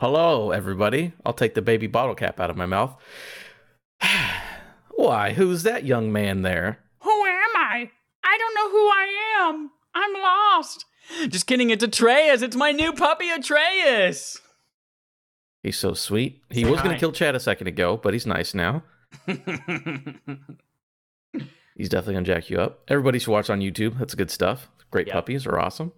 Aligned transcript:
Hello, 0.00 0.50
everybody. 0.52 1.12
I'll 1.26 1.32
take 1.32 1.54
the 1.54 1.62
baby 1.62 1.86
bottle 1.88 2.14
cap 2.14 2.38
out 2.38 2.50
of 2.50 2.56
my 2.56 2.66
mouth. 2.66 2.94
Why, 4.94 5.32
who's 5.32 5.64
that 5.64 5.84
young 5.84 6.12
man 6.12 6.42
there? 6.42 6.78
Who 7.00 7.10
am 7.10 7.56
I? 7.56 7.90
I 8.24 8.38
don't 8.38 8.54
know 8.54 8.70
who 8.70 8.86
I 8.88 9.38
am. 9.40 9.70
I'm 9.94 10.12
lost. 10.14 10.84
Just 11.28 11.46
kidding, 11.46 11.70
it's 11.70 11.82
Atreus. 11.82 12.42
It's 12.42 12.54
my 12.56 12.70
new 12.70 12.92
puppy, 12.92 13.30
Atreus. 13.30 14.38
He's 15.62 15.78
so 15.78 15.94
sweet. 15.94 16.42
He 16.50 16.62
Say 16.62 16.70
was 16.70 16.80
going 16.80 16.94
to 16.94 17.00
kill 17.00 17.12
Chad 17.12 17.34
a 17.34 17.40
second 17.40 17.66
ago, 17.66 17.96
but 17.96 18.12
he's 18.12 18.26
nice 18.26 18.54
now. 18.54 18.82
He's 21.76 21.88
definitely 21.88 22.14
going 22.14 22.24
to 22.24 22.34
jack 22.34 22.50
you 22.50 22.58
up. 22.60 22.80
Everybody 22.88 23.20
should 23.20 23.30
watch 23.30 23.48
on 23.50 23.60
YouTube. 23.60 24.00
That's 24.00 24.16
good 24.16 24.32
stuff. 24.32 24.68
Great 24.90 25.06
Yep. 25.06 25.14
puppies 25.14 25.46
are 25.46 25.56
awesome. 25.60 25.92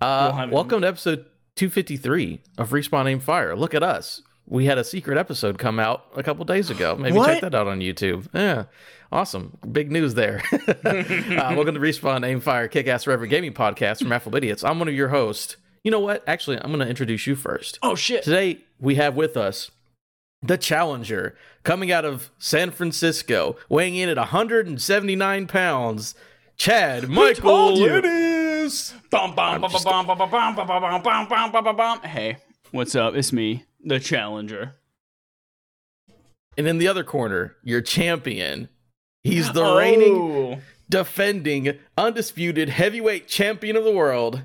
Uh, 0.00 0.30
We'll 0.46 0.50
welcome 0.54 0.82
to 0.82 0.86
episode 0.86 1.26
253 1.56 2.40
of 2.58 2.70
Respawn 2.70 3.08
Aim 3.08 3.20
Fire. 3.20 3.54
Look 3.54 3.74
at 3.74 3.82
us. 3.82 4.22
We 4.46 4.66
had 4.66 4.76
a 4.76 4.84
secret 4.84 5.16
episode 5.16 5.56
come 5.58 5.78
out 5.78 6.04
a 6.16 6.22
couple 6.22 6.44
days 6.44 6.68
ago. 6.68 6.96
Maybe 6.96 7.16
What? 7.16 7.26
check 7.28 7.40
that 7.42 7.54
out 7.54 7.66
on 7.66 7.80
YouTube. 7.80 8.28
Yeah, 8.34 8.64
awesome. 9.10 9.56
Big 9.70 9.90
news 9.90 10.14
there. 10.14 10.42
uh, 10.52 11.54
welcome 11.54 11.74
to 11.74 11.80
Respawn 11.80 12.26
Aim 12.26 12.40
Fire 12.40 12.68
Kick 12.68 12.86
Ass 12.86 13.04
Forever 13.04 13.26
Gaming 13.26 13.54
Podcast 13.54 14.00
from 14.00 14.12
Affable 14.12 14.36
Idiots. 14.36 14.62
I'm 14.64 14.78
one 14.78 14.88
of 14.88 14.94
your 14.94 15.08
hosts. 15.08 15.56
You 15.82 15.90
know 15.90 16.00
what? 16.00 16.24
Actually, 16.26 16.58
I'm 16.58 16.68
going 16.70 16.80
to 16.80 16.88
introduce 16.88 17.26
you 17.26 17.36
first. 17.36 17.78
oh 17.82 17.94
shit. 17.94 18.24
Today 18.24 18.58
we 18.80 18.96
have 18.96 19.14
with 19.16 19.36
us 19.36 19.70
the 20.42 20.58
challenger 20.58 21.36
coming 21.62 21.90
out 21.90 22.04
of 22.04 22.30
San 22.38 22.70
Francisco, 22.70 23.56
weighing 23.70 23.94
in 23.96 24.08
at 24.10 24.16
179 24.18 25.46
pounds. 25.46 26.14
Chad 26.56 27.08
Michael 27.08 27.76
you? 28.64 28.68
Ennis. 28.68 28.94
Bum, 29.10 29.34
bum, 29.34 29.60
bum, 29.60 29.70
just- 29.70 29.84
bum, 29.84 30.06
bum, 30.06 30.18
bum, 30.18 30.30
bum, 30.30 30.54
bum, 30.56 30.66
bum, 30.66 31.02
bum, 31.02 31.28
bum, 31.28 31.52
bum, 31.52 31.64
bum, 31.64 31.76
bum. 31.76 32.00
Hey, 32.02 32.36
what's 32.70 32.94
up? 32.94 33.14
It's 33.14 33.32
me, 33.32 33.64
the 33.84 34.00
challenger. 34.00 34.74
And 36.56 36.66
in 36.68 36.78
the 36.78 36.88
other 36.88 37.04
corner, 37.04 37.56
your 37.62 37.80
champion. 37.80 38.68
He's 39.24 39.50
the 39.52 39.74
reigning, 39.74 40.14
Oh. 40.16 40.58
defending, 40.88 41.78
undisputed 41.96 42.68
heavyweight 42.68 43.26
champion 43.26 43.74
of 43.76 43.84
the 43.84 43.92
world, 43.92 44.42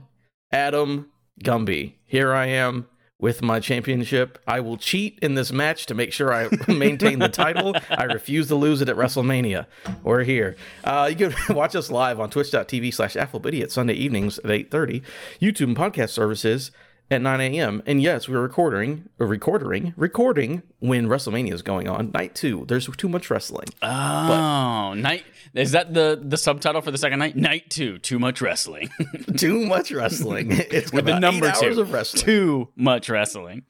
Adam 0.52 1.12
Gumby. 1.44 1.94
Here 2.06 2.34
I 2.34 2.47
am 2.47 2.88
with 3.20 3.42
my 3.42 3.59
championship. 3.59 4.39
I 4.48 4.62
will 4.62 4.78
cheat 4.78 5.20
in 5.22 5.36
this 5.36 5.52
match 5.52 5.86
to 5.88 5.94
make 5.94 6.14
sure 6.14 6.34
I 6.34 6.50
maintain 6.67 7.20
the 7.20 7.30
title. 7.30 7.75
I 7.89 8.06
refuse 8.06 8.48
to 8.48 8.56
lose 8.56 8.81
it 8.81 8.89
at 8.89 8.95
WrestleMania. 8.95 9.66
We're 10.03 10.23
here. 10.23 10.56
Uh, 10.84 11.12
you 11.16 11.30
can 11.30 11.36
watch 11.56 11.75
us 11.75 11.92
live 11.92 12.20
on 12.20 12.30
twitch.tv 12.30 12.94
slash 12.94 13.16
Idiots 13.16 13.73
Sunday 13.73 13.94
evenings 13.94 14.40
at 14.40 14.45
8.30, 14.45 15.02
YouTube 15.42 15.67
and 15.67 15.78
podcast 15.78 16.09
services 16.09 16.72
at 17.12 17.22
9 17.22 17.42
a.m. 17.42 17.82
And 17.86 18.02
yes, 18.02 18.28
we're 18.30 18.40
recording, 18.42 19.10
recording, 19.18 19.94
recording 19.98 20.62
when 20.80 21.08
WrestleMania 21.08 21.54
is 21.54 21.62
going 21.62 21.88
on. 21.88 22.12
Night 22.12 22.36
two. 22.36 22.66
There's 22.68 22.88
too 22.98 23.10
much 23.10 23.30
wrestling. 23.30 23.68
Oh, 23.82 24.94
night. 24.94 25.24
Is 25.54 25.72
that 25.72 25.94
the 25.94 26.20
the 26.22 26.38
subtitle 26.38 26.82
for 26.82 26.92
the 26.92 26.98
second 26.98 27.20
night? 27.20 27.36
Night 27.36 27.70
two. 27.70 27.98
Too 27.98 28.20
much 28.20 28.42
wrestling. 28.42 28.90
too 29.38 29.66
much 29.66 29.92
wrestling. 29.92 30.52
It's 30.72 30.94
With 30.94 31.06
the 31.06 31.20
number 31.20 31.52
two. 31.60 31.82
of 31.82 31.92
wrestling. 31.92 32.24
too 32.24 32.70
much 32.76 33.10
wrestling. 33.10 33.64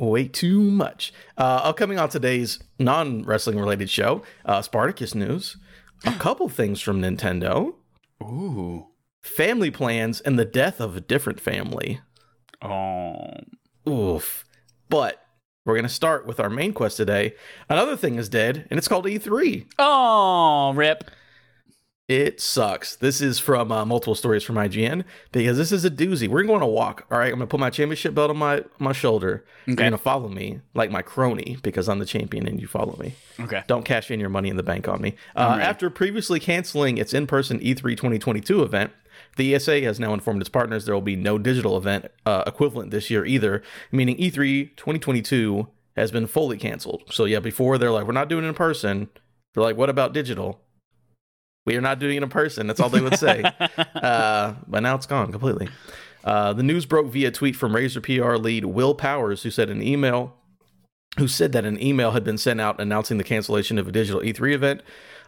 Way 0.00 0.26
too 0.26 0.60
much. 0.60 1.12
Uh, 1.38 1.60
upcoming 1.62 1.98
on 1.98 2.08
today's 2.08 2.58
non 2.80 3.22
wrestling 3.22 3.58
related 3.58 3.88
show, 3.88 4.22
uh, 4.44 4.60
Spartacus 4.62 5.14
news, 5.14 5.56
a 6.04 6.12
couple 6.12 6.48
things 6.48 6.80
from 6.80 7.00
Nintendo, 7.00 7.74
Ooh. 8.20 8.88
family 9.22 9.70
plans, 9.70 10.20
and 10.22 10.36
the 10.36 10.44
death 10.44 10.80
of 10.80 10.96
a 10.96 11.00
different 11.00 11.38
family. 11.40 12.00
Oh. 12.64 13.30
Oof. 13.88 14.44
But 14.88 15.24
we're 15.64 15.74
going 15.74 15.84
to 15.84 15.88
start 15.88 16.26
with 16.26 16.40
our 16.40 16.50
main 16.50 16.72
quest 16.72 16.96
today. 16.96 17.34
Another 17.68 17.96
thing 17.96 18.16
is 18.16 18.28
dead, 18.28 18.66
and 18.70 18.78
it's 18.78 18.88
called 18.88 19.06
E3. 19.06 19.66
Oh, 19.78 20.72
rip. 20.74 21.10
It 22.06 22.38
sucks. 22.38 22.96
This 22.96 23.22
is 23.22 23.38
from 23.38 23.72
uh, 23.72 23.86
multiple 23.86 24.14
stories 24.14 24.42
from 24.42 24.56
IGN 24.56 25.04
because 25.32 25.56
this 25.56 25.72
is 25.72 25.86
a 25.86 25.90
doozy. 25.90 26.28
We're 26.28 26.42
going 26.42 26.60
to 26.60 26.66
walk. 26.66 27.06
All 27.10 27.16
right, 27.18 27.32
I'm 27.32 27.38
going 27.38 27.40
to 27.40 27.46
put 27.46 27.60
my 27.60 27.70
championship 27.70 28.14
belt 28.14 28.28
on 28.28 28.36
my 28.36 28.62
my 28.78 28.92
shoulder. 28.92 29.42
You're 29.64 29.76
going 29.76 29.92
to 29.92 29.96
follow 29.98 30.28
me 30.28 30.60
like 30.74 30.90
my 30.90 31.00
crony 31.00 31.56
because 31.62 31.88
I'm 31.88 32.00
the 32.00 32.04
champion 32.04 32.46
and 32.46 32.60
you 32.60 32.66
follow 32.66 32.94
me. 33.00 33.14
Okay. 33.40 33.62
Don't 33.68 33.86
cash 33.86 34.10
in 34.10 34.20
your 34.20 34.28
money 34.28 34.50
in 34.50 34.58
the 34.58 34.62
bank 34.62 34.86
on 34.86 35.00
me. 35.00 35.14
Uh, 35.34 35.58
After 35.62 35.88
previously 35.88 36.40
canceling 36.40 36.98
its 36.98 37.14
in-person 37.14 37.62
E 37.62 37.74
E3 37.74 37.96
2022 37.96 38.62
event, 38.62 38.90
the 39.36 39.54
ESA 39.54 39.80
has 39.82 40.00
now 40.00 40.14
informed 40.14 40.40
its 40.40 40.48
partners 40.48 40.84
there 40.84 40.94
will 40.94 41.02
be 41.02 41.16
no 41.16 41.38
digital 41.38 41.76
event 41.76 42.06
uh, 42.26 42.44
equivalent 42.46 42.90
this 42.90 43.10
year 43.10 43.24
either, 43.24 43.62
meaning 43.90 44.16
E 44.18 44.30
E3 44.30 44.76
2022 44.76 45.68
has 45.96 46.10
been 46.10 46.26
fully 46.26 46.58
canceled. 46.58 47.04
So 47.10 47.24
yeah, 47.24 47.40
before 47.40 47.78
they're 47.78 47.90
like, 47.90 48.06
we're 48.06 48.12
not 48.12 48.28
doing 48.28 48.44
it 48.44 48.48
in 48.48 48.54
person. 48.54 49.08
They're 49.54 49.62
like, 49.62 49.76
what 49.76 49.90
about 49.90 50.12
digital? 50.12 50.60
We 51.66 51.76
are 51.76 51.80
not 51.80 51.98
doing 51.98 52.16
it 52.16 52.22
in 52.22 52.28
person. 52.28 52.66
That's 52.66 52.80
all 52.80 52.88
they 52.88 53.00
would 53.00 53.18
say. 53.18 53.42
uh, 53.94 54.54
but 54.66 54.80
now 54.80 54.96
it's 54.96 55.06
gone 55.06 55.30
completely. 55.30 55.68
Uh, 56.24 56.52
the 56.52 56.62
news 56.62 56.86
broke 56.86 57.06
via 57.06 57.30
tweet 57.30 57.54
from 57.54 57.72
Razer 57.72 58.02
PR 58.02 58.36
lead 58.36 58.64
Will 58.64 58.94
Powers, 58.94 59.42
who 59.42 59.50
said 59.50 59.70
an 59.70 59.82
email 59.82 60.34
who 61.18 61.28
said 61.28 61.52
that 61.52 61.64
an 61.64 61.80
email 61.80 62.10
had 62.10 62.24
been 62.24 62.38
sent 62.38 62.60
out 62.60 62.80
announcing 62.80 63.18
the 63.18 63.24
cancellation 63.24 63.78
of 63.78 63.86
a 63.86 63.92
digital 63.92 64.20
E3 64.20 64.52
event. 64.52 64.82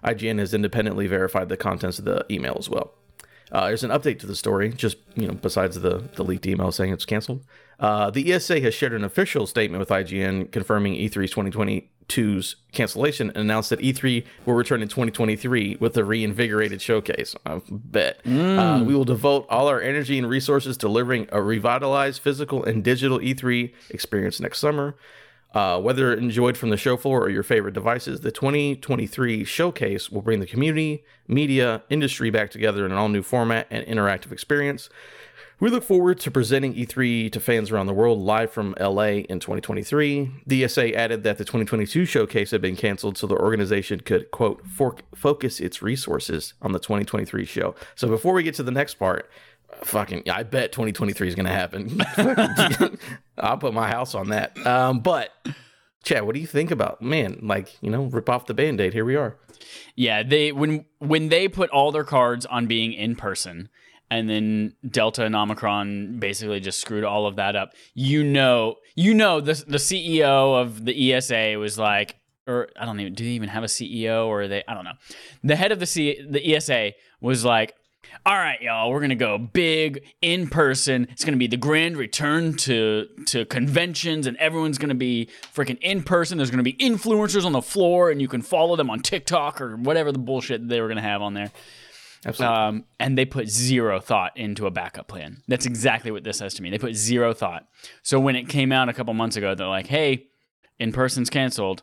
IGN 0.04 0.38
has 0.38 0.52
independently 0.52 1.06
verified 1.06 1.48
the 1.48 1.56
contents 1.56 1.98
of 1.98 2.04
the 2.04 2.24
email 2.30 2.56
as 2.58 2.68
well. 2.68 2.92
Uh, 3.52 3.68
there's 3.68 3.84
an 3.84 3.90
update 3.90 4.18
to 4.18 4.26
the 4.26 4.34
story, 4.36 4.70
just 4.72 4.96
you 5.14 5.26
know, 5.26 5.34
besides 5.34 5.80
the 5.80 6.02
the 6.14 6.24
leaked 6.24 6.46
email 6.46 6.72
saying 6.72 6.92
it's 6.92 7.04
canceled. 7.04 7.44
Uh, 7.78 8.10
the 8.10 8.32
ESA 8.32 8.60
has 8.60 8.74
shared 8.74 8.92
an 8.92 9.04
official 9.04 9.46
statement 9.46 9.78
with 9.78 9.90
IGN 9.90 10.50
confirming 10.50 10.94
E 10.94 11.08
E3's 11.08 11.32
2022's 11.34 12.56
cancellation 12.72 13.28
and 13.28 13.36
announced 13.38 13.68
that 13.70 13.80
E3 13.80 14.24
will 14.46 14.54
return 14.54 14.80
in 14.80 14.88
2023 14.88 15.76
with 15.78 15.96
a 15.96 16.04
reinvigorated 16.04 16.80
showcase. 16.80 17.36
I 17.44 17.60
bet 17.70 18.20
uh, 18.26 18.82
we 18.86 18.94
will 18.94 19.04
devote 19.04 19.46
all 19.50 19.68
our 19.68 19.80
energy 19.80 20.18
and 20.18 20.28
resources 20.28 20.76
to 20.78 20.86
delivering 20.86 21.28
a 21.30 21.42
revitalized 21.42 22.22
physical 22.22 22.64
and 22.64 22.82
digital 22.82 23.18
E3 23.18 23.72
experience 23.90 24.40
next 24.40 24.58
summer. 24.58 24.96
Uh, 25.54 25.80
whether 25.80 26.12
enjoyed 26.12 26.56
from 26.56 26.68
the 26.68 26.76
show 26.76 26.96
floor 26.96 27.22
or 27.22 27.30
your 27.30 27.42
favorite 27.42 27.72
devices, 27.72 28.20
the 28.20 28.30
2023 28.30 29.42
showcase 29.44 30.10
will 30.10 30.20
bring 30.20 30.40
the 30.40 30.46
community, 30.46 31.02
media, 31.28 31.82
industry 31.88 32.28
back 32.28 32.50
together 32.50 32.84
in 32.84 32.92
an 32.92 32.98
all 32.98 33.08
new 33.08 33.22
format 33.22 33.66
and 33.70 33.86
interactive 33.86 34.32
experience. 34.32 34.90
We 35.58 35.70
look 35.70 35.84
forward 35.84 36.20
to 36.20 36.30
presenting 36.30 36.74
E3 36.74 37.32
to 37.32 37.40
fans 37.40 37.70
around 37.70 37.86
the 37.86 37.94
world 37.94 38.18
live 38.18 38.50
from 38.50 38.74
LA 38.78 39.22
in 39.24 39.40
2023. 39.40 40.42
The 40.46 40.64
ESA 40.64 40.94
added 40.94 41.22
that 41.22 41.38
the 41.38 41.46
2022 41.46 42.04
showcase 42.04 42.50
had 42.50 42.60
been 42.60 42.76
canceled 42.76 43.16
so 43.16 43.26
the 43.26 43.38
organization 43.38 44.00
could, 44.00 44.30
quote, 44.30 44.66
for- 44.66 44.96
focus 45.14 45.58
its 45.58 45.80
resources 45.80 46.52
on 46.60 46.72
the 46.72 46.78
2023 46.78 47.46
show. 47.46 47.74
So 47.94 48.06
before 48.06 48.34
we 48.34 48.42
get 48.42 48.54
to 48.56 48.62
the 48.62 48.70
next 48.70 48.96
part, 48.96 49.30
fucking, 49.82 50.28
I 50.30 50.42
bet 50.42 50.72
2023 50.72 51.28
is 51.28 51.34
going 51.34 51.46
to 51.46 51.52
happen. 51.52 52.00
I'll 53.38 53.58
put 53.58 53.74
my 53.74 53.88
house 53.88 54.14
on 54.14 54.30
that. 54.30 54.56
Um, 54.66 55.00
but, 55.00 55.30
Chad, 56.04 56.24
what 56.24 56.34
do 56.34 56.40
you 56.40 56.46
think 56.46 56.70
about, 56.70 57.02
man, 57.02 57.40
like, 57.42 57.76
you 57.82 57.90
know, 57.90 58.04
rip 58.04 58.28
off 58.28 58.46
the 58.46 58.54
band 58.54 58.80
aid. 58.80 58.92
Here 58.92 59.04
we 59.04 59.16
are. 59.16 59.36
Yeah, 59.94 60.22
they 60.22 60.52
when 60.52 60.84
when 60.98 61.28
they 61.30 61.48
put 61.48 61.70
all 61.70 61.90
their 61.90 62.04
cards 62.04 62.44
on 62.44 62.66
being 62.66 62.92
in 62.92 63.16
person 63.16 63.70
and 64.10 64.28
then 64.28 64.74
Delta 64.88 65.24
and 65.24 65.34
Omicron 65.34 66.18
basically 66.18 66.60
just 66.60 66.80
screwed 66.80 67.04
all 67.04 67.26
of 67.26 67.36
that 67.36 67.56
up. 67.56 67.72
You 67.94 68.22
know, 68.22 68.76
you 68.94 69.14
know 69.14 69.40
the 69.40 69.54
the 69.66 69.78
CEO 69.78 70.60
of 70.60 70.84
the 70.84 71.14
ESA 71.14 71.58
was 71.58 71.78
like 71.78 72.16
or 72.46 72.68
I 72.78 72.84
don't 72.84 73.00
even 73.00 73.14
do 73.14 73.24
they 73.24 73.30
even 73.30 73.48
have 73.48 73.64
a 73.64 73.68
CEO 73.68 74.26
or 74.26 74.46
they 74.46 74.62
I 74.68 74.74
don't 74.74 74.84
know. 74.84 74.92
The 75.42 75.56
head 75.56 75.72
of 75.72 75.80
the 75.80 75.86
C, 75.86 76.24
the 76.28 76.54
ESA 76.54 76.92
was 77.20 77.44
like 77.44 77.74
all 78.26 78.36
right, 78.36 78.60
y'all, 78.60 78.90
we're 78.90 79.00
gonna 79.00 79.14
go 79.14 79.38
big 79.38 80.04
in 80.20 80.48
person. 80.48 81.06
It's 81.10 81.24
gonna 81.24 81.36
be 81.36 81.46
the 81.46 81.56
grand 81.56 81.96
return 81.96 82.54
to 82.58 83.06
to 83.26 83.44
conventions, 83.44 84.26
and 84.26 84.36
everyone's 84.38 84.78
gonna 84.78 84.94
be 84.94 85.28
freaking 85.54 85.78
in 85.80 86.02
person. 86.02 86.36
There's 86.36 86.50
gonna 86.50 86.62
be 86.62 86.74
influencers 86.74 87.44
on 87.44 87.52
the 87.52 87.62
floor, 87.62 88.10
and 88.10 88.20
you 88.20 88.28
can 88.28 88.42
follow 88.42 88.74
them 88.76 88.90
on 88.90 89.00
TikTok 89.00 89.60
or 89.60 89.76
whatever 89.76 90.10
the 90.10 90.18
bullshit 90.18 90.68
they 90.68 90.80
were 90.80 90.88
gonna 90.88 91.02
have 91.02 91.22
on 91.22 91.34
there. 91.34 91.52
Absolutely. 92.24 92.56
Um, 92.56 92.84
and 92.98 93.16
they 93.16 93.24
put 93.24 93.48
zero 93.48 94.00
thought 94.00 94.36
into 94.36 94.66
a 94.66 94.70
backup 94.70 95.06
plan. 95.06 95.42
That's 95.46 95.66
exactly 95.66 96.10
what 96.10 96.24
this 96.24 96.38
says 96.38 96.54
to 96.54 96.62
me. 96.62 96.70
They 96.70 96.78
put 96.78 96.94
zero 96.96 97.32
thought. 97.32 97.68
So 98.02 98.18
when 98.18 98.34
it 98.34 98.48
came 98.48 98.72
out 98.72 98.88
a 98.88 98.92
couple 98.92 99.14
months 99.14 99.36
ago, 99.36 99.54
they're 99.54 99.68
like, 99.68 99.86
"Hey, 99.86 100.26
in 100.78 100.92
person's 100.92 101.30
canceled." 101.30 101.82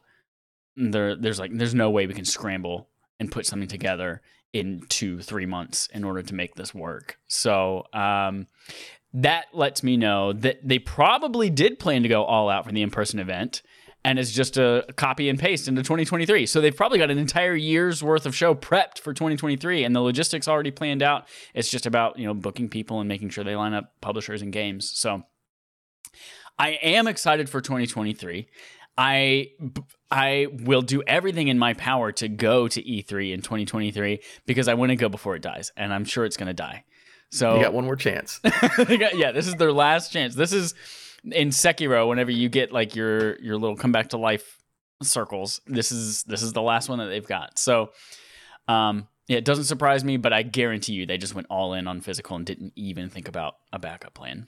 There, 0.75 1.16
there's 1.16 1.40
like, 1.40 1.52
there's 1.54 1.75
no 1.75 1.92
way 1.92 2.08
we 2.08 2.16
can 2.16 2.25
scramble 2.25 2.90
and 3.20 3.31
put 3.31 3.46
something 3.46 3.70
together 3.70 4.24
in 4.54 4.82
two, 4.88 5.20
three 5.20 5.48
months 5.48 5.90
in 5.94 6.04
order 6.04 6.22
to 6.22 6.34
make 6.34 6.56
this 6.56 6.74
work. 6.74 7.18
So 7.28 7.86
um, 7.92 8.48
that 9.12 9.48
lets 9.52 9.84
me 9.84 9.98
know 9.98 10.32
that 10.32 10.60
they 10.64 10.80
probably 10.80 11.50
did 11.50 11.80
plan 11.80 12.04
to 12.04 12.10
go 12.10 12.24
all 12.24 12.50
out 12.50 12.66
for 12.66 12.72
the 12.72 12.84
in-person 12.84 13.20
event. 13.20 13.64
And 14.06 14.20
it's 14.20 14.32
just 14.32 14.58
a 14.58 14.86
copy 14.98 15.30
and 15.30 15.40
paste 15.40 15.68
into 15.68 15.82
2023. 15.82 16.46
So 16.46 16.60
they've 16.60 16.76
probably 16.76 17.00
got 17.00 17.10
an 17.10 17.18
entire 17.18 17.56
year's 17.56 18.04
worth 18.04 18.26
of 18.26 18.36
show 18.36 18.54
prepped 18.54 19.00
for 19.00 19.14
2023, 19.14 19.86
and 19.86 19.96
the 19.96 20.02
logistics 20.02 20.48
already 20.48 20.72
planned 20.72 21.02
out. 21.02 21.26
It's 21.54 21.70
just 21.70 21.86
about 21.86 22.20
you 22.20 22.26
know 22.26 22.34
booking 22.34 22.68
people 22.68 23.00
and 23.00 23.08
making 23.08 23.30
sure 23.30 23.46
they 23.46 23.56
line 23.56 23.74
up 23.74 23.94
publishers 24.02 24.42
and 24.42 24.52
games. 24.52 24.92
So 24.94 25.24
I 26.60 26.72
am 26.82 27.08
excited 27.08 27.50
for 27.50 27.62
2023. 27.62 28.50
I 28.98 29.51
I 30.12 30.48
will 30.51 30.81
do 30.81 31.01
everything 31.07 31.48
in 31.48 31.57
my 31.57 31.74
power 31.74 32.12
to 32.13 32.28
go 32.28 32.68
to 32.68 32.81
E3 32.84 33.34
in 33.34 33.42
2023 33.42 34.22
because 34.45 34.68
I 34.68 34.75
want 34.75 34.92
to 34.92 34.95
go 34.95 35.10
before 35.10 35.36
it 35.36 35.42
dies, 35.42 35.72
and 35.75 35.94
I'm 35.94 36.06
sure 36.06 36.25
it's 36.25 36.38
going 36.38 36.48
to 36.48 36.54
die. 36.54 36.84
So 37.31 37.56
you 37.56 37.63
got 37.63 37.74
one 37.74 37.86
more 37.86 37.95
chance. 37.95 38.40
yeah, 38.90 39.31
this 39.31 39.48
is 39.48 39.56
their 39.56 39.72
last 39.72 40.12
chance. 40.12 40.36
This 40.36 40.54
is 40.54 40.75
in 41.24 41.50
Sekiro. 41.50 42.07
Whenever 42.07 42.30
you 42.30 42.48
get 42.48 42.72
like 42.72 42.95
your 42.95 43.40
your 43.42 43.57
little 43.57 43.75
come 43.75 43.92
back 43.92 44.10
to 44.10 44.18
life 44.18 44.60
circles, 45.01 45.60
this 45.66 45.92
is 45.92 46.24
this 46.24 46.44
is 46.44 46.54
the 46.54 46.62
last 46.62 46.89
one 46.89 47.00
that 47.00 47.07
they've 47.07 47.28
got. 47.28 47.57
So, 47.57 47.89
um, 48.68 49.07
yeah, 49.28 49.38
it 49.38 49.46
doesn't 49.46 49.63
surprise 49.63 50.04
me, 50.04 50.18
but 50.18 50.31
I 50.31 50.44
guarantee 50.44 50.94
you 50.94 51.07
they 51.07 51.18
just 51.18 51.34
went 51.34 51.48
all 51.50 51.74
in 51.74 51.88
on 51.88 52.01
physical 52.01 52.36
and 52.36 52.46
didn't 52.46 52.74
even 52.75 53.10
think 53.10 53.28
about 53.28 53.56
a 53.72 53.80
backup 53.80 54.13
plan. 54.13 54.46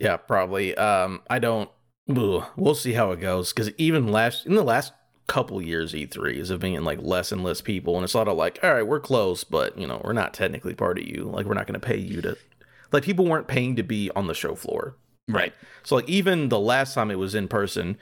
Yeah, 0.00 0.16
probably. 0.16 0.74
Um, 0.74 1.20
I 1.28 1.38
don't. 1.38 1.70
We'll 2.06 2.74
see 2.74 2.92
how 2.92 3.12
it 3.12 3.20
goes 3.20 3.52
because 3.52 3.70
even 3.78 4.08
last 4.08 4.46
in 4.46 4.54
the 4.54 4.62
last 4.62 4.92
couple 5.26 5.62
years, 5.62 5.94
E3s 5.94 6.50
have 6.50 6.60
been 6.60 6.84
like 6.84 6.98
less 7.00 7.32
and 7.32 7.42
less 7.42 7.60
people, 7.60 7.96
and 7.96 8.04
it's 8.04 8.14
a 8.14 8.18
lot 8.18 8.28
of 8.28 8.36
like, 8.36 8.58
all 8.62 8.74
right, 8.74 8.86
we're 8.86 9.00
close, 9.00 9.42
but 9.42 9.78
you 9.78 9.86
know, 9.86 10.00
we're 10.04 10.12
not 10.12 10.34
technically 10.34 10.74
part 10.74 10.98
of 10.98 11.06
you. 11.06 11.24
Like, 11.24 11.46
we're 11.46 11.54
not 11.54 11.66
going 11.66 11.80
to 11.80 11.86
pay 11.86 11.96
you 11.96 12.20
to. 12.22 12.36
Like, 12.92 13.04
people 13.04 13.24
weren't 13.24 13.48
paying 13.48 13.76
to 13.76 13.82
be 13.82 14.10
on 14.14 14.26
the 14.26 14.34
show 14.34 14.54
floor, 14.54 14.96
Right. 15.28 15.54
So, 15.84 15.96
like, 15.96 16.08
even 16.08 16.48
the 16.48 16.60
last 16.60 16.94
time 16.94 17.10
it 17.10 17.18
was 17.18 17.34
in 17.34 17.48
person, 17.48 17.96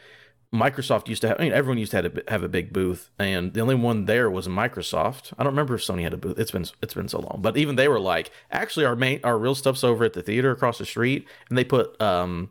Microsoft 0.53 1.09
used 1.09 1.23
to 1.23 1.29
have. 1.29 1.41
I 1.41 1.45
mean, 1.45 1.53
everyone 1.53 1.79
used 1.79 1.93
to 1.93 2.03
have 2.03 2.19
a, 2.19 2.31
have 2.31 2.43
a 2.43 2.49
big 2.49 2.73
booth, 2.73 3.11
and 3.19 3.55
the 3.55 3.61
only 3.61 3.75
one 3.75 4.05
there 4.07 4.31
was 4.31 4.49
Microsoft. 4.49 5.33
I 5.39 5.45
don't 5.45 5.53
remember 5.53 5.77
if 5.77 5.83
Sony 5.83 6.03
had 6.03 6.13
a 6.13 6.17
booth. 6.17 6.39
It's 6.39 6.51
been 6.51 6.67
it's 6.83 6.95
been 6.95 7.09
so 7.09 7.21
long, 7.21 7.39
but 7.41 7.57
even 7.57 7.77
they 7.77 7.89
were 7.89 8.01
like, 8.01 8.31
actually, 8.51 8.85
our 8.85 8.97
main 8.97 9.21
our 9.25 9.39
real 9.39 9.55
stuff's 9.55 9.85
over 9.85 10.05
at 10.05 10.13
the 10.13 10.23
theater 10.23 10.51
across 10.51 10.79
the 10.79 10.85
street, 10.85 11.27
and 11.49 11.57
they 11.57 11.65
put 11.65 12.01
um, 12.03 12.51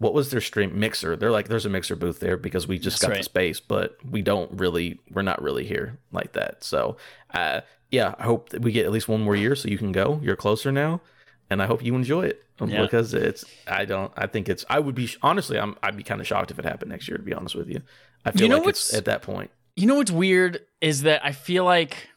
what 0.00 0.14
was 0.14 0.30
their 0.30 0.40
stream 0.40 0.80
mixer? 0.80 1.14
They're 1.14 1.30
like, 1.30 1.48
there's 1.48 1.66
a 1.66 1.68
mixer 1.68 1.94
booth 1.94 2.20
there 2.20 2.38
because 2.38 2.66
we 2.66 2.78
just 2.78 2.96
That's 2.96 3.02
got 3.02 3.10
right. 3.10 3.18
the 3.18 3.24
space, 3.24 3.60
but 3.60 3.96
we 4.04 4.22
don't 4.22 4.50
really, 4.58 4.98
we're 5.12 5.20
not 5.20 5.40
really 5.42 5.64
here 5.66 5.98
like 6.10 6.32
that. 6.32 6.64
So, 6.64 6.96
uh, 7.34 7.60
yeah, 7.90 8.14
I 8.18 8.22
hope 8.24 8.48
that 8.48 8.62
we 8.62 8.72
get 8.72 8.86
at 8.86 8.92
least 8.92 9.08
one 9.08 9.20
more 9.20 9.36
year 9.36 9.54
so 9.54 9.68
you 9.68 9.76
can 9.76 9.92
go. 9.92 10.18
You're 10.22 10.36
closer 10.36 10.72
now, 10.72 11.02
and 11.50 11.62
I 11.62 11.66
hope 11.66 11.84
you 11.84 11.94
enjoy 11.94 12.22
it 12.22 12.42
um, 12.60 12.70
Yeah. 12.70 12.80
because 12.80 13.12
it's. 13.12 13.44
I 13.68 13.84
don't. 13.84 14.10
I 14.16 14.26
think 14.26 14.48
it's. 14.48 14.64
I 14.70 14.78
would 14.78 14.94
be 14.94 15.10
honestly. 15.22 15.58
I'm. 15.58 15.76
I'd 15.82 15.96
be 15.98 16.02
kind 16.02 16.20
of 16.20 16.26
shocked 16.26 16.50
if 16.50 16.58
it 16.58 16.64
happened 16.64 16.90
next 16.90 17.06
year. 17.06 17.18
To 17.18 17.22
be 17.22 17.34
honest 17.34 17.54
with 17.54 17.68
you, 17.68 17.82
I 18.24 18.30
feel 18.30 18.42
You 18.42 18.48
know 18.48 18.58
like 18.58 18.68
it's 18.68 18.94
at 18.94 19.04
that 19.04 19.20
point. 19.22 19.50
You 19.76 19.86
know 19.86 19.96
what's 19.96 20.10
weird 20.10 20.60
is 20.80 21.02
that 21.02 21.22
I 21.24 21.32
feel 21.32 21.64
like 21.64 22.08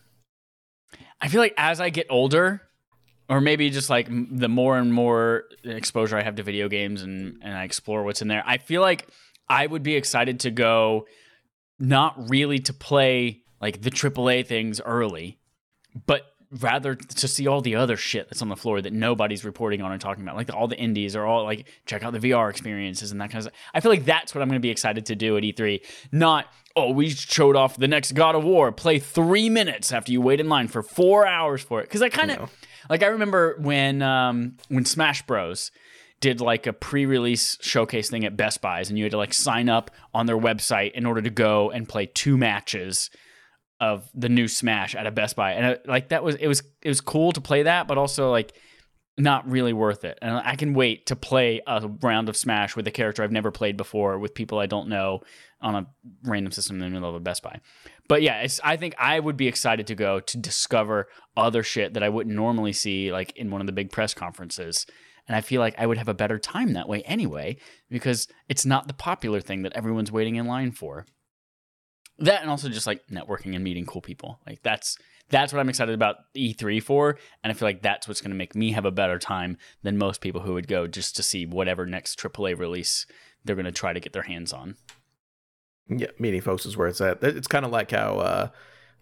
I 1.20 1.28
feel 1.28 1.42
like 1.42 1.54
as 1.58 1.82
I 1.82 1.90
get 1.90 2.08
older, 2.10 2.62
or 3.30 3.42
maybe 3.42 3.70
just 3.70 3.90
like 3.90 4.08
the 4.10 4.50
more 4.50 4.78
and 4.78 4.94
more 4.94 5.46
exposure 5.64 6.18
I 6.18 6.24
have 6.24 6.36
to 6.36 6.44
video 6.44 6.68
games 6.70 7.02
and 7.02 7.40
and 7.42 7.56
I 7.56 7.64
explore 7.64 8.04
what's 8.04 8.22
in 8.22 8.28
there, 8.28 8.44
I 8.46 8.58
feel 8.58 8.82
like 8.82 9.08
I 9.48 9.68
would 9.68 9.84
be 9.84 9.96
excited 9.96 10.42
to 10.42 10.52
go 10.52 11.06
not 11.80 12.30
really 12.30 12.60
to 12.60 12.74
play 12.74 13.44
like 13.62 13.82
the 13.82 13.92
AAA 13.92 14.46
things 14.46 14.82
early, 14.82 15.40
but 16.06 16.24
rather 16.62 16.94
to 16.96 17.28
see 17.28 17.48
all 17.48 17.62
the 17.62 17.76
other 17.76 17.98
shit 17.98 18.30
that's 18.30 18.42
on 18.42 18.50
the 18.50 18.56
floor 18.56 18.82
that 18.82 18.94
nobody's 18.94 19.44
reporting 19.44 19.82
on 19.82 19.92
and 19.92 20.00
talking 20.00 20.24
about, 20.24 20.36
like 20.36 20.54
all 20.54 20.68
the 20.68 20.78
indies 20.78 21.16
or 21.16 21.26
all 21.26 21.44
like 21.44 21.68
check 21.86 22.04
out 22.04 22.14
the 22.14 22.20
VR 22.20 22.50
experiences 22.50 23.12
and 23.12 23.20
that 23.20 23.32
kind 23.32 23.38
of 23.38 23.44
stuff. 23.44 23.54
I 23.74 23.80
feel 23.80 23.92
like 23.92 24.06
that's 24.06 24.36
what 24.36 24.42
I'm 24.42 24.50
going 24.50 24.60
to 24.60 24.66
be 24.66 24.70
excited 24.70 25.08
to 25.08 25.16
do 25.16 25.38
at 25.38 25.44
E3. 25.44 25.82
Not 26.12 26.48
oh 26.76 26.92
we 26.92 27.10
showed 27.10 27.56
off 27.56 27.78
the 27.78 27.88
next 27.88 28.12
God 28.14 28.36
of 28.36 28.44
War, 28.44 28.72
play 28.72 29.00
three 29.00 29.50
minutes 29.50 29.92
after 29.92 30.12
you 30.12 30.22
wait 30.22 30.40
in 30.40 30.50
line 30.50 30.68
for 30.68 30.84
four 30.84 31.26
hours 31.26 31.62
for 31.62 31.80
it. 31.80 31.84
Because 31.84 32.02
I 32.02 32.10
kind 32.10 32.32
of 32.32 32.40
No. 32.40 32.50
Like 32.90 33.04
I 33.04 33.08
remember 33.08 33.58
when 33.60 34.02
um 34.02 34.58
when 34.70 34.86
Smash 34.86 35.26
Bros 35.26 35.72
did 36.20 36.40
like 36.40 36.68
a 36.68 36.74
pre-release 36.74 37.58
showcase 37.60 38.10
thing 38.10 38.24
at 38.24 38.38
Best 38.38 38.62
Buys 38.62 38.90
and 38.90 38.98
you 38.98 39.04
had 39.04 39.12
to 39.12 39.18
like 39.18 39.34
sign 39.34 39.68
up 39.68 39.92
on 40.14 40.26
their 40.26 40.38
website 40.38 40.94
in 40.94 41.06
order 41.06 41.22
to 41.22 41.30
go 41.30 41.70
and 41.70 41.88
play 41.88 42.06
two 42.06 42.38
matches 42.38 43.10
of 43.82 44.10
the 44.14 44.30
new 44.30 44.48
Smash 44.48 44.96
at 44.96 45.06
a 45.06 45.12
Best 45.12 45.36
Buy. 45.36 45.52
And 45.52 45.66
uh, 45.66 45.76
like 45.86 46.10
that 46.10 46.24
was 46.24 46.36
it 46.36 46.48
was 46.48 46.64
it 46.82 46.88
was 46.88 47.02
cool 47.02 47.34
to 47.34 47.42
play 47.42 47.64
that, 47.64 47.88
but 47.88 47.98
also 47.98 48.32
like 48.32 48.54
not 49.18 49.50
really 49.50 49.74
worth 49.74 50.06
it. 50.06 50.18
And 50.22 50.38
I 50.38 50.56
can 50.56 50.74
wait 50.74 51.08
to 51.08 51.16
play 51.18 51.62
a 51.68 51.88
round 52.02 52.30
of 52.30 52.38
Smash 52.38 52.76
with 52.76 52.88
a 52.88 52.92
character 52.92 53.22
I've 53.22 53.32
never 53.32 53.52
played 53.52 53.76
before 53.76 54.18
with 54.18 54.34
people 54.34 54.60
I 54.60 54.66
don't 54.66 54.88
know 54.88 55.22
on 55.62 55.76
a 55.76 55.88
random 56.24 56.52
system 56.52 56.78
in 56.78 56.82
the 56.82 56.90
middle 56.90 57.10
of 57.10 57.16
a 57.16 57.20
Best 57.20 57.44
Buy. 57.44 57.60
But 58.14 58.22
yeah, 58.22 58.46
I 58.64 58.78
think 58.78 58.94
I 59.00 59.20
would 59.20 59.38
be 59.38 59.48
excited 59.48 59.88
to 59.88 59.96
go 59.96 60.20
to 60.20 60.38
discover 60.38 61.08
other 61.36 61.64
shit 61.64 61.96
that 61.96 62.04
I 62.04 62.10
wouldn't 62.10 62.36
normally 62.36 62.72
see 62.72 63.12
like 63.12 63.36
in 63.36 63.50
one 63.50 63.60
of 63.60 63.66
the 63.66 63.74
big 63.74 63.92
press 63.92 64.14
conferences. 64.14 64.86
And 65.28 65.36
I 65.36 65.42
feel 65.42 65.60
like 65.60 65.74
I 65.80 65.88
would 65.88 65.98
have 65.98 66.08
a 66.08 66.14
better 66.14 66.38
time 66.38 66.74
that 66.74 66.88
way 66.88 67.02
anyway 67.06 67.58
because 67.90 68.28
it's 68.48 68.68
not 68.68 68.88
the 68.88 68.94
popular 68.94 69.42
thing 69.42 69.64
that 69.64 69.74
everyone's 69.74 70.12
waiting 70.12 70.36
in 70.36 70.46
line 70.46 70.74
for. 70.74 71.08
That 72.20 72.44
and 72.44 72.52
also 72.52 72.70
just 72.70 72.86
like 72.86 73.02
networking 73.08 73.56
and 73.56 73.64
meeting 73.64 73.88
cool 73.88 74.02
people. 74.04 74.40
Like 74.46 74.62
that's 74.62 74.96
that's 75.32 75.52
what 75.52 75.60
I'm 75.60 75.70
excited 75.70 75.96
about 75.96 76.18
E3 76.38 76.84
for, 76.84 77.18
and 77.44 77.50
I 77.50 77.56
feel 77.56 77.68
like 77.68 77.82
that's 77.82 78.08
what's 78.08 78.22
going 78.22 78.30
to 78.30 78.38
make 78.38 78.54
me 78.54 78.74
have 78.74 78.86
a 78.86 78.92
better 78.92 79.18
time 79.18 79.58
than 79.82 79.98
most 79.98 80.22
people 80.22 80.42
who 80.42 80.54
would 80.54 80.68
go 80.68 80.86
just 80.86 81.16
to 81.16 81.24
see 81.24 81.48
whatever 81.48 81.88
next 81.88 82.20
AAA 82.20 82.60
release 82.60 83.08
they're 83.44 83.56
going 83.56 83.66
to 83.66 83.72
try 83.72 83.92
to 83.92 84.00
get 84.00 84.14
their 84.14 84.22
hands 84.22 84.54
on. 84.54 84.76
Yeah, 85.90 86.08
meeting 86.18 86.42
folks 86.42 86.66
is 86.66 86.78
where 86.78 86.88
it's 86.88 87.02
at. 87.02 87.24
It's 87.24 87.48
kind 87.48 87.66
of 87.66 87.72
like 87.72 87.92
how 87.92 88.18
uh, 88.20 88.50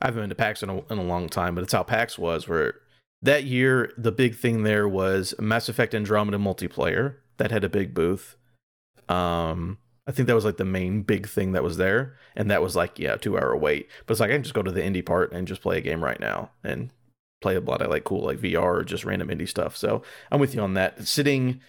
I 0.01 0.07
haven't 0.07 0.23
been 0.23 0.29
to 0.29 0.35
PAX 0.35 0.63
in 0.63 0.69
a, 0.69 0.77
in 0.91 0.97
a 0.97 1.03
long 1.03 1.29
time, 1.29 1.55
but 1.55 1.63
it's 1.63 1.73
how 1.73 1.83
PAX 1.83 2.17
was, 2.17 2.47
where 2.47 2.75
that 3.21 3.43
year 3.43 3.93
the 3.97 4.11
big 4.11 4.35
thing 4.35 4.63
there 4.63 4.87
was 4.87 5.35
Mass 5.39 5.69
Effect 5.69 5.93
Andromeda 5.93 6.37
multiplayer 6.37 7.17
that 7.37 7.51
had 7.51 7.63
a 7.63 7.69
big 7.69 7.93
booth. 7.93 8.35
Um, 9.09 9.77
I 10.07 10.11
think 10.11 10.27
that 10.27 10.35
was 10.35 10.45
like 10.45 10.57
the 10.57 10.65
main 10.65 11.03
big 11.03 11.27
thing 11.27 11.51
that 11.51 11.63
was 11.63 11.77
there, 11.77 12.17
and 12.35 12.49
that 12.49 12.63
was 12.63 12.75
like 12.75 12.97
yeah, 12.97 13.15
two 13.15 13.37
hour 13.37 13.55
wait. 13.55 13.89
But 14.05 14.13
it's 14.13 14.19
like 14.19 14.31
I 14.31 14.33
can 14.33 14.43
just 14.43 14.55
go 14.55 14.63
to 14.63 14.71
the 14.71 14.81
indie 14.81 15.05
part 15.05 15.31
and 15.31 15.47
just 15.47 15.61
play 15.61 15.77
a 15.77 15.81
game 15.81 16.03
right 16.03 16.19
now 16.19 16.51
and 16.63 16.91
play 17.41 17.55
a 17.55 17.59
lot 17.59 17.81
of 17.81 17.89
like 17.89 18.03
cool 18.03 18.25
like 18.25 18.39
VR 18.39 18.79
or 18.79 18.83
just 18.83 19.05
random 19.05 19.29
indie 19.29 19.47
stuff. 19.47 19.77
So 19.77 20.01
I'm 20.31 20.39
with 20.39 20.55
you 20.55 20.61
on 20.61 20.73
that. 20.73 21.07
Sitting 21.07 21.61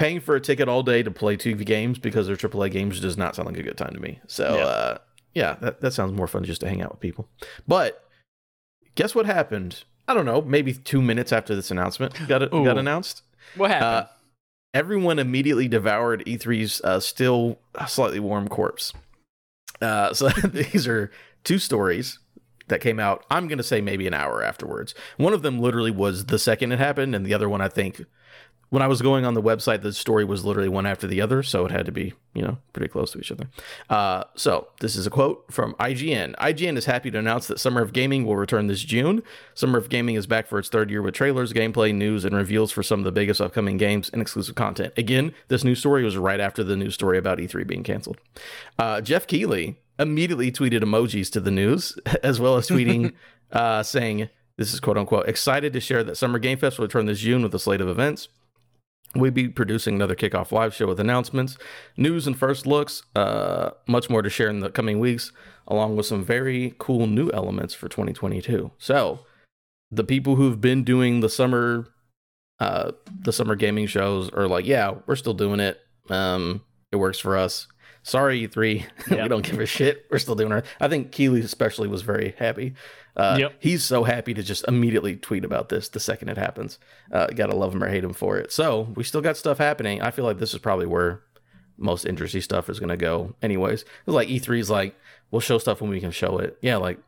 paying 0.00 0.18
for 0.18 0.34
a 0.34 0.40
ticket 0.40 0.66
all 0.66 0.82
day 0.82 1.02
to 1.02 1.10
play 1.10 1.36
two 1.36 1.54
games 1.54 1.98
because 1.98 2.26
they're 2.26 2.34
AAA 2.34 2.70
games 2.70 2.98
does 3.00 3.18
not 3.18 3.36
sound 3.36 3.46
like 3.46 3.58
a 3.58 3.62
good 3.62 3.76
time 3.76 3.92
to 3.92 4.00
me. 4.00 4.18
So 4.26 4.56
Yeah. 4.56 4.64
uh, 4.64 4.98
yeah, 5.34 5.56
that, 5.60 5.80
that 5.82 5.92
sounds 5.92 6.12
more 6.12 6.26
fun 6.26 6.42
just 6.42 6.62
to 6.62 6.68
hang 6.68 6.80
out 6.80 6.90
with 6.90 7.00
people. 7.00 7.28
But 7.68 8.02
guess 8.94 9.14
what 9.14 9.26
happened? 9.26 9.84
I 10.08 10.14
don't 10.14 10.24
know, 10.24 10.40
maybe 10.40 10.72
two 10.72 11.02
minutes 11.02 11.32
after 11.32 11.54
this 11.54 11.70
announcement 11.70 12.14
got 12.26 12.42
Ooh. 12.52 12.64
got 12.64 12.78
announced. 12.78 13.22
What 13.56 13.70
happened? 13.70 14.06
Uh, 14.06 14.06
everyone 14.72 15.18
immediately 15.18 15.68
devoured 15.68 16.24
E3's 16.24 16.80
uh, 16.82 16.98
still 16.98 17.58
slightly 17.86 18.20
warm 18.20 18.48
corpse. 18.48 18.92
Uh, 19.82 20.14
so 20.14 20.28
these 20.30 20.88
are 20.88 21.10
two 21.44 21.58
stories 21.58 22.18
that 22.68 22.80
came 22.80 22.98
out. 22.98 23.24
I'm 23.30 23.48
going 23.48 23.58
to 23.58 23.64
say 23.64 23.80
maybe 23.82 24.06
an 24.06 24.14
hour 24.14 24.42
afterwards. 24.42 24.94
One 25.18 25.34
of 25.34 25.42
them 25.42 25.60
literally 25.60 25.90
was 25.90 26.26
the 26.26 26.38
second 26.38 26.72
it 26.72 26.78
happened, 26.78 27.14
and 27.14 27.26
the 27.26 27.34
other 27.34 27.48
one 27.48 27.60
I 27.60 27.68
think 27.68 28.04
when 28.70 28.82
I 28.82 28.86
was 28.86 29.02
going 29.02 29.24
on 29.24 29.34
the 29.34 29.42
website, 29.42 29.82
the 29.82 29.92
story 29.92 30.24
was 30.24 30.44
literally 30.44 30.68
one 30.68 30.86
after 30.86 31.08
the 31.08 31.20
other, 31.20 31.42
so 31.42 31.66
it 31.66 31.72
had 31.72 31.86
to 31.86 31.92
be, 31.92 32.14
you 32.34 32.42
know, 32.42 32.58
pretty 32.72 32.88
close 32.88 33.10
to 33.12 33.18
each 33.18 33.32
other. 33.32 33.48
Uh, 33.90 34.24
so 34.36 34.68
this 34.78 34.94
is 34.94 35.08
a 35.08 35.10
quote 35.10 35.44
from 35.50 35.74
IGN. 35.74 36.36
IGN 36.36 36.76
is 36.76 36.84
happy 36.84 37.10
to 37.10 37.18
announce 37.18 37.48
that 37.48 37.58
Summer 37.58 37.82
of 37.82 37.92
Gaming 37.92 38.24
will 38.24 38.36
return 38.36 38.68
this 38.68 38.82
June. 38.82 39.24
Summer 39.54 39.76
of 39.76 39.88
Gaming 39.88 40.14
is 40.14 40.28
back 40.28 40.46
for 40.46 40.58
its 40.58 40.68
third 40.68 40.88
year 40.88 41.02
with 41.02 41.14
trailers, 41.14 41.52
gameplay, 41.52 41.92
news, 41.92 42.24
and 42.24 42.34
reveals 42.36 42.70
for 42.70 42.84
some 42.84 43.00
of 43.00 43.04
the 43.04 43.12
biggest 43.12 43.40
upcoming 43.40 43.76
games 43.76 44.08
and 44.08 44.22
exclusive 44.22 44.54
content. 44.54 44.94
Again, 44.96 45.34
this 45.48 45.64
news 45.64 45.80
story 45.80 46.04
was 46.04 46.16
right 46.16 46.40
after 46.40 46.62
the 46.62 46.76
news 46.76 46.94
story 46.94 47.18
about 47.18 47.38
E3 47.38 47.66
being 47.66 47.82
canceled. 47.82 48.18
Uh, 48.78 49.00
Geoff 49.00 49.26
Keighley 49.26 49.80
immediately 49.98 50.52
tweeted 50.52 50.82
emojis 50.82 51.28
to 51.32 51.40
the 51.40 51.50
news, 51.50 51.98
as 52.22 52.38
well 52.38 52.56
as 52.56 52.68
tweeting 52.68 53.14
uh, 53.52 53.82
saying, 53.82 54.28
"This 54.56 54.72
is 54.72 54.78
quote 54.78 54.96
unquote 54.96 55.28
excited 55.28 55.72
to 55.72 55.80
share 55.80 56.04
that 56.04 56.16
Summer 56.16 56.38
Game 56.38 56.56
Fest 56.56 56.78
will 56.78 56.86
return 56.86 57.06
this 57.06 57.18
June 57.18 57.42
with 57.42 57.52
a 57.52 57.58
slate 57.58 57.80
of 57.80 57.88
events." 57.88 58.28
We'll 59.14 59.32
be 59.32 59.48
producing 59.48 59.96
another 59.96 60.14
kickoff 60.14 60.52
live 60.52 60.72
show 60.72 60.86
with 60.86 61.00
announcements, 61.00 61.58
news, 61.96 62.28
and 62.28 62.38
first 62.38 62.64
looks. 62.64 63.02
Uh, 63.16 63.70
much 63.88 64.08
more 64.08 64.22
to 64.22 64.30
share 64.30 64.48
in 64.48 64.60
the 64.60 64.70
coming 64.70 65.00
weeks, 65.00 65.32
along 65.66 65.96
with 65.96 66.06
some 66.06 66.24
very 66.24 66.74
cool 66.78 67.08
new 67.08 67.28
elements 67.30 67.74
for 67.74 67.88
2022. 67.88 68.70
So, 68.78 69.26
the 69.90 70.04
people 70.04 70.36
who've 70.36 70.60
been 70.60 70.84
doing 70.84 71.20
the 71.20 71.28
summer, 71.28 71.88
uh, 72.60 72.92
the 73.20 73.32
summer 73.32 73.56
gaming 73.56 73.88
shows 73.88 74.30
are 74.30 74.46
like, 74.46 74.64
yeah, 74.64 74.94
we're 75.06 75.16
still 75.16 75.34
doing 75.34 75.58
it. 75.58 75.80
Um, 76.08 76.62
it 76.92 76.96
works 76.96 77.18
for 77.18 77.36
us. 77.36 77.66
Sorry, 78.02 78.46
E3, 78.48 78.84
Yeah. 79.10 79.22
we 79.24 79.28
don't 79.28 79.44
give 79.44 79.58
a 79.60 79.66
shit. 79.66 80.06
We're 80.10 80.18
still 80.18 80.34
doing 80.34 80.52
it. 80.52 80.64
I 80.80 80.88
think 80.88 81.12
Keighley 81.12 81.40
especially 81.40 81.86
was 81.88 82.02
very 82.02 82.34
happy. 82.38 82.74
Uh, 83.16 83.36
Yep. 83.38 83.54
He's 83.60 83.84
so 83.84 84.04
happy 84.04 84.32
to 84.34 84.42
just 84.42 84.64
immediately 84.66 85.16
tweet 85.16 85.44
about 85.44 85.68
this 85.68 85.88
the 85.88 86.00
second 86.00 86.28
it 86.30 86.38
happens. 86.38 86.78
Uh, 87.12 87.26
gotta 87.26 87.54
love 87.54 87.74
him 87.74 87.82
or 87.82 87.88
hate 87.88 88.04
him 88.04 88.12
for 88.14 88.38
it. 88.38 88.52
So 88.52 88.82
we 88.94 89.04
still 89.04 89.20
got 89.20 89.36
stuff 89.36 89.58
happening. 89.58 90.00
I 90.00 90.10
feel 90.10 90.24
like 90.24 90.38
this 90.38 90.54
is 90.54 90.60
probably 90.60 90.86
where 90.86 91.22
most 91.76 92.04
interesting 92.06 92.40
stuff 92.40 92.68
is 92.70 92.78
gonna 92.80 92.96
go. 92.96 93.34
Anyways, 93.42 93.82
it's 93.82 93.88
like 94.06 94.28
E3 94.28 94.58
is 94.60 94.70
like 94.70 94.94
we'll 95.30 95.40
show 95.40 95.58
stuff 95.58 95.80
when 95.80 95.90
we 95.90 96.00
can 96.00 96.10
show 96.12 96.38
it. 96.38 96.56
Yeah, 96.62 96.76
like 96.78 96.98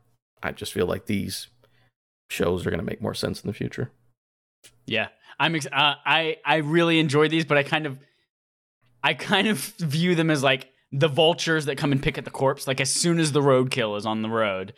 I 0.42 0.52
just 0.52 0.72
feel 0.72 0.86
like 0.86 1.06
these 1.06 1.46
shows 2.28 2.66
are 2.66 2.70
gonna 2.70 2.82
make 2.82 3.00
more 3.00 3.14
sense 3.14 3.40
in 3.42 3.46
the 3.46 3.54
future. 3.54 3.90
Yeah, 4.86 5.08
I'm. 5.38 5.54
Ex- 5.54 5.66
uh, 5.66 5.94
I 6.04 6.38
I 6.44 6.56
really 6.56 6.98
enjoy 6.98 7.28
these, 7.28 7.44
but 7.44 7.56
I 7.58 7.62
kind 7.62 7.86
of 7.86 7.98
I 9.02 9.14
kind 9.14 9.46
of 9.48 9.58
view 9.78 10.14
them 10.14 10.30
as 10.30 10.42
like 10.42 10.68
the 10.92 11.08
vultures 11.08 11.64
that 11.64 11.76
come 11.78 11.90
and 11.92 12.02
pick 12.02 12.18
at 12.18 12.24
the 12.24 12.30
corpse. 12.30 12.66
Like 12.66 12.80
as 12.80 12.92
soon 12.92 13.18
as 13.18 13.32
the 13.32 13.40
roadkill 13.40 13.96
is 13.96 14.04
on 14.06 14.22
the 14.22 14.28
road, 14.28 14.74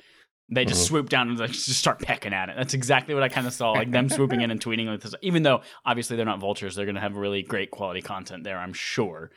they 0.48 0.64
just 0.64 0.82
Mhm. 0.84 0.86
swoop 0.88 1.08
down 1.08 1.28
and 1.30 1.38
like, 1.38 1.50
just 1.52 1.68
start 1.78 1.98
pecking 2.00 2.32
at 2.32 2.48
it. 2.48 2.54
That's 2.56 2.74
exactly 2.74 3.14
what 3.14 3.22
I 3.22 3.28
kind 3.28 3.46
of 3.46 3.52
saw, 3.52 3.72
like 3.72 3.90
them 3.90 4.08
swooping 4.08 4.40
in 4.42 4.50
and 4.50 4.60
tweeting 4.60 4.90
with 4.90 5.02
this. 5.02 5.14
Even 5.22 5.42
though 5.42 5.62
obviously 5.84 6.16
they're 6.16 6.26
not 6.26 6.38
vultures, 6.38 6.76
they're 6.76 6.84
going 6.86 6.94
to 6.94 7.00
have 7.00 7.16
really 7.16 7.42
great 7.42 7.70
quality 7.70 8.00
content 8.02 8.44
there, 8.44 8.58
I'm 8.58 8.72
sure. 8.74 9.30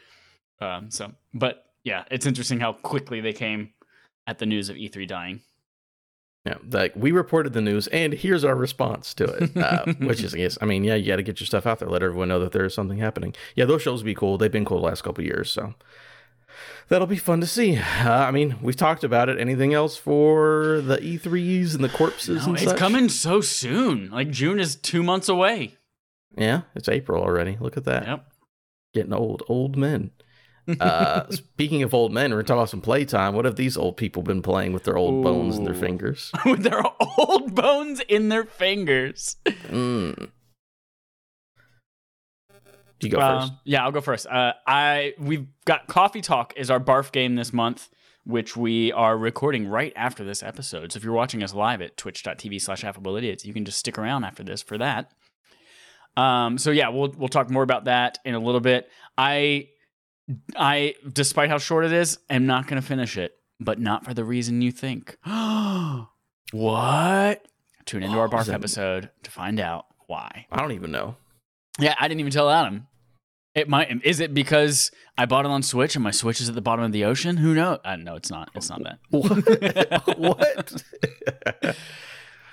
Um, 0.62 0.92
so, 0.92 1.14
but 1.34 1.64
yeah, 1.84 2.04
it's 2.12 2.26
interesting 2.26 2.60
how 2.60 2.74
quickly 2.74 3.22
they 3.22 3.34
came 3.34 3.72
at 4.28 4.38
the 4.40 4.46
news 4.46 4.70
of 4.70 4.76
E3 4.76 5.08
dying. 5.08 5.42
Yeah, 6.46 6.56
like 6.70 6.94
we 6.96 7.12
reported 7.12 7.54
the 7.54 7.62
news, 7.62 7.88
and 7.88 8.14
here's 8.14 8.44
our 8.46 8.56
response 8.56 9.14
to 9.16 9.26
it. 9.26 9.58
Uh, 9.58 9.94
which 10.00 10.22
is, 10.24 10.34
I 10.34 10.38
guess, 10.38 10.58
I 10.62 10.66
mean, 10.66 10.84
yeah, 10.84 10.96
you 10.96 11.08
got 11.08 11.18
to 11.18 11.24
get 11.24 11.40
your 11.40 11.48
stuff 11.48 11.66
out 11.66 11.80
there, 11.80 11.90
let 11.90 12.04
everyone 12.04 12.28
know 12.30 12.40
that 12.40 12.52
there 12.54 12.64
is 12.66 12.74
something 12.74 13.00
happening. 13.00 13.34
Yeah, 13.56 13.66
those 13.66 13.82
shows 13.82 14.02
will 14.02 14.06
be 14.06 14.16
cool. 14.16 14.38
They've 14.38 14.52
been 14.52 14.64
cool 14.66 14.80
the 14.80 14.86
last 14.86 15.04
couple 15.04 15.24
years, 15.24 15.52
so 15.52 15.74
that'll 16.90 17.08
be 17.08 17.18
fun 17.18 17.42
to 17.42 17.48
see. 17.48 17.78
Uh, 17.78 18.10
I 18.10 18.32
mean, 18.32 18.56
we've 18.62 18.76
talked 18.76 19.04
about 19.04 19.30
it. 19.30 19.40
Anything 19.40 19.74
else 19.74 19.98
for 19.98 20.82
the 20.82 20.98
E3s 20.98 21.76
and 21.76 21.84
the 21.84 21.90
corpses 21.90 22.44
No, 22.46 22.54
and 22.54 22.62
it's 22.62 22.72
such? 22.72 22.78
coming 22.78 23.10
so 23.10 23.42
soon. 23.42 24.10
Like 24.12 24.30
June 24.32 24.60
is 24.60 24.76
two 24.76 25.04
months 25.04 25.30
away. 25.30 25.76
Yeah, 26.38 26.62
it's 26.76 26.88
April 26.90 27.24
already. 27.24 27.58
Look 27.60 27.78
at 27.78 27.86
that. 27.86 28.06
Yep. 28.06 28.26
Getting 28.94 29.14
old, 29.14 29.44
old 29.48 29.76
men. 29.78 30.12
Uh, 30.82 31.32
speaking 31.32 31.82
of 31.82 31.94
old 31.94 32.12
men, 32.12 32.34
we're 32.34 32.42
talking 32.44 32.58
about 32.60 32.70
some 32.70 32.82
playtime. 32.82 33.34
What 33.34 33.46
have 33.46 33.56
these 33.56 33.78
old 33.78 33.96
people 33.96 34.22
been 34.22 34.42
playing 34.42 34.74
with 34.74 34.84
their 34.84 34.98
old 34.98 35.24
bones 35.24 35.56
and 35.56 35.66
their 35.66 35.74
fingers? 35.74 36.30
With 36.46 36.64
their 36.64 36.84
old 37.18 37.56
bones 37.56 38.02
in 38.10 38.28
their 38.28 38.44
fingers. 38.44 39.38
Mm. 39.46 40.30
You 43.02 43.10
go 43.10 43.20
Um, 43.20 43.42
first. 43.42 43.54
yeah, 43.66 43.84
I'll 43.84 43.92
go 43.92 44.02
first. 44.02 44.28
Uh, 44.28 44.54
I 44.66 45.14
we've 45.20 45.46
got 45.66 45.88
Coffee 45.88 46.22
Talk 46.22 46.54
is 46.58 46.70
our 46.72 46.80
barf 46.80 47.12
game 47.12 47.36
this 47.36 47.54
month, 47.54 47.90
which 48.26 48.58
we 48.58 48.92
are 48.92 49.18
recording 49.18 49.68
right 49.68 49.94
after 49.96 50.24
this 50.24 50.42
episode. 50.42 50.92
So 50.92 50.98
if 50.98 51.04
you're 51.04 51.14
watching 51.14 51.44
us 51.44 51.54
live 51.54 51.82
at 51.82 51.96
twitch.tv 51.98 52.60
slash 52.62 52.84
affable 52.84 53.16
idiots, 53.16 53.46
you 53.46 53.54
can 53.54 53.66
just 53.66 53.78
stick 53.80 53.98
around 53.98 54.24
after 54.24 54.44
this 54.44 54.62
for 54.64 54.78
that. 54.80 55.12
Um, 56.16 56.58
so 56.58 56.72
yeah, 56.72 56.90
we'll 56.90 57.14
we'll 57.18 57.28
talk 57.30 57.50
more 57.52 57.64
about 57.64 57.86
that 57.86 58.18
in 58.26 58.34
a 58.34 58.40
little 58.40 58.62
bit. 58.62 58.90
I 59.18 59.70
I 60.56 60.96
despite 61.14 61.50
how 61.50 61.60
short 61.60 61.86
it 61.86 61.94
is, 61.94 62.18
am 62.30 62.48
not 62.48 62.68
gonna 62.68 62.82
finish 62.82 63.18
it, 63.18 63.34
but 63.60 63.80
not 63.80 64.04
for 64.06 64.14
the 64.16 64.24
reason 64.24 64.62
you 64.64 64.72
think. 64.72 65.16
what? 66.52 67.46
Tune 67.86 68.04
into 68.04 68.18
our 68.20 68.28
barf 68.28 68.52
episode 68.52 69.10
to 69.24 69.32
find 69.32 69.60
out 69.60 69.86
why. 70.08 70.46
I 70.52 70.58
don't 70.58 70.72
even 70.74 70.92
know. 70.92 71.16
Yeah, 71.80 71.96
I 72.00 72.08
didn't 72.08 72.20
even 72.20 72.32
tell 72.32 72.50
Adam. 72.50 72.88
It 73.56 73.68
might 73.68 73.90
is 74.04 74.20
it 74.20 74.34
because 74.34 74.92
I 75.18 75.26
bought 75.26 75.46
it 75.46 75.52
on 75.52 75.64
Switch 75.64 75.96
and 75.96 76.04
my 76.04 76.12
Switch 76.12 76.40
is 76.42 76.50
at 76.50 76.56
the 76.56 76.62
bottom 76.62 76.86
of 76.86 76.92
the 76.92 77.06
ocean? 77.06 77.38
Who 77.38 77.56
knows? 77.56 77.80
Uh, 77.84 77.96
no, 77.96 78.16
it's 78.16 78.30
not. 78.30 78.50
It's 78.54 78.70
not 78.70 78.82
that. 78.84 79.00
what? 80.18 80.84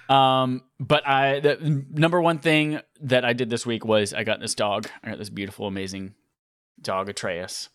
Um, 0.09 0.63
but 0.79 1.07
I 1.07 1.41
the 1.41 1.85
number 1.91 2.21
one 2.21 2.39
thing 2.39 2.81
that 3.01 3.25
I 3.25 3.33
did 3.33 3.51
this 3.51 3.67
week 3.67 3.85
was 3.85 4.13
I 4.13 4.25
got 4.25 4.41
this 4.41 4.55
dog. 4.55 4.89
I 5.03 5.11
got 5.11 5.19
this 5.19 5.31
beautiful, 5.31 5.67
amazing 5.67 6.15
dog, 6.81 7.09
Atreus, 7.09 7.69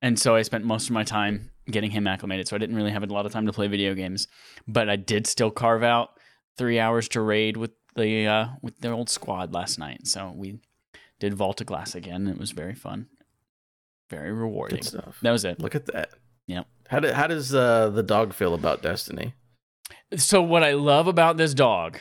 and 0.00 0.18
so 0.18 0.34
I 0.34 0.42
spent 0.42 0.64
most 0.64 0.86
of 0.86 0.92
my 0.92 1.04
time 1.04 1.50
getting 1.70 1.90
him 1.90 2.06
acclimated. 2.06 2.48
So 2.48 2.56
I 2.56 2.58
didn't 2.58 2.76
really 2.76 2.92
have 2.92 3.02
a 3.02 3.06
lot 3.06 3.26
of 3.26 3.32
time 3.32 3.46
to 3.46 3.52
play 3.52 3.68
video 3.68 3.94
games, 3.94 4.26
but 4.66 4.88
I 4.88 4.96
did 4.96 5.26
still 5.26 5.50
carve 5.50 5.82
out 5.82 6.10
three 6.56 6.78
hours 6.78 7.08
to 7.10 7.20
raid 7.20 7.56
with 7.56 7.72
the 7.94 8.26
uh, 8.26 8.48
with 8.62 8.80
the 8.80 8.90
old 8.90 9.10
squad 9.10 9.52
last 9.52 9.78
night. 9.78 10.06
So 10.06 10.32
we 10.34 10.60
did 11.18 11.34
Vault 11.34 11.60
of 11.60 11.66
Glass 11.66 11.94
again. 11.94 12.26
It 12.26 12.38
was 12.38 12.50
very 12.50 12.74
fun, 12.74 13.06
very 14.10 14.32
rewarding. 14.32 14.78
Good 14.78 14.84
stuff. 14.84 15.18
That 15.22 15.32
was 15.32 15.44
it. 15.44 15.60
Look 15.60 15.74
at 15.74 15.86
that. 15.86 16.10
Yep. 16.46 16.66
How, 16.88 17.00
do, 17.00 17.12
how 17.12 17.26
does 17.26 17.54
uh, 17.54 17.90
the 17.90 18.02
dog 18.02 18.32
feel 18.32 18.54
about 18.54 18.82
Destiny? 18.82 19.34
So 20.16 20.40
what 20.42 20.62
I 20.62 20.72
love 20.72 21.08
about 21.08 21.36
this 21.36 21.54
dog 21.54 21.98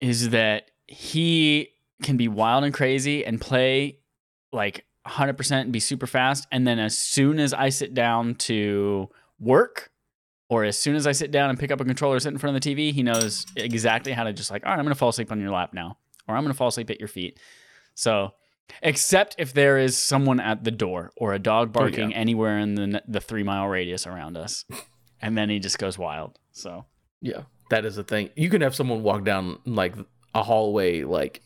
is 0.00 0.30
that 0.30 0.70
he 0.86 1.70
can 2.02 2.16
be 2.16 2.28
wild 2.28 2.64
and 2.64 2.74
crazy 2.74 3.24
and 3.24 3.40
play 3.40 4.00
like 4.52 4.84
100% 5.06 5.52
and 5.52 5.72
be 5.72 5.80
super 5.80 6.06
fast 6.06 6.46
and 6.52 6.66
then 6.66 6.78
as 6.78 6.96
soon 6.96 7.40
as 7.40 7.54
I 7.54 7.70
sit 7.70 7.94
down 7.94 8.34
to 8.34 9.08
work 9.38 9.90
or 10.48 10.64
as 10.64 10.78
soon 10.78 10.94
as 10.94 11.06
I 11.06 11.12
sit 11.12 11.30
down 11.30 11.50
and 11.50 11.58
pick 11.58 11.70
up 11.70 11.80
a 11.80 11.84
controller 11.84 12.18
sit 12.20 12.32
in 12.32 12.38
front 12.38 12.56
of 12.56 12.62
the 12.62 12.74
TV, 12.74 12.92
he 12.92 13.02
knows 13.02 13.46
exactly 13.56 14.12
how 14.12 14.24
to 14.24 14.32
just 14.32 14.50
like, 14.50 14.64
"All 14.64 14.70
right, 14.70 14.78
I'm 14.78 14.84
going 14.84 14.94
to 14.94 14.98
fall 14.98 15.08
asleep 15.08 15.32
on 15.32 15.40
your 15.40 15.50
lap 15.50 15.72
now." 15.72 15.98
Or 16.28 16.36
I'm 16.36 16.42
going 16.42 16.52
to 16.52 16.56
fall 16.56 16.68
asleep 16.68 16.90
at 16.90 16.98
your 16.98 17.08
feet. 17.08 17.38
So, 17.94 18.32
except 18.82 19.34
if 19.38 19.52
there 19.52 19.78
is 19.78 19.96
someone 19.96 20.40
at 20.40 20.64
the 20.64 20.70
door 20.70 21.10
or 21.16 21.32
a 21.34 21.38
dog 21.38 21.68
Oh, 21.76 21.80
yeah. 21.84 21.90
barking 21.90 22.14
anywhere 22.14 22.58
in 22.58 22.74
the 22.74 23.02
the 23.06 23.20
3-mile 23.20 23.66
radius 23.68 24.06
around 24.06 24.36
us. 24.36 24.64
and 25.20 25.36
then 25.36 25.48
he 25.50 25.58
just 25.58 25.78
goes 25.78 25.98
wild. 25.98 26.38
So, 26.52 26.84
Yeah, 27.20 27.42
that 27.70 27.84
is 27.84 27.98
a 27.98 28.04
thing. 28.04 28.30
You 28.36 28.50
can 28.50 28.60
have 28.62 28.74
someone 28.74 29.02
walk 29.02 29.24
down 29.24 29.58
like 29.66 29.94
a 30.34 30.42
hallway, 30.42 31.02
like 31.04 31.42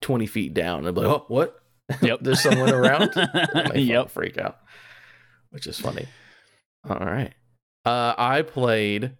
twenty 0.00 0.26
feet 0.26 0.54
down, 0.54 0.86
and 0.86 0.94
be 0.94 1.00
like, 1.02 1.10
"Oh, 1.10 1.24
what? 1.28 1.56
Yep. 2.02 2.20
There's 2.22 2.40
someone 2.40 2.72
around." 2.72 3.10
Yep. 3.74 4.10
freak 4.10 4.38
out, 4.38 4.58
which 5.50 5.66
is 5.66 5.78
funny. 5.80 6.06
All 6.88 6.96
right, 6.96 7.34
uh, 7.84 8.14
I 8.16 8.42
played. 8.42 9.12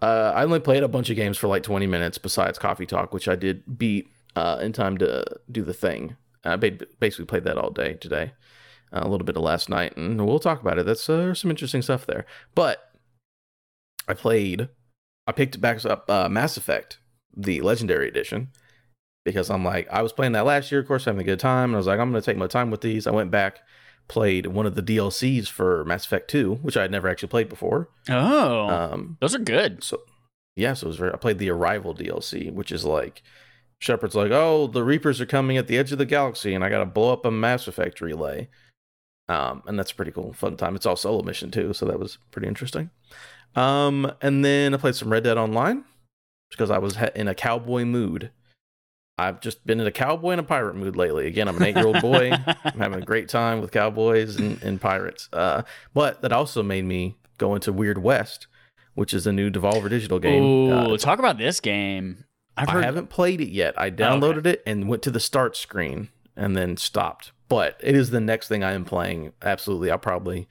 Uh, 0.00 0.32
I 0.34 0.44
only 0.44 0.60
played 0.60 0.82
a 0.82 0.88
bunch 0.88 1.10
of 1.10 1.16
games 1.16 1.36
for 1.36 1.48
like 1.48 1.62
20 1.64 1.86
minutes 1.86 2.18
besides 2.18 2.58
Coffee 2.58 2.86
Talk, 2.86 3.12
which 3.12 3.28
I 3.28 3.34
did 3.36 3.78
beat 3.78 4.08
uh, 4.36 4.58
in 4.62 4.72
time 4.72 4.96
to 4.98 5.24
do 5.50 5.62
the 5.62 5.74
thing. 5.74 6.16
I 6.44 6.56
basically 6.56 7.26
played 7.26 7.44
that 7.44 7.58
all 7.58 7.70
day 7.70 7.94
today, 7.94 8.32
uh, 8.92 9.00
a 9.02 9.08
little 9.08 9.24
bit 9.26 9.36
of 9.36 9.42
last 9.42 9.68
night, 9.68 9.96
and 9.96 10.24
we'll 10.26 10.38
talk 10.38 10.60
about 10.60 10.78
it. 10.78 10.86
That's 10.86 11.08
uh, 11.08 11.34
some 11.34 11.50
interesting 11.50 11.82
stuff 11.82 12.06
there. 12.06 12.26
But 12.54 12.78
I 14.06 14.14
played, 14.14 14.68
I 15.26 15.32
picked 15.32 15.60
back 15.60 15.84
up 15.84 16.08
uh, 16.10 16.28
Mass 16.28 16.56
Effect, 16.56 16.98
the 17.36 17.60
Legendary 17.60 18.08
Edition, 18.08 18.48
because 19.24 19.50
I'm 19.50 19.64
like, 19.64 19.88
I 19.90 20.00
was 20.02 20.12
playing 20.12 20.32
that 20.32 20.46
last 20.46 20.70
year, 20.72 20.80
of 20.80 20.86
course, 20.86 21.04
having 21.04 21.20
a 21.20 21.24
good 21.24 21.40
time, 21.40 21.70
and 21.70 21.74
I 21.74 21.78
was 21.78 21.86
like, 21.86 21.98
I'm 22.00 22.10
going 22.10 22.22
to 22.22 22.26
take 22.26 22.38
my 22.38 22.46
time 22.46 22.70
with 22.70 22.80
these. 22.80 23.06
I 23.06 23.10
went 23.10 23.30
back, 23.30 23.58
played 24.08 24.46
one 24.46 24.64
of 24.64 24.74
the 24.74 24.82
DLCs 24.82 25.48
for 25.48 25.84
Mass 25.84 26.06
Effect 26.06 26.30
2, 26.30 26.54
which 26.62 26.76
I 26.76 26.82
had 26.82 26.90
never 26.90 27.08
actually 27.08 27.28
played 27.28 27.48
before. 27.48 27.90
Oh, 28.08 28.68
Um, 28.68 29.18
those 29.20 29.34
are 29.34 29.38
good. 29.40 29.82
so 29.84 30.00
yeah, 30.56 30.74
so 30.74 30.86
it 30.86 30.88
was 30.88 30.96
very. 30.96 31.12
I 31.12 31.16
played 31.16 31.38
the 31.38 31.50
Arrival 31.50 31.94
DLC, 31.94 32.52
which 32.52 32.72
is 32.72 32.84
like 32.84 33.22
Shepard's 33.80 34.14
like, 34.14 34.30
oh, 34.32 34.66
the 34.66 34.82
Reapers 34.82 35.20
are 35.20 35.26
coming 35.26 35.56
at 35.56 35.68
the 35.68 35.78
edge 35.78 35.92
of 35.92 35.98
the 35.98 36.06
galaxy, 36.06 36.54
and 36.54 36.64
I 36.64 36.68
got 36.68 36.80
to 36.80 36.86
blow 36.86 37.12
up 37.12 37.24
a 37.24 37.30
Mass 37.30 37.68
Effect 37.68 38.00
relay. 38.00 38.48
Um, 39.28 39.62
and 39.66 39.78
that's 39.78 39.92
a 39.92 39.94
pretty 39.94 40.10
cool, 40.10 40.32
fun 40.32 40.56
time. 40.56 40.74
It's 40.74 40.86
all 40.86 40.96
solo 40.96 41.22
mission 41.22 41.50
too, 41.50 41.72
so 41.74 41.86
that 41.86 41.98
was 42.00 42.18
pretty 42.30 42.48
interesting. 42.48 42.90
Um, 43.54 44.10
and 44.22 44.44
then 44.44 44.74
I 44.74 44.78
played 44.78 44.94
some 44.94 45.10
Red 45.10 45.24
Dead 45.24 45.36
Online 45.38 45.84
because 46.50 46.70
I 46.70 46.78
was 46.78 46.96
in 47.14 47.28
a 47.28 47.34
cowboy 47.34 47.84
mood. 47.84 48.30
I've 49.18 49.40
just 49.40 49.66
been 49.66 49.80
in 49.80 49.86
a 49.86 49.90
cowboy 49.92 50.30
and 50.30 50.40
a 50.40 50.44
pirate 50.44 50.76
mood 50.76 50.96
lately. 50.96 51.26
Again, 51.26 51.48
I'm 51.48 51.56
an 51.56 51.64
eight 51.64 51.76
year 51.76 51.86
old 51.86 52.00
boy. 52.00 52.30
I'm 52.64 52.78
having 52.78 53.02
a 53.02 53.04
great 53.04 53.28
time 53.28 53.60
with 53.60 53.72
cowboys 53.72 54.36
and, 54.36 54.62
and 54.62 54.80
pirates. 54.80 55.28
Uh, 55.32 55.62
but 55.92 56.22
that 56.22 56.32
also 56.32 56.62
made 56.62 56.84
me 56.84 57.16
go 57.36 57.54
into 57.54 57.72
Weird 57.72 57.98
West, 57.98 58.46
which 58.94 59.12
is 59.12 59.26
a 59.26 59.32
new 59.32 59.50
Devolver 59.50 59.90
Digital 59.90 60.18
game. 60.20 60.42
Ooh, 60.42 60.70
Uh, 60.94 60.96
talk 60.96 61.18
about 61.18 61.36
this 61.36 61.58
game. 61.60 62.24
I've 62.58 62.68
I 62.68 62.72
heard. 62.72 62.84
haven't 62.84 63.10
played 63.10 63.40
it 63.40 63.50
yet. 63.50 63.74
I 63.78 63.90
downloaded 63.90 64.46
it 64.46 64.62
and 64.66 64.88
went 64.88 65.02
to 65.04 65.10
the 65.10 65.20
start 65.20 65.56
screen 65.56 66.08
and 66.36 66.56
then 66.56 66.76
stopped. 66.76 67.32
But 67.48 67.80
it 67.82 67.94
is 67.94 68.10
the 68.10 68.20
next 68.20 68.48
thing 68.48 68.62
I 68.62 68.72
am 68.72 68.84
playing. 68.84 69.32
Absolutely, 69.42 69.90
I'll 69.90 69.98
probably 69.98 70.48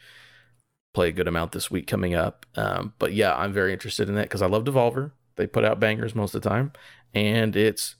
play 0.93 1.09
a 1.09 1.11
good 1.11 1.27
amount 1.27 1.51
this 1.51 1.69
week 1.69 1.85
coming 1.85 2.15
up. 2.15 2.45
Um, 2.55 2.93
but 2.97 3.13
yeah, 3.13 3.35
I'm 3.35 3.53
very 3.53 3.71
interested 3.73 4.09
in 4.09 4.15
that 4.15 4.23
because 4.23 4.41
I 4.41 4.47
love 4.47 4.63
Devolver. 4.63 5.11
They 5.35 5.45
put 5.45 5.63
out 5.63 5.79
bangers 5.79 6.15
most 6.15 6.33
of 6.33 6.41
the 6.41 6.49
time, 6.49 6.71
and 7.13 7.55
it's 7.55 7.95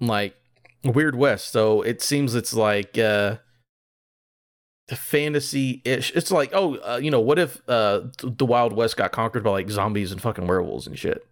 like 0.00 0.36
Weird 0.84 1.16
West. 1.16 1.50
So 1.50 1.80
it 1.80 2.02
seems 2.02 2.34
it's 2.34 2.52
like 2.52 2.98
uh, 2.98 3.36
the 4.88 4.96
fantasy 4.96 5.80
ish. 5.84 6.12
It's 6.14 6.30
like, 6.30 6.50
oh, 6.52 6.74
uh, 6.76 7.00
you 7.02 7.10
know, 7.10 7.20
what 7.20 7.38
if 7.38 7.62
uh, 7.68 8.02
the 8.18 8.44
Wild 8.44 8.74
West 8.74 8.96
got 8.98 9.12
conquered 9.12 9.42
by 9.44 9.50
like 9.50 9.70
zombies 9.70 10.12
and 10.12 10.20
fucking 10.20 10.46
werewolves 10.46 10.86
and 10.86 10.98
shit? 10.98 11.26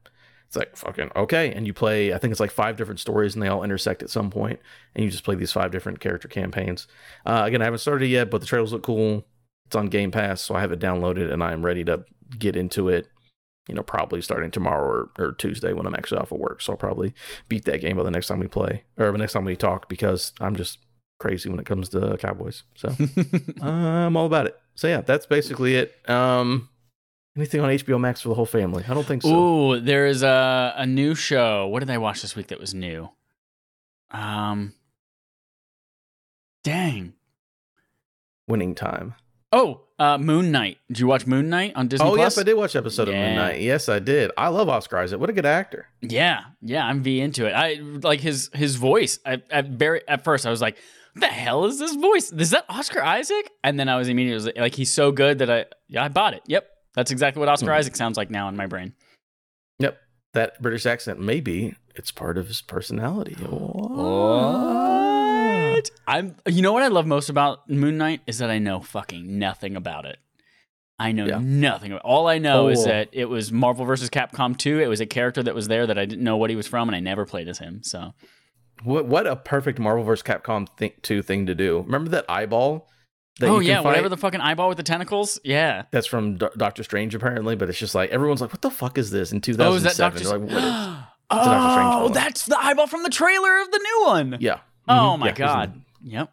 It's 0.53 0.57
like 0.59 0.77
fucking 0.77 1.13
okay, 1.17 1.51
and 1.51 1.67
you 1.67 1.73
play. 1.73 2.13
I 2.13 2.19
think 2.19 2.31
it's 2.31 2.39
like 2.39 2.51
five 2.51 2.77
different 2.77 3.01
stories, 3.01 3.33
and 3.33 3.43
they 3.43 3.49
all 3.49 3.63
intersect 3.63 4.03
at 4.03 4.11
some 4.11 4.29
point, 4.29 4.61
and 4.95 5.03
you 5.03 5.11
just 5.11 5.25
play 5.25 5.35
these 5.35 5.51
five 5.51 5.71
different 5.71 5.99
character 5.99 6.29
campaigns. 6.29 6.87
Uh, 7.25 7.45
again, 7.47 7.63
I 7.63 7.65
haven't 7.65 7.79
started 7.79 8.05
it 8.05 8.09
yet, 8.09 8.31
but 8.31 8.43
the 8.43 8.47
trailers 8.47 8.71
look 8.71 8.83
cool. 8.83 9.25
It's 9.65 9.75
on 9.75 9.87
Game 9.87 10.11
Pass, 10.11 10.43
so 10.43 10.55
I 10.55 10.61
have 10.61 10.71
it 10.71 10.79
downloaded, 10.79 11.33
and 11.33 11.43
I 11.43 11.53
am 11.53 11.65
ready 11.65 11.85
to 11.85 12.05
get 12.39 12.55
into 12.55 12.91
it. 12.91 13.09
You 13.67 13.75
know, 13.75 13.83
probably 13.83 14.21
starting 14.21 14.51
tomorrow 14.51 14.85
or, 14.85 15.11
or 15.19 15.33
Tuesday 15.33 15.73
when 15.73 15.87
I'm 15.87 15.95
actually 15.95 16.19
off 16.19 16.33
of 16.33 16.39
work. 16.39 16.61
So 16.61 16.75
I'll 16.75 16.77
probably 16.77 17.15
beat 17.49 17.65
that 17.65 17.81
game 17.81 17.97
by 17.97 18.03
the 18.03 18.11
next 18.11 18.27
time 18.27 18.41
we 18.41 18.47
play, 18.47 18.85
or 18.99 19.11
the 19.11 19.17
next 19.17 19.33
time 19.33 19.47
we 19.47 19.57
talk, 19.57 19.89
because 19.89 20.35
I'm 20.39 20.55
just 20.55 20.81
crazy 21.19 21.49
when 21.49 21.61
it 21.61 21.65
comes 21.65 21.89
to 21.91 22.19
Cowboys. 22.19 22.65
So 22.75 22.95
I'm 23.63 24.17
all 24.19 24.27
about 24.27 24.49
it. 24.49 24.61
So 24.75 24.87
yeah, 24.87 25.01
that's 25.01 25.25
basically 25.25 25.77
it. 25.77 25.95
Um, 26.11 26.69
anything 27.37 27.61
on 27.61 27.71
HBO 27.71 28.01
Max 28.01 28.21
for 28.21 28.29
the 28.29 28.35
whole 28.35 28.47
family? 28.47 28.85
I 28.89 28.95
don't 28.95 29.07
think 29.07 29.23
so. 29.23 29.35
Ooh, 29.35 29.81
there 29.81 30.07
is 30.07 30.23
a 30.23 30.75
a 30.77 30.87
new 30.87 31.15
show. 31.15 31.67
What 31.67 31.81
did 31.81 31.91
I 31.91 31.99
watch 31.99 32.23
this 32.23 32.37
week 32.37 32.49
that 32.49 32.61
was 32.61 32.75
new? 32.75 33.09
Um, 34.11 34.75
dang, 36.65 37.15
winning 38.47 38.75
time. 38.75 39.15
Oh, 39.55 39.83
uh, 39.99 40.17
Moon 40.19 40.51
Knight. 40.51 40.79
Did 40.89 40.99
you 41.01 41.07
watch 41.07 41.27
Moon 41.27 41.51
Knight 41.51 41.75
on 41.77 41.89
Disney? 41.89 42.07
Oh 42.07 42.15
Plus? 42.15 42.37
yes, 42.37 42.39
I 42.39 42.43
did 42.43 42.55
watch 42.55 42.75
episode 42.75 43.09
of 43.09 43.15
Moon 43.15 43.37
Knight. 43.37 43.61
Yes, 43.61 43.89
I 43.89 43.99
did. 43.99 44.31
I 44.37 44.49
love 44.49 44.69
Oscar 44.69 44.99
Isaac. 44.99 45.21
What 45.21 45.31
a 45.31 45.33
good 45.33 45.47
actor. 45.47 45.87
Yeah, 46.01 46.45
yeah, 46.61 46.87
I'm 46.87 47.03
V 47.03 47.21
into 47.21 47.47
it. 47.47 47.53
I 47.53 47.75
like 47.75 48.21
his 48.21 48.51
his 48.55 48.77
voice. 48.77 49.19
I, 49.27 49.43
at 49.51 49.67
very 49.69 50.07
at 50.09 50.25
first, 50.25 50.47
I 50.47 50.51
was 50.51 50.61
like, 50.61 50.77
"What 51.15 51.21
the 51.21 51.27
hell 51.27 51.67
is 51.67 51.79
this 51.79 51.95
voice? 51.95 52.33
Is 52.33 52.51
that 52.51 52.65
Oscar 52.69 53.03
Isaac?" 53.03 53.51
And 53.62 53.79
then 53.79 53.89
I 53.89 53.97
was 53.97 54.09
immediately 54.09 54.53
like, 54.57 54.75
"He's 54.75 54.91
so 54.91 55.12
good 55.12 55.39
that 55.39 55.51
I 55.51 55.67
yeah, 55.89 56.05
I 56.05 56.09
bought 56.09 56.35
it. 56.35 56.43
Yep, 56.47 56.69
that's 56.95 57.11
exactly 57.11 57.41
what 57.41 57.49
Oscar 57.49 57.67
Hmm. 57.67 57.73
Isaac 57.79 57.97
sounds 57.97 58.17
like 58.17 58.31
now 58.31 58.49
in 58.49 58.57
my 58.57 58.67
brain." 58.67 58.95
Yep, 59.79 59.99
that 60.35 60.61
British 60.63 60.87
accent 60.87 61.21
maybe 61.21 61.75
it's 61.95 62.11
part 62.11 62.39
of 62.39 62.47
his 62.49 62.61
personality. 62.63 63.35
What? 64.83 65.91
I'm. 66.07 66.37
You 66.47 66.63
know 66.63 66.73
what 66.73 66.83
I 66.83 66.89
love 66.89 67.07
most 67.07 67.29
about 67.29 67.69
Moon 67.69 67.99
Knight 67.99 68.21
is 68.27 68.39
that 68.39 68.51
I 68.51 68.59
know 68.59 68.81
fucking 68.81 69.39
nothing 69.39 69.77
about 69.77 70.05
it. 70.05 70.19
I 70.99 71.11
know 71.13 71.27
Yeah. 71.27 71.41
nothing. 71.43 71.91
About, 71.93 72.03
it. 72.05 72.09
all 72.09 72.29
I 72.29 72.39
know 72.39 72.69
is 72.69 72.81
Oh. 72.81 72.85
that 72.89 73.09
it 73.13 73.25
was 73.25 73.51
Marvel 73.51 73.85
vs. 73.85 74.09
Capcom 74.11 74.57
2. 74.57 74.79
It 74.79 74.87
was 74.87 75.01
a 75.01 75.07
character 75.07 75.43
that 75.43 75.55
was 75.55 75.67
there 75.67 75.85
that 75.87 75.99
I 75.99 76.05
didn't 76.05 76.23
know 76.23 76.37
what 76.37 76.51
he 76.51 76.55
was 76.57 76.69
from, 76.69 76.89
and 76.89 76.95
I 76.95 77.01
never 77.01 77.25
played 77.27 77.49
as 77.49 77.59
him. 77.59 77.83
So 77.83 78.15
What 78.85 79.07
what 79.07 79.27
a 79.27 79.35
perfect 79.37 79.79
Marvel 79.81 80.05
vs. 80.05 80.23
Capcom 80.23 80.69
thing, 80.77 80.93
two 81.03 81.23
thing 81.23 81.47
to 81.47 81.55
do. 81.55 81.81
Remember 81.81 82.11
that 82.11 82.25
eyeball? 82.29 82.89
That 83.41 83.49
oh 83.49 83.55
you 83.55 83.61
can 83.61 83.69
yeah, 83.69 83.77
fight? 83.79 83.85
whatever 83.87 84.09
the 84.11 84.17
fucking 84.19 84.41
eyeball 84.41 84.69
with 84.69 84.77
the 84.77 84.83
tentacles. 84.83 85.39
Yeah. 85.43 85.85
That's 85.91 86.07
from 86.07 86.37
Do- 86.37 86.51
Doctor 86.57 86.83
Strange 86.83 87.15
apparently, 87.15 87.57
but 87.57 87.69
it's 87.71 87.79
just 87.79 87.95
like 87.95 88.11
everyone's 88.11 88.41
like, 88.43 88.53
"What 88.53 88.61
the 88.62 88.71
fuck 88.71 88.99
is 88.99 89.11
this?" 89.11 89.33
In 89.33 89.41
2007, 89.41 89.73
Oh, 89.73 89.77
is 89.77 89.83
that 89.85 89.97
Doctor? 89.97 90.39
Like, 90.39 90.51
what 90.51 90.62
is- 90.62 91.05
oh, 91.31 92.09
Doctor 92.09 92.15
that's 92.15 92.45
the 92.47 92.59
eyeball 92.59 92.87
from 92.87 93.03
the 93.05 93.11
trailer 93.11 93.61
of 93.62 93.71
the 93.71 93.79
new 93.79 94.05
one. 94.07 94.37
yeah. 94.41 94.59
Oh 94.89 94.93
Mhm. 95.17 95.19
my 95.21 95.27
Yeah, 95.27 95.33
he's 95.33 95.39
in 95.41 95.45
god. 95.47 95.81
Yep. 96.05 96.33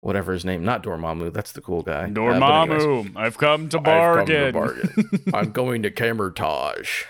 Whatever 0.00 0.32
his 0.32 0.44
name, 0.44 0.64
not 0.64 0.82
Dormammu. 0.82 1.32
That's 1.32 1.52
the 1.52 1.60
cool 1.60 1.82
guy. 1.82 2.00
Uh, 2.00 2.04
anyways. 2.06 2.16
Dormammu, 2.16 3.12
I've 3.16 3.38
come 3.38 3.68
to 3.68 3.78
I've 3.78 3.84
come 3.84 4.26
to 4.26 4.50
bargain. 4.50 4.52
bargain. 4.52 5.22
I'm 5.34 5.52
going 5.52 5.82
to 5.84 5.92
Kamar-Taj. 5.92 7.04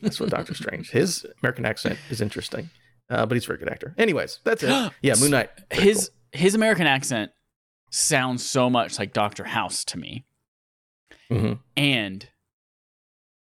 That's 0.00 0.20
what 0.20 0.30
Doctor 0.30 0.54
Strange. 0.54 0.90
His 0.90 1.26
American 1.42 1.64
accent 1.66 1.98
is 2.10 2.20
interesting, 2.20 2.70
uh, 3.10 3.26
but 3.26 3.34
he's 3.34 3.42
a 3.44 3.48
very 3.48 3.58
good 3.58 3.68
actor. 3.68 3.92
Anyways, 3.98 4.38
that's 4.44 4.62
it. 4.62 4.92
Yeah, 5.02 5.14
Moon 5.20 5.32
Knight. 5.32 5.50
very 5.72 5.82
his 5.82 6.12
his 6.30 6.54
American 6.54 6.86
accent 6.86 7.32
sounds 7.90 8.44
so 8.44 8.68
much 8.70 8.98
like 8.98 9.12
Doctor 9.12 9.44
House 9.44 9.84
to 9.86 9.98
me. 9.98 10.24
Mhm. 11.30 11.58
And 11.76 12.28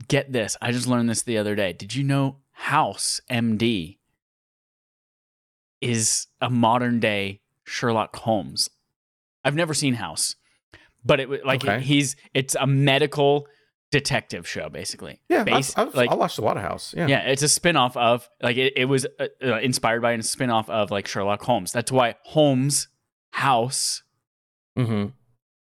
get 0.08 0.32
this, 0.32 0.56
I 0.62 0.72
just 0.72 0.88
learned 0.88 1.10
this 1.10 1.24
the 1.24 1.38
other 1.38 1.56
day. 1.56 1.74
Did 1.74 1.96
you 1.96 2.04
know 2.04 2.38
House 2.52 3.20
MD 3.30 3.98
is 5.82 6.28
a 6.42 6.50
modern 6.50 7.00
day 7.00 7.42
Sherlock 7.66 8.16
Holmes? 8.18 8.70
I've 9.44 9.56
never 9.56 9.74
seen 9.74 9.96
House, 9.96 10.36
but 11.04 11.20
it 11.20 11.28
was 11.30 11.40
like 11.44 11.64
Okay. 11.64 11.82
he's 11.82 12.16
it's 12.34 12.56
a 12.56 12.68
medical 12.68 13.48
detective 13.92 14.48
show 14.48 14.70
basically. 14.70 15.20
Yeah, 15.30 15.44
I've, 15.52 15.72
I've, 15.76 15.94
like 15.96 16.10
I 16.12 16.16
watched 16.16 16.38
a 16.38 16.42
lot 16.42 16.58
of 16.58 16.64
House. 16.64 16.94
Yeah. 16.98 17.08
yeah, 17.08 17.20
it's 17.30 17.44
a 17.44 17.50
spin-off 17.50 17.96
of 17.98 18.28
like 18.42 18.58
it, 18.58 18.74
it 18.76 18.86
was 18.86 19.06
uh, 19.20 19.28
uh, 19.44 19.60
inspired 19.60 20.02
by 20.02 20.14
a 20.14 20.24
spin-off 20.24 20.70
of 20.70 20.92
like 20.92 21.08
Sherlock 21.08 21.42
Holmes. 21.44 21.72
That's 21.72 21.92
why 21.92 22.16
Holmes 22.24 22.88
House. 23.32 24.03
Mm-hmm. 24.78 25.08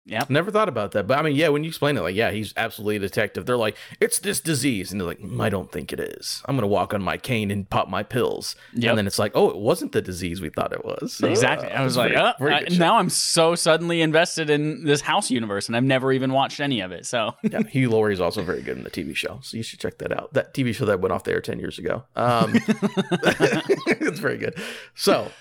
Yeah. 0.08 0.22
Never 0.28 0.52
thought 0.52 0.68
about 0.68 0.92
that, 0.92 1.08
but 1.08 1.18
I 1.18 1.22
mean, 1.22 1.34
yeah, 1.34 1.48
when 1.48 1.64
you 1.64 1.68
explain 1.68 1.96
it, 1.96 2.00
like, 2.00 2.14
yeah, 2.14 2.30
he's 2.30 2.54
absolutely 2.56 2.94
a 2.94 2.98
detective. 3.00 3.44
They're 3.44 3.56
like, 3.56 3.76
it's 4.00 4.20
this 4.20 4.38
disease, 4.40 4.92
and 4.92 5.00
they're 5.00 5.08
like, 5.08 5.18
"Mm, 5.18 5.42
I 5.42 5.48
don't 5.48 5.72
think 5.72 5.92
it 5.92 5.98
is. 5.98 6.42
I'm 6.44 6.54
gonna 6.56 6.68
walk 6.68 6.94
on 6.94 7.02
my 7.02 7.16
cane 7.16 7.50
and 7.50 7.68
pop 7.68 7.88
my 7.88 8.04
pills, 8.04 8.54
Yep. 8.74 8.88
and 8.90 8.98
then 8.98 9.08
it's 9.08 9.18
like, 9.18 9.32
oh, 9.34 9.50
it 9.50 9.56
wasn't 9.56 9.90
the 9.90 10.00
disease 10.00 10.40
we 10.40 10.48
thought 10.48 10.72
it 10.72 10.84
was. 10.84 11.20
Exactly. 11.24 11.68
uh, 11.72 11.80
I 11.80 11.82
was 11.82 11.94
it's 11.94 11.98
like, 11.98 12.12
very- 12.12 12.24
oh, 12.24 12.32
very 12.38 12.54
I- 12.54 12.78
now 12.78 12.98
I'm 12.98 13.10
so 13.10 13.56
suddenly 13.56 14.00
invested 14.00 14.48
in 14.48 14.84
this 14.84 15.00
house 15.00 15.28
universe, 15.28 15.66
and 15.66 15.76
I've 15.76 15.82
never 15.82 16.12
even 16.12 16.32
watched 16.32 16.60
any 16.60 16.82
of 16.82 16.92
it. 16.92 17.04
So 17.04 17.34
yeah, 17.42 17.64
Hugh 17.64 17.90
Laurie 17.90 18.14
is 18.14 18.20
also 18.20 18.42
very 18.44 18.62
good 18.62 18.76
in 18.78 18.84
the 18.84 18.90
TV 18.90 19.16
show, 19.16 19.40
so 19.42 19.56
you 19.56 19.64
should 19.64 19.80
check 19.80 19.98
that 19.98 20.12
out. 20.12 20.32
That 20.34 20.54
TV 20.54 20.72
show 20.72 20.84
that 20.84 21.00
went 21.00 21.12
off 21.14 21.24
the 21.24 21.32
air 21.32 21.40
ten 21.40 21.58
years 21.58 21.80
ago. 21.80 22.04
Um, 22.14 22.52
it's 22.54 24.20
very 24.20 24.38
good. 24.38 24.54
So, 24.94 25.32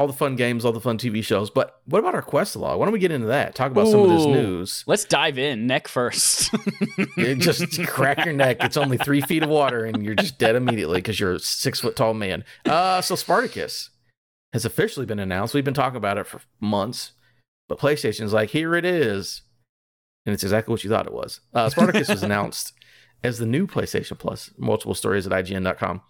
all 0.00 0.06
the 0.06 0.14
fun 0.14 0.34
games, 0.34 0.64
all 0.64 0.72
the 0.72 0.80
fun 0.80 0.96
TV 0.96 1.22
shows. 1.22 1.50
But 1.50 1.82
what 1.84 1.98
about 1.98 2.14
our 2.14 2.22
quest 2.22 2.56
log? 2.56 2.78
Why 2.78 2.86
don't 2.86 2.92
we 2.94 2.98
get 2.98 3.12
into 3.12 3.26
that? 3.26 3.54
Talk 3.54 3.70
about 3.70 3.86
some 3.86 4.00
of 4.00 4.08
this 4.08 4.24
news. 4.24 4.82
let's 4.86 5.04
dive 5.04 5.38
in 5.38 5.66
neck 5.66 5.88
first. 5.88 6.54
Just 7.18 7.86
crack 7.86 8.24
your 8.24 8.32
neck. 8.32 8.64
It's 8.64 8.78
only 8.78 8.96
three 8.96 9.20
feet 9.20 9.42
of 9.42 9.50
water, 9.50 9.84
and 9.84 10.02
you're 10.02 10.14
just 10.14 10.38
dead 10.38 10.56
immediately 10.56 10.96
because 11.02 11.20
you're 11.20 11.34
a 11.34 11.38
six 11.38 11.80
foot 11.80 11.96
tall 11.96 12.14
man. 12.14 12.44
Uh, 12.64 13.02
so 13.02 13.14
Spartacus 13.14 13.90
has 14.54 14.64
officially 14.64 15.04
been 15.04 15.18
announced. 15.18 15.52
We've 15.52 15.64
been 15.66 15.74
talking 15.74 15.98
about 15.98 16.16
it 16.16 16.26
for 16.26 16.40
months, 16.60 17.12
but 17.68 17.78
PlayStation's 17.78 18.32
like, 18.32 18.48
here 18.48 18.74
it 18.74 18.86
is, 18.86 19.42
and 20.24 20.32
it's 20.32 20.42
exactly 20.42 20.72
what 20.72 20.82
you 20.82 20.88
thought 20.88 21.06
it 21.06 21.12
was. 21.12 21.40
Uh, 21.52 21.68
Spartacus 21.68 22.08
was 22.08 22.22
announced 22.22 22.72
as 23.22 23.38
the 23.38 23.44
new 23.44 23.66
PlayStation 23.66 24.18
Plus. 24.18 24.50
Multiple 24.56 24.94
stories 24.94 25.26
at 25.26 25.32
IGN.com. 25.34 26.00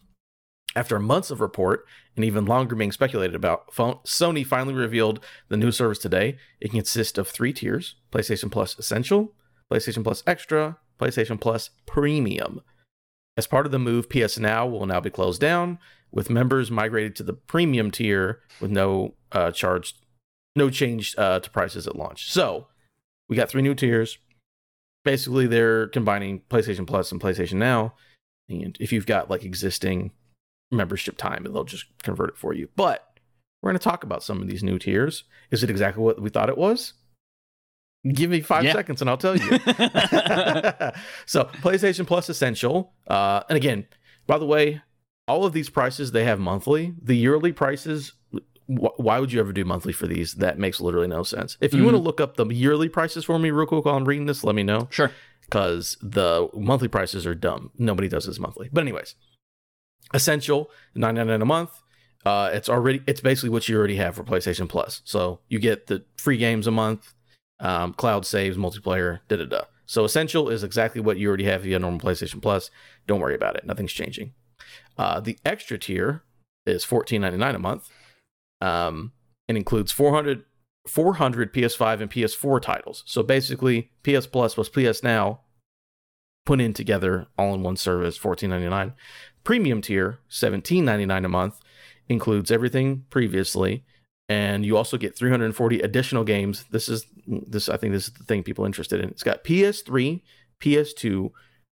After 0.76 0.98
months 1.00 1.30
of 1.30 1.40
report 1.40 1.84
and 2.14 2.24
even 2.24 2.44
longer 2.44 2.76
being 2.76 2.92
speculated 2.92 3.34
about, 3.34 3.72
Sony 3.74 4.46
finally 4.46 4.74
revealed 4.74 5.20
the 5.48 5.56
new 5.56 5.72
service 5.72 5.98
today. 5.98 6.36
It 6.60 6.70
consists 6.70 7.18
of 7.18 7.28
three 7.28 7.52
tiers: 7.52 7.96
PlayStation 8.12 8.52
Plus 8.52 8.78
Essential, 8.78 9.34
PlayStation 9.70 10.04
Plus 10.04 10.22
Extra, 10.26 10.78
PlayStation 11.00 11.40
Plus 11.40 11.70
Premium. 11.86 12.60
As 13.36 13.46
part 13.46 13.66
of 13.66 13.72
the 13.72 13.78
move, 13.78 14.08
PS 14.08 14.38
Now 14.38 14.66
will 14.66 14.86
now 14.86 15.00
be 15.00 15.10
closed 15.10 15.40
down, 15.40 15.78
with 16.12 16.30
members 16.30 16.70
migrated 16.70 17.16
to 17.16 17.22
the 17.22 17.32
premium 17.32 17.90
tier 17.90 18.40
with 18.60 18.70
no 18.70 19.14
uh, 19.32 19.50
charge, 19.50 19.94
no 20.54 20.70
change 20.70 21.14
uh, 21.18 21.40
to 21.40 21.50
prices 21.50 21.86
at 21.86 21.96
launch. 21.96 22.30
So 22.30 22.68
we 23.28 23.36
got 23.36 23.48
three 23.48 23.62
new 23.62 23.74
tiers. 23.74 24.18
Basically, 25.04 25.46
they're 25.46 25.88
combining 25.88 26.42
PlayStation 26.50 26.86
Plus 26.86 27.10
and 27.10 27.20
PlayStation 27.20 27.54
Now. 27.54 27.94
And 28.48 28.76
if 28.80 28.92
you've 28.92 29.06
got 29.06 29.30
like 29.30 29.44
existing 29.44 30.10
membership 30.70 31.16
time, 31.16 31.44
and 31.46 31.54
they'll 31.54 31.64
just 31.64 31.86
convert 32.02 32.30
it 32.30 32.36
for 32.38 32.52
you. 32.54 32.68
But 32.76 33.06
we're 33.62 33.70
going 33.70 33.78
to 33.78 33.84
talk 33.84 34.04
about 34.04 34.22
some 34.22 34.40
of 34.40 34.48
these 34.48 34.62
new 34.62 34.78
tiers. 34.78 35.24
Is 35.50 35.62
it 35.62 35.70
exactly 35.70 36.02
what 36.02 36.20
we 36.20 36.30
thought 36.30 36.48
it 36.48 36.56
was? 36.58 36.94
Give 38.10 38.30
me 38.30 38.40
five 38.40 38.64
Yeah. 38.64 38.72
seconds 38.72 39.02
and 39.02 39.10
I'll 39.10 39.18
tell 39.18 39.36
you. 39.36 39.42
so 41.26 41.44
PlayStation 41.44 42.06
Plus 42.06 42.28
Essential, 42.28 42.92
uh, 43.06 43.42
and 43.48 43.56
again, 43.56 43.86
by 44.26 44.38
the 44.38 44.46
way, 44.46 44.80
all 45.28 45.44
of 45.44 45.52
these 45.52 45.68
prices 45.68 46.12
they 46.12 46.24
have 46.24 46.40
monthly. 46.40 46.94
The 47.02 47.14
yearly 47.16 47.52
prices, 47.52 48.12
wh- 48.66 48.98
why 48.98 49.18
would 49.18 49.32
you 49.32 49.40
ever 49.40 49.52
do 49.52 49.64
monthly 49.64 49.92
for 49.92 50.06
these? 50.06 50.34
That 50.34 50.58
makes 50.58 50.80
literally 50.80 51.08
no 51.08 51.22
sense. 51.22 51.56
If 51.60 51.74
you 51.74 51.84
want 51.84 51.94
to 51.96 52.02
look 52.02 52.20
up 52.20 52.36
the 52.36 52.46
yearly 52.46 52.88
prices 52.88 53.24
for 53.26 53.38
me 53.38 53.50
real 53.50 53.66
quick 53.66 53.84
while 53.84 53.96
I'm 53.96 54.06
reading 54.06 54.26
this, 54.26 54.42
let 54.44 54.54
me 54.54 54.62
know 54.62 54.88
sure. 54.90 55.10
because 55.42 55.98
the 56.00 56.48
monthly 56.54 56.88
prices 56.88 57.26
are 57.26 57.34
dumb. 57.34 57.70
Nobody 57.78 58.08
does 58.08 58.24
this 58.24 58.38
monthly. 58.38 58.70
But 58.72 58.80
anyways, 58.80 59.14
essential 60.12 60.70
nine 60.94 61.14
ninety 61.14 61.30
nine 61.30 61.42
a 61.42 61.46
month. 61.46 61.82
Uh, 62.24 62.50
it's 62.52 62.68
already 62.68 63.02
it's 63.06 63.20
basically 63.20 63.48
what 63.48 63.68
you 63.68 63.76
already 63.76 63.96
have 63.96 64.14
for 64.14 64.24
PlayStation 64.24 64.68
Plus. 64.68 65.02
So 65.04 65.40
you 65.48 65.58
get 65.58 65.86
the 65.86 66.04
free 66.16 66.36
games 66.36 66.66
a 66.66 66.70
month, 66.70 67.14
um, 67.60 67.94
cloud 67.94 68.26
saves, 68.26 68.56
multiplayer, 68.56 69.20
da 69.28 69.36
da 69.36 69.44
da. 69.44 69.62
So 69.86 70.04
essential 70.04 70.48
is 70.48 70.62
exactly 70.62 71.00
what 71.00 71.18
you 71.18 71.28
already 71.28 71.44
have 71.44 71.62
via 71.62 71.78
normal 71.78 72.00
PlayStation 72.00 72.40
Plus. 72.42 72.70
Don't 73.06 73.20
worry 73.20 73.34
about 73.34 73.56
it. 73.56 73.64
Nothing's 73.64 73.92
changing. 73.92 74.34
Uh, 74.98 75.20
the 75.20 75.38
extra 75.44 75.78
tier 75.78 76.22
is 76.66 76.84
fourteen 76.84 77.22
ninety 77.22 77.38
nine 77.38 77.54
a 77.54 77.58
month. 77.58 77.88
Um, 78.60 79.12
and 79.50 79.58
includes 79.58 79.90
400, 79.90 80.44
400 80.86 81.52
PS5 81.52 82.00
and 82.00 82.10
PS4 82.10 82.62
titles. 82.62 83.02
So 83.04 83.24
basically, 83.24 83.90
PS 84.04 84.28
Plus 84.28 84.54
plus 84.54 84.68
PS 84.68 85.02
Now 85.02 85.40
put 86.46 86.60
in 86.60 86.72
together 86.72 87.26
all 87.36 87.54
in 87.54 87.62
one 87.62 87.76
service, 87.76 88.16
fourteen 88.16 88.50
ninety 88.50 88.68
nine. 88.68 88.94
Premium 89.44 89.80
tier, 89.80 90.18
seventeen 90.28 90.84
ninety 90.84 91.06
nine 91.06 91.24
a 91.24 91.28
month, 91.28 91.60
includes 92.08 92.50
everything 92.50 93.04
previously, 93.10 93.84
and 94.28 94.64
you 94.64 94.76
also 94.76 94.96
get 94.96 95.16
340 95.16 95.80
additional 95.80 96.24
games. 96.24 96.64
This 96.70 96.88
is 96.88 97.06
this 97.26 97.68
I 97.68 97.76
think 97.76 97.92
this 97.92 98.08
is 98.08 98.12
the 98.14 98.24
thing 98.24 98.42
people 98.42 98.64
are 98.64 98.68
interested 98.68 99.00
in. 99.00 99.08
It's 99.08 99.22
got 99.22 99.44
PS3, 99.44 100.20
PS2, 100.60 101.30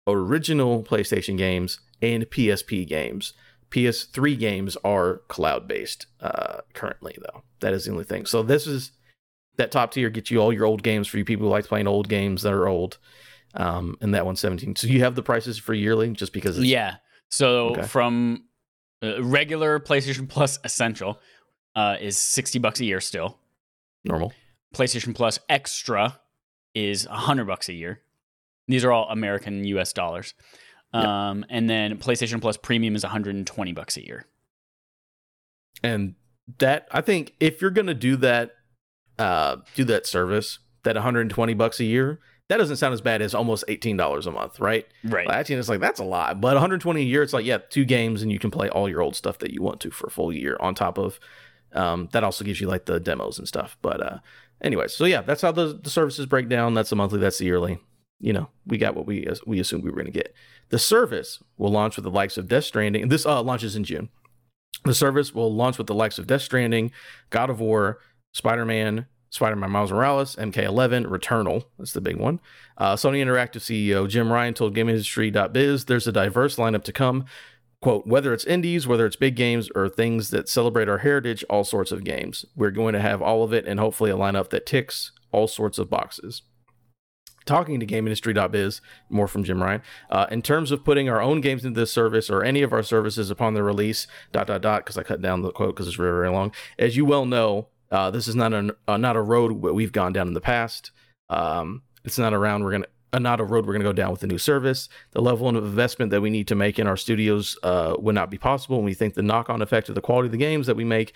original 0.07 0.83
PlayStation 0.83 1.37
games, 1.37 1.79
and 2.01 2.23
PSP 2.25 2.87
games. 2.87 3.33
PS3 3.71 4.37
games 4.37 4.77
are 4.83 5.21
cloud 5.29 5.67
based 5.67 6.05
uh, 6.21 6.61
currently, 6.73 7.17
though. 7.19 7.43
That 7.61 7.73
is 7.73 7.85
the 7.85 7.91
only 7.91 8.03
thing. 8.03 8.25
So 8.27 8.43
this 8.43 8.67
is 8.67 8.91
that 9.57 9.71
top 9.71 9.91
tier 9.91 10.09
gets 10.09 10.29
you 10.29 10.39
all 10.39 10.53
your 10.53 10.65
old 10.65 10.83
games 10.83 11.07
for 11.07 11.17
you 11.17 11.25
people 11.25 11.47
who 11.47 11.51
like 11.51 11.65
playing 11.65 11.87
old 11.87 12.07
games 12.09 12.43
that 12.43 12.53
are 12.53 12.67
old. 12.67 12.97
Um, 13.55 13.97
and 14.01 14.13
that 14.15 14.25
one's 14.25 14.39
17. 14.39 14.75
So 14.75 14.87
you 14.87 14.99
have 15.01 15.15
the 15.15 15.21
prices 15.23 15.57
for 15.59 15.73
yearly 15.73 16.09
just 16.09 16.33
because 16.33 16.57
Yeah. 16.59 16.95
So 17.33 17.69
Okay. 17.71 17.81
from 17.87 18.43
uh, 19.01 19.23
regular 19.23 19.79
PlayStation 19.79 20.29
Plus 20.29 20.59
Essential 20.63 21.19
uh, 21.75 21.97
is 21.99 22.15
sixty 22.17 22.59
bucks 22.59 22.79
a 22.79 22.85
year 22.85 23.01
still. 23.01 23.39
normal. 24.03 24.33
PlayStation 24.75 25.15
Plus 25.15 25.39
Extra 25.49 26.19
is 26.75 27.05
hundred 27.05 27.45
bucks 27.45 27.69
a 27.69 27.73
year. 27.73 28.01
These 28.67 28.85
are 28.85 28.91
all 28.91 29.09
American 29.09 29.63
U.S. 29.65 29.93
dollars. 29.93 30.35
Yep. 30.93 31.03
Um, 31.05 31.45
and 31.49 31.67
then 31.69 31.97
PlayStation 31.97 32.39
Plus 32.39 32.55
Premium 32.55 32.95
is 32.95 33.03
120 33.03 33.71
bucks 33.73 33.97
a 33.97 34.05
year. 34.05 34.27
And 35.83 36.13
that 36.59 36.87
I 36.91 37.01
think 37.01 37.33
if 37.39 37.61
you're 37.61 37.71
gonna 37.71 37.93
do 37.95 38.15
that 38.17 38.51
uh, 39.17 39.57
do 39.75 39.83
that 39.85 40.05
service, 40.05 40.59
that 40.83 40.95
120 40.95 41.53
bucks 41.55 41.79
a 41.79 41.83
year, 41.85 42.19
that 42.53 42.59
doesn't 42.59 42.77
sound 42.77 42.93
as 42.93 43.01
bad 43.01 43.23
as 43.23 43.33
almost 43.33 43.63
$18 43.67 44.27
a 44.27 44.31
month, 44.31 44.59
right? 44.59 44.85
Right. 45.03 45.27
Like, 45.27 45.49
it's 45.49 45.67
like 45.67 45.79
that's 45.79 45.99
a 45.99 46.03
lot, 46.03 46.39
but 46.39 46.53
120 46.53 47.01
a 47.01 47.03
year, 47.03 47.23
it's 47.23 47.33
like 47.33 47.45
yeah, 47.45 47.57
two 47.57 47.83
games 47.83 48.21
and 48.21 48.31
you 48.31 48.37
can 48.37 48.51
play 48.51 48.69
all 48.69 48.87
your 48.87 49.01
old 49.01 49.15
stuff 49.15 49.39
that 49.39 49.51
you 49.51 49.63
want 49.63 49.79
to 49.81 49.89
for 49.89 50.05
a 50.05 50.11
full 50.11 50.31
year 50.31 50.55
on 50.59 50.75
top 50.75 50.99
of. 50.99 51.19
Um, 51.73 52.09
that 52.11 52.23
also 52.23 52.45
gives 52.45 52.61
you 52.61 52.67
like 52.67 52.85
the 52.85 52.99
demos 52.99 53.39
and 53.39 53.47
stuff. 53.47 53.75
But 53.81 54.01
uh, 54.01 54.19
anyways, 54.61 54.93
so 54.93 55.05
yeah, 55.05 55.21
that's 55.21 55.41
how 55.41 55.51
the, 55.51 55.79
the 55.81 55.89
services 55.89 56.27
break 56.27 56.47
down. 56.47 56.75
That's 56.75 56.91
the 56.91 56.95
monthly, 56.95 57.19
that's 57.19 57.39
the 57.39 57.45
yearly. 57.45 57.79
You 58.19 58.33
know, 58.33 58.49
we 58.67 58.77
got 58.77 58.93
what 58.93 59.07
we 59.07 59.27
we 59.47 59.59
assumed 59.59 59.83
we 59.83 59.89
were 59.89 59.95
going 59.95 60.05
to 60.05 60.11
get. 60.11 60.35
The 60.69 60.77
service 60.77 61.41
will 61.57 61.71
launch 61.71 61.95
with 61.95 62.03
the 62.03 62.11
likes 62.11 62.37
of 62.37 62.47
Death 62.47 62.65
Stranding. 62.65 63.09
This 63.09 63.25
uh, 63.25 63.41
launches 63.41 63.75
in 63.75 63.83
June. 63.83 64.09
The 64.85 64.93
service 64.93 65.33
will 65.33 65.53
launch 65.53 65.79
with 65.79 65.87
the 65.87 65.95
likes 65.95 66.19
of 66.19 66.27
Death 66.27 66.43
Stranding, 66.43 66.91
God 67.31 67.49
of 67.49 67.59
War, 67.59 67.99
Spider 68.33 68.65
Man, 68.65 69.07
Spider 69.33 69.55
Man 69.55 69.71
Miles 69.71 69.91
Morales, 69.91 70.35
MK11, 70.35 71.07
Returnal. 71.07 71.63
That's 71.79 71.93
the 71.93 72.01
big 72.01 72.17
one. 72.17 72.39
Uh, 72.77 72.93
Sony 72.93 73.17
Interactive 73.17 73.61
CEO 73.61 74.07
Jim 74.07 74.31
Ryan 74.31 74.53
told 74.53 74.75
GameIndustry.biz 74.75 75.85
there's 75.85 76.05
a 76.05 76.11
diverse 76.11 76.57
lineup 76.57 76.83
to 76.83 76.93
come. 76.93 77.25
Quote, 77.81 78.05
whether 78.05 78.31
it's 78.31 78.45
indies, 78.45 78.85
whether 78.85 79.07
it's 79.07 79.15
big 79.15 79.35
games, 79.35 79.71
or 79.73 79.89
things 79.89 80.29
that 80.29 80.47
celebrate 80.47 80.87
our 80.87 80.99
heritage, 80.99 81.43
all 81.49 81.63
sorts 81.63 81.91
of 81.91 82.03
games. 82.03 82.45
We're 82.55 82.69
going 82.69 82.93
to 82.93 83.01
have 83.01 83.23
all 83.23 83.43
of 83.43 83.53
it 83.53 83.65
and 83.65 83.79
hopefully 83.79 84.11
a 84.11 84.15
lineup 84.15 84.51
that 84.51 84.67
ticks 84.67 85.11
all 85.31 85.47
sorts 85.47 85.79
of 85.79 85.89
boxes 85.89 86.43
talking 87.45 87.79
to 87.79 87.85
GameIndustry.biz, 87.85 88.81
more 89.09 89.27
from 89.27 89.43
Jim 89.43 89.61
Ryan, 89.61 89.81
uh, 90.09 90.27
in 90.31 90.41
terms 90.41 90.71
of 90.71 90.85
putting 90.85 91.09
our 91.09 91.21
own 91.21 91.41
games 91.41 91.65
into 91.65 91.79
this 91.79 91.91
service 91.91 92.29
or 92.29 92.43
any 92.43 92.61
of 92.61 92.71
our 92.71 92.83
services 92.83 93.29
upon 93.29 93.53
their 93.53 93.63
release, 93.63 94.07
dot, 94.31 94.47
dot, 94.47 94.61
dot, 94.61 94.85
because 94.85 94.97
I 94.97 95.03
cut 95.03 95.21
down 95.21 95.41
the 95.41 95.51
quote 95.51 95.75
because 95.75 95.87
it's 95.87 95.97
very, 95.97 96.11
very 96.11 96.29
long. 96.29 96.53
As 96.79 96.95
you 96.95 97.03
well 97.03 97.25
know, 97.25 97.67
uh, 97.93 98.09
this 98.09 98.27
is 98.27 98.35
not 98.35 98.51
a, 98.53 98.75
uh, 98.87 98.97
not 98.97 99.15
a 99.15 99.21
road 99.21 99.51
we've 99.51 99.91
gone 99.91 100.11
down 100.11 100.27
in 100.27 100.33
the 100.33 100.41
past. 100.41 100.91
Um, 101.29 101.83
it's 102.03 102.17
not 102.17 102.33
around 102.33 102.63
we're 102.63 102.79
to, 102.79 102.87
uh, 103.13 103.19
not 103.19 103.39
a 103.39 103.43
road 103.43 103.67
we're 103.67 103.77
to 103.77 103.83
go 103.83 103.93
down 103.93 104.09
with 104.09 104.21
the 104.21 104.27
new 104.27 104.39
service. 104.39 104.89
The 105.11 105.21
level 105.21 105.47
of 105.47 105.63
investment 105.63 106.09
that 106.09 106.21
we 106.21 106.31
need 106.31 106.47
to 106.47 106.55
make 106.55 106.79
in 106.79 106.87
our 106.87 106.97
studios 106.97 107.55
uh, 107.61 107.95
would 107.99 108.15
not 108.15 108.31
be 108.31 108.39
possible. 108.39 108.77
And 108.77 108.85
we 108.85 108.95
think 108.95 109.13
the 109.13 109.21
knock 109.21 109.47
on 109.47 109.61
effect 109.61 109.89
of 109.89 109.95
the 109.95 110.01
quality 110.01 110.25
of 110.25 110.31
the 110.31 110.39
games 110.39 110.65
that 110.65 110.75
we 110.75 110.83
make 110.83 111.13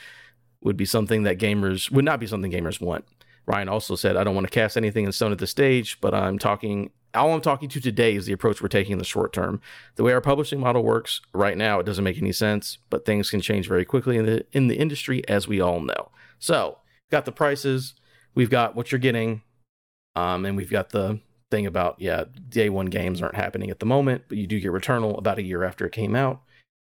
would 0.61 0.77
be 0.77 0.85
something 0.85 1.23
that 1.23 1.39
gamers 1.39 1.91
would 1.91 2.05
not 2.05 2.19
be 2.19 2.27
something 2.27 2.51
gamers 2.51 2.79
want. 2.79 3.05
Ryan 3.47 3.69
also 3.69 3.95
said, 3.95 4.15
I 4.15 4.23
don't 4.23 4.35
want 4.35 4.45
to 4.45 4.53
cast 4.53 4.77
anything 4.77 5.05
in 5.05 5.11
stone 5.11 5.31
at 5.31 5.39
this 5.39 5.49
stage, 5.49 5.99
but 5.99 6.13
I'm 6.13 6.37
talking, 6.37 6.91
all 7.15 7.33
I'm 7.33 7.41
talking 7.41 7.69
to 7.69 7.79
today 7.79 8.15
is 8.15 8.27
the 8.27 8.33
approach 8.33 8.61
we're 8.61 8.67
taking 8.67 8.91
in 8.91 8.99
the 8.99 9.05
short 9.05 9.33
term. 9.33 9.61
The 9.95 10.03
way 10.03 10.13
our 10.13 10.21
publishing 10.21 10.59
model 10.59 10.83
works 10.83 11.21
right 11.33 11.57
now, 11.57 11.79
it 11.79 11.85
doesn't 11.85 12.03
make 12.03 12.17
any 12.17 12.33
sense, 12.33 12.77
but 12.89 13.05
things 13.05 13.31
can 13.31 13.41
change 13.41 13.67
very 13.67 13.85
quickly 13.85 14.17
in 14.17 14.25
the, 14.25 14.45
in 14.51 14.67
the 14.67 14.75
industry, 14.75 15.27
as 15.27 15.47
we 15.47 15.59
all 15.59 15.79
know. 15.79 16.11
So, 16.39 16.79
got 17.11 17.25
the 17.25 17.31
prices, 17.31 17.93
we've 18.35 18.49
got 18.49 18.75
what 18.75 18.91
you're 18.91 18.99
getting, 18.99 19.41
um, 20.15 20.45
and 20.45 20.57
we've 20.57 20.69
got 20.69 20.89
the 20.89 21.19
thing 21.49 21.65
about, 21.65 21.95
yeah, 21.99 22.25
day 22.49 22.69
one 22.69 22.87
games 22.87 23.21
aren't 23.21 23.35
happening 23.35 23.69
at 23.69 23.79
the 23.79 23.85
moment, 23.85 24.23
but 24.27 24.37
you 24.37 24.47
do 24.47 24.59
get 24.59 24.71
Returnal 24.71 25.17
about 25.17 25.39
a 25.39 25.43
year 25.43 25.63
after 25.63 25.85
it 25.85 25.91
came 25.91 26.15
out 26.15 26.41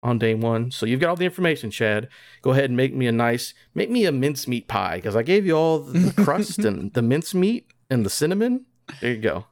on 0.02 0.18
day 0.18 0.34
one. 0.34 0.70
So 0.70 0.86
you've 0.86 1.00
got 1.00 1.10
all 1.10 1.16
the 1.16 1.24
information, 1.24 1.70
Chad. 1.70 2.08
Go 2.42 2.50
ahead 2.50 2.64
and 2.64 2.76
make 2.76 2.94
me 2.94 3.06
a 3.06 3.12
nice, 3.12 3.54
make 3.74 3.90
me 3.90 4.04
a 4.04 4.12
mincemeat 4.12 4.68
pie 4.68 4.96
because 4.96 5.16
I 5.16 5.22
gave 5.22 5.46
you 5.46 5.56
all 5.56 5.80
the 5.80 6.12
crust 6.24 6.60
and 6.60 6.92
the 6.92 7.02
mincemeat 7.02 7.72
and 7.90 8.04
the 8.04 8.10
cinnamon. 8.10 8.66
There 9.00 9.12
you 9.12 9.20
go. 9.20 9.46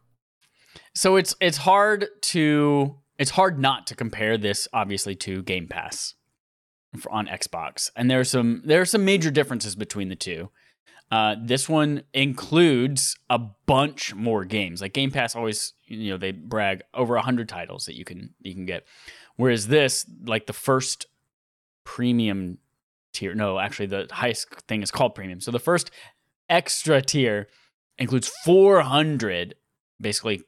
So 0.95 1.17
it's 1.17 1.35
it's 1.41 1.59
hard 1.59 2.07
to 2.23 2.97
it's 3.19 3.33
hard 3.33 3.59
not 3.59 3.87
to 3.89 3.95
compare 3.95 4.39
this 4.39 4.67
obviously 4.73 5.15
to 5.17 5.43
Game 5.43 5.69
Pass 5.69 6.15
on 7.11 7.27
Xbox, 7.27 7.91
and 7.97 8.11
there 8.11 8.21
are 8.21 8.25
some 8.25 8.63
there 8.65 8.81
are 8.81 8.87
some 8.87 9.05
major 9.05 9.31
differences 9.31 9.75
between 9.77 10.09
the 10.09 10.17
two. 10.17 10.51
Uh, 11.11 11.37
this 11.41 11.69
one 11.69 12.03
includes 12.13 13.17
a 13.31 13.39
bunch 13.39 14.15
more 14.15 14.45
games. 14.45 14.81
Like 14.81 14.93
Game 14.93 15.13
Pass 15.13 15.37
always, 15.37 15.75
you 15.87 16.11
know, 16.11 16.17
they 16.17 16.33
brag 16.33 16.83
over 16.95 17.17
hundred 17.19 17.49
titles 17.49 17.87
that 17.87 17.97
you 17.97 18.05
can 18.05 18.35
you 18.41 18.55
can 18.55 18.67
get. 18.67 18.85
Whereas 19.37 19.69
this, 19.69 20.07
like 20.25 20.47
the 20.47 20.53
first 20.53 21.07
premium 21.85 22.59
tier, 23.13 23.35
no, 23.35 23.59
actually 23.59 23.87
the 23.87 24.09
highest 24.11 24.49
thing 24.67 24.83
is 24.83 24.91
called 24.91 25.15
premium. 25.15 25.41
So 25.41 25.51
the 25.51 25.59
first 25.59 25.91
extra 26.49 27.03
tier 27.03 27.49
includes 27.99 28.29
400 28.45 29.55
basically 30.01 30.43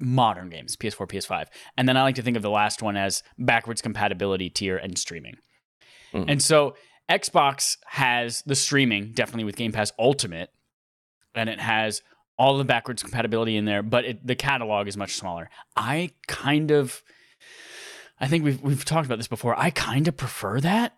modern 0.00 0.48
games, 0.48 0.76
PS4, 0.76 1.08
PS5. 1.08 1.46
And 1.76 1.88
then 1.88 1.96
I 1.96 2.02
like 2.02 2.14
to 2.16 2.22
think 2.22 2.36
of 2.36 2.42
the 2.42 2.50
last 2.50 2.82
one 2.82 2.96
as 2.96 3.22
backwards 3.38 3.82
compatibility 3.82 4.48
tier 4.48 4.76
and 4.76 4.96
streaming. 4.98 5.36
Mm. 6.12 6.24
And 6.28 6.42
so 6.42 6.74
Xbox 7.08 7.78
has 7.86 8.42
the 8.42 8.54
streaming 8.54 9.12
definitely 9.12 9.44
with 9.44 9.56
Game 9.56 9.72
Pass 9.72 9.92
Ultimate 9.98 10.50
and 11.34 11.48
it 11.48 11.60
has 11.60 12.02
all 12.38 12.56
the 12.56 12.64
backwards 12.64 13.02
compatibility 13.02 13.56
in 13.56 13.64
there, 13.64 13.82
but 13.82 14.04
it, 14.04 14.26
the 14.26 14.34
catalog 14.34 14.86
is 14.86 14.96
much 14.96 15.14
smaller. 15.14 15.50
I 15.76 16.10
kind 16.26 16.70
of 16.70 17.02
I 18.20 18.28
think 18.28 18.44
we've 18.44 18.60
we've 18.62 18.84
talked 18.84 19.06
about 19.06 19.18
this 19.18 19.28
before. 19.28 19.58
I 19.58 19.70
kind 19.70 20.08
of 20.08 20.16
prefer 20.16 20.60
that 20.60 20.96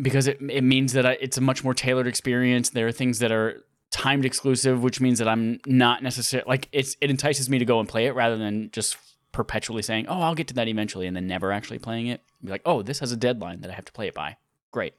because 0.00 0.26
it 0.26 0.38
it 0.48 0.62
means 0.62 0.92
that 0.92 1.06
I, 1.06 1.12
it's 1.20 1.38
a 1.38 1.40
much 1.40 1.64
more 1.64 1.74
tailored 1.74 2.06
experience. 2.06 2.70
There 2.70 2.86
are 2.86 2.92
things 2.92 3.18
that 3.20 3.32
are 3.32 3.64
timed 3.90 4.24
exclusive, 4.24 4.82
which 4.82 5.00
means 5.00 5.18
that 5.18 5.28
I'm 5.28 5.60
not 5.66 6.02
necessarily 6.02 6.48
like 6.48 6.68
it's 6.72 6.96
it 7.00 7.10
entices 7.10 7.48
me 7.48 7.58
to 7.58 7.64
go 7.64 7.80
and 7.80 7.88
play 7.88 8.06
it 8.06 8.14
rather 8.14 8.36
than 8.36 8.70
just 8.72 8.96
perpetually 9.32 9.82
saying, 9.82 10.06
"Oh, 10.08 10.20
I'll 10.20 10.34
get 10.34 10.48
to 10.48 10.54
that 10.54 10.68
eventually," 10.68 11.06
and 11.06 11.16
then 11.16 11.26
never 11.26 11.52
actually 11.52 11.78
playing 11.78 12.08
it. 12.08 12.22
Be 12.44 12.52
like, 12.52 12.62
"Oh, 12.64 12.82
this 12.82 12.98
has 13.00 13.12
a 13.12 13.16
deadline 13.16 13.60
that 13.60 13.70
I 13.70 13.74
have 13.74 13.84
to 13.84 13.92
play 13.92 14.08
it 14.08 14.14
by." 14.14 14.36
Great. 14.72 14.94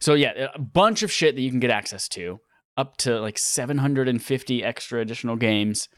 So 0.00 0.14
yeah, 0.14 0.48
a 0.54 0.58
bunch 0.58 1.02
of 1.02 1.10
shit 1.10 1.34
that 1.34 1.42
you 1.42 1.50
can 1.50 1.60
get 1.60 1.70
access 1.70 2.08
to, 2.10 2.40
up 2.76 2.96
to 2.98 3.20
like 3.20 3.38
750 3.38 4.64
extra 4.64 5.00
additional 5.00 5.36
games. 5.36 5.88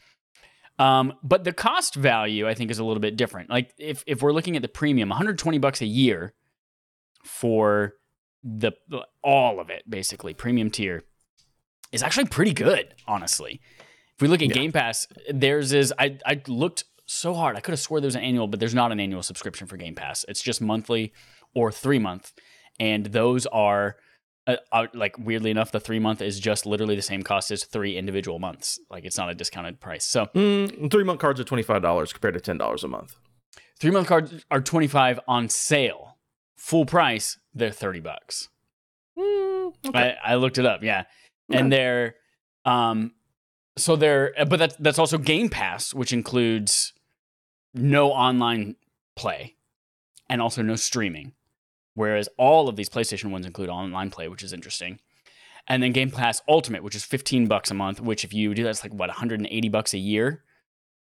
Um, 0.79 1.13
but 1.21 1.43
the 1.43 1.53
cost 1.53 1.95
value, 1.95 2.47
I 2.47 2.55
think, 2.55 2.71
is 2.71 2.79
a 2.79 2.83
little 2.83 3.01
bit 3.01 3.15
different. 3.15 3.49
Like 3.49 3.73
if 3.77 4.03
if 4.07 4.21
we're 4.21 4.33
looking 4.33 4.55
at 4.55 4.61
the 4.61 4.67
premium, 4.67 5.09
120 5.09 5.59
bucks 5.59 5.81
a 5.81 5.85
year 5.85 6.33
for 7.23 7.93
the 8.43 8.71
all 9.23 9.59
of 9.59 9.69
it, 9.69 9.83
basically 9.87 10.33
premium 10.33 10.71
tier, 10.71 11.03
is 11.91 12.01
actually 12.01 12.25
pretty 12.25 12.53
good, 12.53 12.95
honestly. 13.07 13.61
If 14.15 14.21
we 14.21 14.27
look 14.27 14.41
at 14.41 14.49
yeah. 14.49 14.55
Game 14.55 14.71
Pass, 14.71 15.07
theirs 15.31 15.73
is 15.73 15.93
I 15.99 16.17
I 16.25 16.41
looked 16.47 16.85
so 17.11 17.33
hard. 17.33 17.55
I 17.55 17.59
could 17.59 17.71
have 17.71 17.79
swore 17.79 17.99
there 17.99 18.07
was 18.07 18.15
an 18.15 18.23
annual, 18.23 18.47
but 18.47 18.59
there's 18.59 18.75
not 18.75 18.91
an 18.91 18.99
annual 18.99 19.23
subscription 19.23 19.67
for 19.67 19.77
Game 19.77 19.95
Pass. 19.95 20.25
It's 20.27 20.41
just 20.41 20.61
monthly 20.61 21.13
or 21.53 21.71
three 21.71 21.99
month, 21.99 22.33
and 22.79 23.07
those 23.07 23.45
are 23.47 23.97
uh, 24.47 24.55
uh, 24.71 24.87
like 24.93 25.17
weirdly 25.19 25.51
enough, 25.51 25.71
the 25.71 25.79
three 25.79 25.99
month 25.99 26.21
is 26.21 26.39
just 26.39 26.65
literally 26.65 26.95
the 26.95 27.01
same 27.01 27.21
cost 27.21 27.51
as 27.51 27.63
three 27.63 27.97
individual 27.97 28.39
months. 28.39 28.79
Like 28.89 29.05
it's 29.05 29.17
not 29.17 29.29
a 29.29 29.35
discounted 29.35 29.79
price. 29.79 30.03
So 30.05 30.27
mm, 30.27 30.89
three 30.89 31.03
month 31.03 31.19
cards 31.19 31.39
are 31.39 31.43
twenty 31.43 31.63
five 31.63 31.81
dollars 31.81 32.11
compared 32.11 32.33
to 32.33 32.41
ten 32.41 32.57
dollars 32.57 32.83
a 32.83 32.87
month. 32.87 33.15
Three 33.79 33.91
month 33.91 34.07
cards 34.07 34.45
are 34.49 34.61
twenty 34.61 34.87
five 34.87 35.19
on 35.27 35.49
sale. 35.49 36.17
Full 36.57 36.85
price, 36.85 37.37
they're 37.53 37.71
thirty 37.71 37.99
bucks. 37.99 38.49
Mm, 39.17 39.73
okay. 39.87 40.17
I, 40.23 40.33
I, 40.33 40.35
looked 40.35 40.57
it 40.57 40.65
up. 40.65 40.83
Yeah, 40.83 41.03
okay. 41.51 41.59
and 41.59 41.71
they're 41.71 42.15
um, 42.65 43.11
so 43.77 43.95
they're 43.95 44.33
but 44.47 44.57
that's 44.57 44.75
that's 44.77 44.99
also 44.99 45.17
Game 45.17 45.49
Pass, 45.49 45.93
which 45.93 46.13
includes 46.13 46.93
no 47.73 48.11
online 48.11 48.75
play 49.15 49.55
and 50.29 50.41
also 50.41 50.61
no 50.61 50.75
streaming. 50.75 51.33
Whereas 51.93 52.29
all 52.37 52.69
of 52.69 52.75
these 52.75 52.89
PlayStation 52.89 53.31
ones 53.31 53.45
include 53.45 53.69
online 53.69 54.09
play, 54.09 54.27
which 54.27 54.43
is 54.43 54.53
interesting. 54.53 54.99
And 55.67 55.83
then 55.83 55.91
Game 55.91 56.09
Pass 56.09 56.41
Ultimate, 56.47 56.83
which 56.83 56.95
is 56.95 57.03
15 57.03 57.47
bucks 57.47 57.69
a 57.69 57.73
month, 57.73 58.01
which 58.01 58.23
if 58.23 58.33
you 58.33 58.53
do 58.55 58.63
that's 58.63 58.83
like 58.83 58.93
what 58.93 59.09
180 59.09 59.69
bucks 59.69 59.93
a 59.93 59.97
year. 59.97 60.43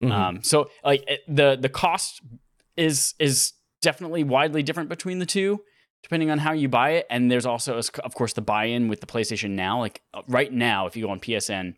Mm-hmm. 0.03 0.11
Um, 0.11 0.43
so 0.43 0.69
like 0.83 1.07
the 1.27 1.57
the 1.59 1.69
cost 1.69 2.21
is 2.75 3.15
is 3.19 3.53
definitely 3.81 4.23
widely 4.23 4.63
different 4.63 4.89
between 4.89 5.19
the 5.19 5.25
two 5.25 5.61
depending 6.03 6.29
on 6.29 6.37
how 6.37 6.53
you 6.53 6.69
buy 6.69 6.91
it. 6.91 7.07
And 7.09 7.29
there's 7.29 7.45
also 7.45 7.77
of 7.77 8.15
course 8.15 8.33
the 8.33 8.41
buy-in 8.41 8.87
with 8.87 9.01
the 9.01 9.05
PlayStation 9.05 9.51
Now. 9.51 9.79
Like 9.79 10.01
uh, 10.13 10.21
right 10.27 10.51
now, 10.51 10.87
if 10.87 10.95
you 10.95 11.05
go 11.05 11.11
on 11.11 11.19
PSN, 11.19 11.75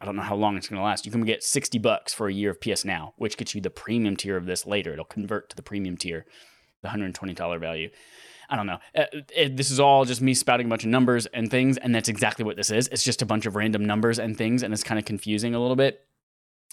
I 0.00 0.04
don't 0.04 0.16
know 0.16 0.22
how 0.22 0.36
long 0.36 0.56
it's 0.56 0.68
going 0.68 0.78
to 0.78 0.84
last. 0.84 1.06
You 1.06 1.12
can 1.12 1.24
get 1.24 1.42
60 1.42 1.78
bucks 1.78 2.14
for 2.14 2.28
a 2.28 2.32
year 2.32 2.50
of 2.50 2.60
PS 2.60 2.84
Now, 2.84 3.14
which 3.16 3.36
gets 3.36 3.54
you 3.54 3.60
the 3.60 3.70
premium 3.70 4.16
tier 4.16 4.36
of 4.36 4.46
this 4.46 4.66
later. 4.66 4.92
It'll 4.92 5.04
convert 5.04 5.50
to 5.50 5.56
the 5.56 5.62
premium 5.62 5.96
tier, 5.96 6.24
the 6.82 6.88
$120 6.88 7.60
value. 7.60 7.90
I 8.48 8.56
don't 8.56 8.66
know. 8.66 8.78
Uh, 8.94 9.04
it, 9.34 9.56
this 9.56 9.70
is 9.70 9.80
all 9.80 10.04
just 10.04 10.22
me 10.22 10.34
spouting 10.34 10.66
a 10.66 10.68
bunch 10.70 10.84
of 10.84 10.90
numbers 10.90 11.26
and 11.26 11.50
things, 11.50 11.76
and 11.76 11.94
that's 11.94 12.08
exactly 12.08 12.44
what 12.44 12.56
this 12.56 12.70
is. 12.70 12.88
It's 12.88 13.04
just 13.04 13.22
a 13.22 13.26
bunch 13.26 13.44
of 13.44 13.56
random 13.56 13.84
numbers 13.84 14.18
and 14.18 14.38
things, 14.38 14.62
and 14.62 14.72
it's 14.72 14.84
kind 14.84 14.98
of 14.98 15.04
confusing 15.04 15.54
a 15.54 15.60
little 15.60 15.76
bit. 15.76 16.06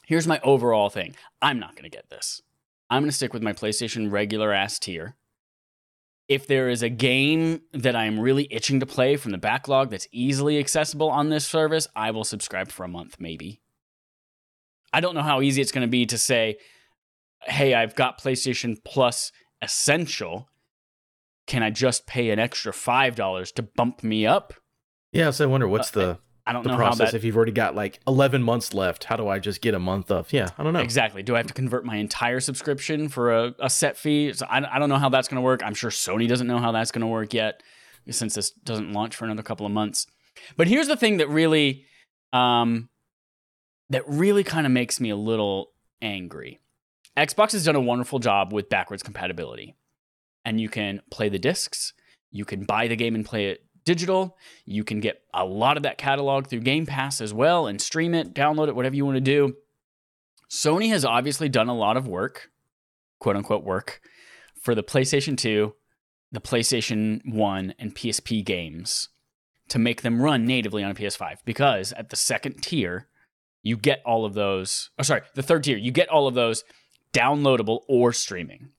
Here's 0.06 0.28
my 0.28 0.40
overall 0.42 0.90
thing 0.90 1.16
I'm 1.42 1.60
not 1.60 1.72
going 1.72 1.84
to 1.84 1.90
get 1.90 2.10
this. 2.10 2.42
I'm 2.90 3.02
going 3.02 3.10
to 3.10 3.16
stick 3.16 3.34
with 3.34 3.42
my 3.42 3.54
PlayStation 3.54 4.12
regular 4.12 4.54
ass 4.54 4.78
tier. 4.80 5.16
If 6.28 6.48
there 6.48 6.70
is 6.70 6.82
a 6.82 6.90
game 6.90 7.62
that 7.74 7.96
I'm 7.96 8.20
really 8.20 8.48
itching 8.50 8.80
to 8.80 8.86
play 8.86 9.16
from 9.16 9.32
the 9.32 9.38
backlog 9.38 9.92
that's 9.92 10.08
easily 10.12 10.58
accessible 10.58 11.10
on 11.10 11.30
this 11.30 11.48
service, 11.48 11.88
I 11.96 12.12
will 12.12 12.24
subscribe 12.24 12.72
for 12.72 12.84
a 12.84 12.88
month, 12.88 13.18
maybe. 13.20 13.62
I 14.92 15.02
don't 15.02 15.14
know 15.14 15.22
how 15.22 15.42
easy 15.42 15.62
it's 15.62 15.72
going 15.72 15.86
to 15.86 15.92
be 15.92 16.06
to 16.08 16.18
say, 16.18 16.58
hey, 17.44 17.76
I've 17.76 17.96
got 17.96 18.22
PlayStation 18.22 18.78
Plus 18.84 19.32
Essential 19.62 20.50
can 21.48 21.62
I 21.62 21.70
just 21.70 22.08
pay 22.08 22.32
an 22.32 22.40
extra 22.40 22.74
five 22.74 23.16
dollars 23.16 23.52
to 23.54 23.64
bump 23.64 24.04
me 24.04 24.26
up? 24.26 24.54
Yeah, 25.12 25.32
so 25.32 25.46
I 25.46 25.48
wonder 25.48 25.68
what's 25.68 25.96
uh, 25.96 26.00
the 26.00 26.20
I 26.47 26.53
don't 26.53 26.63
the 26.63 26.69
know 26.69 26.75
process 26.75 27.08
how 27.08 27.12
that 27.12 27.17
if 27.17 27.23
you've 27.23 27.36
already 27.36 27.51
got 27.51 27.75
like 27.75 27.99
11 28.08 28.43
months 28.43 28.73
left. 28.73 29.05
How 29.05 29.15
do 29.15 29.27
I 29.27 29.39
just 29.39 29.62
get 29.62 29.73
a 29.73 29.79
month 29.79 30.12
of? 30.12 30.31
Yeah, 30.31 30.49
I 30.58 30.63
don't 30.63 30.73
know. 30.73 30.79
exactly. 30.79 31.23
Do 31.23 31.34
I 31.34 31.38
have 31.38 31.47
to 31.47 31.53
convert 31.53 31.86
my 31.86 31.95
entire 31.95 32.39
subscription 32.39 33.10
for 33.10 33.34
a, 33.34 33.55
a 33.60 33.69
set 33.69 33.97
fee? 33.97 34.31
So 34.34 34.45
I, 34.47 34.75
I 34.75 34.79
don't 34.79 34.89
know 34.89 34.97
how 34.97 35.10
that's 35.10 35.27
going 35.27 35.38
to 35.38 35.41
work. 35.41 35.63
I'm 35.63 35.73
sure 35.73 35.89
Sony 35.89 36.27
doesn't 36.27 36.45
know 36.45 36.60
how 36.60 36.71
that's 36.71 36.91
going 36.91 37.01
to 37.01 37.08
work 37.08 37.34
yet, 37.34 37.63
since 38.10 38.36
this 38.36 38.51
doesn't 38.51 38.93
launch 38.93 39.15
for 39.15 39.25
another 39.25 39.41
couple 39.41 39.65
of 39.65 39.71
months. 39.71 40.05
But 40.55 40.67
here's 40.67 40.88
the 40.88 40.97
thing 40.97 41.17
that 41.17 41.29
really, 41.29 41.86
um, 42.31 42.89
that 43.89 44.08
really 44.08 44.43
kind 44.43 44.67
of 44.67 44.71
makes 44.71 44.99
me 44.99 45.10
a 45.10 45.15
little 45.15 45.71
angry. 46.01 46.60
Xbox 47.17 47.53
has 47.53 47.63
done 47.63 47.75
a 47.75 47.81
wonderful 47.81 48.19
job 48.19 48.53
with 48.53 48.69
backwards 48.69 49.01
compatibility, 49.01 49.75
and 50.43 50.62
you 50.62 50.69
can 50.69 51.01
play 51.10 51.29
the 51.29 51.39
discs. 51.39 51.93
You 52.29 52.45
can 52.45 52.65
buy 52.65 52.88
the 52.88 52.95
game 52.95 53.15
and 53.15 53.25
play 53.25 53.47
it 53.47 53.64
digital. 53.86 54.38
You 54.65 54.84
can 54.84 55.00
get 55.00 55.21
a 55.34 55.45
lot 55.45 55.78
of 55.78 55.84
that 55.84 55.98
catalog 55.98 56.48
through 56.48 56.62
Game 56.62 56.86
Pass 56.86 57.21
as 57.21 57.34
well 57.34 57.67
and 57.67 57.82
stream 57.82 58.13
it, 58.13 58.34
download 58.34 58.67
it, 58.67 58.76
whatever 58.76 58.95
you 58.95 59.06
want 59.06 59.15
to 59.15 59.21
do. 59.21 59.56
Sony 60.50 60.89
has 60.89 61.06
obviously 61.06 61.50
done 61.50 61.69
a 61.69 61.76
lot 61.76 61.98
of 61.98 62.08
work, 62.08 62.50
quote 63.19 63.36
unquote 63.36 63.63
work, 63.63 64.02
for 64.62 64.76
the 64.76 64.84
PlayStation 64.84 65.38
2, 65.38 65.74
the 66.32 66.41
PlayStation 66.41 67.21
1, 67.26 67.76
and 67.80 67.95
PSP 67.95 68.43
games 68.43 69.10
to 69.69 69.80
make 69.80 70.02
them 70.02 70.21
run 70.21 70.45
natively 70.45 70.84
on 70.84 70.91
a 70.91 70.95
PS5 70.95 71.38
because 71.45 71.91
at 71.93 72.10
the 72.10 72.15
second 72.15 72.62
tier, 72.62 73.08
you 73.63 73.78
get 73.78 74.02
all 74.06 74.26
of 74.26 74.34
those. 74.36 74.91
Oh, 75.00 75.04
sorry, 75.04 75.21
the 75.34 75.41
third 75.41 75.63
tier, 75.63 75.78
you 75.78 75.91
get 75.91 76.10
all 76.10 76.28
of 76.28 76.36
those 76.36 76.63
downloadable 77.13 77.82
or 77.88 78.13
streaming. 78.13 78.69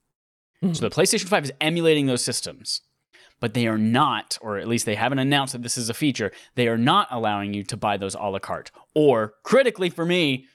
So 0.63 0.69
hmm. 0.69 0.73
the 0.73 0.91
PlayStation 0.91 1.27
5 1.29 1.45
is 1.45 1.53
emulating 1.61 2.07
those 2.07 2.23
systems 2.23 2.83
but 3.41 3.55
they 3.55 3.67
are 3.67 3.79
not, 3.79 4.39
or 4.41 4.59
at 4.59 4.69
least 4.69 4.87
they 4.87 4.95
haven't 4.95 5.19
announced 5.19 5.53
that 5.53 5.63
this 5.63 5.77
is 5.77 5.89
a 5.91 5.95
feature, 5.95 6.33
they 6.55 6.69
are 6.69 6.79
not 6.79 7.09
allowing 7.11 7.53
you 7.55 7.63
to 7.65 7.77
buy 7.77 7.97
those 7.97 8.15
a 8.15 8.23
la 8.23 8.39
carte. 8.39 8.71
Or, 8.95 9.35
critically 9.43 9.91
for 9.91 10.07
me, 10.07 10.47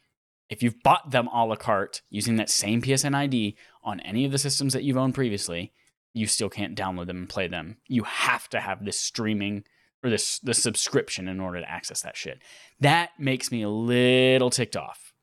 if 0.50 0.62
you've 0.63 0.82
bought 0.84 1.12
them 1.12 1.28
a 1.28 1.46
la 1.46 1.56
carte 1.56 2.02
using 2.10 2.36
that 2.38 2.50
same 2.50 2.82
PSN 2.82 3.15
ID 3.15 3.56
on 3.84 4.00
any 4.02 4.26
of 4.26 4.32
the 4.32 4.38
systems 4.38 4.74
that 4.74 4.84
you've 4.84 4.98
owned 4.98 5.13
previously, 5.15 5.72
you 6.13 6.28
still 6.28 6.50
can't 6.50 6.76
download 6.78 7.08
them 7.08 7.17
and 7.17 7.30
play 7.30 7.48
them. 7.48 7.78
You 7.88 8.04
have 8.04 8.50
to 8.50 8.60
have 8.60 8.84
this 8.84 9.00
streaming 9.00 9.63
or 10.04 10.10
this 10.10 10.39
the 10.39 10.54
subscription 10.54 11.28
in 11.28 11.39
order 11.39 11.62
to 11.62 11.70
access 11.72 12.02
that 12.02 12.17
shit. 12.17 12.41
That 12.80 13.12
makes 13.17 13.52
me 13.52 13.62
a 13.62 13.70
little 13.70 14.50
ticked 14.50 14.76
off. 14.76 15.13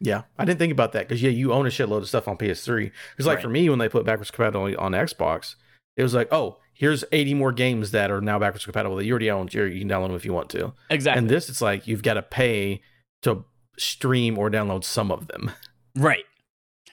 Yeah, 0.00 0.22
I 0.38 0.44
didn't 0.44 0.60
think 0.60 0.72
about 0.72 0.92
that 0.92 1.08
because 1.08 1.22
yeah, 1.22 1.30
you 1.30 1.52
own 1.52 1.66
a 1.66 1.70
shitload 1.70 1.98
of 1.98 2.08
stuff 2.08 2.28
on 2.28 2.36
PS3. 2.38 2.92
Because 3.10 3.26
like 3.26 3.36
Right. 3.36 3.42
for 3.42 3.48
me, 3.48 3.68
when 3.68 3.80
they 3.80 3.88
put 3.88 4.06
backwards 4.06 4.30
compatibility 4.30 4.76
on 4.76 4.92
Xbox, 4.92 5.56
it 5.98 6.02
was 6.04 6.14
like, 6.14 6.28
oh, 6.32 6.58
here's 6.72 7.04
80 7.10 7.34
more 7.34 7.50
games 7.50 7.90
that 7.90 8.10
are 8.10 8.20
now 8.20 8.38
backwards 8.38 8.64
compatible 8.64 8.96
that 8.96 9.04
you 9.04 9.12
already 9.12 9.30
own. 9.30 9.48
You 9.50 9.64
you 9.64 9.80
can 9.80 9.88
download 9.88 10.06
them 10.06 10.16
if 10.16 10.24
you 10.24 10.32
want 10.32 10.48
to. 10.50 10.72
Exactly. 10.88 11.18
And 11.18 11.28
this, 11.28 11.48
it's 11.48 11.60
like 11.60 11.88
you've 11.88 12.04
got 12.04 12.14
to 12.14 12.22
pay 12.22 12.80
to 13.22 13.44
stream 13.76 14.38
or 14.38 14.48
download 14.48 14.84
some 14.84 15.10
of 15.10 15.26
them. 15.26 15.50
Right. 15.96 16.24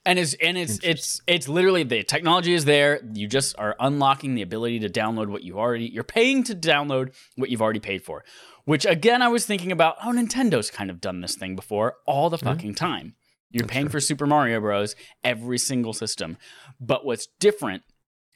And 0.08 0.18
it's 0.18 0.34
and 0.36 0.58
it's 0.58 0.80
it's 0.84 1.22
it's 1.28 1.48
literally 1.48 1.84
the 1.84 2.04
technology 2.04 2.54
is 2.54 2.65
there. 2.65 3.00
You 3.13 3.28
just 3.28 3.58
are 3.60 3.76
unlocking 3.80 4.34
the 4.34 4.41
ability 4.41 4.80
to 4.80 4.89
download 4.89 5.28
what 5.28 5.44
you 5.44 5.60
already 5.60 5.86
you're 5.86 6.04
paying 6.04 6.44
to 6.46 6.56
download 6.56 7.13
what 7.36 7.50
you've 7.52 7.62
already 7.62 7.80
paid 7.80 8.04
for. 8.04 8.24
Which 8.65 8.86
again 8.86 9.22
I 9.22 9.28
was 9.28 9.46
thinking 9.46 9.72
about, 9.72 9.98
oh 10.04 10.10
Nintendo's 10.10 10.72
kind 10.72 10.89
of 10.89 11.00
done 11.00 11.22
this 11.22 11.36
thing 11.36 11.56
before 11.56 11.96
all 12.08 12.32
the 12.32 12.38
mm-hmm. 12.38 12.48
fucking 12.48 12.76
time. 12.76 13.15
You're 13.52 13.62
That's 13.62 13.74
paying 13.74 13.86
true. 13.86 13.91
for 13.94 14.00
Super 14.00 14.26
Mario 14.26 14.60
Bros 14.60 14.96
every 15.24 15.60
single 15.60 15.94
system. 15.94 16.38
But 16.80 17.06
what's 17.06 17.28
different 17.39 17.84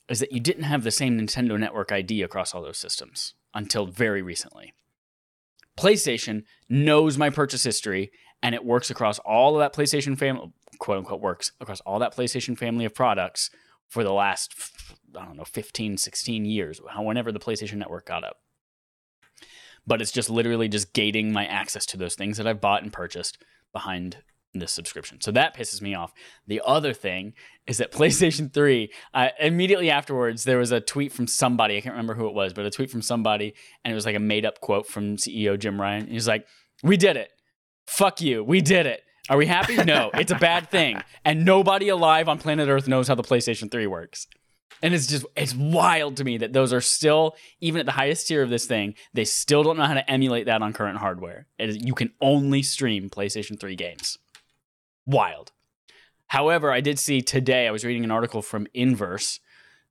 is 0.09 0.19
that 0.19 0.31
you 0.31 0.39
didn't 0.39 0.63
have 0.63 0.83
the 0.83 0.91
same 0.91 1.19
Nintendo 1.19 1.57
Network 1.59 1.91
ID 1.91 2.23
across 2.23 2.53
all 2.53 2.61
those 2.61 2.77
systems 2.77 3.35
until 3.53 3.85
very 3.85 4.21
recently. 4.21 4.73
PlayStation 5.77 6.43
knows 6.67 7.17
my 7.17 7.29
purchase 7.29 7.63
history 7.63 8.11
and 8.41 8.55
it 8.55 8.65
works 8.65 8.89
across 8.89 9.19
all 9.19 9.55
of 9.55 9.59
that 9.59 9.73
PlayStation 9.73 10.17
family, 10.17 10.51
quote 10.79 10.97
unquote, 10.97 11.21
works 11.21 11.51
across 11.61 11.81
all 11.81 11.99
that 11.99 12.15
PlayStation 12.15 12.57
family 12.57 12.85
of 12.85 12.93
products 12.93 13.49
for 13.87 14.03
the 14.03 14.13
last, 14.13 14.53
I 15.17 15.25
don't 15.25 15.37
know, 15.37 15.43
15, 15.43 15.97
16 15.97 16.45
years, 16.45 16.81
whenever 16.97 17.31
the 17.31 17.39
PlayStation 17.39 17.75
Network 17.75 18.05
got 18.05 18.23
up. 18.23 18.37
But 19.85 20.01
it's 20.01 20.11
just 20.11 20.29
literally 20.29 20.67
just 20.67 20.93
gating 20.93 21.31
my 21.31 21.45
access 21.45 21.85
to 21.87 21.97
those 21.97 22.15
things 22.15 22.37
that 22.37 22.47
I've 22.47 22.61
bought 22.61 22.83
and 22.83 22.93
purchased 22.93 23.43
behind 23.73 24.17
this 24.53 24.71
subscription. 24.71 25.21
So 25.21 25.31
that 25.31 25.55
pisses 25.55 25.81
me 25.81 25.93
off. 25.93 26.11
The 26.47 26.61
other 26.65 26.93
thing 26.93 27.33
is 27.67 27.77
that 27.77 27.91
PlayStation 27.93 28.51
3, 28.51 28.91
uh, 29.13 29.27
immediately 29.39 29.89
afterwards, 29.91 30.43
there 30.43 30.57
was 30.57 30.71
a 30.71 30.81
tweet 30.81 31.11
from 31.11 31.27
somebody. 31.27 31.77
I 31.77 31.81
can't 31.81 31.93
remember 31.93 32.15
who 32.15 32.27
it 32.27 32.33
was, 32.33 32.53
but 32.53 32.65
a 32.65 32.71
tweet 32.71 32.89
from 32.89 33.01
somebody. 33.01 33.53
And 33.83 33.91
it 33.91 33.95
was 33.95 34.05
like 34.05 34.15
a 34.15 34.19
made 34.19 34.45
up 34.45 34.59
quote 34.61 34.87
from 34.87 35.17
CEO 35.17 35.57
Jim 35.57 35.79
Ryan. 35.79 36.07
He's 36.07 36.27
like, 36.27 36.47
We 36.83 36.97
did 36.97 37.17
it. 37.17 37.31
Fuck 37.87 38.21
you. 38.21 38.43
We 38.43 38.61
did 38.61 38.85
it. 38.85 39.03
Are 39.29 39.37
we 39.37 39.45
happy? 39.45 39.75
No, 39.83 40.09
it's 40.15 40.31
a 40.31 40.35
bad 40.35 40.69
thing. 40.71 41.01
And 41.23 41.45
nobody 41.45 41.89
alive 41.89 42.27
on 42.27 42.39
planet 42.39 42.67
Earth 42.67 42.87
knows 42.87 43.07
how 43.07 43.15
the 43.15 43.23
PlayStation 43.23 43.69
3 43.71 43.85
works. 43.85 44.27
And 44.81 44.93
it's 44.93 45.07
just, 45.07 45.25
it's 45.35 45.53
wild 45.53 46.17
to 46.17 46.23
me 46.23 46.37
that 46.37 46.53
those 46.53 46.71
are 46.71 46.81
still, 46.81 47.35
even 47.59 47.79
at 47.79 47.85
the 47.85 47.91
highest 47.91 48.27
tier 48.27 48.41
of 48.41 48.49
this 48.49 48.65
thing, 48.65 48.95
they 49.13 49.25
still 49.25 49.61
don't 49.61 49.77
know 49.77 49.85
how 49.85 49.93
to 49.93 50.09
emulate 50.09 50.45
that 50.45 50.61
on 50.61 50.73
current 50.73 50.97
hardware. 50.97 51.47
It 51.57 51.69
is, 51.69 51.77
you 51.77 51.93
can 51.93 52.11
only 52.21 52.63
stream 52.63 53.09
PlayStation 53.09 53.59
3 53.59 53.75
games. 53.75 54.17
Wild. 55.09 55.51
However, 56.27 56.71
I 56.71 56.81
did 56.81 56.99
see 56.99 57.21
today, 57.21 57.67
I 57.67 57.71
was 57.71 57.83
reading 57.83 58.03
an 58.03 58.11
article 58.11 58.41
from 58.43 58.67
Inverse 58.73 59.39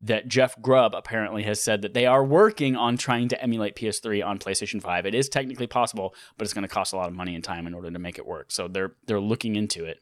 that 0.01 0.29
Jeff 0.29 0.61
Grubb 0.63 0.95
apparently 0.95 1.43
has 1.43 1.61
said 1.61 1.83
that 1.83 1.93
they 1.93 2.07
are 2.07 2.25
working 2.25 2.77
on 2.77 2.97
trying 2.97 3.27
to 3.29 3.43
emulate 3.43 3.75
PS3 3.75 4.25
on 4.25 4.39
PlayStation 4.39 4.81
5. 4.81 5.07
It 5.07 5.15
is 5.17 5.29
technically 5.29 5.67
possible, 5.67 6.15
but 6.37 6.45
it's 6.45 6.55
going 6.55 6.63
to 6.63 6.69
cost 6.69 6.93
a 6.93 6.97
lot 6.97 7.09
of 7.09 7.15
money 7.17 7.35
and 7.35 7.43
time 7.43 7.67
in 7.67 7.75
order 7.75 7.91
to 7.91 7.99
make 7.99 8.17
it 8.17 8.25
work. 8.27 8.53
So 8.53 8.69
they're 8.69 8.93
they're 9.07 9.19
looking 9.19 9.57
into 9.57 9.85
it. 9.85 9.99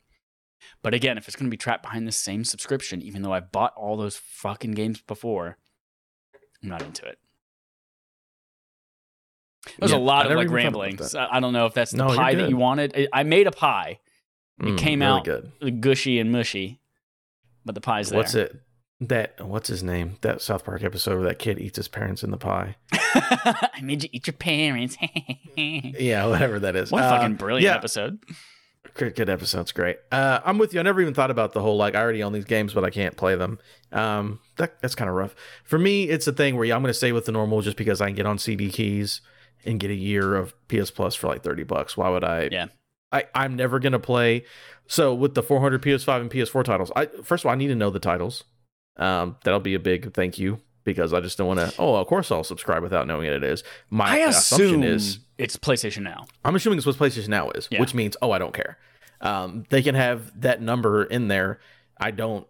But 0.83 0.93
again, 0.93 1.17
if 1.17 1.27
it's 1.29 1.37
going 1.37 1.47
to 1.47 1.51
be 1.51 1.57
trapped 1.57 1.83
behind 1.83 2.07
the 2.07 2.13
same 2.13 2.45
subscription, 2.45 3.01
even 3.01 3.23
though 3.23 3.33
I've 3.33 3.51
bought 3.53 3.73
all 3.75 3.97
those 3.97 4.17
fucking 4.17 4.73
games 4.73 5.01
before, 5.01 5.57
I'm 6.63 6.69
not 6.69 6.83
into 6.83 7.07
it. 7.07 7.19
There's 9.79 9.93
Yeah, 9.93 9.97
a 9.97 9.99
lot 9.99 10.27
I 10.27 10.31
of 10.31 10.37
like 10.37 10.51
ramblings. 10.51 11.15
I 11.15 11.27
I 11.37 11.41
don't 11.41 11.55
know 11.55 11.65
if 11.65 11.73
that's 11.75 11.93
the 11.93 11.99
No, 11.99 12.09
pie 12.15 12.35
that 12.35 12.51
you 12.51 12.57
wanted. 12.59 12.93
I- 12.95 13.09
I 13.13 13.23
made 13.23 13.47
a 13.47 13.51
pie, 13.53 14.01
Mm, 14.61 14.79
came 14.79 15.01
really 15.03 15.13
out- 15.19 15.25
good. 15.25 15.81
gushy 15.81 16.19
and 16.19 16.33
mushy, 16.33 16.81
but 17.65 17.75
the 17.75 17.81
pie's 17.81 18.09
there. 18.11 18.17
What's 18.19 18.35
it? 18.35 18.57
That 19.01 19.45
what's 19.47 19.69
his 19.69 19.83
name? 19.83 20.17
That 20.23 20.41
South 20.41 20.65
Park 20.65 20.83
episode 20.83 21.17
where 21.19 21.29
that 21.29 21.39
kid 21.39 21.59
eats 21.59 21.77
his 21.77 21.87
parents 21.89 22.23
in 22.23 22.31
the 22.31 22.39
pie. 22.39 22.77
I 22.93 23.81
made 23.83 24.03
you 24.05 24.09
eat 24.13 24.27
your 24.27 24.35
parents. 24.35 24.97
Yeah, 25.59 26.27
whatever 26.27 26.59
that 26.61 26.77
is. 26.77 26.91
what 26.93 27.03
a 27.03 27.07
Uh, 27.07 27.11
fucking 27.19 27.37
brilliant 27.37 27.65
yeah, 27.65 27.75
episode. 27.77 28.19
Good, 28.95 29.15
good 29.15 29.29
episode's 29.31 29.73
great. 29.73 29.97
Uh, 30.13 30.41
I'm 30.45 30.59
with 30.59 30.73
you. 30.75 30.81
I 30.81 30.83
never 30.83 31.01
even 31.01 31.13
thought 31.15 31.31
about 31.31 31.53
the 31.53 31.61
whole 31.61 31.77
like 31.79 31.95
I 31.95 32.01
already 32.01 32.23
own 32.23 32.33
these 32.33 32.45
games, 32.45 32.73
but 32.75 32.85
I 32.85 32.91
can't 32.91 33.17
play 33.17 33.35
them. 33.37 33.59
Um, 33.93 34.41
that 34.57 34.81
that's 34.81 34.95
kind 34.95 35.09
of 35.11 35.17
rough. 35.17 35.35
For 35.65 35.79
me, 35.79 36.05
it's 36.05 36.27
a 36.27 36.33
thing 36.33 36.57
where 36.57 36.65
yeah, 36.65 36.75
I'm 36.77 36.83
going 36.83 36.91
to 36.91 36.95
stay 36.95 37.13
with 37.13 37.25
the 37.27 37.33
normal 37.33 37.61
just 37.63 37.77
because 37.77 38.01
I 38.01 38.07
can 38.07 38.15
get 38.17 38.27
on 38.27 38.39
CD 38.39 38.71
keys 38.71 39.21
and 39.65 39.81
get 39.81 39.91
a 39.91 39.95
year 39.95 40.35
of 40.37 40.55
PS 40.69 40.91
Plus 40.91 41.15
for 41.15 41.27
like 41.27 41.43
30 41.43 41.65
bucks. 41.65 41.97
Why 41.97 42.09
would 42.11 42.25
I? 42.25 42.49
Yeah. 42.53 42.67
I 43.13 43.25
I'm 43.35 43.57
never 43.57 43.79
going 43.79 43.93
to 43.93 43.99
play. 43.99 44.45
So 44.89 45.15
with 45.15 45.35
the 45.35 45.43
400 45.43 45.83
PS5 45.83 46.21
and 46.21 46.31
PS4 46.31 46.65
titles, 46.65 46.93
I 46.95 47.07
first 47.23 47.43
of 47.45 47.47
all 47.47 47.53
I 47.53 47.57
need 47.57 47.69
to 47.69 47.75
know 47.75 47.91
the 47.91 47.99
titles. 47.99 48.45
Um, 48.97 49.37
that'll 49.45 49.61
be 49.61 49.75
a 49.75 49.79
big 49.81 50.15
thank 50.15 50.39
you 50.39 50.61
because 50.85 51.13
I 51.13 51.21
just 51.21 51.37
don't 51.39 51.49
want 51.49 51.61
to. 51.61 51.73
Oh, 51.79 51.97
of 51.97 52.07
course 52.07 52.31
I'll 52.31 52.45
subscribe 52.45 52.83
without 52.83 53.07
knowing 53.07 53.27
what 53.27 53.35
it 53.35 53.45
is. 53.45 53.63
My 53.91 54.17
assumption 54.19 54.83
is 54.85 55.19
it's 55.39 55.57
PlayStation 55.57 56.03
Now. 56.03 56.27
I'm 56.45 56.55
assuming 56.57 56.79
it's 56.79 56.87
what 56.87 56.97
PlayStation 56.97 57.29
Now 57.29 57.51
is, 57.51 57.69
Yeah. 57.71 57.81
which 57.81 57.95
means 57.95 58.17
oh, 58.23 58.31
I 58.31 58.39
don't 58.39 58.55
care. 58.55 58.79
Um, 59.21 59.65
they 59.71 59.83
can 59.83 59.95
have 59.95 60.41
that 60.43 60.61
number 60.63 61.05
in 61.05 61.29
there. 61.29 61.59
I 61.99 62.11
don't. 62.11 62.47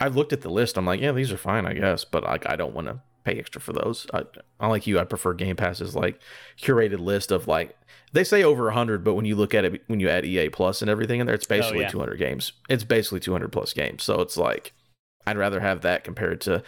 I've 0.00 0.16
looked 0.16 0.32
at 0.32 0.40
the 0.42 0.48
list. 0.50 0.78
I'm 0.78 0.86
like, 0.86 1.00
yeah, 1.00 1.12
these 1.12 1.30
are 1.32 1.36
fine, 1.36 1.66
I 1.66 1.74
guess, 1.74 2.04
but 2.04 2.24
like, 2.24 2.48
I 2.48 2.56
don't 2.56 2.74
want 2.74 2.86
to 2.86 3.00
pay 3.24 3.38
extra 3.38 3.60
for 3.60 3.72
those. 3.72 4.06
I, 4.12 4.24
unlike 4.58 4.86
you, 4.86 4.98
I 4.98 5.04
prefer 5.04 5.34
Game 5.34 5.56
Pass's 5.56 5.94
like 5.94 6.20
curated 6.60 7.00
list 7.00 7.30
of 7.30 7.46
like 7.46 7.76
they 8.12 8.24
say 8.24 8.42
over 8.42 8.64
100, 8.64 9.04
but 9.04 9.14
when 9.14 9.24
you 9.24 9.36
look 9.36 9.54
at 9.54 9.64
it, 9.64 9.82
when 9.86 10.00
you 10.00 10.08
add 10.08 10.24
EA 10.24 10.48
Plus 10.48 10.82
and 10.82 10.90
everything 10.90 11.20
in 11.20 11.26
there, 11.26 11.34
it's 11.34 11.46
basically 11.46 11.80
yeah. 11.80 11.88
200 11.88 12.16
games. 12.16 12.52
It's 12.68 12.84
basically 12.84 13.20
200 13.20 13.52
plus 13.52 13.72
games. 13.72 14.02
So 14.02 14.20
it's 14.20 14.36
like 14.36 14.72
I'd 15.26 15.38
rather 15.38 15.60
have 15.60 15.82
that 15.82 16.04
compared 16.04 16.40
to 16.42 16.62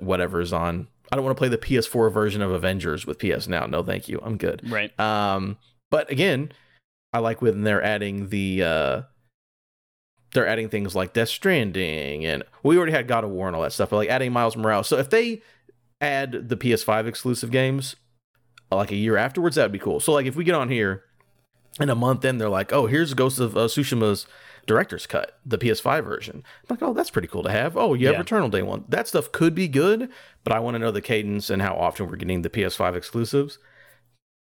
whatever 0.00 0.40
is 0.40 0.52
on. 0.52 0.88
I 1.10 1.16
don't 1.16 1.24
want 1.24 1.36
to 1.36 1.40
play 1.40 1.48
the 1.48 1.58
PS4 1.58 2.12
version 2.12 2.40
of 2.40 2.50
Avengers 2.50 3.06
with 3.06 3.18
PS 3.18 3.46
Now. 3.46 3.66
No, 3.66 3.82
thank 3.82 4.08
you. 4.08 4.20
I'm 4.22 4.38
good. 4.38 4.62
Right. 4.70 4.98
Um, 4.98 5.58
but 5.90 6.10
again, 6.10 6.52
I 7.12 7.18
like 7.18 7.42
when 7.42 7.62
they're 7.62 7.82
adding 7.82 8.30
the 8.30 8.62
uh 8.62 9.02
they're 10.32 10.46
adding 10.46 10.68
things 10.68 10.94
like 10.94 11.12
Death 11.12 11.28
Stranding 11.28 12.24
and 12.24 12.42
we 12.62 12.76
already 12.76 12.92
had 12.92 13.06
God 13.08 13.24
of 13.24 13.30
War 13.30 13.48
and 13.48 13.56
all 13.56 13.62
that 13.62 13.72
stuff, 13.72 13.90
but 13.90 13.96
like 13.96 14.08
adding 14.08 14.32
Miles 14.32 14.56
Morales. 14.56 14.88
So 14.88 14.96
if 14.98 15.10
they 15.10 15.42
add 16.00 16.48
the 16.48 16.56
PS5 16.56 17.06
exclusive 17.06 17.50
games 17.50 17.96
uh, 18.70 18.76
like 18.76 18.90
a 18.90 18.96
year 18.96 19.16
afterwards, 19.16 19.56
that'd 19.56 19.72
be 19.72 19.78
cool. 19.78 20.00
So 20.00 20.12
like 20.12 20.26
if 20.26 20.36
we 20.36 20.44
get 20.44 20.54
on 20.54 20.68
here 20.68 21.04
in 21.80 21.90
a 21.90 21.94
month 21.94 22.24
in, 22.24 22.38
they're 22.38 22.48
like, 22.48 22.72
oh, 22.72 22.86
here's 22.86 23.14
Ghost 23.14 23.38
of 23.38 23.56
uh, 23.56 23.66
Tsushima's 23.66 24.26
director's 24.66 25.06
cut, 25.06 25.38
the 25.44 25.58
PS5 25.58 26.04
version. 26.04 26.36
I'm 26.36 26.76
like, 26.76 26.82
oh, 26.82 26.92
that's 26.94 27.10
pretty 27.10 27.28
cool 27.28 27.42
to 27.42 27.50
have. 27.50 27.76
Oh, 27.76 27.94
you 27.94 28.06
have 28.06 28.16
Yeah. 28.16 28.22
Returnal 28.22 28.50
Day 28.50 28.62
one. 28.62 28.84
That 28.88 29.08
stuff 29.08 29.32
could 29.32 29.54
be 29.54 29.68
good, 29.68 30.08
but 30.44 30.52
I 30.52 30.60
want 30.60 30.76
to 30.76 30.78
know 30.78 30.90
the 30.90 31.00
cadence 31.00 31.50
and 31.50 31.60
how 31.60 31.74
often 31.74 32.06
we're 32.06 32.16
getting 32.16 32.42
the 32.42 32.50
PS5 32.50 32.94
exclusives 32.94 33.58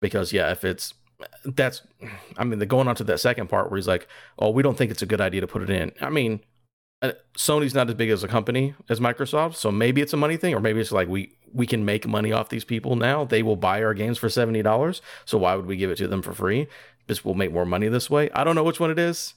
because 0.02 0.34
yeah, 0.34 0.52
if 0.52 0.63
it's 0.63 0.93
that's 1.43 1.82
I 2.38 2.43
mean, 2.43 2.60
they're 2.60 2.67
going 2.67 2.88
on 2.88 2.95
to 2.95 3.04
that 3.06 3.19
second 3.19 3.47
part 3.47 3.69
where 3.69 3.78
he's 3.78 3.88
like, 3.88 4.08
"Oh, 4.39 4.49
we 4.49 4.63
don't 4.63 4.78
think 4.78 4.91
it's 4.91 5.01
a 5.01 5.08
good 5.08 5.21
idea 5.21 5.41
to 5.41 5.47
put 5.47 5.62
it 5.62 5.69
in." 5.69 5.91
I 6.01 6.10
mean, 6.10 6.41
uh, 7.01 7.13
Sony's 7.38 7.73
not 7.73 7.89
as 7.89 7.95
big 7.95 8.10
as 8.10 8.23
a 8.23 8.28
company 8.28 8.73
as 8.89 8.99
Microsoft, 8.99 9.56
so 9.56 9.71
maybe 9.71 10.01
it's 10.01 10.13
a 10.13 10.17
money 10.17 10.38
thing, 10.38 10.54
or 10.54 10.60
maybe 10.60 10.82
it's 10.82 10.91
like 10.91 11.08
we 11.08 11.38
we 11.54 11.65
can 11.67 11.86
make 11.86 12.08
money 12.08 12.32
off 12.32 12.49
these 12.49 12.65
people 12.65 12.95
now. 12.95 13.23
They 13.23 13.43
will 13.43 13.56
buy 13.56 13.84
our 13.84 13.93
games 13.93 14.17
for 14.17 14.30
seventy 14.30 14.62
dollars, 14.62 15.01
so 15.25 15.38
why 15.38 15.56
would 15.56 15.65
we 15.65 15.78
give 15.78 15.91
it 15.91 15.97
to 15.97 16.08
them 16.08 16.21
for 16.21 16.34
free? 16.34 16.67
This 17.08 17.23
will 17.23 17.36
make 17.36 17.54
more 17.54 17.65
money 17.65 17.88
this 17.88 18.10
way. 18.10 18.30
I 18.32 18.43
don't 18.43 18.56
know 18.56 18.63
which 18.63 18.80
one 18.80 18.91
it 18.91 18.99
is. 18.99 19.36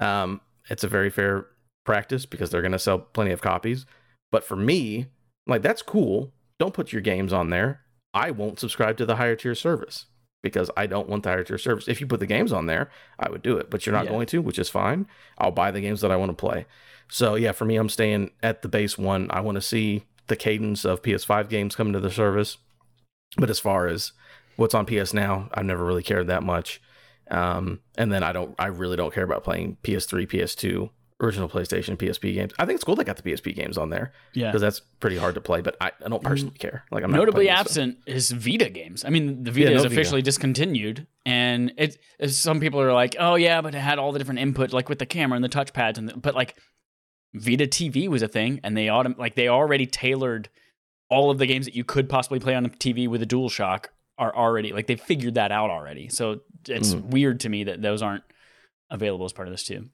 Um, 0.00 0.40
it's 0.68 0.84
a 0.84 0.88
very 0.88 1.10
fair 1.10 1.46
practice 1.84 2.26
because 2.26 2.50
they're 2.50 2.62
going 2.62 2.72
to 2.72 2.78
sell 2.78 2.98
plenty 2.98 3.30
of 3.30 3.40
copies. 3.40 3.86
But 4.32 4.44
for 4.44 4.56
me, 4.56 5.06
like 5.46 5.62
that's 5.62 5.82
cool. 5.82 6.32
Don't 6.58 6.74
put 6.74 6.92
your 6.92 7.02
games 7.02 7.32
on 7.32 7.50
there. 7.50 7.82
I 8.12 8.30
won't 8.30 8.58
subscribe 8.58 8.96
to 8.96 9.06
the 9.06 9.16
higher 9.16 9.36
tier 9.36 9.54
service 9.54 10.06
because 10.52 10.70
I 10.76 10.86
don't 10.86 11.08
want 11.08 11.22
the 11.22 11.30
higher 11.30 11.44
tier 11.44 11.58
service. 11.58 11.88
If 11.88 12.00
you 12.00 12.06
put 12.06 12.20
the 12.20 12.26
games 12.26 12.52
on 12.52 12.66
there, 12.66 12.90
I 13.18 13.28
would 13.30 13.42
do 13.42 13.56
it, 13.58 13.70
but 13.70 13.84
you're 13.86 13.94
not 13.94 14.04
Yeah. 14.06 14.12
going 14.12 14.26
to, 14.28 14.42
which 14.42 14.58
is 14.58 14.68
fine. 14.68 15.06
I'll 15.38 15.50
buy 15.52 15.70
the 15.70 15.80
games 15.80 16.00
that 16.00 16.10
I 16.10 16.16
want 16.16 16.30
to 16.30 16.36
play. 16.36 16.66
So 17.08 17.34
yeah, 17.34 17.52
for 17.52 17.64
me, 17.64 17.76
I'm 17.76 17.88
staying 17.88 18.30
at 18.42 18.62
the 18.62 18.68
base 18.68 18.96
one. 18.98 19.28
I 19.30 19.40
want 19.40 19.56
to 19.56 19.60
see 19.62 20.04
the 20.26 20.36
cadence 20.36 20.84
of 20.84 21.02
PS5 21.02 21.48
games 21.48 21.76
coming 21.76 21.92
to 21.92 22.00
the 22.00 22.10
service. 22.10 22.58
But 23.36 23.50
as 23.50 23.58
far 23.58 23.86
as 23.86 24.12
what's 24.56 24.74
on 24.74 24.86
PS 24.86 25.12
now, 25.14 25.48
I've 25.54 25.64
never 25.66 25.84
really 25.84 26.02
cared 26.02 26.26
that 26.28 26.42
much. 26.42 26.80
Um, 27.30 27.80
and 27.98 28.12
then 28.12 28.22
I 28.22 28.32
don't, 28.32 28.54
I 28.58 28.66
really 28.66 28.96
don't 28.96 29.12
care 29.12 29.24
about 29.24 29.44
playing 29.44 29.76
PS3, 29.82 30.26
PS2, 30.26 30.90
original 31.20 31.48
PlayStation, 31.48 31.96
PSP 31.96 32.34
games. 32.34 32.52
I 32.58 32.66
think 32.66 32.76
it's 32.76 32.84
cool 32.84 32.94
they 32.94 33.04
got 33.04 33.16
the 33.16 33.22
PSP 33.22 33.54
games 33.54 33.78
on 33.78 33.88
there 33.90 34.12
Yeah. 34.34 34.48
because 34.48 34.60
that's 34.60 34.80
pretty 35.00 35.16
hard 35.16 35.34
to 35.36 35.40
play. 35.40 35.62
But 35.62 35.76
I, 35.80 35.92
I 36.04 36.08
don't 36.08 36.22
personally 36.22 36.56
care. 36.58 36.84
Like 36.90 37.04
I'm 37.04 37.10
Notably 37.10 37.48
absent 37.48 37.98
is 38.06 38.30
Vita 38.30 38.68
games. 38.68 39.04
I 39.04 39.08
mean, 39.08 39.42
the 39.44 39.50
Yeah, 39.50 39.54
Vita 39.68 39.70
no 39.70 39.76
is 39.76 39.82
Vita. 39.84 39.94
officially 39.94 40.22
discontinued, 40.22 41.06
and 41.24 41.72
it. 41.78 41.98
Some 42.30 42.60
people 42.60 42.80
are 42.80 42.92
like, 42.92 43.16
"Oh 43.18 43.34
yeah, 43.36 43.62
but 43.62 43.74
it 43.74 43.78
had 43.80 43.98
all 43.98 44.12
the 44.12 44.18
different 44.18 44.40
input, 44.40 44.72
like 44.72 44.88
with 44.90 44.98
the 44.98 45.06
camera 45.06 45.36
and 45.36 45.44
the 45.44 45.48
touchpads." 45.48 45.96
And 45.98 46.08
the, 46.10 46.16
but 46.18 46.34
like, 46.34 46.56
Vita 47.34 47.66
TV 47.66 48.08
was 48.08 48.22
a 48.22 48.28
thing, 48.28 48.60
and 48.62 48.76
they 48.76 48.86
autom- 48.86 49.16
like 49.18 49.34
they 49.36 49.48
already 49.48 49.86
tailored 49.86 50.48
all 51.08 51.30
of 51.30 51.38
the 51.38 51.46
games 51.46 51.64
that 51.66 51.74
you 51.76 51.84
could 51.84 52.08
possibly 52.08 52.40
play 52.40 52.54
on 52.54 52.66
a 52.66 52.68
TV 52.68 53.08
with 53.08 53.22
a 53.22 53.26
DualShock 53.26 53.86
are 54.18 54.34
already 54.34 54.72
like 54.72 54.86
they 54.86 54.96
figured 54.96 55.34
that 55.34 55.52
out 55.52 55.70
already. 55.70 56.08
So 56.08 56.40
it's 56.68 56.94
Mm. 56.94 57.04
weird 57.10 57.40
to 57.40 57.48
me 57.48 57.64
that 57.64 57.80
those 57.80 58.02
aren't 58.02 58.24
available 58.90 59.24
as 59.24 59.32
part 59.32 59.46
of 59.48 59.52
this 59.54 59.62
too. 59.64 59.88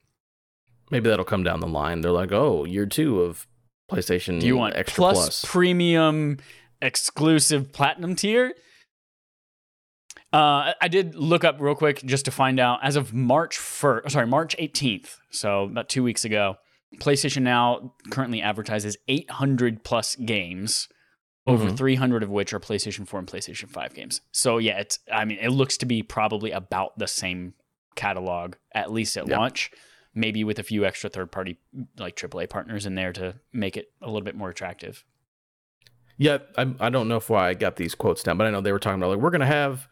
Maybe 0.93 1.09
that'll 1.09 1.25
come 1.25 1.43
down 1.43 1.59
the 1.61 1.67
line. 1.67 2.03
They're 2.03 2.13
like, 2.13 2.31
oh, 2.33 2.65
year 2.65 2.87
two 2.87 3.23
of 3.23 3.47
PlayStation. 3.91 4.39
Do 4.39 4.47
you 4.47 4.57
want 4.57 4.77
extra 4.77 4.97
plus, 5.03 5.17
plus? 5.19 5.45
premium 5.45 6.37
exclusive 6.81 7.73
platinum 7.73 8.15
tier? 8.15 8.53
Uh, 10.33 10.73
I 10.81 10.89
did 10.89 11.15
look 11.15 11.45
up 11.45 11.57
real 11.61 11.75
quick 11.75 12.03
just 12.05 12.25
to 12.27 12.31
find 12.31 12.59
out. 12.61 12.79
As 12.83 12.97
of 12.97 13.13
March 13.13 13.57
first, 13.59 14.11
sorry, 14.11 14.27
March 14.27 14.55
eighteenth, 14.59 15.19
so 15.31 15.65
about 15.65 15.89
two 15.89 16.03
weeks 16.03 16.25
ago, 16.25 16.57
PlayStation 16.99 17.43
Now 17.43 17.95
currently 18.11 18.41
advertises 18.41 18.97
eight 19.09 19.31
hundred 19.31 19.85
plus 19.85 20.15
games, 20.17 20.89
over 21.47 21.67
Mhm. 21.71 21.77
three 21.77 21.95
hundred 21.97 22.23
of 22.23 22.31
which 22.31 22.53
are 22.55 22.61
PlayStation 22.61 23.07
Four 23.07 23.19
and 23.21 23.29
PlayStation 23.29 23.69
Five 23.69 23.95
games. 23.95 24.23
So 24.33 24.57
yeah, 24.59 24.79
it's. 24.79 24.99
I 25.13 25.25
mean, 25.27 25.39
it 25.41 25.51
looks 25.51 25.77
to 25.79 25.87
be 25.87 26.03
probably 26.03 26.51
about 26.51 26.99
the 26.99 27.09
same 27.09 27.55
catalog 27.95 28.55
at 28.75 28.91
least 28.91 29.17
at 29.19 29.29
launch. 29.29 29.71
Maybe 30.15 30.45
with 30.45 30.59
a 30.59 30.63
few 30.63 30.85
extra 30.85 31.09
third 31.09 31.33
party 31.33 31.59
like 31.99 32.17
AAA 32.17 32.51
partners 32.51 32.85
in 32.85 32.95
there 32.95 33.13
to 33.15 33.37
make 33.53 33.77
it 33.77 33.93
a 34.03 34.07
little 34.07 34.21
bit 34.23 34.37
more 34.37 34.51
attractive. 34.51 35.05
Yeah, 36.19 36.39
I, 36.57 36.75
I 36.79 36.91
don't 36.91 37.09
know 37.09 37.17
if 37.17 37.31
why 37.31 37.49
I 37.49 37.55
got 37.55 37.77
these 37.77 37.95
quotes 37.95 38.23
down, 38.23 38.37
but 38.37 38.47
I 38.47 38.51
know 38.51 38.61
they 38.61 38.73
were 38.73 38.79
talking 38.79 39.01
about 39.01 39.11
like 39.11 39.19
we're 39.19 39.31
gonna 39.31 39.47
have 39.47 39.89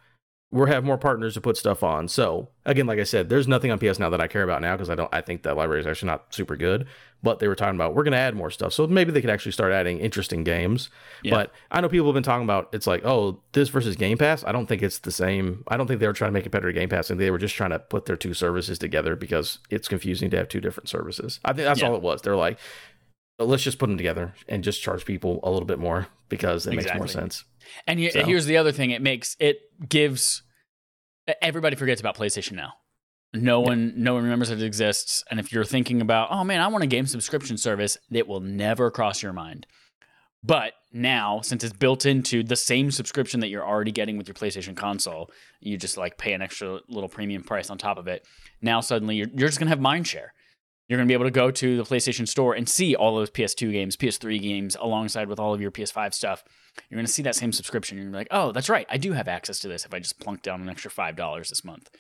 we're 0.53 0.67
have 0.67 0.83
more 0.85 0.99
partners 0.99 1.35
to 1.35 1.41
put 1.41 1.57
stuff 1.57 1.83
on. 1.85 2.09
So 2.09 2.49
again, 2.67 2.87
like 2.87 2.99
I 2.99 3.05
said, 3.05 3.29
there's 3.29 3.47
nothing 3.47 3.71
on 3.71 3.79
PS 3.79 3.99
now 4.01 4.11
that 4.11 4.21
I 4.21 4.27
care 4.27 4.43
about 4.43 4.61
now 4.61 4.75
because 4.77 4.91
I 4.91 4.95
don't 4.97 5.13
I 5.15 5.21
think 5.21 5.43
that 5.45 5.57
library 5.57 5.81
is 5.81 5.87
actually 5.87 6.09
not 6.09 6.35
super 6.35 6.57
good. 6.57 6.87
But 7.23 7.39
they 7.39 7.49
were 7.49 7.55
talking 7.55 7.75
about 7.75 7.95
we're 7.95 8.03
gonna 8.03 8.17
add 8.17 8.35
more 8.35 8.51
stuff, 8.51 8.73
so 8.73 8.87
maybe 8.87 9.13
they 9.13 9.21
could 9.21 9.29
actually 9.29 9.53
start 9.53 9.73
adding 9.73 9.99
interesting 10.01 10.43
games. 10.43 10.89
Yeah. 11.23 11.33
But 11.33 11.53
I 11.71 11.81
know 11.83 11.89
people 11.91 12.07
have 12.07 12.15
been 12.15 12.23
talking 12.23 12.45
about 12.45 12.71
it's 12.73 12.87
like 12.87 13.05
oh 13.05 13.41
this 13.53 13.69
versus 13.69 13.95
Game 13.95 14.17
Pass. 14.17 14.43
I 14.43 14.53
don't 14.53 14.65
think 14.67 14.83
it's 14.83 14.99
the 15.01 15.13
same. 15.13 15.63
I 15.69 15.77
don't 15.77 15.87
think 15.87 16.01
they 16.01 16.07
were 16.07 16.15
trying 16.15 16.31
to 16.31 16.33
make 16.33 16.47
it 16.47 16.51
better 16.51 16.73
to 16.73 16.79
Game 16.79 16.89
Pass, 16.89 17.11
and 17.11 17.21
they 17.21 17.31
were 17.31 17.39
just 17.39 17.55
trying 17.55 17.71
to 17.71 17.79
put 17.79 18.07
their 18.07 18.17
two 18.17 18.33
services 18.35 18.79
together 18.79 19.15
because 19.17 19.59
it's 19.69 19.87
confusing 19.87 20.31
to 20.31 20.39
have 20.39 20.49
two 20.49 20.61
different 20.63 20.89
services. 20.89 21.41
I 21.45 21.53
think 21.53 21.67
that's 21.67 21.81
Yeah. 21.83 21.89
all 21.91 21.95
it 21.95 22.03
was. 22.03 22.23
They're 22.23 22.37
like. 22.37 22.59
Let's 23.41 23.63
just 23.63 23.79
put 23.79 23.87
them 23.87 23.97
together 23.97 24.35
and 24.49 24.63
just 24.63 24.83
charge 24.83 25.05
people 25.05 25.41
a 25.43 25.51
little 25.51 25.67
bit 25.67 25.79
more 25.79 26.07
because 26.29 26.67
it 26.67 26.75
makes 26.75 26.95
more 26.95 27.07
sense. 27.09 27.45
And 27.87 27.99
he- 27.99 28.11
So- 28.11 28.25
here's 28.25 28.47
the 28.47 28.57
other 28.59 28.71
thing: 28.73 28.91
it 28.91 29.03
makes 29.03 29.37
it 29.41 29.59
gives 29.89 30.43
everybody 31.41 31.77
forgets 31.77 32.01
about 32.01 32.17
PlayStation 32.17 32.53
now. 32.53 32.75
No 33.33 33.61
one, 33.61 33.93
no 33.97 34.15
one 34.15 34.25
remembers 34.25 34.49
that 34.49 34.59
it 34.61 34.65
exists. 34.65 35.23
And 35.31 35.39
if 35.39 35.53
you're 35.53 35.65
thinking 35.65 36.01
about, 36.01 36.29
oh 36.33 36.43
man, 36.43 36.61
I 36.61 36.67
want 36.67 36.83
a 36.83 36.89
game 36.89 37.07
subscription 37.07 37.57
service, 37.57 37.97
it 38.11 38.27
will 38.27 38.41
never 38.41 38.91
cross 38.91 39.23
your 39.23 39.33
mind. 39.33 39.67
But 40.43 40.73
now, 40.93 41.41
since 41.43 41.63
it's 41.63 41.73
built 41.77 42.07
into 42.07 42.43
the 42.43 42.57
same 42.57 42.91
subscription 42.91 43.39
that 43.41 43.49
you're 43.49 43.65
already 43.65 43.93
getting 43.93 44.17
with 44.17 44.27
your 44.27 44.35
PlayStation 44.35 44.75
console, 44.77 45.31
you 45.61 45.77
just 45.77 45.97
like 45.97 46.19
pay 46.19 46.33
an 46.33 46.43
extra 46.43 46.81
little 46.89 47.09
premium 47.09 47.45
price 47.45 47.71
on 47.71 47.79
top 47.79 47.99
of 47.99 48.09
it. 48.09 48.27
Now 48.63 48.81
suddenly 48.81 49.17
you're, 49.17 49.29
you're 49.29 49.49
just 49.49 49.61
gonna 49.61 49.69
have 49.69 49.81
mind 49.81 50.09
share. 50.09 50.33
You're 50.91 50.99
gonna 50.99 51.07
be 51.07 51.15
able 51.15 51.27
to 51.27 51.31
go 51.31 51.53
to 51.53 51.77
the 51.77 51.85
PlayStation 51.85 52.27
Store 52.27 52.53
and 52.53 52.69
see 52.69 52.97
all 52.97 53.15
those 53.15 53.31
PS2 53.31 53.71
games, 53.71 53.97
PS3 53.97 54.43
games, 54.43 54.77
alongside 54.81 55.29
with 55.29 55.39
all 55.39 55.55
of 55.55 55.61
your 55.61 55.71
PS5 55.71 56.13
stuff. 56.13 56.43
You're 56.91 56.99
gonna 56.99 57.07
see 57.07 57.23
that 57.23 57.37
same 57.37 57.53
subscription. 57.53 57.97
You're 57.97 58.11
like, 58.11 58.27
oh, 58.33 58.51
that's 58.51 58.69
right, 58.69 58.87
I 58.91 58.97
do 58.99 59.13
have 59.13 59.29
access 59.29 59.61
to 59.61 59.69
this 59.69 59.85
if 59.85 59.95
I 59.95 60.01
just 60.01 60.19
plunk 60.19 60.43
down 60.43 60.61
an 60.61 60.69
extra 60.69 60.91
five 60.91 61.15
dollars 61.15 61.49
this 61.51 61.65
month. 61.65 61.91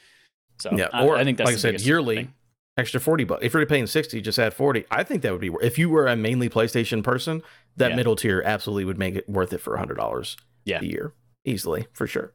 So 0.61 0.73
Yeah, 0.77 0.89
I, 0.93 1.07
or 1.07 1.17
I 1.17 1.23
think 1.23 1.39
that's 1.39 1.47
like 1.47 1.55
I 1.55 1.59
said, 1.59 1.81
yearly 1.83 2.17
thing. 2.17 2.35
extra 2.77 2.99
forty 3.01 3.23
bucks. 3.23 3.45
If 3.45 3.55
you're 3.55 3.65
paying 3.65 3.87
sixty, 3.87 4.21
just 4.21 4.41
add 4.41 4.55
forty. 4.55 4.85
I 4.91 5.05
think 5.05 5.23
that 5.23 5.31
would 5.31 5.41
be 5.41 5.53
if 5.63 5.79
you 5.79 5.89
were 5.89 6.09
a 6.09 6.17
mainly 6.17 6.49
PlayStation 6.51 7.03
person. 7.05 7.43
That 7.77 7.91
Yeah. 7.91 7.97
middle 7.97 8.17
tier 8.17 8.43
absolutely 8.45 8.85
would 8.87 8.99
make 8.99 9.15
it 9.15 9.29
worth 9.29 9.53
it 9.53 9.59
for 9.59 9.77
hundred 9.77 9.99
dollars 9.99 10.37
Yeah. 10.65 10.81
a 10.83 10.85
year 10.85 11.15
easily 11.45 11.87
for 11.93 12.09
sure. 12.09 12.33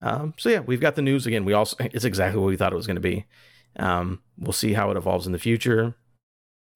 Um, 0.00 0.34
so 0.38 0.48
yeah, 0.48 0.60
we've 0.60 0.80
got 0.80 0.94
the 0.94 1.02
news 1.02 1.26
again. 1.26 1.44
We 1.44 1.52
also 1.52 1.76
it's 1.80 2.04
exactly 2.04 2.40
what 2.40 2.46
we 2.46 2.56
thought 2.56 2.72
it 2.72 2.76
was 2.76 2.86
going 2.86 2.94
to 2.94 3.00
be. 3.00 3.26
Um, 3.78 4.22
we'll 4.38 4.52
see 4.52 4.72
how 4.72 4.90
it 4.90 4.96
evolves 4.96 5.26
in 5.26 5.32
the 5.32 5.38
future. 5.38 5.94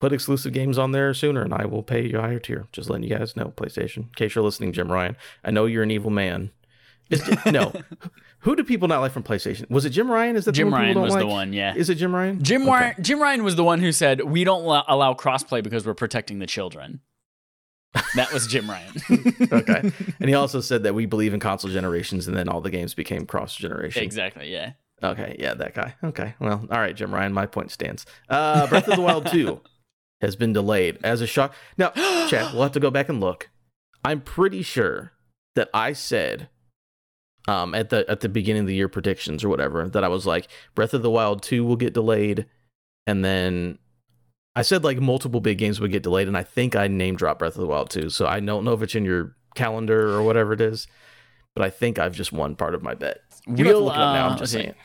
Put 0.01 0.13
exclusive 0.13 0.53
games 0.53 0.77
on 0.77 0.91
there 0.91 1.13
sooner, 1.13 1.41
and 1.41 1.53
I 1.53 1.65
will 1.65 1.83
pay 1.83 2.05
you 2.05 2.17
a 2.17 2.21
higher 2.21 2.39
tier. 2.39 2.67
Just 2.71 2.89
letting 2.89 3.09
you 3.09 3.17
guys 3.17 3.35
know, 3.35 3.53
PlayStation. 3.55 3.97
In 3.97 4.09
case 4.15 4.35
you're 4.35 4.43
listening, 4.43 4.73
Jim 4.73 4.91
Ryan, 4.91 5.15
I 5.43 5.51
know 5.51 5.65
you're 5.65 5.83
an 5.83 5.91
evil 5.91 6.11
man. 6.11 6.51
Is, 7.09 7.23
no, 7.45 7.71
who 8.39 8.55
do 8.55 8.63
people 8.63 8.87
not 8.87 8.99
like 8.99 9.11
from 9.11 9.23
PlayStation? 9.23 9.69
Was 9.69 9.85
it 9.85 9.91
Jim 9.91 10.09
Ryan? 10.09 10.35
Is 10.35 10.45
that 10.45 10.53
Jim 10.53 10.71
one 10.71 10.81
Ryan 10.81 11.01
was 11.01 11.15
the 11.15 11.27
one, 11.27 11.53
yeah. 11.53 11.75
Is 11.75 11.89
it 11.89 11.95
Jim 11.95 12.15
Ryan? 12.15 12.43
Jim 12.43 12.63
Okay. 12.63 12.71
Ryan, 12.71 13.03
Jim 13.03 13.21
Ryan 13.21 13.43
was 13.43 13.55
the 13.55 13.63
one 13.63 13.79
who 13.79 13.91
said 13.91 14.21
we 14.21 14.43
don't 14.43 14.63
allow, 14.63 14.83
allow 14.87 15.13
crossplay 15.13 15.63
because 15.63 15.85
we're 15.85 15.93
protecting 15.93 16.39
the 16.39 16.47
children. 16.47 17.01
That 18.15 18.33
was 18.33 18.47
Jim 18.47 18.69
Ryan. 18.69 18.91
okay. 19.51 19.91
And 20.19 20.29
he 20.29 20.33
also 20.33 20.59
said 20.61 20.83
that 20.83 20.93
we 20.93 21.05
believe 21.05 21.33
in 21.33 21.39
console 21.39 21.71
generations, 21.71 22.27
and 22.27 22.35
then 22.35 22.49
all 22.49 22.59
the 22.59 22.69
games 22.69 22.93
became 22.93 23.25
cross 23.25 23.55
generation. 23.55 24.03
exactly. 24.03 24.51
Yeah. 24.51 24.73
Okay, 25.03 25.35
yeah, 25.39 25.53
that 25.53 25.73
guy. 25.73 25.95
Okay, 26.03 26.35
well, 26.39 26.65
all 26.71 26.79
right, 26.79 26.95
Jim 26.95 27.13
Ryan, 27.13 27.33
my 27.33 27.45
point 27.45 27.71
stands. 27.71 28.05
Uh, 28.29 28.65
Breath 28.67 28.87
of 28.87 28.95
the 28.95 29.01
Wild 29.01 29.27
2 29.27 29.61
has 30.21 30.35
been 30.35 30.53
delayed 30.53 30.97
as 31.03 31.21
a 31.21 31.27
shock. 31.27 31.53
Now, 31.77 31.89
chat, 32.29 32.53
we'll 32.53 32.63
have 32.63 32.71
to 32.73 32.79
go 32.79 32.89
back 32.89 33.09
and 33.09 33.19
look. 33.19 33.49
I'm 34.03 34.21
pretty 34.21 34.61
sure 34.61 35.13
that 35.55 35.69
I 35.73 35.93
said 35.93 36.49
um, 37.47 37.75
at 37.75 37.89
the 37.89 38.09
at 38.09 38.21
the 38.21 38.29
beginning 38.29 38.61
of 38.61 38.67
the 38.67 38.75
year 38.75 38.89
predictions 38.89 39.43
or 39.43 39.49
whatever 39.49 39.87
that 39.89 40.03
I 40.03 40.07
was 40.07 40.25
like 40.25 40.47
Breath 40.73 40.93
of 40.93 41.01
the 41.01 41.11
Wild 41.11 41.43
2 41.43 41.63
will 41.63 41.75
get 41.75 41.93
delayed, 41.93 42.45
and 43.05 43.23
then 43.23 43.79
I 44.55 44.61
said 44.61 44.83
like 44.83 44.99
multiple 44.99 45.41
big 45.41 45.57
games 45.57 45.79
would 45.79 45.91
get 45.91 46.03
delayed, 46.03 46.27
and 46.27 46.37
I 46.37 46.43
think 46.43 46.75
I 46.75 46.87
name 46.87 47.15
dropped 47.15 47.39
Breath 47.39 47.55
of 47.55 47.61
the 47.61 47.67
Wild 47.67 47.89
2. 47.89 48.09
So 48.09 48.25
I 48.27 48.39
don't 48.39 48.63
know 48.63 48.73
if 48.73 48.81
it's 48.81 48.95
in 48.95 49.05
your 49.05 49.35
calendar 49.55 50.09
or 50.09 50.23
whatever 50.23 50.53
it 50.53 50.61
is, 50.61 50.87
but 51.55 51.63
I 51.63 51.69
think 51.69 51.99
I've 51.99 52.15
just 52.15 52.31
won 52.31 52.55
part 52.55 52.75
of 52.75 52.83
my 52.83 52.93
bet. 52.93 53.19
You 53.47 53.63
don't 53.63 53.83
look 53.83 53.95
it 53.95 53.99
up 53.99 54.15
now. 54.15 54.27
I'm 54.27 54.33
uh, 54.33 54.37
just 54.37 54.55
okay. 54.55 54.63
saying. 54.63 54.75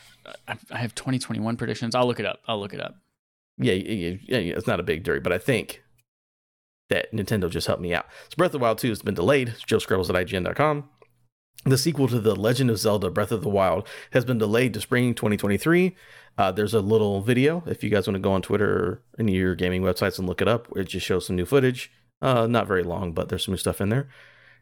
I 0.47 0.57
I 0.71 0.77
have 0.77 0.93
2021 0.95 1.57
predictions. 1.57 1.95
I'll 1.95 2.05
look 2.05 2.19
it 2.19 2.25
up. 2.25 2.39
I'll 2.47 2.59
look 2.59 2.73
it 2.73 2.81
up. 2.81 2.95
Yeah, 3.57 3.73
yeah, 3.73 4.17
yeah, 4.23 4.37
yeah, 4.39 4.53
it's 4.55 4.67
not 4.67 4.79
a 4.79 4.83
big 4.83 5.03
jury, 5.03 5.19
but 5.19 5.31
I 5.31 5.37
think 5.37 5.83
that 6.89 7.11
Nintendo 7.13 7.49
just 7.49 7.67
helped 7.67 7.81
me 7.81 7.93
out. 7.93 8.05
So 8.29 8.35
Breath 8.37 8.49
of 8.49 8.53
the 8.53 8.59
Wild 8.59 8.77
2 8.79 8.89
has 8.89 9.01
been 9.01 9.13
delayed. 9.13 9.55
Joe 9.65 9.77
Skrebels 9.77 10.09
at 10.09 10.27
IGN.com. 10.27 10.89
The 11.63 11.77
sequel 11.77 12.07
to 12.07 12.19
The 12.19 12.35
Legend 12.35 12.71
of 12.71 12.79
Zelda 12.79 13.11
Breath 13.11 13.31
of 13.31 13.43
the 13.43 13.49
Wild 13.49 13.87
has 14.11 14.25
been 14.25 14.39
delayed 14.39 14.73
to 14.73 14.81
spring 14.81 15.13
2023. 15.13 15.95
Uh, 16.37 16.51
there's 16.51 16.73
a 16.73 16.81
little 16.81 17.21
video 17.21 17.63
if 17.67 17.83
you 17.83 17.89
guys 17.89 18.07
want 18.07 18.15
to 18.15 18.19
go 18.19 18.31
on 18.31 18.41
Twitter 18.41 18.71
or 18.71 19.01
any 19.19 19.33
of 19.33 19.39
your 19.39 19.55
gaming 19.55 19.83
websites 19.83 20.17
and 20.17 20.27
look 20.27 20.41
it 20.41 20.47
up. 20.47 20.67
It 20.75 20.85
just 20.85 21.05
shows 21.05 21.27
some 21.27 21.35
new 21.35 21.45
footage. 21.45 21.91
Uh, 22.19 22.47
not 22.47 22.67
very 22.67 22.83
long, 22.83 23.13
but 23.13 23.29
there's 23.29 23.45
some 23.45 23.51
new 23.53 23.57
stuff 23.57 23.79
in 23.79 23.89
there. 23.89 24.09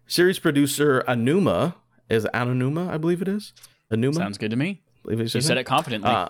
Series 0.08 0.40
producer 0.40 1.04
Anuma 1.08 1.76
is 2.10 2.26
Anuma, 2.34 2.90
I 2.90 2.98
believe 2.98 3.22
it 3.22 3.28
is. 3.28 3.54
Anuma, 3.92 4.16
Sounds 4.16 4.38
good 4.38 4.52
to 4.52 4.58
me. 4.58 4.82
Believe 5.04 5.20
You 5.34 5.42
said 5.42 5.58
it 5.58 5.66
confidently. 5.66 6.10
Uh, 6.10 6.30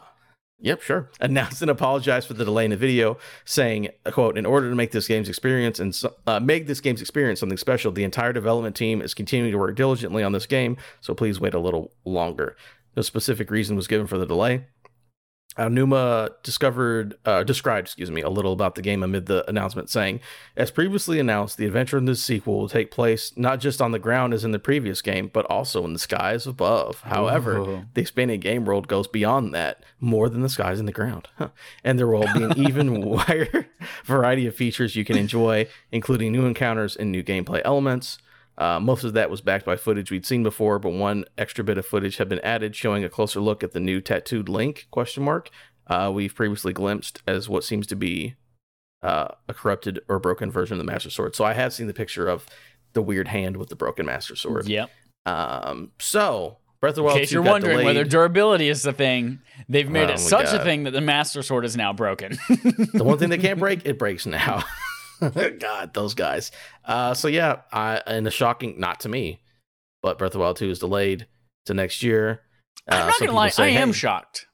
Yep, 0.62 0.82
sure. 0.82 1.10
Announced 1.22 1.62
and 1.62 1.72
apologized 1.72 2.28
for 2.28 2.34
the 2.34 2.44
delay 2.44 2.66
in 2.66 2.72
the 2.72 2.78
video, 2.78 3.18
saying, 3.46 3.90
"quote 4.12 4.38
In 4.38 4.46
order 4.46 4.70
to 4.70 4.76
make 4.76 4.92
this 4.92 5.08
game's 5.08 5.30
experience 5.30 5.80
and 5.80 5.98
uh, 6.28 6.40
make 6.42 6.68
this 6.68 6.82
game's 6.82 7.00
experience 7.00 7.40
something 7.40 7.58
special, 7.58 7.94
the 7.94 8.04
entire 8.04 8.34
development 8.34 8.76
team 8.76 9.02
is 9.02 9.14
continuing 9.14 9.54
to 9.54 9.58
work 9.58 9.76
diligently 9.78 10.22
on 10.22 10.34
this 10.34 10.46
game. 10.46 10.76
So 11.00 11.14
please 11.14 11.40
wait 11.40 11.54
a 11.54 11.60
little 11.60 11.94
longer." 12.04 12.58
No 12.98 13.04
specific 13.04 13.50
reason 13.52 13.78
was 13.78 13.88
given 13.88 14.06
for 14.08 14.18
the 14.18 14.26
delay. 14.26 14.66
Aonuma 15.60 16.32
discovered, 16.42 17.18
uh, 17.26 17.44
described, 17.44 17.88
excuse 17.88 18.10
me, 18.10 18.22
a 18.22 18.30
little 18.30 18.54
about 18.54 18.76
the 18.76 18.82
game 18.82 19.04
amid 19.04 19.26
the 19.26 19.48
announcement, 19.50 19.90
saying, 19.90 20.22
"As 20.56 20.72
previously 20.72 21.20
announced, 21.20 21.58
the 21.58 21.66
adventure 21.66 21.98
in 21.98 22.06
this 22.06 22.24
sequel 22.24 22.58
will 22.60 22.70
take 22.70 22.92
place 22.92 23.34
not 23.36 23.60
just 23.60 23.82
on 23.82 23.92
the 23.92 24.00
ground 24.00 24.34
as 24.34 24.46
in 24.46 24.52
the 24.52 24.60
previous 24.60 25.02
game, 25.02 25.30
but 25.32 25.46
also 25.48 25.84
in 25.84 25.92
the 25.92 26.00
skies 26.00 26.48
above. 26.48 27.02
However, 27.02 27.58
Ooh. 27.58 27.86
the 27.94 28.02
expanded 28.02 28.40
game 28.40 28.64
world 28.64 28.88
goes 28.88 29.08
beyond 29.08 29.54
that, 29.54 29.84
more 30.00 30.30
than 30.30 30.42
the 30.42 30.50
skies 30.50 30.80
and 30.80 30.88
the 30.88 30.94
ground, 30.94 31.28
Huh. 31.38 31.50
and 31.84 32.00
there 32.00 32.08
will 32.08 32.32
be 32.34 32.44
an 32.44 32.58
even 32.68 33.02
wider 33.02 33.68
variety 34.06 34.48
of 34.48 34.56
features 34.56 34.96
you 34.96 35.04
can 35.04 35.18
enjoy, 35.18 35.68
including 35.92 36.32
new 36.32 36.46
encounters 36.46 36.96
and 36.96 37.12
new 37.12 37.22
gameplay 37.22 37.62
elements." 37.66 38.18
Uh, 38.60 38.80
most 38.80 39.04
of 39.06 39.14
that 39.14 39.30
was 39.32 39.40
backed 39.42 39.66
by 39.66 39.76
footage 39.78 40.12
we'd 40.12 40.26
seen 40.26 40.44
before, 40.44 40.78
but 40.80 40.90
one 40.92 41.24
extra 41.38 41.64
bit 41.64 41.78
of 41.78 41.86
footage 41.86 42.18
had 42.18 42.28
been 42.28 42.40
added, 42.42 42.76
showing 42.76 43.04
a 43.06 43.10
closer 43.10 43.40
look 43.40 43.64
at 43.64 43.72
the 43.72 43.80
new 43.80 44.02
tattooed 44.02 44.50
Link 44.50 44.88
question 44.92 45.24
mark. 45.24 45.50
Uh, 45.88 46.12
we've 46.14 46.36
previously 46.36 46.74
glimpsed 46.74 47.22
as 47.26 47.48
what 47.50 47.64
seems 47.64 47.88
to 47.88 47.96
be 47.96 48.36
uh, 49.02 49.30
a 49.48 49.54
corrupted 49.54 50.02
or 50.10 50.20
broken 50.20 50.52
version 50.52 50.74
of 50.74 50.86
the 50.86 50.92
Master 50.92 51.10
Sword. 51.10 51.36
So 51.36 51.46
I 51.46 51.54
have 51.54 51.74
seen 51.74 51.88
the 51.88 51.94
picture 51.94 52.28
of 52.28 52.46
the 52.94 53.02
weird 53.02 53.30
hand 53.30 53.56
with 53.56 53.70
the 53.70 53.76
broken 53.78 54.06
Master 54.06 54.36
Sword. 54.36 54.68
Yep. 54.68 54.90
Um, 55.26 55.92
so 56.00 56.58
Breath 56.82 56.98
of 56.98 57.04
the 57.04 57.10
In 57.12 57.18
case 57.18 57.32
you're 57.32 57.42
wondering 57.42 57.78
delayed. 57.80 57.86
whether 57.86 58.04
durability 58.06 58.70
is 58.70 58.84
the 58.84 58.94
thing, 58.94 59.40
they've 59.68 59.90
made 59.90 60.10
Oh 60.10 60.14
it 60.14 60.20
such 60.20 60.54
a 60.54 60.64
thing 60.64 60.84
that 60.84 60.92
the 60.92 61.02
Master 61.02 61.42
Sword 61.44 61.66
is 61.66 61.76
now 61.76 61.92
broken. 61.92 62.38
the 62.94 63.04
one 63.04 63.18
thing 63.18 63.30
they 63.30 63.38
can't 63.48 63.60
break, 63.60 63.86
it 63.86 64.00
breaks 64.00 64.26
now. 64.26 64.64
God, 65.60 65.94
those 65.94 66.14
guys. 66.14 66.52
Uh, 66.86 67.14
so 67.14 67.28
yeah, 67.28 67.62
I, 67.72 68.02
and 68.06 68.28
a 68.28 68.32
shocking, 68.32 68.80
not 68.80 69.02
to 69.02 69.10
me, 69.10 69.42
but 70.02 70.18
Breath 70.18 70.30
of 70.30 70.34
the 70.34 70.40
Wild 70.40 70.58
2 70.58 70.70
is 70.70 70.80
delayed 70.80 71.28
to 71.66 71.74
next 71.74 72.04
year. 72.04 72.42
Uh, 72.90 72.96
I'm 72.96 73.08
not 73.08 73.20
gonna 73.20 73.32
lie, 73.34 73.50
people 73.50 73.64
I 73.64 73.70
say, 73.70 73.76
am 73.76 73.90
hey, 73.90 73.94
shocked. 73.94 74.46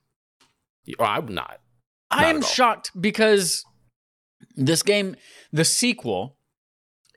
I'm 1.00 1.28
not. 1.34 1.60
I 2.12 2.26
am 2.26 2.42
shocked 2.42 2.92
because 3.00 3.66
this 4.56 4.84
game, 4.84 5.16
the 5.52 5.66
sequel, 5.66 6.38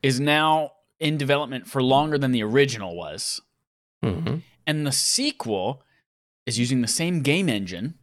is 0.02 0.20
now 0.20 0.72
in 1.00 1.16
development 1.16 1.66
for 1.66 1.82
longer 1.82 2.18
than 2.18 2.32
the 2.32 2.42
original 2.42 2.96
was. 2.96 3.40
Mhm. 4.04 4.42
And 4.66 4.86
the 4.86 4.92
sequel 4.92 5.82
is 6.46 6.58
using 6.58 6.82
the 6.82 6.88
same 6.88 7.22
game 7.22 7.48
engine. 7.48 7.97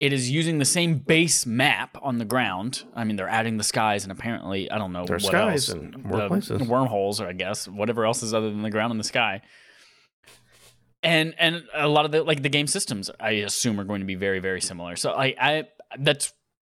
It 0.00 0.14
is 0.14 0.30
using 0.30 0.58
the 0.58 0.64
same 0.64 0.94
base 0.98 1.44
map 1.44 1.98
on 2.02 2.16
the 2.16 2.24
ground. 2.24 2.84
I 2.96 3.04
mean, 3.04 3.16
they're 3.16 3.28
adding 3.28 3.58
the 3.58 3.64
skies 3.64 4.02
and 4.02 4.10
apparently, 4.10 4.70
I 4.70 4.78
don't 4.78 4.92
know 4.92 5.04
There 5.04 5.16
what 5.16 5.22
skies 5.22 5.68
else. 5.68 5.78
and 5.78 6.02
more 6.04 6.20
the 6.22 6.28
places. 6.28 6.62
wormholes, 6.62 7.20
or 7.20 7.26
I 7.28 7.34
guess 7.34 7.68
whatever 7.68 8.06
else 8.06 8.22
is 8.22 8.32
other 8.32 8.48
than 8.48 8.62
the 8.62 8.70
ground 8.70 8.92
and 8.92 8.98
the 8.98 9.04
sky. 9.04 9.42
And 11.02 11.34
and 11.38 11.64
a 11.74 11.88
lot 11.88 12.04
of 12.06 12.12
the 12.12 12.22
like 12.22 12.42
the 12.42 12.48
game 12.48 12.66
systems, 12.66 13.10
I 13.20 13.30
assume, 13.30 13.78
are 13.80 13.84
going 13.84 14.00
to 14.00 14.06
be 14.06 14.14
very 14.16 14.38
very 14.38 14.60
similar. 14.60 14.96
So 14.96 15.12
I 15.12 15.34
I 15.38 15.64
that's 15.98 16.32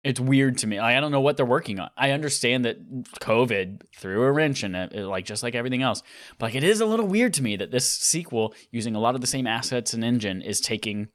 it's 0.03 0.21
weird 0.21 0.57
to 0.59 0.67
me. 0.67 0.79
Like, 0.81 0.97
I 0.97 1.01
don't 1.01 1.13
know 1.13 1.21
what 1.21 1.37
they're 1.37 1.45
working 1.45 1.79
on. 1.79 1.91
I 1.97 2.13
understand 2.13 2.65
that 2.65 2.79
COVID 3.21 3.83
threw 3.97 4.23
a 4.23 4.33
wrench 4.33 4.65
in 4.65 4.75
it, 4.75 4.93
it, 4.95 5.07
like 5.07 5.27
just 5.27 5.43
like 5.43 5.55
everything 5.55 5.83
else. 5.83 6.03
But 6.39 6.47
like, 6.47 6.55
it 6.55 6.65
is 6.65 6.81
a 6.81 6.87
little 6.87 7.07
weird 7.07 7.35
to 7.35 7.43
me 7.43 7.57
that 7.57 7.71
this 7.71 7.87
sequel, 7.87 8.55
using 8.71 8.95
a 8.95 8.99
lot 9.01 9.15
of 9.15 9.21
the 9.21 9.27
same 9.27 9.47
assets 9.47 9.93
and 9.93 10.03
engine, 10.03 10.41
is 10.41 10.59
taking 10.61 11.09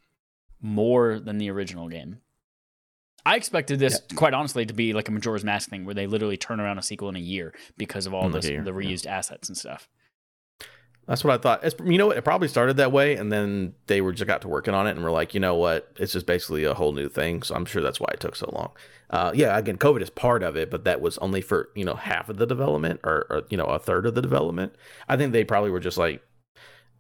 more 0.62 1.20
than 1.20 1.38
the 1.38 1.50
original 1.50 1.90
game. 1.90 2.20
I 3.26 3.38
expected 3.38 3.80
this, 3.80 4.02
quite 4.16 4.36
honestly, 4.36 4.68
to 4.68 4.74
be 4.74 4.94
like 4.94 5.10
a 5.10 5.12
Majora's 5.12 5.44
Mask 5.44 5.70
thing, 5.70 5.84
where 5.84 5.96
they 5.96 6.06
literally 6.06 6.38
turn 6.38 6.60
around 6.60 6.78
a 6.78 6.84
sequel 6.84 7.10
in 7.10 7.16
a 7.16 7.20
year 7.20 7.56
because 7.76 8.06
of 8.06 8.14
all 8.14 8.30
this, 8.30 8.46
a 8.46 8.52
year, 8.52 8.64
the 8.64 8.72
yeah. 8.72 8.78
reused 8.78 9.08
assets 9.08 9.50
and 9.50 9.58
stuff. 9.58 9.90
That's 11.08 11.24
what 11.24 11.34
I 11.34 11.38
thought. 11.38 11.64
It's, 11.64 11.76
you 11.84 11.98
know 11.98 12.08
what? 12.08 12.18
It 12.18 12.24
probably 12.24 12.48
started 12.48 12.78
that 12.78 12.92
way, 12.92 13.16
and 13.16 13.32
then 13.32 13.74
they 13.88 14.02
were 14.02 14.12
just 14.12 14.28
got 14.28 14.42
to 14.42 14.48
working 14.48 14.74
on 14.74 14.88
it, 14.88 14.92
and 14.92 15.04
were 15.04 15.12
like, 15.12 15.34
you 15.34 15.40
know 15.40 15.56
what? 15.56 15.92
It's 15.98 16.14
just 16.14 16.26
basically 16.26 16.64
a 16.64 16.74
whole 16.74 16.94
new 16.94 17.10
thing. 17.10 17.44
So 17.44 17.56
I'm 17.56 17.66
sure 17.66 17.82
that's 17.82 18.00
why 18.00 18.10
it 18.14 18.20
took 18.20 18.36
so 18.36 18.50
long. 18.52 18.72
Uh, 19.10 19.32
yeah, 19.36 19.58
again, 19.58 19.78
COVID 19.78 20.02
is 20.02 20.10
part 20.10 20.42
of 20.42 20.56
it, 20.56 20.72
but 20.72 20.84
that 20.84 21.02
was 21.02 21.18
only 21.20 21.42
for 21.42 21.70
you 21.76 21.86
know 21.86 21.94
half 21.96 22.30
of 22.30 22.38
the 22.38 22.48
development, 22.48 23.02
or, 23.04 23.28
or 23.30 23.44
you 23.50 23.58
know 23.58 23.66
a 23.66 23.78
third 23.78 24.06
of 24.06 24.16
the 24.16 24.22
development. 24.22 24.74
I 25.08 25.16
think 25.16 25.32
they 25.32 25.44
probably 25.44 25.70
were 25.70 25.80
just 25.80 25.98
like, 25.98 26.24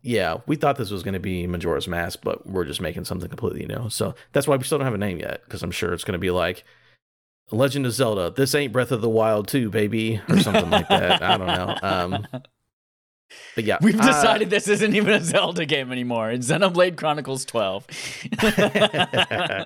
yeah, 0.05 0.37
we 0.45 0.55
thought 0.55 0.77
this 0.77 0.91
was 0.91 1.01
going 1.01 1.15
to 1.15 1.19
be 1.19 1.47
Majora's 1.47 1.87
Mask, 1.87 2.19
but 2.23 2.47
we're 2.47 2.63
just 2.63 2.79
making 2.79 3.05
something 3.05 3.27
completely 3.27 3.65
new. 3.65 3.89
So 3.89 4.13
that's 4.33 4.47
why 4.47 4.55
we 4.55 4.63
still 4.63 4.77
don't 4.77 4.85
have 4.85 4.93
a 4.93 4.99
name 4.99 5.17
yet, 5.17 5.41
because 5.45 5.63
I'm 5.63 5.71
sure 5.71 5.93
it's 5.93 6.03
going 6.03 6.13
to 6.13 6.19
be 6.19 6.31
like. 6.31 6.63
Legend 7.51 7.85
of 7.85 7.91
Zelda. 7.91 8.33
This 8.35 8.55
ain't 8.55 8.73
Breath 8.73 8.91
of 8.91 9.01
the 9.01 9.09
Wild 9.09 9.47
2, 9.47 9.69
baby, 9.69 10.19
or 10.29 10.39
something 10.39 10.67
like 10.67 10.89
that. 10.89 11.21
I 11.21 11.37
don't 11.37 11.45
know. 11.45 11.77
Um, 11.83 12.27
but 13.53 13.63
yeah, 13.63 13.77
We've 13.81 13.99
uh, 13.99 14.03
decided 14.03 14.49
this 14.49 14.67
isn't 14.67 14.95
even 14.95 15.13
a 15.13 15.23
Zelda 15.23 15.65
game 15.65 15.91
anymore. 15.91 16.31
It's 16.31 16.47
Xenoblade 16.47 16.97
Chronicles 16.97 17.45
12. 17.45 17.87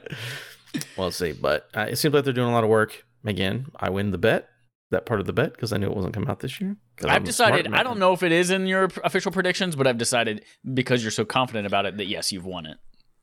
well, 0.98 1.12
see. 1.12 1.32
But 1.32 1.70
uh, 1.74 1.88
it 1.90 1.96
seems 1.96 2.14
like 2.14 2.26
they're 2.26 2.34
doing 2.34 2.50
a 2.50 2.54
lot 2.54 2.64
of 2.64 2.70
work. 2.70 3.06
Again, 3.24 3.68
I 3.78 3.90
win 3.90 4.12
the 4.12 4.18
bet, 4.18 4.50
that 4.92 5.06
part 5.06 5.20
of 5.20 5.26
the 5.28 5.34
bet, 5.34 5.54
because 5.54 5.72
I 5.72 5.78
knew 5.78 5.88
it 5.88 5.96
wasn't 5.96 6.14
coming 6.14 6.30
out 6.30 6.40
this 6.40 6.60
year. 6.60 6.76
I'm 7.04 7.10
I've 7.10 7.24
decided, 7.24 7.74
I 7.74 7.84
don't 7.84 8.00
know 8.00 8.14
if 8.14 8.24
it 8.24 8.32
is 8.32 8.50
in 8.50 8.66
your 8.68 8.86
official 9.04 9.32
predictions, 9.32 9.76
but 9.76 9.86
I've 9.88 9.98
decided 9.98 10.44
because 10.74 11.04
you're 11.04 11.12
so 11.12 11.26
confident 11.26 11.68
about 11.68 11.86
it 11.86 11.98
that 11.98 12.08
yes, 12.08 12.32
you've 12.32 12.46
won 12.46 12.66
it. 12.66 12.78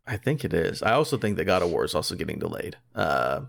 I 0.07 0.17
think 0.17 0.45
it 0.45 0.55
is. 0.55 0.83
I 0.83 0.93
also 0.93 1.17
think 1.19 1.37
that 1.37 1.45
God 1.47 1.63
of 1.63 1.71
War 1.71 1.85
is 1.85 1.95
also 1.95 2.15
getting 2.15 2.39
delayed. 2.39 2.77
Uh, 2.95 3.41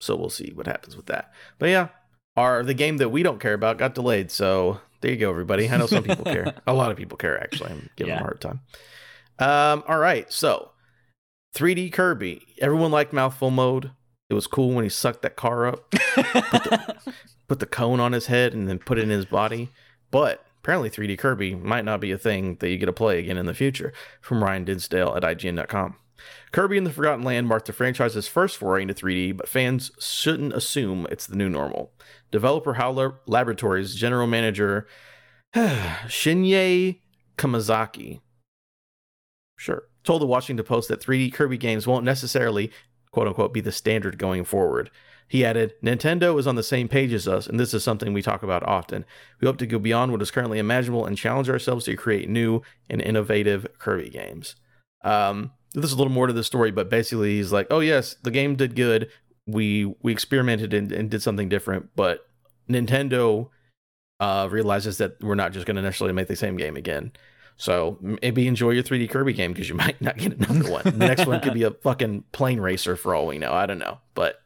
so 0.00 0.14
we'll 0.14 0.30
see 0.30 0.52
what 0.54 0.66
happens 0.66 0.96
with 0.96 1.06
that. 1.06 1.32
But 1.58 1.70
yeah, 1.70 1.88
our 2.36 2.62
the 2.62 2.74
game 2.74 2.98
that 2.98 3.08
we 3.08 3.22
don't 3.24 3.40
care 3.40 3.54
about 3.54 3.78
got 3.78 3.94
delayed. 3.94 4.30
So 4.30 4.80
there 5.00 5.10
you 5.10 5.16
go, 5.16 5.30
everybody. 5.30 5.68
I 5.68 5.76
know 5.76 5.86
some 5.86 6.04
people 6.04 6.24
care. 6.24 6.54
A 6.66 6.72
lot 6.72 6.90
of 6.92 6.96
people 6.96 7.16
care, 7.18 7.42
actually. 7.42 7.70
I'm 7.72 7.90
giving 7.96 8.12
Yeah. 8.12 8.18
them 8.18 8.22
a 8.22 8.26
hard 8.26 8.40
time. 8.40 8.60
Um, 9.40 9.84
all 9.88 9.98
right. 9.98 10.32
So 10.32 10.70
3D 11.56 11.92
Kirby. 11.92 12.42
Everyone 12.60 12.90
liked 12.92 13.12
mouthful 13.12 13.50
mode. 13.50 13.90
It 14.30 14.34
was 14.34 14.46
cool 14.46 14.74
when 14.74 14.84
he 14.84 14.90
sucked 14.90 15.22
that 15.22 15.36
car 15.36 15.66
up. 15.66 15.90
put 17.48 17.60
the 17.60 17.66
cone 17.66 18.00
on 18.00 18.12
his 18.12 18.26
head 18.26 18.54
and 18.54 18.68
then 18.68 18.78
put 18.78 18.98
it 18.98 19.02
in 19.02 19.10
his 19.10 19.26
body. 19.26 19.70
But 20.10 20.44
apparently, 20.62 20.90
3D 20.90 21.18
Kirby 21.18 21.54
might 21.54 21.84
not 21.84 22.00
be 22.00 22.10
a 22.10 22.18
thing 22.18 22.56
that 22.60 22.70
you 22.70 22.78
get 22.78 22.86
to 22.86 22.92
play 22.92 23.18
again 23.18 23.36
in 23.36 23.46
the 23.46 23.54
future. 23.54 23.92
From 24.20 24.42
Ryan 24.42 24.64
Dinsdale 24.64 25.14
at 25.14 25.22
IGN.com. 25.22 25.96
Kirby 26.52 26.78
and 26.78 26.86
the 26.86 26.92
Forgotten 26.92 27.24
Land 27.24 27.48
marked 27.48 27.66
the 27.66 27.72
franchise's 27.72 28.28
first 28.28 28.56
foray 28.56 28.82
into 28.82 28.94
3D, 28.94 29.36
but 29.36 29.48
fans 29.48 29.90
shouldn't 29.98 30.54
assume 30.54 31.06
it's 31.10 31.26
the 31.26 31.36
new 31.36 31.48
normal. 31.48 31.92
Developer 32.30 32.74
HAL 32.74 33.20
Laboratories 33.26 33.94
general 33.94 34.26
manager 34.26 34.86
Shinya 35.54 36.98
Kumazaki, 37.36 38.20
sure, 39.56 39.84
told 40.02 40.22
the 40.22 40.26
Washington 40.26 40.64
Post 40.64 40.88
that 40.88 41.00
3D 41.00 41.32
Kirby 41.32 41.58
games 41.58 41.86
won't 41.86 42.04
necessarily, 42.04 42.72
quote 43.14 43.28
unquote, 43.28 43.54
be 43.54 43.60
the 43.60 43.72
standard 43.72 44.18
going 44.18 44.44
forward. 44.44 44.90
He 45.28 45.44
added, 45.44 45.72
Nintendo 45.82 46.38
is 46.38 46.46
on 46.46 46.56
the 46.56 46.62
same 46.62 46.88
page 46.88 47.12
as 47.12 47.26
us, 47.26 47.46
and 47.46 47.58
this 47.58 47.72
is 47.72 47.82
something 47.82 48.12
we 48.12 48.22
talk 48.22 48.42
about 48.42 48.62
often. 48.64 49.04
We 49.40 49.46
hope 49.46 49.56
to 49.58 49.66
go 49.66 49.78
beyond 49.78 50.12
what 50.12 50.20
is 50.20 50.30
currently 50.30 50.58
imaginable 50.58 51.06
and 51.06 51.16
challenge 51.16 51.48
ourselves 51.48 51.86
to 51.86 51.96
create 51.96 52.28
new 52.28 52.60
and 52.90 53.00
innovative 53.00 53.66
Kirby 53.78 54.10
games. 54.10 54.56
Um, 55.02 55.52
this 55.72 55.86
is 55.86 55.92
a 55.92 55.96
little 55.96 56.12
more 56.12 56.26
to 56.26 56.32
the 56.32 56.44
story, 56.44 56.72
but 56.72 56.90
basically 56.90 57.36
he's 57.36 57.52
like, 57.52 57.68
oh 57.70 57.80
yes, 57.80 58.16
the 58.22 58.30
game 58.30 58.56
did 58.56 58.76
good. 58.76 59.08
We 59.46 59.94
we 60.02 60.12
experimented 60.12 60.74
and, 60.74 60.90
and 60.92 61.10
did 61.10 61.22
something 61.22 61.48
different, 61.48 61.90
but 61.94 62.28
Nintendo 62.68 63.48
uh, 64.20 64.48
realizes 64.50 64.98
that 64.98 65.22
we're 65.22 65.34
not 65.34 65.52
just 65.52 65.66
going 65.66 65.76
to 65.76 65.82
necessarily 65.82 66.14
make 66.14 66.28
the 66.28 66.36
same 66.36 66.56
game 66.56 66.76
again. 66.76 67.12
So 67.56 67.98
maybe 68.00 68.46
enjoy 68.48 68.70
your 68.70 68.82
3D 68.82 69.08
Kirby 69.10 69.32
game 69.32 69.52
because 69.52 69.68
you 69.68 69.74
might 69.84 70.00
not 70.00 70.16
get 70.16 70.32
another 70.32 70.70
one. 70.70 70.82
The 70.84 70.92
next 70.92 71.26
one 71.26 71.40
could 71.40 71.54
be 71.54 71.62
a 71.62 71.70
fucking 71.70 72.24
plane 72.32 72.60
racer 72.60 72.96
for 72.96 73.14
all 73.14 73.26
we 73.26 73.38
know. 73.38 73.52
I 73.52 73.66
don't 73.66 73.78
know, 73.78 73.98
but 74.14 74.40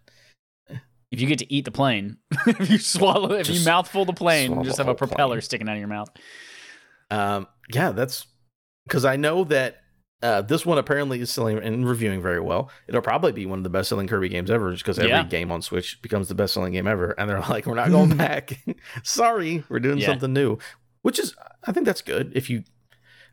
If 1.11 1.21
you 1.21 1.27
get 1.27 1.39
to 1.39 1.53
eat 1.53 1.65
the 1.65 1.71
plane, 1.71 2.19
if 2.47 2.69
you 2.71 2.79
swallow, 2.79 3.33
if 3.33 3.49
you 3.49 3.65
mouthful 3.65 4.05
the 4.05 4.13
plane, 4.13 4.49
swallow 4.49 4.65
just 4.65 4.77
have 4.79 4.89
a 4.89 4.95
propeller 4.95 5.37
plane. 5.37 5.41
sticking 5.43 5.69
out 5.69 5.73
of 5.73 5.79
your 5.79 5.89
mouth. 5.89 6.11
Um, 7.11 7.47
yeah, 7.73 7.93
that's 7.93 8.27
because 8.87 9.05
I 9.07 9.17
know 9.17 9.45
that 9.45 9.79
uh, 10.23 10.43
this 10.43 10.67
one 10.67 10.77
apparently 10.79 11.21
is 11.21 11.31
selling 11.31 11.59
and 11.59 11.89
reviewing 11.89 12.21
very 12.21 12.41
well. 12.41 12.71
It'll 12.89 13.01
probably 13.01 13.33
be 13.33 13.47
one 13.47 13.59
of 13.61 13.63
the 13.63 13.71
best 13.71 13.89
selling 13.89 14.07
Kirby 14.09 14.29
games 14.29 14.51
ever, 14.51 14.71
just 14.73 14.83
because 14.85 14.99
every 14.99 15.11
Yeah. 15.11 15.23
game 15.25 15.51
on 15.51 15.63
Switch 15.63 16.03
becomes 16.03 16.29
the 16.29 16.35
best 16.35 16.53
selling 16.55 16.73
game 16.73 16.87
ever. 16.87 17.13
And 17.13 17.31
they're 17.31 17.41
like, 17.41 17.65
we're 17.67 17.75
not 17.75 17.91
going 17.91 18.17
back. 18.17 18.59
Sorry, 19.03 19.65
we're 19.71 19.79
doing 19.81 19.99
Yeah. 19.99 20.07
something 20.09 20.33
new, 20.33 20.59
which 21.03 21.19
is, 21.19 21.35
I 21.67 21.73
think 21.73 21.87
that's 21.87 22.03
good. 22.03 22.33
If 22.35 22.51
you, 22.51 22.65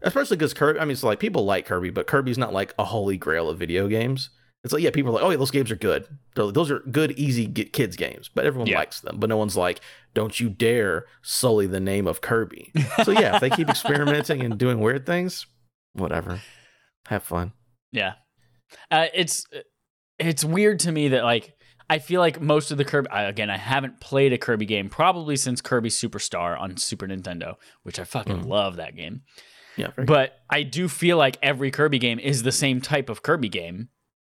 especially 0.05 0.37
because 0.37 0.53
Kirby, 0.53 0.79
I 0.79 0.85
mean, 0.85 0.91
it's 0.91 1.03
like 1.03 1.19
people 1.19 1.43
like 1.45 1.65
Kirby, 1.65 1.89
but 1.89 2.07
Kirby's 2.07 2.37
not 2.37 2.53
like 2.53 2.73
a 2.79 2.85
holy 2.85 3.17
grail 3.17 3.49
of 3.49 3.57
video 3.59 3.87
games. 3.87 4.29
It's 4.63 4.73
like, 4.73 4.81
yeah, 4.81 4.89
people 4.89 5.11
are 5.11 5.15
like, 5.15 5.23
oh, 5.23 5.29
yeah, 5.29 5.37
those 5.37 5.51
games 5.51 5.69
are 5.69 5.75
good. 5.75 6.07
They're- 6.35 6.51
Those 6.51 6.71
are 6.71 6.79
good, 6.79 7.11
easy 7.19 7.45
get 7.45 7.71
kids 7.71 7.95
games, 7.95 8.31
but 8.33 8.45
everyone 8.45 8.67
Yeah. 8.67 8.79
likes 8.79 8.99
them. 9.01 9.19
But 9.19 9.29
no 9.29 9.37
one's 9.37 9.55
like, 9.55 9.79
don't 10.15 10.39
you 10.39 10.49
dare 10.49 11.05
sully 11.21 11.67
the 11.67 11.79
name 11.79 12.07
of 12.07 12.21
Kirby. 12.21 12.71
So 13.03 13.11
yeah, 13.11 13.35
if 13.35 13.41
they 13.41 13.51
keep 13.51 13.69
experimenting 13.75 14.41
and 14.41 14.57
doing 14.57 14.79
weird 14.79 15.05
things, 15.05 15.45
whatever. 15.93 16.41
Have 17.07 17.21
fun. 17.21 17.53
Yeah. 17.91 18.13
Uh, 18.89 19.05
it's 19.13 19.45
it's 20.17 20.43
weird 20.43 20.79
to 20.79 20.91
me 20.91 21.09
that 21.09 21.23
like 21.23 21.53
I 21.87 21.99
feel 21.99 22.19
like 22.19 22.41
most 22.41 22.71
of 22.71 22.79
the 22.79 22.85
Kirby 22.85 23.07
I, 23.11 23.23
again 23.25 23.51
I 23.51 23.57
haven't 23.57 23.99
played 24.01 24.33
a 24.33 24.39
Kirby 24.39 24.65
game 24.65 24.89
probably 24.89 25.35
since 25.35 25.61
Kirby 25.61 25.89
Superstar 25.89 26.59
on 26.59 26.75
Super 26.77 27.05
Nintendo, 27.07 27.55
which 27.83 27.99
I 27.99 28.03
fucking 28.03 28.41
Mm. 28.43 28.47
love 28.47 28.77
that 28.77 28.95
game. 28.95 29.21
Yeah, 29.77 29.91
But 29.97 30.39
I 30.49 30.63
do 30.63 30.87
feel 30.87 31.17
like 31.17 31.37
every 31.41 31.71
Kirby 31.71 31.99
game 31.99 32.19
is 32.19 32.43
the 32.43 32.51
same 32.51 32.79
type 32.81 33.09
of 33.09 33.23
Kirby 33.23 33.49
game 33.49 33.89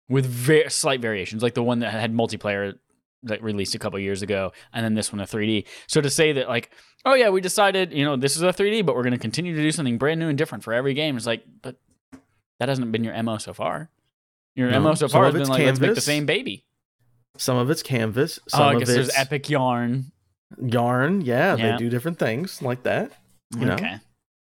with 0.08 0.26
very 0.26 0.70
slight 0.70 1.00
variations, 1.00 1.42
like 1.42 1.54
the 1.54 1.62
one 1.62 1.80
that 1.80 1.92
had 1.92 2.12
multiplayer 2.14 2.74
that 3.24 3.42
released 3.42 3.74
a 3.74 3.78
couple 3.78 3.98
years 3.98 4.22
ago, 4.22 4.52
and 4.72 4.84
then 4.84 4.94
this 4.94 5.12
one 5.12 5.20
a 5.20 5.24
3D. 5.24 5.66
So 5.86 6.00
to 6.00 6.10
say 6.10 6.32
that 6.32 6.48
like, 6.48 6.70
oh 7.04 7.14
yeah, 7.14 7.30
we 7.30 7.40
decided 7.40 7.92
you 7.92 8.04
know 8.04 8.16
this 8.16 8.36
is 8.36 8.42
a 8.42 8.52
3D, 8.52 8.84
but 8.84 8.94
we're 8.94 9.02
going 9.02 9.12
to 9.12 9.18
continue 9.18 9.54
to 9.54 9.62
do 9.62 9.70
something 9.70 9.98
brand 9.98 10.20
new 10.20 10.28
and 10.28 10.38
different 10.38 10.64
for 10.64 10.72
every 10.72 10.94
game, 10.94 11.16
is 11.16 11.26
like, 11.26 11.44
but 11.62 11.76
that 12.60 12.68
hasn't 12.68 12.90
been 12.92 13.04
your 13.04 13.20
mo 13.22 13.38
so 13.38 13.52
far. 13.52 13.90
Your 14.54 14.70
No, 14.70 14.80
mo 14.80 14.94
so 14.94 15.06
some 15.08 15.10
far 15.10 15.24
has 15.24 15.34
been 15.34 15.48
like 15.48 15.64
let's 15.64 15.80
make 15.80 15.94
the 15.94 16.00
same 16.00 16.26
baby. 16.26 16.64
Some 17.36 17.56
of 17.56 17.68
it's 17.70 17.82
canvas. 17.82 18.38
Some 18.48 18.60
oh, 18.60 18.64
I 18.64 18.72
of 18.74 18.78
guess 18.80 18.88
it's 18.90 18.96
there's 18.96 19.18
Epic 19.18 19.50
Yarn. 19.50 20.12
yarn. 20.58 21.20
Yeah, 21.22 21.56
Yeah. 21.56 21.72
they 21.72 21.76
do 21.78 21.90
different 21.90 22.18
things 22.18 22.62
like 22.62 22.84
that. 22.84 23.12
You 23.58 23.66
know, 23.66 23.74
okay. 23.74 23.96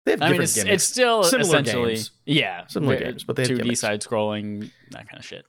They 0.06 0.12
have 0.12 0.22
I 0.22 0.30
different 0.30 0.56
mean, 0.56 0.68
it's, 0.68 0.84
it's 0.84 0.84
still 0.84 1.24
Similar 1.24 1.48
essentially 1.60 1.94
games. 1.96 2.12
yeah, 2.26 2.66
Similar 2.68 2.98
games, 2.98 3.24
but 3.24 3.36
they 3.36 3.44
have 3.44 3.52
2D 3.52 3.78
side 3.78 4.02
scrolling 4.02 4.72
that 4.92 5.08
kind 5.10 5.20
of 5.20 5.26
shit. 5.26 5.46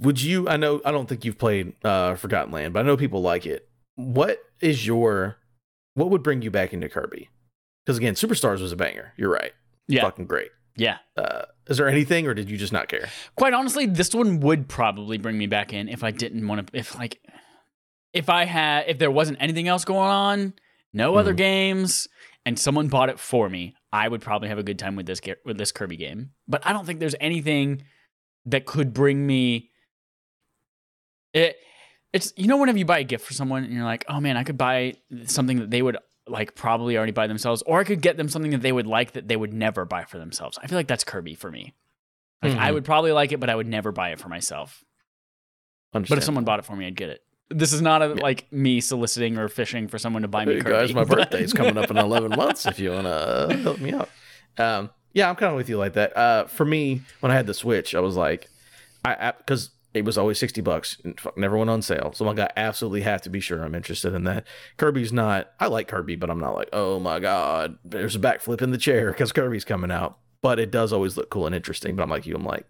Would 0.00 0.22
you? 0.22 0.48
I 0.48 0.56
know. 0.56 0.80
I 0.84 0.92
don't 0.92 1.08
think 1.08 1.24
you've 1.24 1.38
played 1.38 1.72
uh, 1.84 2.14
Forgotten 2.14 2.52
Land, 2.52 2.72
but 2.72 2.80
I 2.80 2.82
know 2.82 2.96
people 2.96 3.20
like 3.20 3.46
it. 3.46 3.68
What 3.96 4.38
is 4.60 4.86
your? 4.86 5.38
What 5.94 6.10
would 6.10 6.22
bring 6.22 6.42
you 6.42 6.50
back 6.52 6.72
into 6.72 6.88
Kirby? 6.88 7.28
Because 7.84 7.98
again, 7.98 8.14
Superstars 8.14 8.60
was 8.60 8.70
a 8.70 8.76
banger. 8.76 9.12
You're 9.16 9.30
right. 9.32 9.52
Yeah. 9.88 10.02
fucking 10.02 10.26
great. 10.26 10.50
Yeah. 10.76 10.98
Uh, 11.16 11.46
is 11.66 11.78
there 11.78 11.88
anything, 11.88 12.28
or 12.28 12.34
did 12.34 12.48
you 12.48 12.56
just 12.56 12.72
not 12.72 12.86
care? 12.88 13.08
Quite 13.34 13.54
honestly, 13.54 13.86
this 13.86 14.14
one 14.14 14.38
would 14.40 14.68
probably 14.68 15.18
bring 15.18 15.36
me 15.36 15.46
back 15.48 15.72
in 15.72 15.88
if 15.88 16.04
I 16.04 16.12
didn't 16.12 16.46
want 16.46 16.68
to. 16.68 16.78
If 16.78 16.96
like, 16.96 17.18
if 18.12 18.28
I 18.28 18.44
had, 18.44 18.84
if 18.86 18.98
there 18.98 19.10
wasn't 19.10 19.38
anything 19.40 19.66
else 19.66 19.84
going 19.84 20.10
on, 20.10 20.52
no 20.92 21.16
other 21.16 21.34
Mhm. 21.34 21.38
games, 21.38 22.06
and 22.48 22.58
someone 22.58 22.88
bought 22.88 23.10
it 23.10 23.20
for 23.20 23.50
me, 23.50 23.74
I 23.92 24.08
would 24.08 24.22
probably 24.22 24.48
have 24.48 24.56
a 24.56 24.62
good 24.62 24.78
time 24.78 24.96
with 24.96 25.04
this 25.04 25.20
with 25.44 25.58
this 25.58 25.70
Kirby 25.70 25.98
game. 25.98 26.30
But 26.48 26.66
I 26.66 26.72
don't 26.72 26.86
think 26.86 26.98
there's 26.98 27.14
anything 27.20 27.82
that 28.46 28.64
could 28.64 28.94
bring 28.94 29.26
me. 29.26 29.68
It, 31.34 31.56
it's 32.14 32.32
you 32.38 32.46
know 32.46 32.56
whenever 32.56 32.78
you 32.78 32.86
buy 32.86 33.00
a 33.00 33.04
gift 33.04 33.26
for 33.26 33.34
someone 33.34 33.64
and 33.64 33.72
you're 33.74 33.84
like, 33.84 34.06
oh 34.08 34.18
man, 34.18 34.38
I 34.38 34.44
could 34.44 34.56
buy 34.56 34.94
something 35.26 35.58
that 35.58 35.70
they 35.70 35.82
would 35.82 35.98
like 36.26 36.54
probably 36.54 36.96
already 36.96 37.12
buy 37.12 37.26
themselves, 37.26 37.62
or 37.66 37.80
I 37.80 37.84
could 37.84 38.00
get 38.00 38.16
them 38.16 38.30
something 38.30 38.52
that 38.52 38.62
they 38.62 38.72
would 38.72 38.86
like 38.86 39.12
that 39.12 39.28
they 39.28 39.36
would 39.36 39.52
never 39.52 39.84
buy 39.84 40.04
for 40.04 40.16
themselves. 40.18 40.58
I 40.62 40.68
feel 40.68 40.78
like 40.78 40.88
that's 40.88 41.04
Kirby 41.04 41.34
for 41.34 41.50
me. 41.50 41.74
Like 42.42 42.56
I 42.56 42.70
Mhm. 42.70 42.74
would 42.74 42.84
probably 42.86 43.12
like 43.12 43.32
it, 43.32 43.40
but 43.40 43.50
I 43.50 43.54
would 43.56 43.66
never 43.66 43.92
buy 43.92 44.12
it 44.12 44.20
for 44.20 44.30
myself. 44.30 44.82
But 45.92 46.18
if 46.18 46.24
someone 46.24 46.44
bought 46.44 46.60
it 46.60 46.64
for 46.64 46.76
me, 46.76 46.86
I'd 46.86 46.96
get 46.96 47.10
it. 47.10 47.20
This 47.50 47.72
is 47.72 47.80
not 47.80 48.02
a, 48.02 48.08
Yeah. 48.08 48.22
like 48.22 48.50
me 48.52 48.80
soliciting 48.80 49.38
or 49.38 49.48
fishing 49.48 49.88
for 49.88 49.98
someone 49.98 50.22
to 50.22 50.28
buy 50.28 50.44
me 50.44 50.54
Hey 50.54 50.60
Kirby. 50.60 50.70
guys, 50.70 50.94
my 50.94 51.04
but- 51.04 51.16
birthday's 51.30 51.52
coming 51.52 51.78
up 51.78 51.90
in 51.90 51.96
11 51.96 52.32
months. 52.36 52.66
If 52.66 52.78
you 52.78 52.90
wanna 52.90 53.56
help 53.62 53.78
me 53.80 53.92
out, 53.92 54.08
um, 54.58 54.90
yeah, 55.14 55.28
I'm 55.30 55.36
kind 55.36 55.50
of 55.50 55.56
with 55.56 55.68
you 55.68 55.78
like 55.78 55.94
that. 55.94 56.16
Uh, 56.16 56.44
for 56.44 56.64
me, 56.66 57.00
when 57.20 57.32
I 57.32 57.34
had 57.34 57.46
the 57.46 57.54
Switch, 57.54 57.94
I 57.94 58.00
was 58.00 58.16
like, 58.16 58.48
I 59.04 59.32
because 59.38 59.70
it 59.94 60.04
was 60.04 60.18
always 60.18 60.38
60 60.38 60.60
bucks 60.60 60.98
and 61.02 61.18
never 61.36 61.56
went 61.56 61.70
on 61.70 61.80
sale. 61.80 62.12
So 62.12 62.28
I'm 62.28 62.36
like, 62.36 62.50
I 62.50 62.52
absolutely 62.60 63.00
have 63.00 63.22
to 63.22 63.30
be 63.30 63.40
sure 63.40 63.64
I'm 63.64 63.74
interested 63.74 64.12
in 64.12 64.24
that. 64.24 64.46
Kirby's 64.76 65.12
not. 65.14 65.50
I 65.58 65.66
like 65.68 65.88
Kirby, 65.88 66.16
but 66.16 66.28
I'm 66.28 66.38
not 66.38 66.54
like, 66.54 66.68
oh 66.74 67.00
my 67.00 67.18
god, 67.18 67.78
there's 67.84 68.14
a 68.14 68.18
backflip 68.18 68.60
in 68.60 68.70
the 68.70 68.78
chair 68.78 69.10
because 69.10 69.32
Kirby's 69.32 69.64
coming 69.64 69.90
out. 69.90 70.18
But 70.42 70.60
it 70.60 70.70
does 70.70 70.92
always 70.92 71.16
look 71.16 71.30
cool 71.30 71.46
and 71.46 71.54
interesting. 71.54 71.96
But 71.96 72.02
I'm 72.02 72.10
like 72.10 72.26
you, 72.26 72.34
I'm 72.36 72.44
like, 72.44 72.66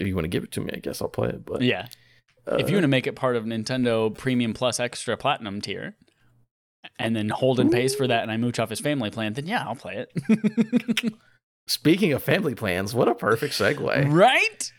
if 0.00 0.06
you 0.08 0.14
want 0.14 0.24
to 0.24 0.28
give 0.28 0.42
it 0.44 0.50
to 0.52 0.60
me, 0.60 0.70
I 0.74 0.80
guess 0.80 1.00
I'll 1.00 1.08
play 1.08 1.28
it. 1.28 1.46
But 1.46 1.62
yeah, 1.62 1.86
if 2.52 2.70
you 2.70 2.76
want 2.76 2.84
to 2.84 2.88
make 2.88 3.06
it 3.06 3.16
part 3.16 3.36
of 3.36 3.44
Nintendo 3.44 4.16
Premium 4.16 4.54
Plus 4.54 4.80
Extra 4.80 5.16
Platinum 5.16 5.60
tier, 5.60 5.96
and 6.98 7.14
then 7.14 7.28
Holden 7.28 7.70
pays 7.70 7.94
for 7.94 8.06
that, 8.06 8.22
and 8.22 8.30
I 8.30 8.36
mooch 8.36 8.58
off 8.58 8.70
his 8.70 8.80
family 8.80 9.10
plan, 9.10 9.32
then 9.34 9.46
yeah, 9.46 9.64
I'll 9.66 9.74
play 9.74 10.06
it. 10.06 11.12
speaking 11.66 12.12
of 12.12 12.22
family 12.22 12.54
plans, 12.54 12.94
what 12.94 13.08
a 13.08 13.14
perfect 13.14 13.54
segue. 13.54 14.12
right? 14.12 14.72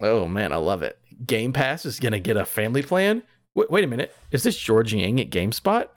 Oh 0.00 0.26
man, 0.26 0.52
I 0.52 0.56
love 0.56 0.82
it. 0.82 0.98
Game 1.24 1.52
Pass 1.52 1.86
is 1.86 1.98
gonna 2.00 2.20
get 2.20 2.36
a 2.36 2.44
family 2.44 2.82
plan. 2.82 3.22
Wait, 3.54 3.70
wait 3.70 3.84
a 3.84 3.86
minute. 3.86 4.14
Is 4.30 4.42
this 4.42 4.58
George 4.58 4.92
Yang 4.92 5.20
at 5.20 5.30
GameSpot? 5.30 5.88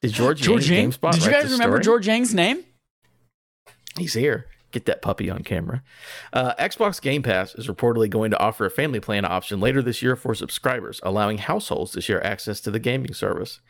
Did 0.00 0.12
George, 0.12 0.40
George 0.42 0.70
Yang 0.70 0.78
Yang. 0.78 0.86
at 0.86 1.00
GameSpot 1.00 1.12
Did 1.12 1.24
you 1.24 1.30
guys 1.30 1.52
remember 1.52 1.76
story? 1.76 1.84
George 1.84 2.06
Yang's 2.08 2.34
name? 2.34 2.64
He's 3.98 4.14
here. 4.14 4.46
Get 4.72 4.86
that 4.86 5.02
puppy 5.02 5.30
on 5.30 5.42
camera. 5.42 5.82
Uh, 6.32 6.54
Xbox 6.54 7.00
Game 7.00 7.22
Pass 7.22 7.54
is 7.54 7.68
reportedly 7.68 8.10
going 8.10 8.30
to 8.30 8.40
offer 8.40 8.64
a 8.64 8.70
family 8.70 9.00
plan 9.00 9.24
option 9.24 9.60
later 9.60 9.82
this 9.82 10.02
year 10.02 10.16
for 10.16 10.34
subscribers, 10.34 11.00
allowing 11.02 11.38
households 11.38 11.92
to 11.92 12.00
share 12.00 12.24
access 12.26 12.60
to 12.62 12.70
the 12.70 12.78
gaming 12.78 13.12
service. 13.12 13.60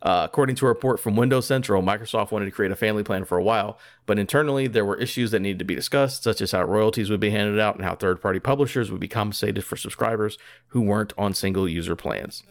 Uh, 0.00 0.22
according 0.24 0.54
to 0.56 0.64
a 0.64 0.68
report 0.68 1.00
from 1.00 1.16
Windows 1.16 1.46
Central, 1.46 1.82
Microsoft 1.82 2.30
wanted 2.30 2.44
to 2.44 2.50
create 2.52 2.70
a 2.70 2.76
family 2.76 3.02
plan 3.02 3.24
for 3.24 3.36
a 3.36 3.42
while, 3.42 3.78
but 4.06 4.18
internally 4.18 4.68
there 4.68 4.84
were 4.84 4.96
issues 4.96 5.32
that 5.32 5.40
needed 5.40 5.58
to 5.58 5.64
be 5.64 5.74
discussed, 5.74 6.22
such 6.22 6.40
as 6.40 6.52
how 6.52 6.62
royalties 6.62 7.10
would 7.10 7.20
be 7.20 7.30
handed 7.30 7.58
out 7.58 7.74
and 7.74 7.84
how 7.84 7.94
third 7.94 8.20
party 8.20 8.38
publishers 8.38 8.90
would 8.90 9.00
be 9.00 9.08
compensated 9.08 9.64
for 9.64 9.76
subscribers 9.76 10.38
who 10.68 10.80
weren't 10.80 11.12
on 11.18 11.34
single 11.34 11.68
user 11.68 11.96
plans. 11.96 12.44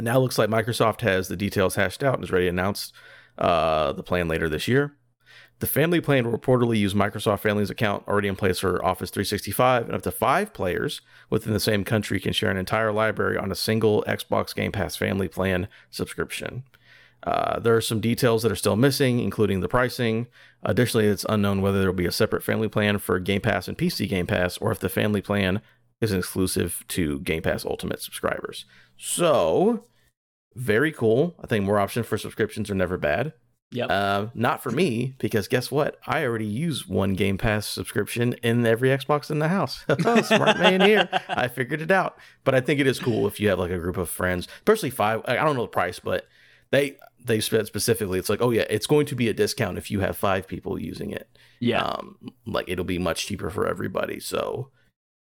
Now 0.00 0.16
it 0.16 0.20
looks 0.20 0.38
like 0.38 0.50
Microsoft 0.50 1.00
has 1.02 1.28
the 1.28 1.36
details 1.36 1.76
hashed 1.76 2.02
out 2.02 2.14
and 2.14 2.24
is 2.24 2.32
ready 2.32 2.46
to 2.46 2.50
announce 2.50 2.92
uh, 3.36 3.92
the 3.92 4.02
plan 4.02 4.26
later 4.26 4.48
this 4.48 4.66
year. 4.66 4.97
The 5.60 5.66
family 5.66 6.00
plan 6.00 6.24
will 6.24 6.38
reportedly 6.38 6.78
use 6.78 6.94
Microsoft 6.94 7.40
Family's 7.40 7.70
account 7.70 8.06
already 8.06 8.28
in 8.28 8.36
place 8.36 8.60
for 8.60 8.84
Office 8.84 9.10
365, 9.10 9.86
and 9.86 9.94
up 9.94 10.02
to 10.02 10.12
five 10.12 10.52
players 10.52 11.00
within 11.30 11.52
the 11.52 11.58
same 11.58 11.82
country 11.82 12.20
can 12.20 12.32
share 12.32 12.50
an 12.50 12.56
entire 12.56 12.92
library 12.92 13.36
on 13.36 13.50
a 13.50 13.56
single 13.56 14.04
Xbox 14.06 14.54
Game 14.54 14.70
Pass 14.70 14.94
family 14.94 15.26
plan 15.26 15.66
subscription. 15.90 16.62
Uh, 17.24 17.58
there 17.58 17.74
are 17.74 17.80
some 17.80 18.00
details 18.00 18.44
that 18.44 18.52
are 18.52 18.56
still 18.56 18.76
missing, 18.76 19.18
including 19.18 19.60
the 19.60 19.68
pricing. 19.68 20.28
Additionally, 20.62 21.06
it's 21.06 21.26
unknown 21.28 21.60
whether 21.60 21.80
there 21.80 21.88
will 21.88 21.96
be 21.96 22.06
a 22.06 22.12
separate 22.12 22.44
family 22.44 22.68
plan 22.68 22.98
for 22.98 23.18
Game 23.18 23.40
Pass 23.40 23.66
and 23.66 23.76
PC 23.76 24.08
Game 24.08 24.26
Pass, 24.26 24.58
or 24.58 24.70
if 24.70 24.78
the 24.78 24.88
family 24.88 25.20
plan 25.20 25.60
is 26.00 26.12
exclusive 26.12 26.84
to 26.88 27.18
Game 27.20 27.42
Pass 27.42 27.64
Ultimate 27.64 28.00
subscribers. 28.00 28.64
So, 28.96 29.86
very 30.54 30.92
cool. 30.92 31.34
I 31.42 31.48
think 31.48 31.64
more 31.64 31.80
options 31.80 32.06
for 32.06 32.16
subscriptions 32.16 32.70
are 32.70 32.76
never 32.76 32.96
bad. 32.96 33.32
Yep. 33.70 33.90
Uh, 33.90 34.26
not 34.34 34.62
for 34.62 34.70
me, 34.70 35.14
because 35.18 35.46
guess 35.46 35.70
what? 35.70 35.98
I 36.06 36.24
already 36.24 36.46
use 36.46 36.88
one 36.88 37.14
Game 37.14 37.36
Pass 37.36 37.66
subscription 37.66 38.32
in 38.42 38.64
every 38.64 38.88
Xbox 38.88 39.30
in 39.30 39.40
the 39.40 39.48
house. 39.48 39.84
Smart 40.26 40.58
man 40.58 40.80
here. 40.80 41.08
I 41.28 41.48
figured 41.48 41.82
it 41.82 41.90
out. 41.90 42.16
But 42.44 42.54
I 42.54 42.60
think 42.60 42.80
it 42.80 42.86
is 42.86 42.98
cool 42.98 43.26
if 43.26 43.38
you 43.38 43.48
have 43.50 43.58
like 43.58 43.70
a 43.70 43.78
group 43.78 43.98
of 43.98 44.08
friends, 44.08 44.48
especially 44.58 44.90
five. 44.90 45.20
I 45.26 45.34
don't 45.36 45.54
know 45.54 45.62
the 45.62 45.68
price, 45.68 45.98
but 45.98 46.26
they 46.70 46.96
they 47.22 47.40
said 47.40 47.66
specifically, 47.66 48.18
it's 48.18 48.30
like, 48.30 48.40
oh 48.40 48.50
yeah, 48.50 48.64
it's 48.70 48.86
going 48.86 49.04
to 49.06 49.14
be 49.14 49.28
a 49.28 49.34
discount 49.34 49.76
if 49.76 49.90
you 49.90 50.00
have 50.00 50.16
five 50.16 50.46
people 50.46 50.78
using 50.80 51.10
it. 51.10 51.28
yeah. 51.60 51.82
Um, 51.82 52.16
like 52.46 52.68
it'll 52.68 52.84
be 52.86 52.98
much 52.98 53.26
cheaper 53.26 53.50
for 53.50 53.66
everybody. 53.66 54.18
So, 54.18 54.70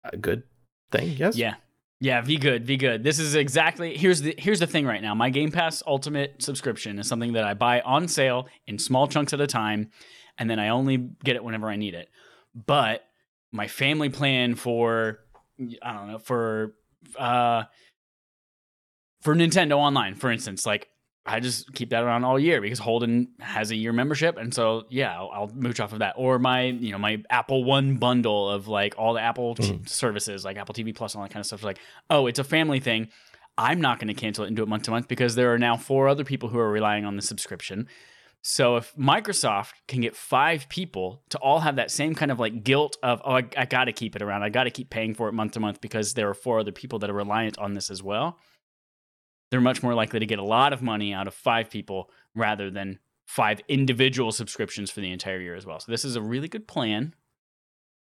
a 0.06 0.16
good 0.16 0.44
thing, 0.92 1.18
yes. 1.18 1.36
Yeah. 1.36 1.56
Yeah, 2.00 2.22
be 2.22 2.38
good, 2.38 2.66
be 2.66 2.78
good. 2.78 3.04
This 3.04 3.18
is 3.18 3.34
exactly 3.34 3.98
here's 3.98 4.22
the 4.22 4.36
here's 4.38 4.60
the 4.60 4.68
thing 4.68 4.86
right 4.86 5.02
now. 5.02 5.16
My 5.16 5.32
Game 5.32 5.52
Pass 5.52 5.82
Ultimate 5.88 6.44
subscription 6.44 7.00
is 7.00 7.08
something 7.08 7.34
that 7.34 7.44
I 7.44 7.56
buy 7.56 7.82
on 7.82 8.08
sale 8.08 8.48
in 8.68 8.78
small 8.78 9.08
chunks 9.08 9.34
at 9.34 9.42
a 9.42 9.48
time, 9.48 9.90
and 10.38 10.50
then 10.50 10.60
I 10.60 10.70
only 10.70 10.98
get 10.98 11.36
it 11.36 11.44
whenever 11.44 11.68
I 11.70 11.76
need 11.76 11.96
it. 11.96 12.10
But 12.54 13.04
my 13.52 13.68
family 13.68 14.10
plan 14.10 14.54
for 14.54 15.22
I 15.82 15.94
don't 15.94 16.12
know, 16.12 16.20
for 16.20 16.76
uh 17.18 17.64
for 19.22 19.36
Nintendo 19.36 19.78
Online, 19.78 20.14
for 20.14 20.30
instance, 20.30 20.68
like 20.68 20.90
I 21.28 21.40
just 21.42 21.74
keep 21.74 21.90
that 21.90 22.04
around 22.04 22.24
all 22.24 22.40
year 22.40 22.62
because 22.62 22.80
Holden 22.80 23.28
has 23.40 23.70
a 23.72 23.76
year 23.76 23.92
membership, 23.94 24.38
and 24.38 24.54
so 24.54 24.86
yeah, 24.90 25.14
I'll, 25.18 25.30
I'll 25.34 25.52
mooch 25.54 25.80
off 25.80 25.92
of 25.94 26.00
that. 26.00 26.16
Or 26.18 26.40
my, 26.40 26.62
you 26.64 26.92
know, 26.92 26.98
my 26.98 27.22
Apple 27.30 27.64
One 27.66 27.98
bundle 27.98 28.50
of 28.50 28.68
like 28.68 28.96
all 28.98 29.14
the 29.14 29.22
Apple 29.22 29.56
t- 29.56 29.64
Mhm. 29.74 29.90
services, 29.90 30.46
like 30.46 30.58
Apple 30.58 30.74
TV 30.74 30.96
Plus, 30.96 31.14
and 31.14 31.20
all 31.22 31.28
that 31.28 31.34
kind 31.34 31.42
of 31.42 31.46
stuff. 31.48 31.64
Like, 31.64 31.80
oh, 32.10 32.28
it's 32.28 32.40
a 32.40 32.44
family 32.44 32.80
thing. 32.80 33.10
I'm 33.58 33.82
not 33.82 34.00
going 34.00 34.08
to 34.08 34.14
cancel 34.14 34.44
it 34.44 34.48
and 34.48 34.56
do 34.56 34.64
it 34.64 34.70
month 34.70 34.84
to 34.84 34.92
month 34.92 35.08
because 35.08 35.36
there 35.36 35.52
are 35.54 35.58
now 35.60 35.76
four 35.78 36.08
other 36.08 36.24
people 36.24 36.48
who 36.50 36.60
are 36.60 36.72
relying 36.72 37.06
on 37.06 37.16
the 37.16 37.22
subscription. 37.24 37.88
So 38.44 38.78
if 38.78 38.96
Microsoft 38.96 39.74
can 39.88 40.00
get 40.02 40.16
five 40.16 40.70
people 40.70 41.24
to 41.30 41.38
all 41.40 41.60
have 41.62 41.76
that 41.78 41.90
same 41.92 42.16
kind 42.16 42.32
of 42.32 42.40
like 42.40 42.64
guilt 42.64 42.96
of, 43.04 43.20
oh, 43.26 43.34
I, 43.38 43.44
I 43.58 43.66
got 43.66 43.86
to 43.86 43.92
keep 43.92 44.16
it 44.16 44.22
around, 44.22 44.44
I 44.44 44.50
got 44.50 44.66
to 44.66 44.70
keep 44.72 44.90
paying 44.90 45.16
for 45.16 45.28
it 45.28 45.34
month 45.34 45.54
to 45.54 45.60
month 45.60 45.82
because 45.82 46.14
there 46.14 46.30
are 46.30 46.34
four 46.36 46.60
other 46.60 46.72
people 46.72 47.00
that 47.00 47.10
are 47.10 47.14
reliant 47.14 47.58
on 47.58 47.74
this 47.74 47.90
as 47.90 48.02
well, 48.04 48.38
they're 49.50 49.62
much 49.62 49.82
more 49.82 49.94
likely 49.94 50.20
to 50.20 50.26
get 50.26 50.40
a 50.40 50.44
lot 50.44 50.74
of 50.74 50.82
money 50.82 51.14
out 51.14 51.28
of 51.28 51.34
five 51.34 51.70
people 51.70 52.10
rather 52.36 52.70
than 52.70 53.00
five 53.26 53.62
individual 53.68 54.32
subscriptions 54.32 54.90
for 54.90 55.02
the 55.02 55.12
entire 55.12 55.40
year 55.40 55.56
as 55.56 55.66
well. 55.66 55.80
So 55.80 55.92
this 55.92 56.06
is 56.06 56.16
a 56.16 56.22
really 56.22 56.48
good 56.48 56.68
plan. 56.68 57.14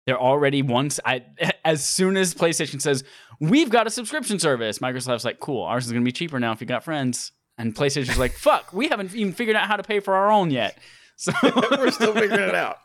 They're 0.06 0.20
already 0.20 0.62
once 0.62 1.00
I 1.04 1.24
as 1.64 1.84
soon 1.84 2.16
as 2.16 2.34
PlayStation 2.34 2.80
says 2.80 3.04
we've 3.40 3.70
got 3.70 3.86
a 3.86 3.90
subscription 3.90 4.38
service, 4.38 4.78
Microsoft's 4.78 5.24
like, 5.24 5.40
cool, 5.40 5.64
ours 5.64 5.86
is 5.86 5.92
gonna 5.92 6.04
be 6.04 6.12
cheaper 6.12 6.38
now 6.38 6.52
if 6.52 6.60
you 6.60 6.66
got 6.66 6.84
friends. 6.84 7.32
And 7.58 7.74
PlayStation's 7.74 8.18
like, 8.18 8.32
fuck, 8.38 8.72
we 8.72 8.88
haven't 8.88 9.14
even 9.14 9.32
figured 9.32 9.56
out 9.56 9.66
how 9.66 9.76
to 9.76 9.82
pay 9.82 10.00
for 10.00 10.14
our 10.14 10.30
own 10.30 10.50
yet. 10.50 10.78
So 11.18 11.32
We're 11.42 11.92
still 11.92 12.12
figuring 12.12 12.46
it 12.46 12.54
out. 12.54 12.76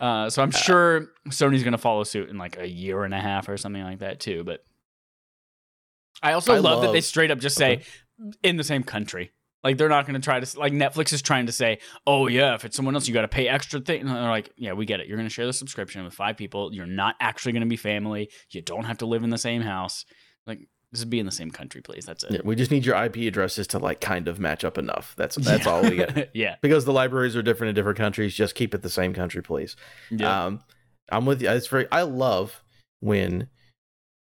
Uh, 0.00 0.30
so 0.30 0.40
I'm 0.40 0.52
sure 0.52 1.08
Sony's 1.30 1.64
going 1.64 1.72
to 1.72 1.78
follow 1.78 2.04
suit 2.04 2.28
in 2.28 2.38
like 2.38 2.56
a 2.58 2.68
year 2.68 3.02
and 3.02 3.12
a 3.12 3.18
half 3.18 3.48
or 3.48 3.56
something 3.56 3.82
like 3.82 3.98
that 3.98 4.20
too. 4.20 4.44
But 4.44 4.64
I 6.22 6.32
also 6.32 6.54
I 6.54 6.58
love, 6.58 6.82
that 6.82 6.92
they 6.92 7.00
straight 7.00 7.30
up 7.30 7.38
just 7.38 7.56
say 7.56 7.82
in 8.42 8.56
the 8.56 8.64
same 8.64 8.82
country. 8.82 9.32
Like 9.62 9.78
they're 9.78 9.88
not 9.88 10.06
going 10.06 10.14
to 10.14 10.24
try 10.24 10.38
to 10.38 10.58
like 10.58 10.74
Netflix 10.74 11.12
is 11.12 11.22
trying 11.22 11.46
to 11.46 11.52
say, 11.52 11.78
oh 12.06 12.28
yeah, 12.28 12.54
if 12.54 12.66
it's 12.66 12.76
someone 12.76 12.94
else, 12.94 13.08
you 13.08 13.14
got 13.14 13.22
to 13.22 13.28
pay 13.28 13.48
extra 13.48 13.80
thing. 13.80 14.02
And 14.02 14.10
they're 14.10 14.22
like, 14.22 14.50
yeah, 14.56 14.74
we 14.74 14.84
get 14.84 15.00
it. 15.00 15.06
You're 15.06 15.16
going 15.16 15.28
to 15.28 15.32
share 15.32 15.46
the 15.46 15.54
subscription 15.54 16.04
with 16.04 16.12
five 16.12 16.36
people. 16.36 16.72
You're 16.74 16.86
not 16.86 17.16
actually 17.18 17.52
going 17.52 17.62
to 17.62 17.68
be 17.68 17.76
family. 17.76 18.30
You 18.50 18.60
don't 18.60 18.84
have 18.84 18.98
to 18.98 19.06
live 19.06 19.24
in 19.24 19.30
the 19.30 19.38
same 19.38 19.62
house. 19.62 20.04
Like 20.46 20.68
just 20.92 21.08
be 21.08 21.18
in 21.18 21.24
the 21.24 21.32
same 21.32 21.50
country, 21.50 21.80
please. 21.80 22.04
That's 22.04 22.24
it. 22.24 22.32
Yeah, 22.32 22.40
we 22.44 22.56
just 22.56 22.70
need 22.70 22.84
your 22.84 23.02
IP 23.02 23.16
addresses 23.16 23.66
to 23.68 23.78
like 23.78 24.02
kind 24.02 24.28
of 24.28 24.38
match 24.38 24.64
up 24.64 24.76
enough. 24.76 25.14
That's 25.16 25.34
that's 25.40 25.66
all 25.66 25.82
we 25.82 25.96
get. 25.96 26.30
yeah. 26.34 26.56
Because 26.60 26.84
the 26.84 26.92
libraries 26.92 27.34
are 27.34 27.42
different 27.42 27.70
in 27.70 27.74
different 27.74 27.98
countries, 27.98 28.34
just 28.34 28.54
keep 28.54 28.74
it 28.74 28.82
the 28.82 28.90
same 28.90 29.14
country, 29.14 29.42
please. 29.42 29.76
Yeah. 30.10 30.44
Um, 30.44 30.60
I'm 31.10 31.24
with 31.24 31.40
you. 31.40 31.48
It's 31.50 31.68
very. 31.68 31.86
I 31.90 32.02
love 32.02 32.62
when 33.00 33.48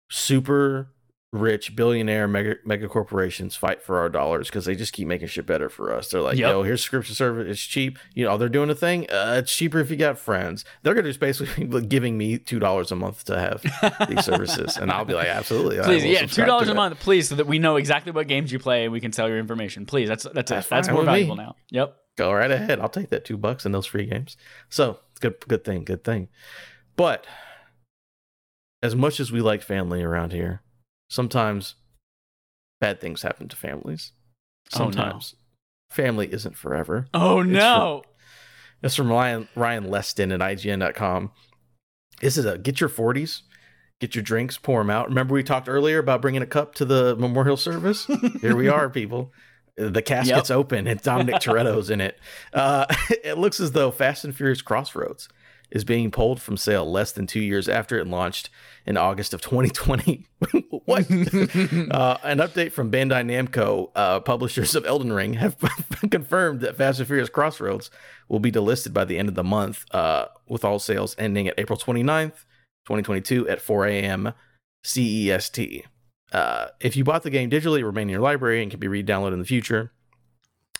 super 0.09 0.89
rich 1.31 1.75
billionaire 1.75 2.27
mega 2.27 2.55
mega 2.65 2.87
corporations 2.89 3.55
fight 3.55 3.83
for 3.83 3.99
our 3.99 4.09
dollars 4.09 4.47
because 4.47 4.65
they 4.65 4.73
just 4.73 4.93
keep 4.93 5.07
making 5.07 5.27
shit 5.27 5.45
better 5.45 5.69
for 5.69 5.93
us. 5.93 6.09
They're 6.09 6.21
like, 6.21 6.37
Yep. 6.39 6.49
yo, 6.49 6.63
here's 6.63 6.81
subscription 6.81 7.13
service. 7.13 7.47
It's 7.51 7.61
cheap. 7.61 7.99
You 8.15 8.25
know, 8.25 8.35
they're 8.37 8.49
doing 8.49 8.71
a 8.71 8.75
thing. 8.75 9.03
Uh, 9.11 9.35
it's 9.37 9.55
cheaper 9.55 9.77
if 9.79 9.91
you 9.91 9.95
got 9.95 10.17
friends. 10.17 10.65
They're 10.81 10.95
gonna 10.95 11.07
just 11.09 11.19
basically 11.19 11.65
be 11.65 11.81
giving 11.87 12.17
me 12.17 12.39
two 12.39 12.57
dollars 12.57 12.91
a 12.91 12.95
month 12.95 13.25
to 13.25 13.37
have 13.39 13.61
these 14.09 14.25
services, 14.25 14.75
and 14.77 14.91
I'll 14.91 15.05
be 15.05 15.13
like, 15.13 15.27
absolutely. 15.27 15.77
Please, 15.79 16.03
yeah, 16.03 16.25
two 16.25 16.45
dollars 16.45 16.67
a 16.67 16.73
month, 16.73 16.99
please, 16.99 17.29
so 17.29 17.35
that 17.35 17.45
we 17.45 17.59
know 17.59 17.75
exactly 17.75 18.11
what 18.11 18.27
games 18.27 18.51
you 18.51 18.57
play 18.57 18.85
and 18.85 18.91
we 18.91 18.99
can 18.99 19.11
sell 19.11 19.27
your 19.29 19.37
information. 19.37 19.85
Please, 19.85 20.07
that's 20.09 20.23
that's 20.33 20.49
That's. 20.49 20.67
That's 20.67 20.89
more 20.89 20.99
with 21.01 21.07
me. 21.07 21.11
valuable 21.13 21.35
now. 21.35 21.55
Yep. 21.69 21.95
go 22.17 22.33
right 22.33 22.49
ahead. 22.49 22.79
I'll 22.79 22.89
take 22.89 23.09
that 23.09 23.23
two 23.23 23.37
bucks 23.37 23.65
and 23.65 23.75
those 23.75 23.85
free 23.85 24.07
games. 24.07 24.35
So 24.69 24.97
it's 25.11 25.19
good, 25.19 25.35
good 25.47 25.63
thing, 25.63 25.83
good 25.83 26.03
thing. 26.03 26.27
But 26.95 27.27
as 28.81 28.95
much 28.95 29.19
as 29.19 29.31
we 29.31 29.41
like 29.41 29.61
family 29.61 30.01
around 30.01 30.31
here, 30.33 30.61
sometimes 31.09 31.75
bad 32.79 33.01
things 33.01 33.21
happen 33.21 33.47
to 33.49 33.55
families. 33.55 34.13
Oh, 34.75 34.85
no. 34.85 34.91
Sometimes 34.91 35.35
family 35.89 36.31
isn't 36.31 36.55
forever. 36.55 37.07
Oh 37.13 37.41
no. 37.41 38.03
This 38.81 38.95
from 38.95 39.09
Ryan 39.09 39.47
Ryan 39.55 39.85
Leston 39.85 40.33
at 40.33 40.39
IGN.com. 40.39 41.31
This 42.21 42.37
is 42.37 42.45
a 42.45 42.57
get 42.57 42.79
your 42.79 42.89
40s, 42.89 43.41
get 43.99 44.15
your 44.15 44.23
drinks, 44.23 44.57
pour 44.57 44.81
them 44.81 44.89
out. 44.89 45.09
Remember 45.09 45.33
we 45.33 45.43
talked 45.43 45.69
earlier 45.69 45.99
about 45.99 46.21
bringing 46.21 46.41
a 46.41 46.47
cup 46.47 46.75
to 46.75 46.85
the 46.85 47.15
memorial 47.17 47.57
service? 47.57 48.05
Here 48.41 48.55
we 48.55 48.67
are, 48.67 48.89
people. 48.89 49.33
The 49.75 50.01
casket's 50.01 50.51
open 50.51 50.87
and 50.87 51.01
Dominic 51.01 51.35
Toretto's 51.35 51.89
in 51.89 52.01
it. 52.01 52.19
Uh, 52.53 52.85
it 53.23 53.37
looks 53.37 53.59
as 53.59 53.71
though 53.71 53.91
Fast 53.91 54.25
and 54.25 54.35
Furious 54.35 54.61
Crossroads 54.61 55.29
is 55.71 55.83
being 55.83 56.11
pulled 56.11 56.41
from 56.41 56.57
sale 56.57 56.89
less 56.89 57.11
than 57.11 57.27
two 57.27 57.39
years 57.39 57.69
after 57.69 57.97
it 57.97 58.07
launched 58.07 58.49
in 58.85 58.97
August 58.97 59.33
of 59.33 59.41
2020. 59.41 60.25
what? 60.85 61.09
uh, 61.11 62.17
an 62.23 62.39
update 62.39 62.71
from 62.71 62.91
Bandai 62.91 63.23
Namco, 63.23 63.91
uh, 63.95 64.19
publishers 64.19 64.75
of 64.75 64.85
Elden 64.85 65.13
Ring, 65.13 65.33
have 65.33 65.57
confirmed 66.11 66.61
that 66.61 66.75
Fast 66.75 66.99
and 66.99 67.07
Furious 67.07 67.29
Crossroads 67.29 67.91
will 68.27 68.39
be 68.39 68.51
delisted 68.51 68.93
by 68.93 69.05
the 69.05 69.17
end 69.17 69.29
of 69.29 69.35
the 69.35 69.43
month, 69.43 69.85
uh, 69.91 70.25
with 70.47 70.65
all 70.65 70.79
sales 70.79 71.15
ending 71.17 71.47
at 71.47 71.59
April 71.59 71.77
29th, 71.77 72.45
2022 72.85 73.47
at 73.47 73.61
4 73.61 73.85
a.m. 73.87 74.33
CEST. 74.83 75.83
Uh, 76.31 76.67
if 76.79 76.95
you 76.95 77.03
bought 77.03 77.23
the 77.23 77.29
game 77.29 77.49
digitally, 77.49 77.79
it 77.79 77.85
remain 77.85 78.03
in 78.03 78.09
your 78.09 78.21
library 78.21 78.61
and 78.61 78.71
can 78.71 78.79
be 78.79 78.87
re-downloaded 78.87 79.33
in 79.33 79.39
the 79.39 79.45
future. 79.45 79.91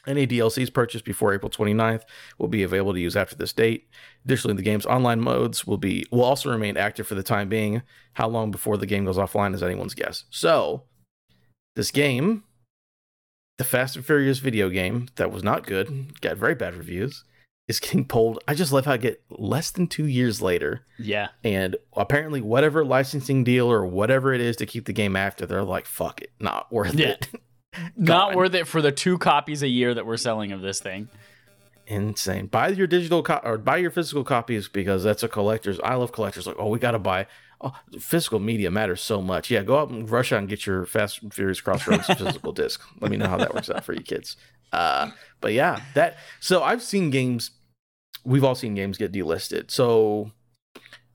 Any 0.09 0.25
DLCs 0.25 0.73
purchased 0.73 1.05
before 1.05 1.33
April 1.33 1.51
29th 1.51 2.01
will 2.39 2.47
be 2.47 2.63
available 2.63 2.93
to 2.93 2.99
use 2.99 3.15
after 3.15 3.35
this 3.35 3.53
date. 3.53 3.87
Additionally, 4.25 4.55
the 4.55 4.63
game's 4.63 4.85
online 4.87 5.21
modes 5.21 5.67
will 5.67 5.77
be 5.77 6.05
will 6.11 6.23
also 6.23 6.49
remain 6.49 6.77
active 6.77 7.05
for 7.07 7.13
the 7.15 7.23
time 7.23 7.47
being. 7.47 7.83
How 8.13 8.27
long 8.27 8.49
before 8.49 8.75
the 8.77 8.87
game 8.87 9.05
goes 9.05 9.17
offline 9.17 9.53
is 9.53 9.61
anyone's 9.61 9.93
guess. 9.93 10.23
So, 10.31 10.83
this 11.75 11.91
game, 11.91 12.43
the 13.59 13.63
Fast 13.63 13.95
and 13.95 14.05
Furious 14.05 14.39
video 14.39 14.69
game 14.69 15.09
that 15.15 15.31
was 15.31 15.43
not 15.43 15.65
good, 15.67 16.19
got 16.21 16.37
very 16.37 16.55
bad 16.55 16.73
reviews, 16.75 17.23
is 17.67 17.79
getting 17.79 18.03
pulled. 18.05 18.43
I 18.47 18.55
just 18.55 18.71
love 18.73 18.85
how 18.85 18.93
I 18.93 18.97
get 18.97 19.21
less 19.29 19.69
than 19.69 19.85
two 19.85 20.05
years 20.07 20.41
later, 20.41 20.85
Yeah. 20.97 21.27
and 21.43 21.75
apparently 21.95 22.41
whatever 22.41 22.83
licensing 22.83 23.43
deal 23.43 23.71
or 23.71 23.85
whatever 23.85 24.33
it 24.33 24.41
is 24.41 24.55
to 24.57 24.65
keep 24.65 24.85
the 24.85 24.93
game 24.93 25.15
after, 25.15 25.45
they're 25.45 25.63
like, 25.63 25.85
"Fuck 25.85 26.21
it, 26.23 26.31
not 26.39 26.71
worth 26.73 26.95
Yeah. 26.95 27.09
it." 27.09 27.27
Not 27.95 28.35
worth 28.35 28.53
it 28.55 28.67
for 28.67 28.81
the 28.81 28.91
two 28.91 29.17
copies 29.17 29.61
a 29.63 29.67
year 29.67 29.93
that 29.93 30.05
we're 30.05 30.17
selling 30.17 30.51
of 30.51 30.61
this 30.61 30.79
thing. 30.79 31.07
insane. 31.87 32.47
Buy 32.47 32.69
your 32.69 32.87
digital 32.87 33.23
co- 33.23 33.41
or 33.43 33.57
buy 33.57 33.77
your 33.77 33.91
physical 33.91 34.23
copies 34.23 34.67
because 34.67 35.03
that's 35.03 35.23
a 35.23 35.27
collector's. 35.27 35.79
I 35.81 35.95
love 35.95 36.11
collectors. 36.11 36.45
Like, 36.47 36.55
oh, 36.59 36.69
we 36.69 36.79
got 36.79 36.91
to 36.91 36.99
buy. 36.99 37.27
Oh, 37.61 37.73
physical 37.99 38.39
media 38.39 38.71
matters 38.71 39.01
so 39.01 39.21
much. 39.21 39.51
Yeah, 39.51 39.63
go 39.63 39.79
out 39.79 39.89
and 39.89 40.09
rush 40.09 40.31
out 40.31 40.39
and 40.39 40.47
get 40.47 40.65
your 40.65 40.85
Fast 40.85 41.21
and 41.21 41.33
Furious 41.33 41.59
Crossroads 41.61 42.05
physical 42.17 42.53
disc. 42.53 42.81
Let 43.01 43.11
me 43.11 43.17
know 43.17 43.27
how 43.27 43.37
that 43.37 43.53
works 43.53 43.69
out 43.69 43.83
for 43.83 43.93
you 43.93 44.01
kids. 44.01 44.37
Uh, 44.71 45.11
but 45.41 45.51
yeah, 45.53 45.81
that. 45.93 46.17
So 46.39 46.63
I've 46.63 46.81
seen 46.81 47.09
games. 47.09 47.51
We've 48.23 48.43
all 48.43 48.55
seen 48.55 48.75
games 48.75 48.97
get 48.97 49.11
delisted. 49.11 49.71
So 49.71 50.31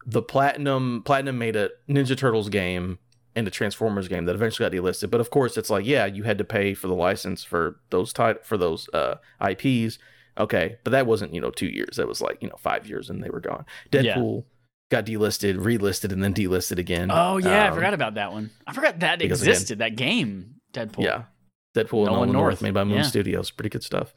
the 0.07 0.23
platinum 0.23 1.03
platinum 1.05 1.39
made 1.39 1.57
a 1.57 1.71
Ninja 1.89 2.17
Turtles 2.17 2.49
game 2.49 2.99
and 3.37 3.47
the 3.47 3.51
Transformers 3.51 4.09
game 4.09 4.25
that 4.27 4.35
eventually 4.35 4.69
got 4.69 4.77
delisted. 4.77 5.11
But 5.11 5.21
of 5.21 5.31
course, 5.31 5.57
it's 5.57 5.71
like 5.71 5.85
yeah, 5.87 6.07
you 6.07 6.23
had 6.25 6.39
to 6.39 6.45
pay 6.45 6.75
for 6.75 6.89
the 6.89 6.95
license 6.95 7.45
for 7.45 7.81
those 7.91 8.13
tit- 8.13 8.45
for 8.45 8.57
those 8.57 8.89
uh, 8.95 9.17
IPs. 9.45 9.99
Okay, 10.39 10.79
but 10.85 10.91
that 10.91 11.07
wasn't 11.07 11.33
you 11.35 11.41
know 11.41 11.51
two 11.51 11.69
years. 11.69 11.97
That 11.97 12.09
was 12.09 12.21
like 12.21 12.39
you 12.43 12.49
know 12.49 12.57
five 12.59 12.87
years, 12.87 13.11
and 13.11 13.23
they 13.23 13.31
were 13.31 13.41
gone. 13.41 13.65
Yeah. 13.93 14.03
Deadpool 14.17 14.45
got 14.91 15.07
delisted, 15.07 15.57
relisted, 15.59 16.13
and 16.13 16.23
then 16.23 16.35
delisted 16.35 16.79
again. 16.79 17.11
Oh 17.13 17.39
yeah, 17.39 17.65
I 17.65 17.69
Um, 17.69 17.75
forgot 17.75 17.95
about 17.95 18.15
that 18.15 18.33
one. 18.33 18.51
I 18.67 18.73
forgot 18.73 19.01
that 19.01 19.19
because 19.19 19.43
again- 19.43 19.53
existed. 19.53 19.79
that 19.79 19.97
game, 19.97 20.57
Deadpool. 20.73 21.05
Yeah, 21.05 21.25
Deadpool 21.77 21.99
and 22.07 22.07
Nolan 22.07 22.11
Nolan 22.13 22.33
North, 22.33 22.43
North. 22.53 22.63
made 22.63 22.75
by 22.75 22.85
Moon 22.85 22.99
Yeah. 22.99 23.03
Studios. 23.03 23.51
Pretty 23.51 23.71
good 23.71 23.85
stuff. 23.85 24.13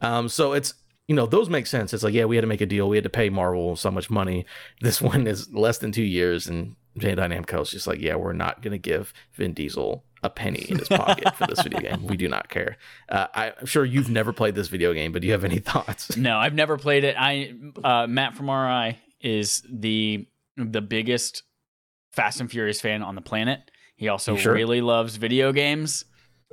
Um, 0.00 0.28
so 0.28 0.52
it's 0.52 0.74
you 1.08 1.14
know 1.16 1.26
those 1.26 1.48
make 1.48 1.66
sense. 1.66 1.92
It's 1.94 2.02
like 2.02 2.14
yeah, 2.14 2.26
we 2.26 2.36
had 2.36 2.42
to 2.42 2.46
make 2.48 2.60
a 2.60 2.66
deal. 2.66 2.88
We 2.88 2.96
had 2.96 3.04
to 3.04 3.10
pay 3.10 3.28
Marvel 3.30 3.74
so 3.76 3.90
much 3.90 4.10
money. 4.10 4.44
This 4.82 5.00
one 5.10 5.26
is 5.26 5.52
less 5.52 5.78
than 5.78 5.92
two 5.92 6.02
years, 6.04 6.46
and 6.46 6.76
Bandai 6.98 7.32
Namco's 7.32 7.70
just 7.70 7.86
like 7.86 8.00
yeah, 8.00 8.16
we're 8.16 8.32
not 8.32 8.62
gonna 8.62 8.78
give 8.78 9.12
Vin 9.34 9.52
Diesel 9.52 10.04
a 10.22 10.30
penny 10.30 10.64
in 10.68 10.78
his 10.78 10.88
pocket 10.88 11.34
for 11.34 11.46
this 11.46 11.62
video 11.62 11.80
game. 11.80 12.06
We 12.06 12.16
do 12.16 12.28
not 12.28 12.48
care. 12.48 12.76
Uh, 13.08 13.26
I'm 13.34 13.66
sure 13.66 13.84
you've 13.84 14.10
never 14.10 14.32
played 14.32 14.54
this 14.54 14.68
video 14.68 14.92
game, 14.92 15.12
but 15.12 15.22
do 15.22 15.26
you 15.26 15.32
have 15.32 15.44
any 15.44 15.58
thoughts? 15.58 16.16
No, 16.22 16.38
I've 16.38 16.54
never 16.54 16.76
played 16.76 17.04
it. 17.04 17.16
I 17.18 17.54
uh, 17.82 18.06
Matt 18.06 18.36
from 18.36 18.50
RI 18.50 18.98
is 19.20 19.62
the 19.68 20.26
the 20.56 20.80
biggest 20.80 21.42
Fast 22.12 22.40
and 22.40 22.50
Furious 22.50 22.80
fan 22.80 23.02
on 23.02 23.14
the 23.14 23.20
planet. 23.20 23.70
He 23.96 24.08
also 24.08 24.36
sure? 24.36 24.52
really 24.52 24.80
loves 24.80 25.16
video 25.16 25.52
games, 25.52 26.04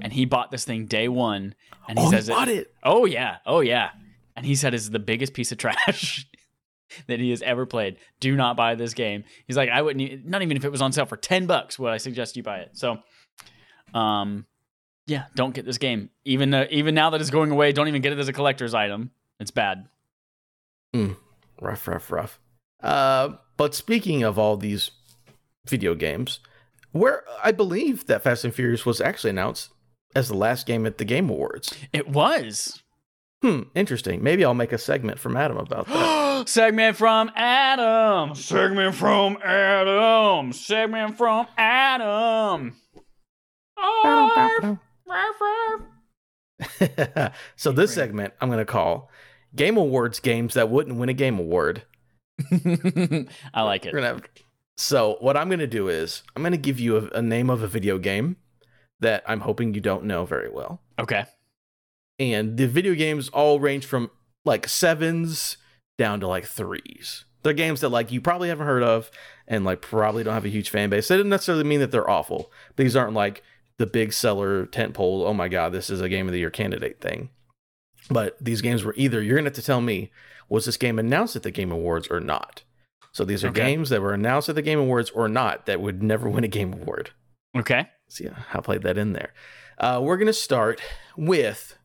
and 0.02 0.12
he 0.12 0.26
bought 0.26 0.50
this 0.50 0.66
thing 0.66 0.86
day 0.86 1.08
one. 1.08 1.54
And 1.88 2.00
he 2.00 2.06
oh, 2.06 2.12
says 2.12 2.28
you 2.28 2.34
it, 2.34 2.38
bought 2.38 2.48
it. 2.48 2.74
Oh 2.84 3.06
yeah, 3.06 3.38
oh 3.46 3.60
yeah. 3.60 3.92
And 4.36 4.46
he 4.46 4.56
said 4.56 4.74
it's 4.74 4.90
the 4.90 5.00
biggest 5.00 5.34
piece 5.34 5.52
of 5.52 5.58
trash 5.58 6.26
that 7.08 7.20
he 7.20 7.30
has 7.30 7.42
ever 7.42 7.66
played. 7.66 7.98
Do 8.20 8.36
not 8.36 8.56
buy 8.58 8.76
this 8.76 8.94
game. 8.94 9.24
He's 9.48 9.58
like, 9.58 9.70
I 9.70 9.82
wouldn't. 9.82 10.26
Not 10.26 10.42
even 10.42 10.58
if 10.58 10.66
it 10.66 10.72
was 10.72 10.82
on 10.82 10.92
sale 10.92 11.06
for 11.06 11.18
ten 11.18 11.46
bucks 11.46 11.78
would 11.80 11.92
I 11.92 11.98
suggest 11.98 12.38
you 12.38 12.44
buy 12.44 12.60
it. 12.60 12.72
So, 12.74 13.00
um, 13.94 14.46
yeah, 15.08 15.26
don't 15.36 15.54
get 15.54 15.66
this 15.66 15.78
game. 15.78 16.10
Even 16.26 16.54
uh, 16.54 16.68
even 16.70 16.96
now 16.96 17.10
that 17.10 17.22
it's 17.22 17.30
going 17.30 17.52
away, 17.52 17.72
don't 17.72 17.88
even 17.88 18.02
get 18.02 18.14
it 18.14 18.20
as 18.20 18.28
a 18.28 18.34
collector's 18.34 18.74
item. 18.74 19.12
It's 19.40 19.52
bad. 19.52 19.88
Rough, 21.62 21.88
rough, 21.88 22.12
rough. 22.12 22.40
Uh, 22.82 23.36
but 23.58 23.76
speaking 23.76 24.24
of 24.24 24.40
all 24.40 24.58
these 24.58 24.92
video 25.68 25.94
games, 25.94 26.40
where 26.92 27.24
I 27.44 27.52
believe 27.52 28.08
that 28.08 28.24
Fast 28.24 28.44
and 28.44 28.54
Furious 28.54 28.86
was 28.86 29.02
actually 29.02 29.32
announced 29.32 29.72
as 30.16 30.30
the 30.30 30.38
last 30.38 30.66
game 30.66 30.86
at 30.86 30.98
the 30.98 31.06
Game 31.06 31.30
Awards. 31.30 31.76
It 31.94 32.10
was. 32.10 32.82
Hmm, 33.42 33.62
interesting. 33.74 34.22
Maybe 34.22 34.44
I'll 34.44 34.54
make 34.54 34.74
a 34.74 34.78
segment 34.78 35.18
from 35.18 35.38
Adam 35.38 35.58
about 35.58 35.88
that. 35.88 36.48
Segment 36.50 36.98
from 36.98 37.32
Adam. 37.36 38.36
Segment 38.36 38.96
from 38.96 39.38
Adam. 39.44 40.52
Segment 40.52 41.18
from 41.18 41.48
Adam. 41.58 42.74
so 47.56 47.72
this 47.72 47.94
segment 47.94 48.34
I'm 48.42 48.50
going 48.50 48.60
to 48.60 48.66
call 48.66 49.10
Game 49.56 49.78
Awards 49.78 50.20
games 50.20 50.54
that 50.56 50.70
wouldn't 50.70 50.98
win 50.98 51.10
a 51.10 51.14
Game 51.14 51.40
Award. 51.40 51.84
I 53.54 53.64
like 53.64 53.86
it. 53.86 53.94
Have. 53.96 54.24
So 54.78 55.18
what 55.20 55.36
I'm 55.36 55.50
gonna 55.50 55.68
do 55.68 55.90
is 55.90 56.24
I'm 56.36 56.44
gonna 56.44 56.56
give 56.58 56.80
you 56.80 56.98
a, 56.98 57.18
a 57.18 57.22
name 57.22 57.50
of 57.50 57.64
a 57.64 57.68
video 57.68 57.98
game 57.98 58.38
that 59.02 59.24
I'm 59.28 59.42
hoping 59.42 59.74
you 59.74 59.82
don't 59.82 60.06
know 60.06 60.26
very 60.26 60.50
well. 60.50 60.82
Okay. 60.98 61.26
And 62.20 62.58
the 62.58 62.68
video 62.68 62.94
games 62.96 63.30
all 63.30 63.60
range 63.60 63.86
from 63.86 64.12
like 64.46 64.68
sevens 64.68 65.58
down 65.98 66.20
to 66.20 66.28
like 66.28 66.46
threes. 66.46 67.26
They're 67.44 67.54
games 67.54 67.82
that 67.82 67.90
like 67.90 68.12
you 68.12 68.20
probably 68.22 68.50
haven't 68.50 68.68
heard 68.68 68.84
of 68.84 69.10
and 69.48 69.64
like 69.64 69.82
probably 69.82 70.24
don't 70.24 70.34
have 70.34 70.46
a 70.46 70.50
huge 70.50 70.70
fan 70.70 70.90
base. 70.90 71.08
That 71.08 71.16
doesn't 71.18 71.30
necessarily 71.30 71.64
mean 71.64 71.80
that 71.80 71.92
they're 71.92 72.10
awful. 72.10 72.52
These 72.76 72.96
aren't 72.96 73.14
like 73.14 73.44
the 73.78 73.86
big 73.88 74.12
seller 74.12 74.66
tentpole. 74.66 75.26
Oh 75.26 75.34
my 75.34 75.48
god, 75.48 75.72
this 75.72 75.90
is 75.90 76.02
a 76.02 76.10
game 76.10 76.26
of 76.28 76.34
the 76.34 76.40
year 76.40 76.50
candidate 76.50 77.00
thing. 77.00 77.30
But 78.10 78.38
these 78.42 78.62
games 78.62 78.84
were 78.84 78.94
either 78.98 79.22
you're 79.22 79.36
gonna 79.38 79.48
have 79.48 79.54
to 79.56 79.62
tell 79.62 79.82
me 79.82 80.12
was 80.50 80.66
this 80.66 80.78
game 80.78 80.98
announced 81.00 81.36
at 81.36 81.44
the 81.44 81.52
Game 81.52 81.72
Awards 81.72 82.08
or 82.10 82.20
not. 82.20 82.64
So 83.12 83.24
these 83.24 83.44
are 83.44 83.50
Okay. 83.50 83.62
games 83.66 83.90
that 83.90 84.02
were 84.02 84.14
announced 84.14 84.50
at 84.50 84.56
the 84.56 84.62
Game 84.62 84.80
Awards 84.80 85.10
or 85.12 85.28
not 85.30 85.66
that 85.66 85.80
would 85.80 86.02
never 86.04 86.28
win 86.30 86.44
a 86.44 86.48
Game 86.48 86.74
Award. 86.74 87.12
Okay. 87.58 87.88
See 88.10 88.28
how 88.28 88.60
I 88.60 88.62
played 88.62 88.82
that 88.82 88.98
in 88.98 89.14
there. 89.14 89.34
Uh, 89.78 90.00
we're 90.04 90.18
gonna 90.18 90.34
start 90.34 90.82
with. 91.16 91.78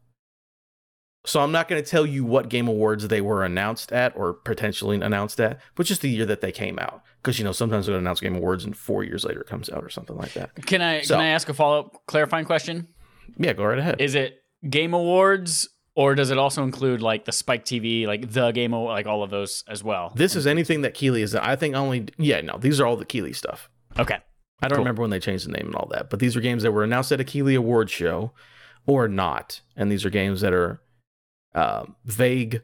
So 1.26 1.40
I'm 1.40 1.52
not 1.52 1.68
going 1.68 1.82
to 1.82 1.88
tell 1.90 2.04
you 2.04 2.24
what 2.24 2.48
Game 2.50 2.68
Awards 2.68 3.08
they 3.08 3.20
were 3.22 3.44
announced 3.44 3.92
at 3.92 4.14
or 4.16 4.34
potentially 4.34 4.96
announced 5.00 5.40
at, 5.40 5.58
but 5.74 5.86
just 5.86 6.02
the 6.02 6.10
year 6.10 6.26
that 6.26 6.40
they 6.42 6.52
came 6.52 6.78
out. 6.78 7.02
Because 7.22 7.38
you 7.38 7.44
know 7.44 7.52
sometimes 7.52 7.86
they'll 7.86 7.96
announce 7.96 8.20
Game 8.20 8.36
Awards 8.36 8.64
and 8.64 8.76
four 8.76 9.02
years 9.04 9.24
later 9.24 9.40
it 9.40 9.46
comes 9.46 9.70
out 9.70 9.82
or 9.82 9.88
something 9.88 10.16
like 10.16 10.34
that. 10.34 10.54
Can 10.66 10.82
I 10.82 11.00
So- 11.00 11.14
can 11.14 11.24
I 11.24 11.28
ask 11.28 11.48
a 11.48 11.54
follow 11.54 11.80
up 11.80 12.02
clarifying 12.06 12.44
question? 12.44 12.88
Yeah, 13.38 13.54
go 13.54 13.64
right 13.64 13.78
ahead. 13.78 14.00
Is 14.00 14.14
it 14.14 14.42
Game 14.68 14.92
Awards 14.92 15.68
or 15.96 16.14
does 16.14 16.30
it 16.30 16.36
also 16.38 16.62
include 16.62 17.00
like 17.00 17.24
the 17.24 17.32
Spike 17.32 17.64
TV, 17.64 18.06
like 18.06 18.30
the 18.32 18.50
Game 18.50 18.74
Award, 18.74 18.90
like 18.92 19.06
all 19.06 19.22
of 19.22 19.30
those 19.30 19.64
as 19.68 19.82
well? 19.82 20.12
this 20.14 20.36
is 20.36 20.46
anything 20.46 20.82
that 20.82 20.92
Keighley 20.92 21.22
is. 21.22 21.34
I 21.34 21.56
think 21.56 21.74
only. 21.74 22.06
Yeah, 22.18 22.40
no, 22.42 22.58
these 22.58 22.80
are 22.80 22.86
all 22.86 22.96
the 22.96 23.04
Keighley 23.06 23.32
stuff. 23.32 23.70
Okay. 23.98 24.18
I 24.62 24.68
don't 24.68 24.76
Cool. 24.76 24.84
remember 24.84 25.00
when 25.02 25.10
they 25.10 25.20
changed 25.20 25.46
the 25.46 25.52
name 25.52 25.66
and 25.66 25.74
all 25.74 25.88
that, 25.92 26.10
but 26.10 26.20
these 26.20 26.36
are 26.36 26.40
games 26.40 26.62
that 26.64 26.72
were 26.72 26.84
announced 26.84 27.12
at 27.12 27.20
a 27.20 27.24
Keighley 27.24 27.54
Award 27.54 27.90
show 27.90 28.32
or 28.86 29.08
not, 29.08 29.60
and 29.76 29.90
these 29.90 30.04
are 30.04 30.10
games 30.10 30.40
that 30.42 30.52
are 30.52 30.80
um, 31.54 31.96
vague 32.04 32.62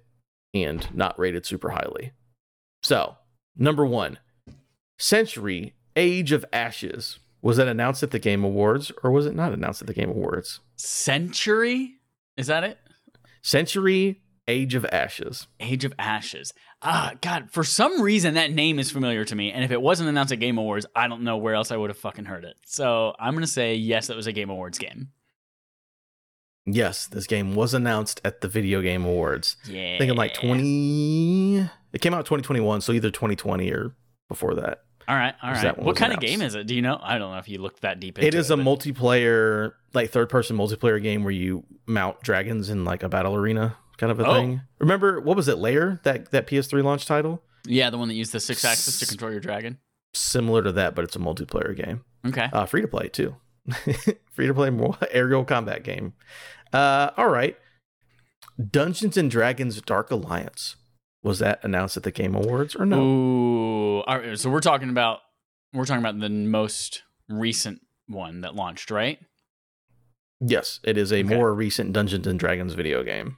and 0.54 0.92
not 0.94 1.18
rated 1.18 1.46
super 1.46 1.70
highly. 1.70 2.12
So, 2.82 3.16
number 3.56 3.84
one, 3.86 4.18
Century 4.98 5.74
Age 5.96 6.32
of 6.32 6.44
Ashes. 6.52 7.18
Was 7.42 7.56
that 7.56 7.68
announced 7.68 8.02
at 8.02 8.10
the 8.10 8.18
Game 8.18 8.44
Awards 8.44 8.92
or 9.02 9.10
was 9.10 9.24
it 9.24 9.34
not 9.34 9.52
announced 9.52 9.80
at 9.80 9.86
the 9.86 9.94
Game 9.94 10.10
Awards? 10.10 10.60
Century? 10.76 11.94
Is 12.36 12.48
that 12.48 12.64
it? 12.64 12.78
Century 13.42 14.20
Age 14.46 14.74
of 14.74 14.84
Ashes. 14.92 15.46
Age 15.58 15.84
of 15.84 15.94
Ashes. 15.98 16.52
Ah, 16.82 17.12
God, 17.22 17.50
for 17.50 17.64
some 17.64 18.02
reason 18.02 18.34
that 18.34 18.52
name 18.52 18.78
is 18.78 18.90
familiar 18.90 19.24
to 19.24 19.34
me. 19.34 19.52
And 19.52 19.64
if 19.64 19.70
it 19.70 19.80
wasn't 19.80 20.08
announced 20.08 20.32
at 20.32 20.40
Game 20.40 20.58
Awards, 20.58 20.86
I 20.94 21.08
don't 21.08 21.22
know 21.22 21.38
where 21.38 21.54
else 21.54 21.70
I 21.70 21.76
would 21.76 21.90
have 21.90 21.98
fucking 21.98 22.24
heard 22.26 22.44
it. 22.44 22.56
So 22.66 23.14
I'm 23.18 23.32
going 23.32 23.44
to 23.44 23.50
say 23.50 23.74
yes, 23.74 24.08
that 24.08 24.16
was 24.16 24.26
a 24.26 24.32
Game 24.32 24.50
Awards 24.50 24.78
game. 24.78 25.08
Yes, 26.72 27.06
this 27.06 27.26
game 27.26 27.54
was 27.54 27.74
announced 27.74 28.20
at 28.24 28.40
the 28.40 28.48
Video 28.48 28.80
Game 28.82 29.04
Awards. 29.04 29.56
Yeah. 29.68 29.94
I 29.94 29.98
think 29.98 30.10
in 30.10 30.16
like 30.16 30.34
20. 30.34 31.58
It 31.92 32.00
came 32.00 32.14
out 32.14 32.24
2021, 32.26 32.80
so 32.80 32.92
either 32.92 33.10
2020 33.10 33.70
or 33.72 33.94
before 34.28 34.54
that. 34.56 34.82
All 35.08 35.16
right. 35.16 35.34
All 35.42 35.50
right. 35.52 35.76
What 35.82 35.96
kind 35.96 36.12
of 36.12 36.20
game 36.20 36.40
is 36.40 36.54
it? 36.54 36.66
Do 36.68 36.74
you 36.74 36.82
know? 36.82 36.98
I 37.02 37.18
don't 37.18 37.32
know 37.32 37.38
if 37.38 37.48
you 37.48 37.58
looked 37.58 37.80
that 37.82 37.98
deep 37.98 38.18
into 38.18 38.28
It 38.28 38.34
is 38.34 38.50
a 38.50 38.56
but- 38.56 38.64
multiplayer, 38.64 39.72
like 39.92 40.10
third 40.10 40.28
person 40.28 40.56
multiplayer 40.56 41.02
game 41.02 41.24
where 41.24 41.32
you 41.32 41.64
mount 41.86 42.20
dragons 42.22 42.70
in 42.70 42.84
like 42.84 43.02
a 43.02 43.08
battle 43.08 43.34
arena 43.34 43.76
kind 43.98 44.12
of 44.12 44.20
a 44.20 44.26
Oh. 44.26 44.34
thing. 44.34 44.60
Remember 44.78 45.20
what 45.20 45.36
was 45.36 45.48
it? 45.48 45.58
Lair 45.58 46.00
that 46.04 46.30
that 46.30 46.46
PS3 46.46 46.82
launch 46.82 47.06
title, 47.06 47.42
Yeah, 47.66 47.90
the 47.90 47.98
one 47.98 48.06
that 48.08 48.14
used 48.14 48.32
the 48.32 48.40
six 48.40 48.64
axis 48.64 49.00
to 49.00 49.06
control 49.06 49.30
your 49.32 49.40
dragon. 49.40 49.78
similar 50.14 50.62
to 50.62 50.72
that, 50.72 50.94
but 50.94 51.04
it's 51.04 51.16
a 51.16 51.18
multiplayer 51.18 51.76
game. 51.76 52.04
Okay. 52.26 52.48
Uh, 52.52 52.64
free 52.66 52.80
to 52.82 52.88
play 52.88 53.08
too. 53.08 53.34
free 54.32 54.46
to 54.46 54.54
play 54.54 54.70
more 54.70 54.96
aerial 55.10 55.44
combat 55.44 55.82
game. 55.84 56.12
Uh, 56.72 57.10
all 57.16 57.28
right. 57.28 57.56
Dungeons 58.70 59.16
and 59.16 59.30
Dragons 59.30 59.80
Dark 59.82 60.10
Alliance. 60.10 60.76
Was 61.22 61.38
that 61.40 61.60
announced 61.62 61.96
at 61.96 62.02
the 62.02 62.10
Game 62.10 62.34
Awards 62.34 62.74
or 62.76 62.86
no? 62.86 63.00
Ooh. 63.02 64.00
All 64.02 64.18
right. 64.18 64.38
So 64.38 64.48
we're 64.50 64.60
talking 64.60 64.88
about 64.90 65.18
we're 65.74 65.84
talking 65.84 66.02
about 66.02 66.18
the 66.18 66.28
most 66.30 67.02
recent 67.28 67.80
one 68.06 68.40
that 68.40 68.54
launched, 68.54 68.90
right? 68.90 69.18
Yes, 70.40 70.80
it 70.82 70.96
is 70.96 71.12
a 71.12 71.16
Okay. 71.22 71.34
more 71.34 71.54
recent 71.54 71.92
Dungeons 71.92 72.26
and 72.26 72.38
Dragons 72.38 72.72
video 72.74 73.02
game. 73.04 73.36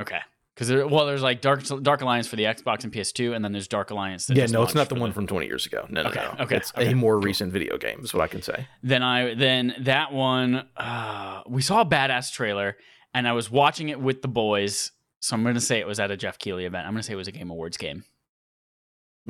Okay. 0.00 0.20
Because 0.56 0.68
there, 0.68 0.86
well, 0.88 1.04
there's 1.04 1.20
like 1.22 1.42
Dark 1.42 1.62
Dark 1.82 2.00
Alliance 2.00 2.26
for 2.26 2.36
the 2.36 2.44
Xbox 2.44 2.82
and 2.82 2.90
PS2, 2.90 3.36
and 3.36 3.44
then 3.44 3.52
there's 3.52 3.68
Dark 3.68 3.90
Alliance. 3.90 4.30
Yeah, 4.30 4.46
no, 4.46 4.62
it's 4.62 4.74
not 4.74 4.88
the 4.88 4.94
one 4.94 5.12
from 5.12 5.26
20 5.26 5.44
years 5.46 5.66
ago. 5.66 5.86
No, 5.90 6.02
no, 6.02 6.08
Okay, 6.08 6.22
no. 6.38 6.44
okay, 6.44 6.56
It's 6.56 6.72
okay, 6.74 6.92
a 6.92 6.96
more 6.96 7.18
recent 7.20 7.52
video 7.52 7.76
game, 7.76 8.00
is 8.02 8.14
what 8.14 8.22
I 8.22 8.26
can 8.26 8.40
say. 8.40 8.66
Then 8.82 9.02
I 9.02 9.34
then 9.34 9.74
that 9.80 10.14
one 10.14 10.66
uh, 10.78 11.42
we 11.46 11.60
saw 11.60 11.82
a 11.82 11.84
badass 11.84 12.32
trailer, 12.32 12.78
and 13.12 13.28
I 13.28 13.32
was 13.32 13.50
watching 13.50 13.90
it 13.90 14.00
with 14.00 14.22
the 14.22 14.28
boys. 14.28 14.92
So 15.20 15.36
I'm 15.36 15.44
gonna 15.44 15.60
say 15.60 15.78
it 15.78 15.86
was 15.86 16.00
at 16.00 16.10
a 16.10 16.16
Geoff 16.16 16.38
Keighley 16.38 16.64
event. 16.64 16.86
I'm 16.86 16.94
gonna 16.94 17.02
say 17.02 17.12
it 17.12 17.16
was 17.16 17.28
a 17.28 17.32
Game 17.32 17.50
Awards 17.50 17.76
game. 17.76 18.04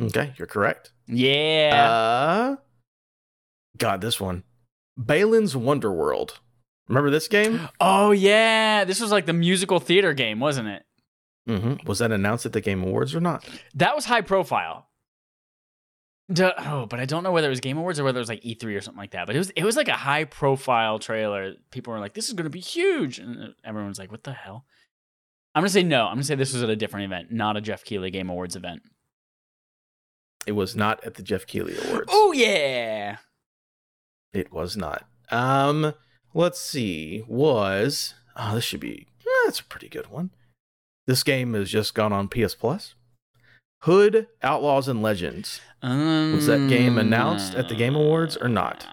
Okay, 0.01 0.33
you're 0.39 0.47
correct. 0.47 0.93
Yeah. 1.09 2.55
Uh, 2.55 2.57
God, 3.79 4.01
this 4.01 4.21
one. 4.21 4.45
Balan's 4.97 5.55
Wonderworld. 5.55 6.39
Remember 6.89 7.11
this 7.11 7.27
game? 7.27 7.69
oh 7.81 8.13
yeah, 8.13 8.85
this 8.85 9.01
was 9.01 9.11
like 9.11 9.27
the 9.27 9.33
musical 9.33 9.81
theater 9.81 10.13
game, 10.13 10.39
wasn't 10.39 10.69
it? 10.69 10.85
Mm-hmm. 11.49 11.87
Was 11.87 12.01
that 12.01 12.13
announced 12.13 12.47
at 12.47 12.53
the 12.53 12.61
Game 12.61 12.83
Awards 12.83 13.15
or 13.15 13.21
not? 13.21 13.49
That 13.75 13.95
was 13.95 14.05
high 14.05 14.21
profile. 14.21 14.89
Duh, 16.33 16.53
oh, 16.59 16.87
but 16.87 16.99
I 16.99 17.05
don't 17.05 17.23
know 17.23 17.31
whether 17.31 17.47
it 17.47 17.51
was 17.51 17.61
Game 17.61 17.79
Awards 17.79 18.01
or 18.01 18.05
whether 18.05 18.19
it 18.19 18.21
was 18.21 18.29
like 18.29 18.43
E3 18.43 18.77
or 18.77 18.81
something 18.81 19.01
like 19.01 19.13
that. 19.13 19.27
But 19.27 19.37
it 19.37 19.39
was 19.39 19.51
it 19.51 19.63
was 19.65 19.77
like 19.77 19.89
a 19.89 19.93
high 19.93 20.25
profile 20.25 20.99
trailer. 20.99 21.55
People 21.71 21.93
were 21.93 22.01
like, 22.01 22.15
"This 22.15 22.27
is 22.27 22.35
going 22.35 22.45
to 22.45 22.51
be 22.51 22.59
huge," 22.59 23.21
and 23.21 23.55
everyone's 23.65 23.99
like, 23.99 24.11
"What 24.11 24.25
the 24.25 24.33
hell?" 24.33 24.65
I'm 25.55 25.63
gonna 25.63 25.71
say 25.71 25.85
no. 25.85 26.07
I'm 26.07 26.17
gonna 26.17 26.25
say 26.25 26.35
this 26.35 26.53
was 26.53 26.63
at 26.63 26.69
a 26.69 26.77
different 26.77 27.07
event, 27.07 27.33
not 27.33 27.57
a 27.57 27.61
Geoff 27.61 27.85
Keighley 27.85 28.11
Game 28.11 28.29
Awards 28.29 28.57
event. 28.57 28.83
It 30.47 30.53
was 30.53 30.77
not 30.77 31.03
at 31.03 31.15
the 31.15 31.23
Geoff 31.23 31.47
Keighley 31.47 31.77
Awards. 31.87 32.09
Oh 32.13 32.33
yeah. 32.33 33.19
It 34.35 34.53
was 34.53 34.77
not. 34.77 35.07
Um, 35.31 35.95
let's 36.35 36.61
see. 36.61 37.25
Was 37.27 38.15
oh, 38.37 38.57
this 38.57 38.65
should 38.65 38.81
be 38.81 39.07
eh, 39.21 39.45
that's 39.47 39.61
a 39.61 39.65
pretty 39.65 39.89
good 39.89 40.09
one. 40.09 40.31
This 41.07 41.23
game 41.23 41.55
has 41.55 41.71
just 41.71 41.95
gone 41.95 42.13
on 42.13 42.29
PS 42.29 42.55
Plus. 42.55 42.95
Hood 43.81 44.27
Outlaws 44.43 44.89
and 44.89 45.03
Legends. 45.03 45.61
Was 45.83 46.47
that 46.47 46.69
game 46.69 46.99
announced 46.99 47.55
at 47.55 47.69
the 47.69 47.75
Game 47.75 47.95
Awards 47.95 48.37
or 48.37 48.49
not? 48.49 48.87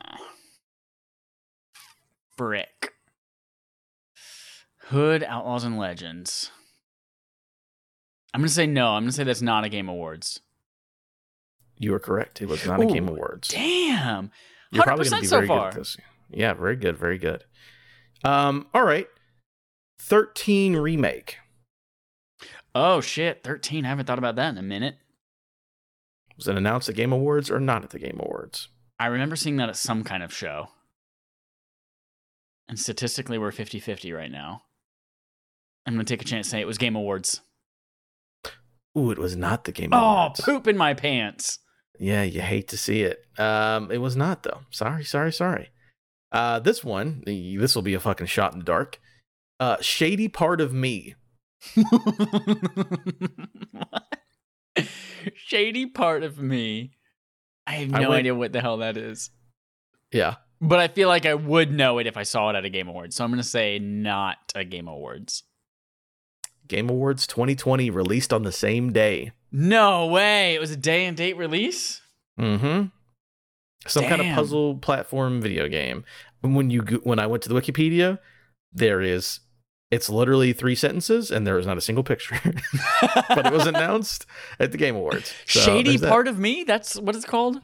Brick. 2.38 2.94
Hood 4.88 5.24
Outlaws 5.24 5.64
and 5.64 5.78
Legends. 5.78 6.52
I'm 8.34 8.42
gonna 8.42 8.50
say 8.50 8.68
no. 8.68 8.90
I'm 8.90 9.04
gonna 9.04 9.12
say 9.12 9.24
that's 9.24 9.42
not 9.42 9.64
a 9.64 9.70
Game 9.70 9.90
Awards. 9.90 10.42
You 11.78 11.94
are 11.96 12.00
correct. 12.00 12.42
It 12.42 12.48
was 12.48 12.66
not 12.66 12.82
a 12.82 12.86
Game 12.86 13.10
Ooh, 13.10 13.14
Awards. 13.14 13.48
Damn. 13.48 14.32
You're 14.72 14.84
probably 14.84 15.10
going 15.10 15.18
to 15.18 15.22
be 15.22 15.28
so 15.28 15.38
very 15.38 15.48
far. 15.48 15.70
good 15.70 15.78
at 15.78 15.80
this. 15.82 15.98
Yeah, 16.32 16.54
very 16.54 16.76
good, 16.76 16.98
very 16.98 17.18
good. 17.18 17.44
Um, 18.24 18.68
all 18.74 18.84
right. 18.84 19.08
13 20.00 20.76
remake. 20.78 21.38
Oh 22.76 23.02
shit, 23.02 23.44
13. 23.44 23.86
I 23.86 23.90
haven't 23.90 24.06
thought 24.06 24.18
about 24.18 24.36
that 24.36 24.50
in 24.50 24.58
a 24.58 24.64
minute. 24.64 24.96
Was 26.38 26.48
it 26.48 26.58
announced 26.58 26.90
at 26.90 26.96
Game 26.96 27.12
Awards 27.14 27.52
or 27.52 27.60
not 27.60 27.84
at 27.84 27.92
the 27.92 28.00
Game 28.00 28.20
Awards? 28.20 28.70
I 29.00 29.06
remember 29.08 29.36
seeing 29.36 29.58
that 29.58 29.70
at 29.70 29.78
some 29.78 30.04
kind 30.04 30.24
of 30.24 30.34
show. 30.34 30.70
And 32.68 32.80
statistically, 32.80 33.38
we're 33.38 33.52
50 33.52 33.80
50 33.80 34.12
right 34.14 34.32
now. 34.32 34.64
I'm 35.86 35.94
going 35.94 36.06
to 36.06 36.12
take 36.14 36.22
a 36.22 36.26
chance 36.26 36.48
and 36.48 36.52
say 36.52 36.62
it 36.62 36.68
was 36.68 36.78
Game 36.78 36.96
Awards. 36.96 37.42
Ooh, 38.98 39.12
it 39.12 39.18
was 39.20 39.36
not 39.36 39.66
the 39.66 39.72
Game 39.72 39.90
Oh, 39.94 39.98
Awards. 39.98 40.40
Oh, 40.42 40.44
poop 40.44 40.68
in 40.68 40.78
my 40.78 40.94
pants. 40.94 41.60
Yeah, 42.00 42.24
you 42.24 42.42
hate 42.42 42.70
to 42.70 42.78
see 42.78 43.02
it. 43.04 43.26
Um, 43.38 43.92
it 43.92 44.00
was 44.00 44.16
not 44.16 44.44
though. 44.44 44.62
Sorry, 44.72 45.04
sorry, 45.04 45.32
sorry. 45.32 45.70
Uh, 46.32 46.60
this 46.60 46.84
one, 46.84 47.22
this 47.28 47.76
will 47.76 47.84
be 47.84 47.94
a 47.94 48.00
fucking 48.00 48.26
shot 48.28 48.54
in 48.54 48.60
the 48.60 48.66
dark. 48.66 49.00
Uh, 49.60 49.78
shady 49.82 50.28
part 50.28 50.60
of 50.62 50.74
me. 50.74 51.16
Shady 55.36 55.86
part 55.86 56.24
of 56.24 56.40
me. 56.40 56.92
I 57.66 57.74
have 57.76 57.94
I 57.94 58.02
no 58.02 58.10
went- 58.10 58.20
idea 58.20 58.36
what 58.36 58.52
the 58.54 58.62
hell 58.62 58.78
that 58.78 58.98
is. 58.98 59.30
Yeah, 60.12 60.36
But 60.62 60.80
I 60.80 60.90
feel 60.90 61.08
like 61.08 61.26
I 61.26 61.34
would 61.34 61.72
know 61.72 61.98
it 61.98 62.06
if 62.06 62.18
I 62.18 62.24
saw 62.24 62.50
it 62.52 62.56
at 62.56 62.66
a 62.66 62.70
Game 62.70 62.88
Awards. 62.88 63.16
So 63.16 63.24
I'm 63.24 63.32
going 63.32 63.42
to 63.42 63.48
say 63.48 63.80
not 63.80 64.38
a 64.54 64.64
Game 64.64 64.88
Awards. 64.88 65.42
Game 66.68 66.88
Awards 66.88 67.26
2020 67.26 67.90
released 67.90 68.32
on 68.32 68.44
the 68.44 68.52
same 68.52 68.94
day. 68.94 69.32
No 69.52 70.06
way. 70.06 70.54
It 70.54 70.60
was 70.60 70.70
a 70.70 70.78
day 70.78 71.06
and 71.06 71.18
date 71.18 71.36
release? 71.36 72.02
Mm-hmm. 72.40 72.90
Some 73.88 74.04
kind 74.06 74.22
of 74.22 74.36
puzzle 74.36 74.78
platform 74.78 75.42
video 75.42 75.68
game. 75.68 76.06
When 76.42 76.70
you 76.70 76.84
go- 76.84 76.98
when 77.04 77.18
I 77.18 77.26
went 77.26 77.42
to 77.44 77.50
the 77.50 77.56
Wikipedia, 77.56 78.20
there 78.72 79.02
is 79.02 79.40
it's 79.94 80.10
literally 80.10 80.54
three 80.54 80.74
sentences 80.74 81.30
and 81.30 81.46
there 81.46 81.60
is 81.60 81.68
not 81.68 81.78
a 81.78 81.82
single 81.82 82.04
picture. 82.04 82.36
but 83.30 83.46
it 83.46 83.54
was 83.54 83.68
announced 83.68 84.26
at 84.60 84.72
the 84.72 84.78
Game 84.78 84.96
Awards. 84.96 85.36
So 85.46 85.60
Shady 85.60 86.00
part 86.00 86.28
of 86.28 86.40
me? 86.40 86.64
That's 86.64 87.00
what 87.00 87.16
it's 87.16 87.26
called? 87.26 87.62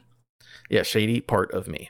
Yeah, 0.68 0.84
shady 0.84 1.20
part 1.20 1.50
of 1.50 1.66
me. 1.66 1.88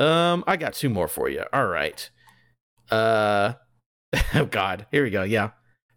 Um, 0.00 0.42
I 0.48 0.56
got 0.56 0.74
two 0.74 0.88
more 0.88 1.06
for 1.06 1.28
you. 1.28 1.44
All 1.52 1.68
right. 1.68 2.10
Uh, 2.90 3.52
oh 4.34 4.46
God, 4.46 4.86
here 4.90 5.04
we 5.04 5.10
go. 5.10 5.22
Yeah, 5.22 5.50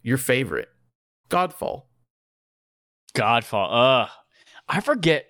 your 0.03 0.19
favorite, 0.19 0.69
Godfall. 1.31 1.85
Godfall. 3.15 4.03
Ugh. 4.03 4.09
I 4.67 4.81
forget. 4.81 5.25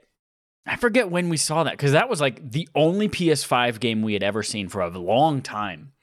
I 0.68 0.76
forget 0.76 1.10
when 1.10 1.30
we 1.30 1.38
saw 1.38 1.64
that 1.64 1.74
because 1.74 1.94
that 1.94 2.10
was 2.10 2.20
like 2.20 2.52
the 2.52 2.68
only 2.76 3.08
PS5 3.08 3.80
game 3.80 4.02
we 4.02 4.14
had 4.14 4.24
ever 4.24 4.44
seen 4.44 4.68
for 4.68 4.82
a 4.82 4.90
long 4.90 5.42
time. 5.42 5.94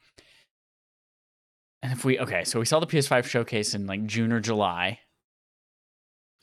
And 1.83 1.91
if 1.91 2.05
we 2.05 2.17
okay, 2.17 2.45
so 2.45 2.59
we 2.59 2.65
saw 2.65 2.79
the 2.79 2.87
PS5 2.87 3.25
showcase 3.25 3.75
in 3.75 3.85
like 3.85 4.05
June 4.05 4.31
or 4.31 4.39
July. 4.39 4.99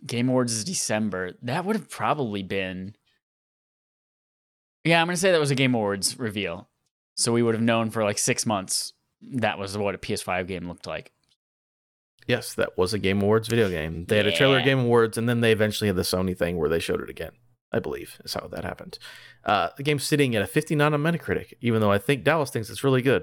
Game 0.06 0.28
Awards 0.28 0.52
is 0.52 0.64
December. 0.64 1.32
That 1.42 1.64
would 1.64 1.76
have 1.76 1.90
probably 1.90 2.42
been. 2.42 2.94
Yeah, 4.84 5.00
I'm 5.00 5.06
gonna 5.06 5.16
say 5.16 5.32
that 5.32 5.40
was 5.40 5.50
a 5.50 5.56
Game 5.56 5.74
Awards 5.74 6.18
reveal. 6.18 6.68
So 7.16 7.32
we 7.32 7.42
would 7.42 7.54
have 7.54 7.62
known 7.62 7.90
for 7.90 8.04
like 8.04 8.18
six 8.18 8.44
months 8.46 8.92
that 9.22 9.58
was 9.58 9.76
what 9.76 9.94
a 9.94 9.98
PS5 9.98 10.46
game 10.46 10.68
looked 10.68 10.86
like. 10.86 11.12
Yes, 12.26 12.54
that 12.54 12.76
was 12.78 12.94
a 12.94 12.98
Game 12.98 13.20
Awards 13.22 13.48
video 13.48 13.68
game. 13.68 14.04
They 14.06 14.18
had 14.18 14.26
a 14.26 14.36
trailer 14.36 14.62
Game 14.62 14.80
Awards, 14.80 15.18
and 15.18 15.28
then 15.28 15.40
they 15.40 15.52
eventually 15.52 15.88
had 15.88 15.96
the 15.96 16.02
Sony 16.02 16.36
thing 16.36 16.58
where 16.58 16.68
they 16.68 16.78
showed 16.78 17.00
it 17.00 17.10
again. 17.10 17.32
I 17.72 17.78
believe 17.78 18.20
is 18.24 18.34
how 18.34 18.48
that 18.48 18.64
happened. 18.64 18.98
Uh, 19.44 19.68
the 19.76 19.82
game's 19.82 20.04
sitting 20.04 20.34
at 20.34 20.42
a 20.42 20.46
59 20.46 20.92
on 20.92 21.02
Metacritic, 21.02 21.54
even 21.60 21.80
though 21.80 21.90
I 21.92 21.98
think 21.98 22.24
Dallas 22.24 22.50
thinks 22.50 22.68
it's 22.68 22.84
really 22.84 23.02
good. 23.02 23.22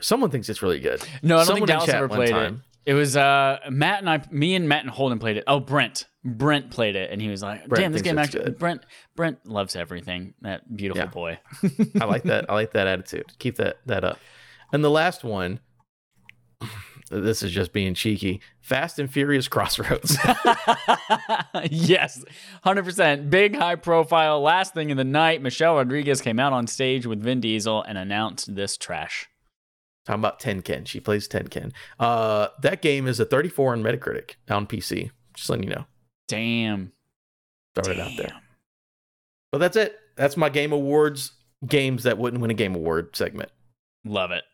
Someone 0.00 0.30
thinks 0.30 0.48
it's 0.48 0.62
really 0.62 0.80
good. 0.80 1.02
No, 1.22 1.36
I 1.36 1.38
don't 1.38 1.46
Someone 1.46 1.66
think 1.66 1.78
Dallas 1.78 1.88
ever 1.90 2.08
played 2.08 2.34
it. 2.34 2.54
It 2.84 2.94
was 2.94 3.16
uh 3.16 3.58
Matt 3.68 3.98
and 4.00 4.08
I, 4.10 4.22
me 4.30 4.54
and 4.54 4.68
Matt 4.68 4.82
and 4.84 4.90
Holden 4.90 5.18
played 5.18 5.36
it. 5.36 5.44
Oh, 5.48 5.58
Brent, 5.58 6.06
Brent 6.24 6.70
played 6.70 6.94
it, 6.94 7.10
and 7.10 7.20
he 7.20 7.28
was 7.28 7.42
like, 7.42 7.66
Brent 7.66 7.82
"Damn, 7.82 7.92
this 7.92 8.02
game 8.02 8.16
actually." 8.18 8.44
good. 8.44 8.58
Brent, 8.58 8.86
Brent 9.16 9.44
loves 9.46 9.74
everything. 9.74 10.34
That 10.42 10.76
beautiful 10.76 11.04
Yeah. 11.04 11.10
boy. 11.10 11.38
I 12.00 12.04
like 12.04 12.22
that. 12.24 12.48
I 12.48 12.54
like 12.54 12.72
that 12.72 12.86
attitude. 12.86 13.32
Keep 13.40 13.56
that 13.56 13.78
that 13.86 14.04
up. 14.04 14.20
And 14.72 14.84
the 14.84 14.90
last 14.90 15.24
one, 15.24 15.58
this 17.10 17.42
is 17.42 17.50
just 17.50 17.72
being 17.72 17.94
cheeky. 17.94 18.40
Fast 18.60 18.98
and 19.00 19.10
Furious 19.10 19.48
Crossroads. 19.48 20.16
yes, 21.70 22.24
hundred 22.62 22.84
percent. 22.84 23.30
Big 23.30 23.56
high 23.56 23.76
profile. 23.76 24.40
Last 24.40 24.74
thing 24.74 24.90
in 24.90 24.96
the 24.96 25.04
night, 25.04 25.42
Michelle 25.42 25.74
Rodriguez 25.76 26.20
came 26.20 26.38
out 26.38 26.52
on 26.52 26.66
stage 26.66 27.06
with 27.06 27.20
Vin 27.20 27.40
Diesel 27.40 27.82
and 27.82 27.98
announced 27.98 28.54
this 28.54 28.76
trash. 28.76 29.28
Talking 30.06 30.20
about 30.20 30.40
Tenken. 30.40 30.86
She 30.86 31.00
plays 31.00 31.28
Tenken. 31.28 31.72
Uh, 31.98 32.48
that 32.62 32.80
game 32.80 33.08
is 33.08 33.18
a 33.18 33.24
34 33.24 33.72
on 33.72 33.82
Metacritic 33.82 34.36
on 34.48 34.66
PC. 34.66 35.10
Just 35.34 35.50
letting 35.50 35.64
you 35.68 35.74
know. 35.74 35.84
Damn. 36.28 36.92
Throwing 37.74 37.98
it 37.98 38.02
out 38.02 38.12
there. 38.16 38.32
But 39.50 39.58
that's 39.58 39.76
it. 39.76 39.96
That's 40.16 40.36
my 40.36 40.48
Game 40.48 40.72
Awards 40.72 41.32
games 41.66 42.04
that 42.04 42.18
wouldn't 42.18 42.40
win 42.40 42.50
a 42.50 42.54
Game 42.54 42.74
Award 42.74 43.16
segment. 43.16 43.50
Love 44.04 44.30
it. 44.30 44.44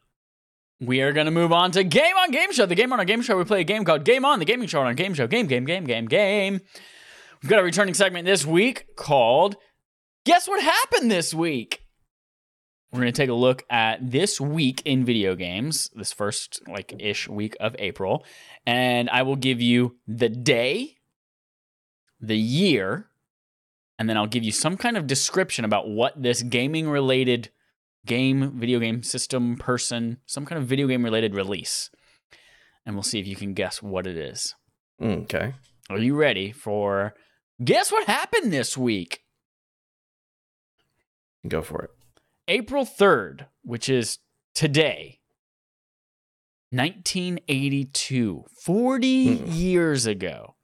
We 0.81 1.01
are 1.03 1.13
going 1.13 1.27
to 1.27 1.31
move 1.31 1.53
on 1.53 1.71
to 1.73 1.85
Game 1.85 2.17
On 2.17 2.31
Game 2.31 2.53
Show. 2.53 2.67
The 2.67 2.75
Game 2.75 2.93
On 2.93 2.99
our 2.99 3.05
Game 3.05 3.23
Show, 3.23 3.37
we 3.37 3.45
play 3.45 3.61
a 3.61 3.65
game 3.65 3.85
called 3.85 4.05
Game 4.05 4.25
On, 4.25 4.39
the 4.39 4.45
gaming 4.45 4.67
show 4.67 4.81
on 4.81 4.87
our 4.87 4.95
game 4.95 5.15
show. 5.15 5.27
Game, 5.27 5.47
game, 5.47 5.65
game, 5.65 5.85
game, 5.85 6.07
game. 6.07 6.61
We've 7.43 7.51
got 7.51 7.61
a 7.61 7.63
returning 7.63 7.95
segment 7.95 8.25
this 8.25 8.47
week 8.47 8.87
called 8.97 9.57
Guess 10.25 10.49
What 10.49 10.63
Happened 10.63 11.11
This 11.11 11.35
Week? 11.35 11.82
We're 12.93 13.01
going 13.01 13.13
to 13.13 13.17
take 13.17 13.31
a 13.31 13.35
look 13.35 13.65
at 13.71 14.11
this 14.11 14.39
week 14.39 14.83
in 14.85 15.03
video 15.07 15.35
games, 15.35 15.89
this 15.95 16.13
first 16.13 16.61
like 16.69 16.95
ish 16.99 17.27
week 17.27 17.57
of 17.59 17.75
April, 17.79 18.27
and 18.67 19.09
I 19.09 19.23
will 19.23 19.37
give 19.37 19.63
you 19.63 19.97
the 20.07 20.29
day, 20.29 20.99
the 22.21 22.37
year, 22.37 23.07
and 23.99 24.11
then 24.11 24.19
I'll 24.19 24.27
give 24.27 24.45
you 24.45 24.53
some 24.53 24.77
kind 24.77 24.99
of 24.99 25.07
description 25.07 25.65
about 25.65 25.89
what 25.89 26.23
this 26.23 26.43
gaming 26.43 26.87
related 26.87 27.49
game, 28.05 28.59
video 28.61 28.79
game 28.79 29.03
system, 29.03 29.57
person, 29.57 30.19
some 30.27 30.45
kind 30.45 30.61
of 30.61 30.69
video 30.69 30.87
game 30.87 31.03
related 31.03 31.35
release. 31.35 31.89
And 32.85 32.95
we'll 32.95 33.05
see 33.05 33.21
if 33.21 33.27
you 33.27 33.37
can 33.37 33.55
guess 33.55 33.83
what 33.83 34.07
it 34.07 34.19
is. 34.19 34.55
Okay. 35.01 35.55
Are 35.89 35.99
you 35.99 36.15
ready 36.15 36.53
for 36.53 37.15
guess 37.65 37.91
what 37.91 38.07
happened 38.07 38.53
this 38.53 38.77
week? 38.77 39.23
Go 41.49 41.63
for 41.63 41.85
it. 41.85 41.91
April 42.49 42.85
3rd, 42.85 43.47
which 43.63 43.89
is 43.89 44.19
today, 44.55 45.21
1982, 46.71 48.45
40 48.65 49.39
Mm. 49.39 49.55
years 49.55 50.07
ago. 50.07 50.57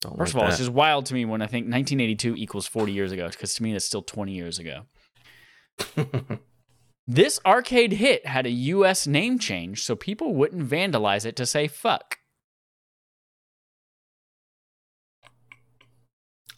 Don't 0.00 0.16
First 0.16 0.34
like 0.34 0.40
of 0.42 0.42
all, 0.44 0.48
it's 0.48 0.58
that. 0.58 0.64
just 0.64 0.72
wild 0.74 1.06
to 1.06 1.14
me 1.14 1.24
when 1.24 1.42
I 1.42 1.46
think 1.48 1.66
1982 1.66 2.36
equals 2.36 2.66
40 2.68 2.92
years 2.92 3.10
ago, 3.12 3.28
because 3.28 3.54
to 3.54 3.62
me, 3.62 3.72
that's 3.72 3.84
still 3.84 4.02
20 4.02 4.32
years 4.32 4.58
ago. 4.58 4.86
This 7.10 7.40
arcade 7.46 7.92
hit 7.94 8.26
had 8.26 8.44
a 8.44 8.50
US 8.50 9.06
name 9.06 9.38
change 9.38 9.82
so 9.82 9.96
people 9.96 10.34
wouldn't 10.34 10.68
vandalize 10.68 11.24
it 11.24 11.36
to 11.36 11.46
say 11.46 11.66
fuck. 11.66 12.18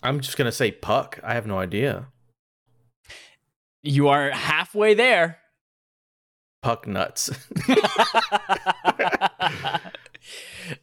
I'm 0.03 0.19
just 0.19 0.37
gonna 0.37 0.51
say 0.51 0.73
Puck. 0.73 1.21
I 1.23 1.35
have 1.35 1.47
no 1.47 1.61
idea. 1.61 2.09
You 3.83 4.09
are 4.09 4.31
halfway 4.31 4.95
there. 4.95 5.39
Puck 6.63 6.87
nuts. 6.87 7.31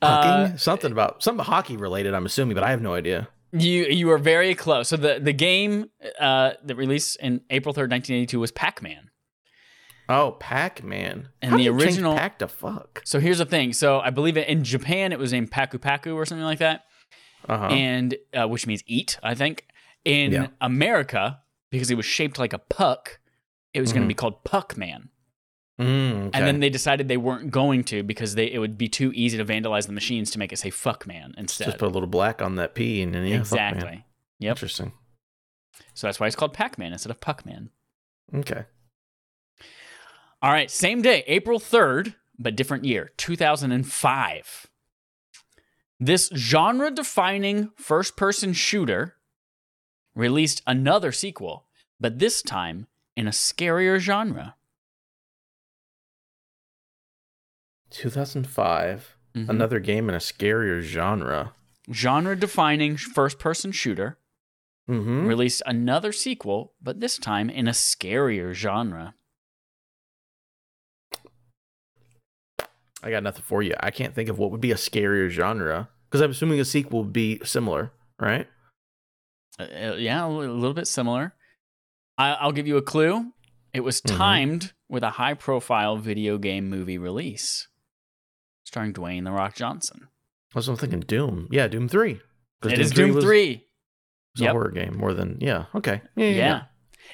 Uh, 0.02 0.58
something 0.58 0.92
about 0.92 1.22
something 1.24 1.46
hockey 1.46 1.78
related. 1.78 2.14
I'm 2.14 2.26
assuming, 2.26 2.56
but 2.56 2.64
I 2.64 2.72
have 2.72 2.82
no 2.82 2.94
idea. 2.94 3.30
you 3.54 3.86
you 3.86 4.12
are 4.12 4.18
very 4.18 4.54
close. 4.56 4.90
So 4.90 4.98
the 4.98 5.20
the 5.22 5.32
game 5.32 5.90
uh, 6.20 6.54
that 6.64 6.76
released 6.76 7.18
in 7.22 7.42
April 7.50 7.74
3rd, 7.74 7.90
1982 7.92 8.40
was 8.40 8.52
Pac-Man. 8.52 9.10
Oh, 10.10 10.36
Pac 10.40 10.84
Man. 10.84 11.30
And 11.42 11.58
the 11.60 11.70
original- 11.70 12.16
Pac 12.16 12.40
to 12.40 12.48
fuck. 12.48 13.02
So 13.06 13.20
here's 13.20 13.38
the 13.38 13.46
thing. 13.46 13.74
So 13.74 14.00
I 14.00 14.10
believe 14.10 14.38
in 14.38 14.64
Japan 14.64 15.12
it 15.14 15.20
was 15.20 15.32
named 15.32 15.52
Paku 15.52 15.78
Paku 15.80 16.16
or 16.16 16.26
something 16.26 16.44
like 16.46 16.60
that. 16.60 16.84
Uh 17.48 17.58
huh. 17.58 17.66
and 17.68 18.16
uh, 18.34 18.48
which 18.48 18.66
means 18.68 18.84
eat, 18.88 19.18
I 19.24 19.36
think. 19.36 19.66
In 20.04 20.32
Yeah. 20.32 20.48
America, 20.60 21.40
because 21.72 21.92
it 21.92 21.96
was 21.96 22.06
shaped 22.06 22.40
like 22.40 22.54
a 22.54 22.60
puck, 22.60 23.20
it 23.74 23.82
was 23.82 23.92
going 23.92 24.04
to 24.04 24.08
be 24.08 24.14
called 24.14 24.44
Puckman. 24.44 25.10
Mm, 25.80 26.28
okay. 26.28 26.30
And 26.34 26.48
then 26.48 26.60
they 26.60 26.70
decided 26.70 27.08
they 27.08 27.18
weren't 27.18 27.52
going 27.52 27.84
to 27.86 28.02
because 28.02 28.34
they 28.34 28.52
it 28.52 28.58
would 28.58 28.78
be 28.80 28.88
too 28.88 29.12
easy 29.14 29.38
to 29.38 29.46
vandalize 29.46 29.86
the 29.86 29.94
machines 29.94 30.32
to 30.32 30.40
make 30.40 30.52
it 30.52 30.58
say 30.58 30.72
"fuck 30.72 31.06
man" 31.06 31.36
instead. 31.38 31.66
just 31.66 31.78
put 31.78 31.88
a 31.88 31.92
little 31.92 32.08
black 32.08 32.42
on 32.42 32.56
that 32.56 32.74
P 32.74 33.02
and 33.04 33.14
then 33.14 33.26
yeah, 33.28 33.44
fuck, 33.44 33.58
man. 33.60 33.74
exactly. 33.74 34.06
Yep. 34.40 34.52
Interesting. 34.52 34.92
So 35.94 36.08
that's 36.08 36.20
why 36.20 36.28
it's 36.28 36.36
called 36.36 36.54
Pac-Man 36.54 36.94
instead 36.94 37.10
of 37.10 37.20
Puck-Man. 37.20 37.70
Okay. 38.34 38.66
All 40.42 40.52
right, 40.52 40.70
same 40.70 41.02
day, 41.02 41.24
April 41.26 41.60
3rd, 41.60 42.14
but 42.38 42.56
different 42.56 42.86
year, 42.86 43.12
2005. 43.18 44.68
This 46.00 46.30
genre 46.36 46.92
defining 46.92 47.72
first 47.76 48.16
person 48.16 48.54
shooter 48.54 49.16
released 50.18 50.62
another 50.66 51.12
sequel, 51.12 51.66
but 52.00 52.20
this 52.20 52.42
time 52.42 52.88
in 53.16 53.28
a 53.28 53.32
scarier 53.32 54.00
genre. 54.00 54.56
2005. 57.92 59.16
Mhm. 59.36 59.50
Another 59.50 59.80
game 59.80 60.10
in 60.10 60.16
a 60.16 60.20
scarier 60.20 60.82
genre. 60.82 61.54
Genre 61.92 62.36
defining 62.36 62.98
first 62.98 63.40
person 63.40 63.72
shooter 63.72 64.18
Mm-hmm. 64.90 65.28
released 65.28 65.62
another 65.66 66.14
sequel, 66.14 66.74
but 66.82 67.02
this 67.02 67.18
time 67.18 67.50
in 67.50 67.68
a 67.68 67.72
scarier 67.72 68.54
genre. 68.54 69.16
I 73.04 73.12
got 73.12 73.22
nothing 73.24 73.44
for 73.44 73.62
you. 73.62 73.74
I 73.82 73.92
can't 73.92 74.16
think 74.16 74.30
of 74.30 74.40
what 74.40 74.50
would 74.52 74.62
be 74.62 74.72
a 74.72 74.76
scarier 74.76 75.30
genre 75.30 75.90
because 76.10 76.22
I'm 76.22 76.32
assuming 76.32 76.60
a 76.62 76.66
sequel 76.66 77.04
would 77.04 77.14
be 77.14 77.40
similar, 77.44 77.92
right? 78.20 78.48
Uh, 79.60 79.64
uh, 79.64 79.96
yeah, 79.98 80.26
a 80.26 80.28
little 80.28 80.74
bit 80.74 80.88
similar. 80.88 81.34
I, 82.18 82.34
I'll 82.34 82.52
give 82.52 82.68
you 82.68 82.78
a 82.78 82.82
clue. 82.82 83.32
It 83.74 83.82
was 83.82 84.02
Mhm. 84.02 84.18
timed 84.18 84.74
with 84.90 85.04
a 85.04 85.12
high 85.12 85.34
profile 85.34 85.98
video 85.98 86.38
game 86.38 86.70
movie 86.70 86.98
release 86.98 87.68
starring 88.64 88.94
Dwayne 88.94 89.24
The 89.24 89.32
Rock 89.32 89.56
Johnson. 89.56 90.08
I 90.56 90.60
was 90.60 90.68
thinking 90.80 91.02
Doom. 91.02 91.48
Yeah, 91.52 91.68
Doom 91.68 91.88
Three. 91.88 92.20
It 92.64 92.80
is 92.80 92.92
Doom 92.92 93.14
was, 93.16 93.24
3. 93.24 93.64
was 94.36 94.42
a 94.42 94.44
Yep. 94.46 94.52
horror 94.52 94.72
game 94.72 94.98
more 94.98 95.14
than, 95.14 95.38
yeah. 95.40 95.66
Okay. 95.76 96.02
Yeah. 96.16 96.26
Yeah. 96.26 96.30
yeah, 96.32 96.36
yeah. 96.38 96.62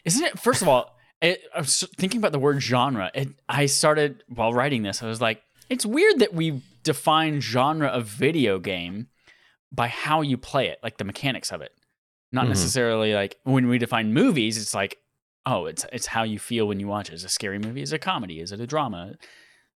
Isn't 0.05 0.23
it? 0.23 0.39
First 0.39 0.61
of 0.61 0.67
all, 0.67 0.97
it, 1.21 1.41
I 1.55 1.59
was 1.59 1.83
thinking 1.97 2.19
about 2.19 2.31
the 2.31 2.39
word 2.39 2.61
genre. 2.61 3.11
It, 3.13 3.29
I 3.49 3.65
started 3.65 4.23
while 4.27 4.53
writing 4.53 4.83
this. 4.83 5.03
I 5.03 5.07
was 5.07 5.19
like, 5.21 5.41
it's 5.69 5.85
weird 5.85 6.19
that 6.19 6.33
we 6.33 6.61
define 6.83 7.39
genre 7.41 7.87
of 7.87 8.05
video 8.05 8.59
game 8.59 9.07
by 9.71 9.87
how 9.87 10.21
you 10.21 10.37
play 10.37 10.67
it, 10.69 10.79
like 10.83 10.97
the 10.97 11.03
mechanics 11.03 11.51
of 11.51 11.61
it. 11.61 11.73
Not 12.33 12.45
Mhm. 12.45 12.49
necessarily 12.49 13.13
like 13.13 13.37
when 13.43 13.67
we 13.67 13.77
define 13.77 14.11
movies, 14.13 14.57
it's 14.57 14.73
like, 14.73 14.97
oh, 15.45 15.65
it's 15.67 15.85
it's 15.93 16.07
how 16.07 16.23
you 16.23 16.39
feel 16.39 16.67
when 16.67 16.79
you 16.81 16.87
watch 16.87 17.09
it. 17.09 17.13
Is 17.13 17.23
it 17.23 17.27
a 17.27 17.29
scary 17.29 17.59
movie? 17.59 17.81
Is 17.81 17.93
it 17.93 17.97
a 17.97 17.99
comedy? 17.99 18.41
Is 18.41 18.51
it 18.51 18.59
a 18.59 18.67
drama? 18.67 19.15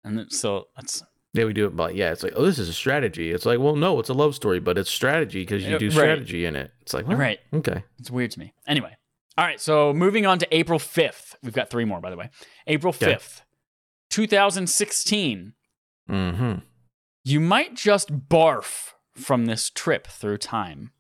And 0.04 0.32
so 0.32 0.70
that's 0.76 1.04
Yeah, 1.34 1.44
we 1.44 1.52
do 1.54 1.66
it 1.66 1.76
by, 1.76 1.90
yeah, 1.90 2.14
it's 2.14 2.24
like, 2.24 2.32
oh, 2.38 2.46
this 2.46 2.58
is 2.58 2.70
a 2.70 2.74
strategy. 2.74 3.32
It's 3.32 3.46
like, 3.46 3.60
well, 3.60 3.76
no, 3.76 4.00
it's 4.00 4.08
a 4.08 4.14
love 4.14 4.36
story, 4.36 4.62
but 4.62 4.78
it's 4.78 4.90
strategy 4.90 5.42
because 5.42 5.66
you 5.66 5.78
do 5.78 5.88
right. 5.88 5.94
strategy 5.94 6.46
in 6.46 6.56
it. 6.56 6.72
It's 6.82 6.94
like, 6.94 7.06
well, 7.08 7.18
right. 7.18 7.40
Okay. 7.54 7.84
It's 8.00 8.10
weird 8.10 8.32
to 8.32 8.40
me. 8.40 8.54
Anyway, 8.68 8.96
all 9.38 9.44
right. 9.44 9.60
So 9.60 9.92
moving 9.94 10.26
on 10.26 10.40
to 10.40 10.48
April 10.56 10.80
fifth, 10.80 11.36
we've 11.44 11.52
got 11.54 11.70
three 11.70 11.84
more, 11.84 12.00
by 12.00 12.10
the 12.10 12.16
way. 12.16 12.30
April 12.68 12.94
fifth, 12.94 13.42
two 14.10 14.28
thousand 14.28 14.68
sixteen. 14.70 15.54
Mm-hmm. 16.10 16.60
You 17.26 17.40
might 17.42 17.74
just 17.74 18.30
barf 18.30 18.94
from 19.16 19.46
this 19.48 19.70
trip 19.70 20.08
through 20.08 20.38
time. 20.38 20.92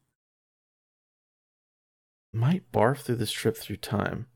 Might 2.35 2.69
barf 2.73 2.97
through 2.97 3.15
this 3.15 3.31
trip 3.31 3.55
through 3.55 3.77
time. 3.77 4.27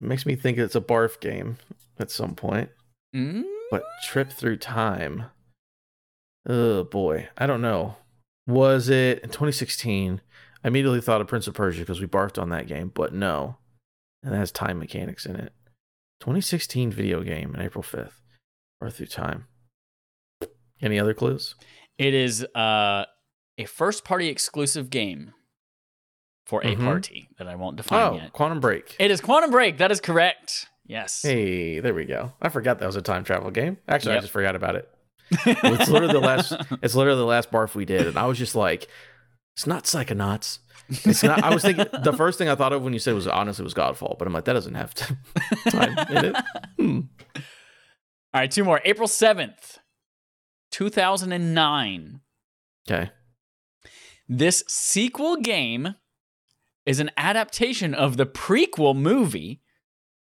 Makes 0.00 0.24
me 0.24 0.34
think 0.34 0.56
it's 0.56 0.74
a 0.74 0.80
barf 0.80 1.20
game 1.20 1.58
at 1.98 2.10
some 2.10 2.34
point. 2.34 2.70
Mm, 3.14 3.42
But 3.70 3.82
Trip 4.06 4.32
Through 4.32 4.56
Time. 4.56 5.24
Oh 6.48 6.84
boy, 6.84 7.28
I 7.36 7.46
don't 7.46 7.60
know. 7.60 7.96
Was 8.46 8.88
it 8.88 9.18
in 9.18 9.28
2016? 9.28 10.22
I 10.64 10.68
immediately 10.68 11.02
thought 11.02 11.20
of 11.20 11.26
Prince 11.26 11.46
of 11.46 11.52
Persia 11.52 11.80
because 11.80 12.00
we 12.00 12.06
barfed 12.06 12.40
on 12.40 12.48
that 12.48 12.66
game, 12.66 12.90
but 12.94 13.12
no. 13.12 13.58
And 14.22 14.34
it 14.34 14.38
has 14.38 14.50
time 14.50 14.78
mechanics 14.78 15.26
in 15.26 15.36
it. 15.36 15.52
2016 16.20 16.90
video 16.90 17.22
game 17.22 17.54
on 17.54 17.60
April 17.60 17.84
5th. 17.84 18.20
Or 18.80 18.88
through 18.90 19.06
time. 19.06 19.48
Any 20.80 20.98
other 20.98 21.12
clues? 21.12 21.56
It 21.98 22.14
is 22.14 22.44
uh, 22.54 23.04
a 23.58 23.64
first 23.66 24.04
party 24.04 24.28
exclusive 24.28 24.88
game 24.88 25.34
for 26.48 26.60
a 26.62 26.74
Mhm. 26.74 26.84
party 26.84 27.28
that 27.38 27.46
I 27.46 27.54
won't 27.54 27.76
define 27.76 28.00
Oh, 28.02 28.14
yet. 28.16 28.32
Quantum 28.32 28.58
Break. 28.58 28.96
It 28.98 29.10
is 29.12 29.20
Quantum 29.20 29.50
Break. 29.52 29.78
That 29.78 29.92
is 29.92 30.00
correct. 30.00 30.66
Yes. 30.86 31.22
Hey, 31.22 31.78
there 31.80 31.94
we 31.94 32.06
go. 32.06 32.32
I 32.42 32.48
forgot 32.48 32.78
that 32.80 32.86
was 32.86 32.96
a 32.96 33.02
time 33.02 33.22
travel 33.22 33.50
game. 33.52 33.76
Actually, 33.86 34.16
I 34.16 34.20
just 34.20 34.32
forgot 34.32 34.56
about 34.56 34.74
it. 34.74 34.88
It's 35.46 35.88
literally 35.90 36.14
the 36.14 36.20
last. 36.20 36.54
It's 36.82 36.94
literally 36.94 37.18
the 37.20 37.26
last 37.26 37.50
barf 37.52 37.74
we 37.74 37.84
did, 37.84 38.06
and 38.06 38.18
I 38.18 38.24
was 38.24 38.38
just 38.38 38.54
like, 38.54 38.88
"It's 39.54 39.66
not 39.66 39.84
Psychonauts. 39.84 40.60
It's 41.04 41.22
not." 41.22 41.44
I 41.44 41.52
was 41.52 41.62
thinking 41.62 41.84
the 42.02 42.14
first 42.14 42.38
thing 42.38 42.48
I 42.48 42.54
thought 42.54 42.72
of 42.72 42.82
when 42.82 42.94
you 42.94 42.98
said 42.98 43.10
it 43.10 43.14
was 43.14 43.28
honestly 43.28 43.62
it 43.62 43.66
was 43.66 43.74
Godfall, 43.74 44.16
but 44.18 44.26
I'm 44.26 44.32
like, 44.32 44.46
that 44.46 44.54
doesn't 44.54 44.74
have 44.74 44.94
to 44.94 45.16
time 45.68 45.98
in 46.16 46.24
it. 46.24 46.36
Hmm. 46.78 47.00
All 48.32 48.40
right, 48.40 48.50
two 48.50 48.64
more. 48.64 48.80
April 48.86 49.06
7th, 49.08 49.78
2009. 50.70 52.20
Okay. 52.90 53.10
This 54.28 54.64
sequel 54.68 55.36
game 55.36 55.94
is 56.88 57.00
an 57.00 57.10
adaptation 57.18 57.92
of 57.94 58.16
the 58.16 58.24
prequel 58.24 58.96
movie 58.96 59.60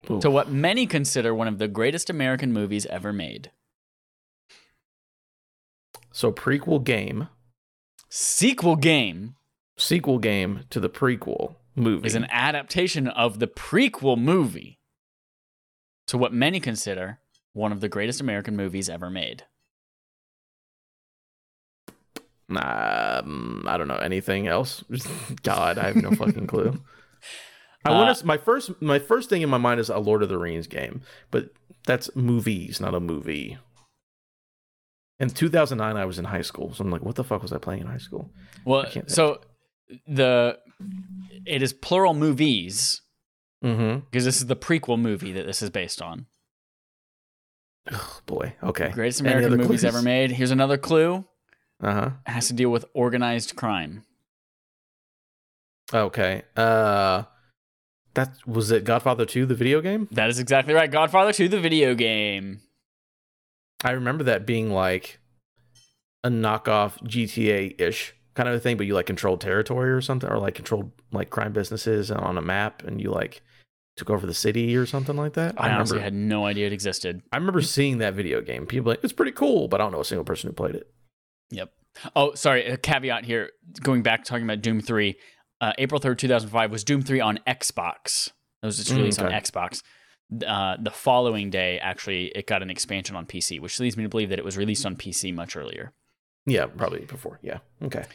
Ooh. 0.10 0.22
to 0.22 0.30
what 0.30 0.52
many 0.52 0.86
consider 0.86 1.34
one 1.34 1.48
of 1.48 1.58
the 1.58 1.68
greatest 1.68 2.08
American 2.08 2.54
movies 2.54 2.86
ever 2.86 3.12
made. 3.12 3.52
So 6.12 6.32
prequel 6.32 6.84
game, 6.84 7.30
Sequel 8.10 8.76
game 8.76 9.36
sequel 9.78 10.20
game 10.20 10.66
to 10.70 10.80
the 10.80 10.90
prequel 10.90 11.56
movie. 11.76 12.06
is 12.06 12.14
an 12.14 12.28
adaptation 12.30 13.08
of 13.08 13.40
the 13.40 13.48
prequel 13.48 14.18
movie 14.18 14.80
to 16.06 16.18
what 16.18 16.34
many 16.34 16.60
consider 16.60 17.20
one 17.54 17.72
of 17.72 17.82
the 17.82 17.90
greatest 17.90 18.22
American 18.22 18.56
movies 18.56 18.88
ever 18.90 19.10
made. 19.10 19.46
Um, 22.58 23.66
I 23.68 23.78
don't 23.78 23.88
know 23.88 23.96
anything 23.96 24.48
else. 24.48 24.84
God, 25.44 25.78
I 25.78 25.88
have 25.88 25.96
no 25.96 26.12
fucking 26.12 26.48
clue. 26.48 26.82
I 27.86 27.90
Uh, 27.92 27.94
want 27.96 28.18
to. 28.18 28.26
My 28.26 28.38
first, 28.38 28.82
my 28.82 29.00
first 29.00 29.30
thing 29.30 29.42
in 29.42 29.50
my 29.50 29.58
mind 29.58 29.80
is 29.80 29.90
a 29.90 29.98
Lord 29.98 30.22
of 30.24 30.30
the 30.30 30.38
Rings 30.38 30.68
game, 30.68 31.02
but 31.32 31.50
that's 31.86 32.16
movies, 32.16 32.80
not 32.80 32.94
a 32.94 33.00
movie. 33.00 33.58
In 35.20 35.30
2009, 35.30 35.98
I 35.98 36.06
was 36.06 36.18
in 36.20 36.26
high 36.26 36.42
school, 36.42 36.74
so 36.74 36.84
I'm 36.84 36.90
like, 36.92 37.04
what 37.04 37.16
the 37.16 37.24
fuck 37.24 37.42
was 37.44 37.54
I 37.54 37.58
playing 37.60 37.82
in 37.82 37.88
high 37.88 37.98
school? 37.98 38.32
Well, 38.66 38.86
so 39.08 39.42
the 40.08 40.58
it 41.46 41.62
is 41.62 41.74
plural 41.74 42.14
movies 42.14 43.02
Mm-hmm. 43.64 44.00
because 44.10 44.26
this 44.26 44.38
is 44.38 44.48
the 44.48 44.56
prequel 44.56 45.00
movie 45.00 45.32
that 45.34 45.46
this 45.46 45.62
is 45.62 45.70
based 45.70 46.02
on. 46.02 46.26
Oh, 47.92 48.20
boy. 48.26 48.56
Okay. 48.64 48.90
Greatest 48.90 49.22
American 49.22 49.52
movies 49.52 49.68
clues? 49.82 49.86
ever 49.86 50.02
made. 50.02 50.32
Here's 50.32 50.50
another 50.52 50.78
clue. 50.80 51.26
Uh 51.82 51.94
huh. 51.94 52.10
Has 52.26 52.48
to 52.48 52.54
deal 52.54 52.70
with 52.70 52.86
organized 52.94 53.56
crime. 53.56 54.04
Okay. 55.94 56.44
Uh, 56.56 57.24
that 58.14 58.36
was 58.46 58.72
it. 58.72 58.84
Godfather 58.84 59.26
2, 59.26 59.46
the 59.46 59.56
video 59.56 59.82
game. 59.82 60.08
That 60.12 60.30
is 60.30 60.40
exactly 60.40 60.74
right. 60.74 60.92
Godfather 60.92 61.34
2, 61.34 61.48
the 61.48 61.60
video 61.60 61.96
game. 61.96 62.62
I 63.84 63.92
remember 63.92 64.24
that 64.26 64.46
being 64.46 64.72
like 64.72 65.20
a 66.24 66.30
knockoff 66.30 67.02
GTA 67.04 67.80
ish 67.82 68.14
kind 68.36 68.48
of 68.48 68.56
a 68.56 68.60
thing, 68.60 68.78
but 68.78 68.86
you 68.86 68.94
like 68.94 69.08
controlled 69.08 69.42
territory 69.42 69.92
or 69.92 70.02
something, 70.02 70.30
or 70.30 70.38
like 70.38 70.56
controlled 70.56 70.92
like 71.12 71.30
crime 71.30 71.52
businesses 71.52 72.12
on 72.12 72.38
a 72.38 72.42
map, 72.42 72.84
and 72.84 73.02
you 73.02 73.12
like 73.12 73.42
took 73.98 74.10
over 74.10 74.26
the 74.26 74.34
city 74.34 74.76
or 74.76 74.86
something 74.86 75.16
like 75.16 75.34
that. 75.34 75.56
I, 75.58 75.72
honestly 75.72 75.98
remember. 75.98 76.04
had 76.04 76.14
no 76.14 76.46
idea 76.46 76.68
it 76.68 76.74
existed. 76.74 77.22
I 77.32 77.38
remember 77.38 77.62
seeing 77.62 77.98
that 77.98 78.14
video 78.14 78.42
game. 78.42 78.66
People 78.66 78.92
like 78.92 79.04
it's 79.04 79.14
pretty 79.14 79.32
cool, 79.32 79.68
but 79.68 79.82
I 79.82 79.84
don't 79.84 79.92
know 79.92 80.02
a 80.02 80.06
single 80.06 80.26
person 80.26 80.50
who 80.50 80.54
played 80.54 80.76
it. 80.76 80.92
Yep. 81.52 81.72
Oh, 82.16 82.34
sorry. 82.36 82.66
A 82.66 82.78
caveat 82.78 83.26
here. 83.26 83.52
Going 83.82 84.02
back 84.02 84.24
talking 84.24 84.44
about 84.46 84.62
Doom 84.62 84.82
3. 84.82 85.16
Uh, 85.60 85.74
April 85.78 86.00
3rd, 86.02 86.18
2005 86.18 86.72
was 86.72 86.84
Doom 86.84 87.02
3 87.04 87.20
on 87.20 87.40
Xbox. 87.48 88.30
It 88.64 88.66
was 88.66 88.78
just 88.78 88.90
Mm, 88.92 88.98
released 88.98 89.20
on. 89.22 89.32
Xbox. 89.32 89.84
Uh, 90.48 90.78
the 90.82 90.90
following 90.92 91.50
day, 91.50 91.78
actually, 91.80 92.28
it 92.36 92.48
got 92.48 92.62
an 92.64 92.70
expansion 92.70 93.16
on 93.16 93.26
PC, 93.26 93.60
which 93.60 93.80
leads 93.80 93.98
me 93.98 94.04
to 94.04 94.10
believe 94.10 94.30
that 94.30 94.40
it 94.40 94.46
was 94.46 94.58
released 94.58 94.86
on 94.86 94.96
PC 94.96 95.34
much 95.34 95.56
earlier. 95.58 95.92
Yeah, 96.46 96.66
probably 96.68 97.02
before. 97.06 97.38
Yeah. 97.44 97.60
Okay. 97.84 98.06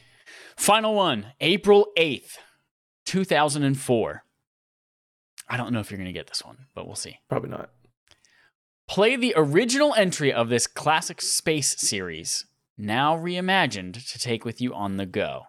Final 0.56 0.94
one, 0.94 1.26
April 1.40 1.88
8th, 1.98 2.38
2004. 3.04 4.24
I 5.48 5.56
don't 5.56 5.72
know 5.72 5.80
if 5.80 5.90
you're 5.90 5.98
going 5.98 6.06
to 6.08 6.12
get 6.12 6.26
this 6.26 6.44
one, 6.44 6.66
but 6.74 6.86
we'll 6.86 6.96
see. 6.96 7.18
Probably 7.28 7.50
not. 7.50 7.70
Play 8.88 9.16
the 9.16 9.34
original 9.36 9.94
entry 9.94 10.32
of 10.32 10.48
this 10.48 10.66
classic 10.66 11.20
space 11.20 11.76
series, 11.80 12.46
now 12.78 13.16
reimagined 13.16 14.06
to 14.12 14.18
take 14.18 14.44
with 14.44 14.60
you 14.60 14.74
on 14.74 14.96
the 14.96 15.06
go. 15.06 15.44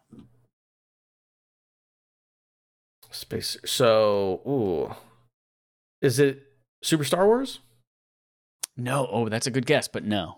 Space. 3.12 3.58
So, 3.66 4.42
ooh, 4.48 4.96
is 6.02 6.20
it 6.20 6.44
Super 6.84 7.04
Star 7.04 7.26
Wars? 7.26 7.60
No, 8.76 9.08
oh, 9.12 9.30
that's 9.30 9.48
a 9.48 9.52
good 9.52 9.66
guess, 9.66 9.88
but 9.88 10.04
no. 10.04 10.36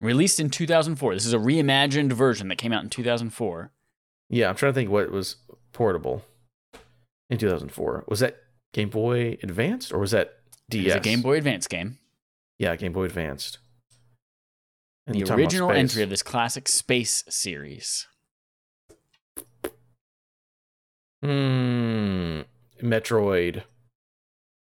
Released 0.00 0.40
in 0.40 0.50
2004. 0.50 1.14
This 1.14 1.24
is 1.24 1.32
a 1.32 1.38
reimagined 1.38 2.12
version 2.12 2.48
that 2.48 2.58
came 2.58 2.72
out 2.72 2.82
in 2.82 2.90
2004. 2.90 3.70
Yeah, 4.28 4.48
I'm 4.48 4.56
trying 4.56 4.72
to 4.72 4.74
think 4.74 4.90
what 4.90 5.10
was 5.10 5.36
portable 5.72 6.24
in 7.30 7.38
2004. 7.38 8.04
Was 8.08 8.20
that 8.20 8.36
Game 8.72 8.90
Boy 8.90 9.38
Advanced 9.42 9.92
or 9.92 9.98
was 9.98 10.10
that 10.10 10.34
DS? 10.68 10.86
It's 10.86 10.96
a 10.96 11.00
Game 11.00 11.22
Boy 11.22 11.36
Advance 11.36 11.66
game. 11.66 11.98
Yeah, 12.58 12.74
Game 12.76 12.92
Boy 12.92 13.04
Advanced. 13.04 13.58
And 15.06 15.14
The 15.14 15.18
you're 15.20 15.26
talking 15.26 15.44
about 15.44 15.52
original 15.52 15.70
entry 15.70 16.02
of 16.02 16.10
this 16.10 16.22
classic 16.22 16.66
space 16.68 17.22
series. 17.28 18.06
Hmm. 21.22 22.40
Metroid 22.82 23.62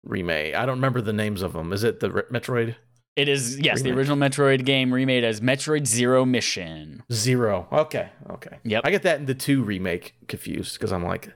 remake. 0.04 0.54
I 0.54 0.66
don't 0.66 0.76
remember 0.76 1.00
the 1.00 1.12
names 1.12 1.42
of 1.42 1.52
them. 1.52 1.72
Is 1.72 1.84
it 1.84 2.00
the 2.00 2.10
re- 2.10 2.22
Metroid 2.30 2.74
It 3.16 3.28
is, 3.28 3.58
yes, 3.60 3.82
the 3.82 3.92
original 3.92 4.16
Metroid 4.16 4.64
game 4.64 4.92
remade 4.92 5.24
as 5.24 5.40
Metroid 5.40 5.86
Zero 5.86 6.24
Mission. 6.24 7.02
Zero? 7.12 7.68
Okay, 7.70 8.10
okay. 8.30 8.58
Yep. 8.64 8.82
I 8.84 8.90
get 8.90 9.02
that 9.02 9.20
in 9.20 9.26
the 9.26 9.34
two 9.34 9.62
remake 9.62 10.14
confused 10.26 10.74
because 10.74 10.92
I'm 10.92 11.04
like, 11.04 11.32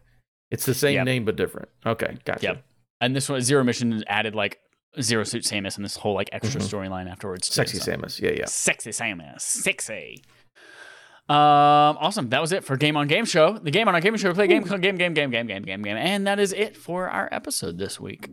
it's 0.50 0.66
the 0.66 0.74
same 0.74 0.94
Yep. 0.94 1.04
name 1.04 1.24
but 1.24 1.36
different. 1.36 1.68
Okay, 1.86 2.16
gotcha. 2.24 2.42
Yep. 2.42 2.64
And 3.00 3.14
this 3.14 3.28
one, 3.28 3.40
Zero 3.42 3.62
Mission, 3.64 4.02
added 4.08 4.34
like 4.34 4.58
Zero 5.00 5.24
Suit 5.24 5.42
Samus 5.44 5.76
and 5.76 5.84
this 5.84 5.96
whole 5.96 6.14
like 6.14 6.28
extra 6.32 6.60
Mhm. 6.60 6.68
storyline 6.88 7.10
afterwards. 7.10 7.48
too, 7.48 7.54
Sexy 7.54 7.78
so- 7.78 7.92
Samus. 7.92 8.20
Yeah, 8.20 8.30
yeah. 8.30 8.44
Sexy 8.46 8.90
Samus. 8.90 9.40
Sexy. 9.40 10.22
Um, 11.28 11.96
awesome. 12.00 12.28
That 12.28 12.40
was 12.42 12.52
it 12.52 12.64
for 12.64 12.76
Game 12.76 12.96
on 12.96 13.06
Game 13.08 13.24
Show. 13.24 13.56
The 13.58 13.70
Game 13.70 13.88
on 13.88 13.94
our 13.94 14.00
Game 14.00 14.16
Show. 14.16 14.28
We 14.28 14.34
play 14.34 14.46
game, 14.46 14.62
game, 14.62 14.80
game, 14.96 14.96
game, 15.14 15.30
game, 15.30 15.46
game, 15.46 15.62
game, 15.62 15.82
game, 15.82 15.96
and 15.96 16.26
that 16.26 16.38
is 16.38 16.52
it 16.52 16.76
for 16.76 17.08
our 17.08 17.28
episode 17.32 17.78
this 17.78 17.98
week. 17.98 18.28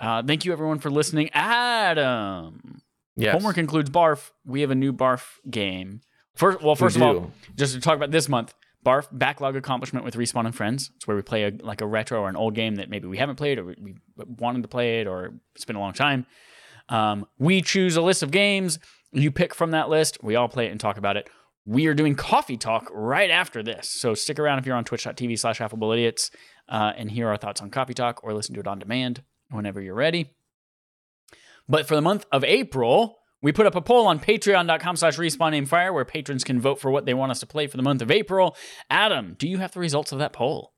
Uh, 0.00 0.22
thank 0.22 0.44
you 0.44 0.52
everyone 0.52 0.78
for 0.78 0.90
listening. 0.90 1.30
Adam, 1.32 2.80
Yes. 3.16 3.32
homework 3.32 3.58
includes 3.58 3.90
Barf. 3.90 4.30
We 4.44 4.60
have 4.60 4.70
a 4.70 4.74
new 4.76 4.92
Barf 4.92 5.22
game. 5.50 6.00
First, 6.36 6.60
well, 6.62 6.74
We 6.74 6.78
first 6.78 6.96
of 6.96 7.02
all, 7.02 7.32
just 7.56 7.74
to 7.74 7.80
talk 7.80 7.96
about 7.96 8.10
this 8.12 8.28
month, 8.28 8.54
Barf 8.86 9.08
Backlog 9.10 9.56
Accomplishment 9.56 10.04
with 10.04 10.14
Respawning 10.14 10.54
Fire. 10.54 10.68
It's 10.68 11.06
where 11.06 11.16
we 11.16 11.22
play 11.22 11.42
a, 11.44 11.52
like 11.60 11.80
a 11.80 11.86
retro 11.86 12.20
or 12.20 12.28
an 12.28 12.36
old 12.36 12.54
game 12.54 12.76
that 12.76 12.88
maybe 12.88 13.08
we 13.08 13.18
haven't 13.18 13.34
played 13.34 13.58
or 13.58 13.64
we, 13.64 13.96
wanted 14.16 14.62
to 14.62 14.68
play 14.68 15.00
it 15.00 15.08
or 15.08 15.34
it's 15.56 15.64
been 15.64 15.74
a 15.74 15.80
long 15.80 15.92
time. 15.92 16.24
Um, 16.88 17.26
we 17.36 17.62
choose 17.62 17.96
a 17.96 18.00
list 18.00 18.22
of 18.22 18.30
games. 18.30 18.78
You 19.10 19.32
pick 19.32 19.56
from 19.56 19.72
that 19.72 19.88
list. 19.88 20.22
We 20.22 20.36
all 20.36 20.48
play 20.48 20.66
it 20.66 20.70
and 20.70 20.78
talk 20.78 20.98
about 20.98 21.16
it. 21.16 21.28
We 21.64 21.88
are 21.88 21.94
doing 21.94 22.14
coffee 22.14 22.56
talk 22.56 22.88
right 22.92 23.28
after 23.28 23.60
this. 23.60 23.90
So 23.90 24.14
stick 24.14 24.38
around 24.38 24.60
if 24.60 24.66
you're 24.66 24.76
on 24.76 24.84
twitch.tv 24.84 25.36
slash 25.36 25.60
affable 25.60 25.90
idiots 25.90 26.30
uh, 26.68 26.92
and 26.96 27.10
hear 27.10 27.28
our 27.28 27.36
thoughts 27.36 27.60
on 27.60 27.70
coffee 27.70 27.94
talk 27.94 28.22
or 28.22 28.32
listen 28.32 28.54
to 28.54 28.60
it 28.60 28.68
on 28.68 28.78
demand 28.78 29.24
whenever 29.50 29.80
you're 29.80 29.94
ready. 29.94 30.30
But 31.68 31.88
for 31.88 31.96
the 31.96 32.02
month 32.02 32.24
of 32.30 32.44
April, 32.44 33.18
we 33.46 33.52
put 33.52 33.64
up 33.64 33.76
a 33.76 33.80
poll 33.80 34.08
on 34.08 34.18
patreon.com 34.18 34.96
slash 34.96 35.18
respawning 35.18 35.68
fire 35.68 35.92
where 35.92 36.04
patrons 36.04 36.42
can 36.42 36.60
vote 36.60 36.80
for 36.80 36.90
what 36.90 37.06
they 37.06 37.14
want 37.14 37.30
us 37.30 37.38
to 37.38 37.46
play 37.46 37.68
for 37.68 37.76
the 37.76 37.82
month 37.84 38.02
of 38.02 38.10
April. 38.10 38.56
Adam, 38.90 39.36
do 39.38 39.46
you 39.46 39.58
have 39.58 39.70
the 39.70 39.78
results 39.78 40.10
of 40.10 40.18
that 40.18 40.32
poll? 40.32 40.72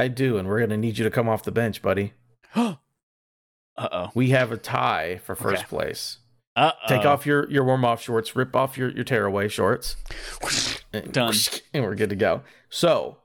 I 0.00 0.08
do, 0.08 0.36
and 0.36 0.48
we're 0.48 0.58
gonna 0.58 0.76
need 0.76 0.98
you 0.98 1.04
to 1.04 1.12
come 1.12 1.28
off 1.28 1.44
the 1.44 1.52
bench, 1.52 1.80
buddy. 1.80 2.14
uh 2.56 2.74
oh. 3.78 4.10
We 4.16 4.30
have 4.30 4.50
a 4.50 4.56
tie 4.56 5.20
for 5.24 5.36
first 5.36 5.62
Okay. 5.62 5.68
place. 5.68 6.18
Uh 6.56 6.72
oh. 6.74 6.88
Take 6.88 7.04
off 7.04 7.24
your, 7.24 7.48
your 7.48 7.62
warm 7.62 7.84
off 7.84 8.02
shorts, 8.02 8.34
rip 8.34 8.56
off 8.56 8.76
your, 8.76 8.90
your 8.90 9.04
tearaway 9.04 9.46
shorts. 9.46 9.94
and- 10.92 11.12
Done. 11.12 11.34
And 11.72 11.84
we're 11.84 11.94
good 11.94 12.10
to 12.10 12.16
go. 12.16 12.42
So, 12.68 13.18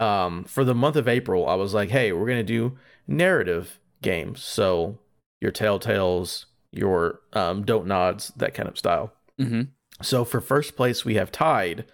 um, 0.00 0.42
for 0.42 0.64
the 0.64 0.74
month 0.74 0.96
of 0.96 1.06
April, 1.06 1.48
I 1.48 1.54
was 1.54 1.72
like, 1.72 1.90
hey, 1.90 2.10
we're 2.10 2.26
gonna 2.26 2.42
do 2.42 2.76
narrative 3.06 3.78
games. 4.02 4.42
So 4.42 4.98
your 5.40 5.52
Telltales, 5.52 6.46
your 6.76 7.20
um, 7.32 7.64
Dontnods, 7.64 8.32
that 8.36 8.54
kind 8.54 8.68
of 8.68 8.76
style. 8.78 9.12
Mm-hmm. 9.40 9.62
So 10.02 10.24
for 10.24 10.40
first 10.40 10.76
place, 10.76 11.04
we 11.04 11.14
have 11.14 11.30
tied 11.32 11.84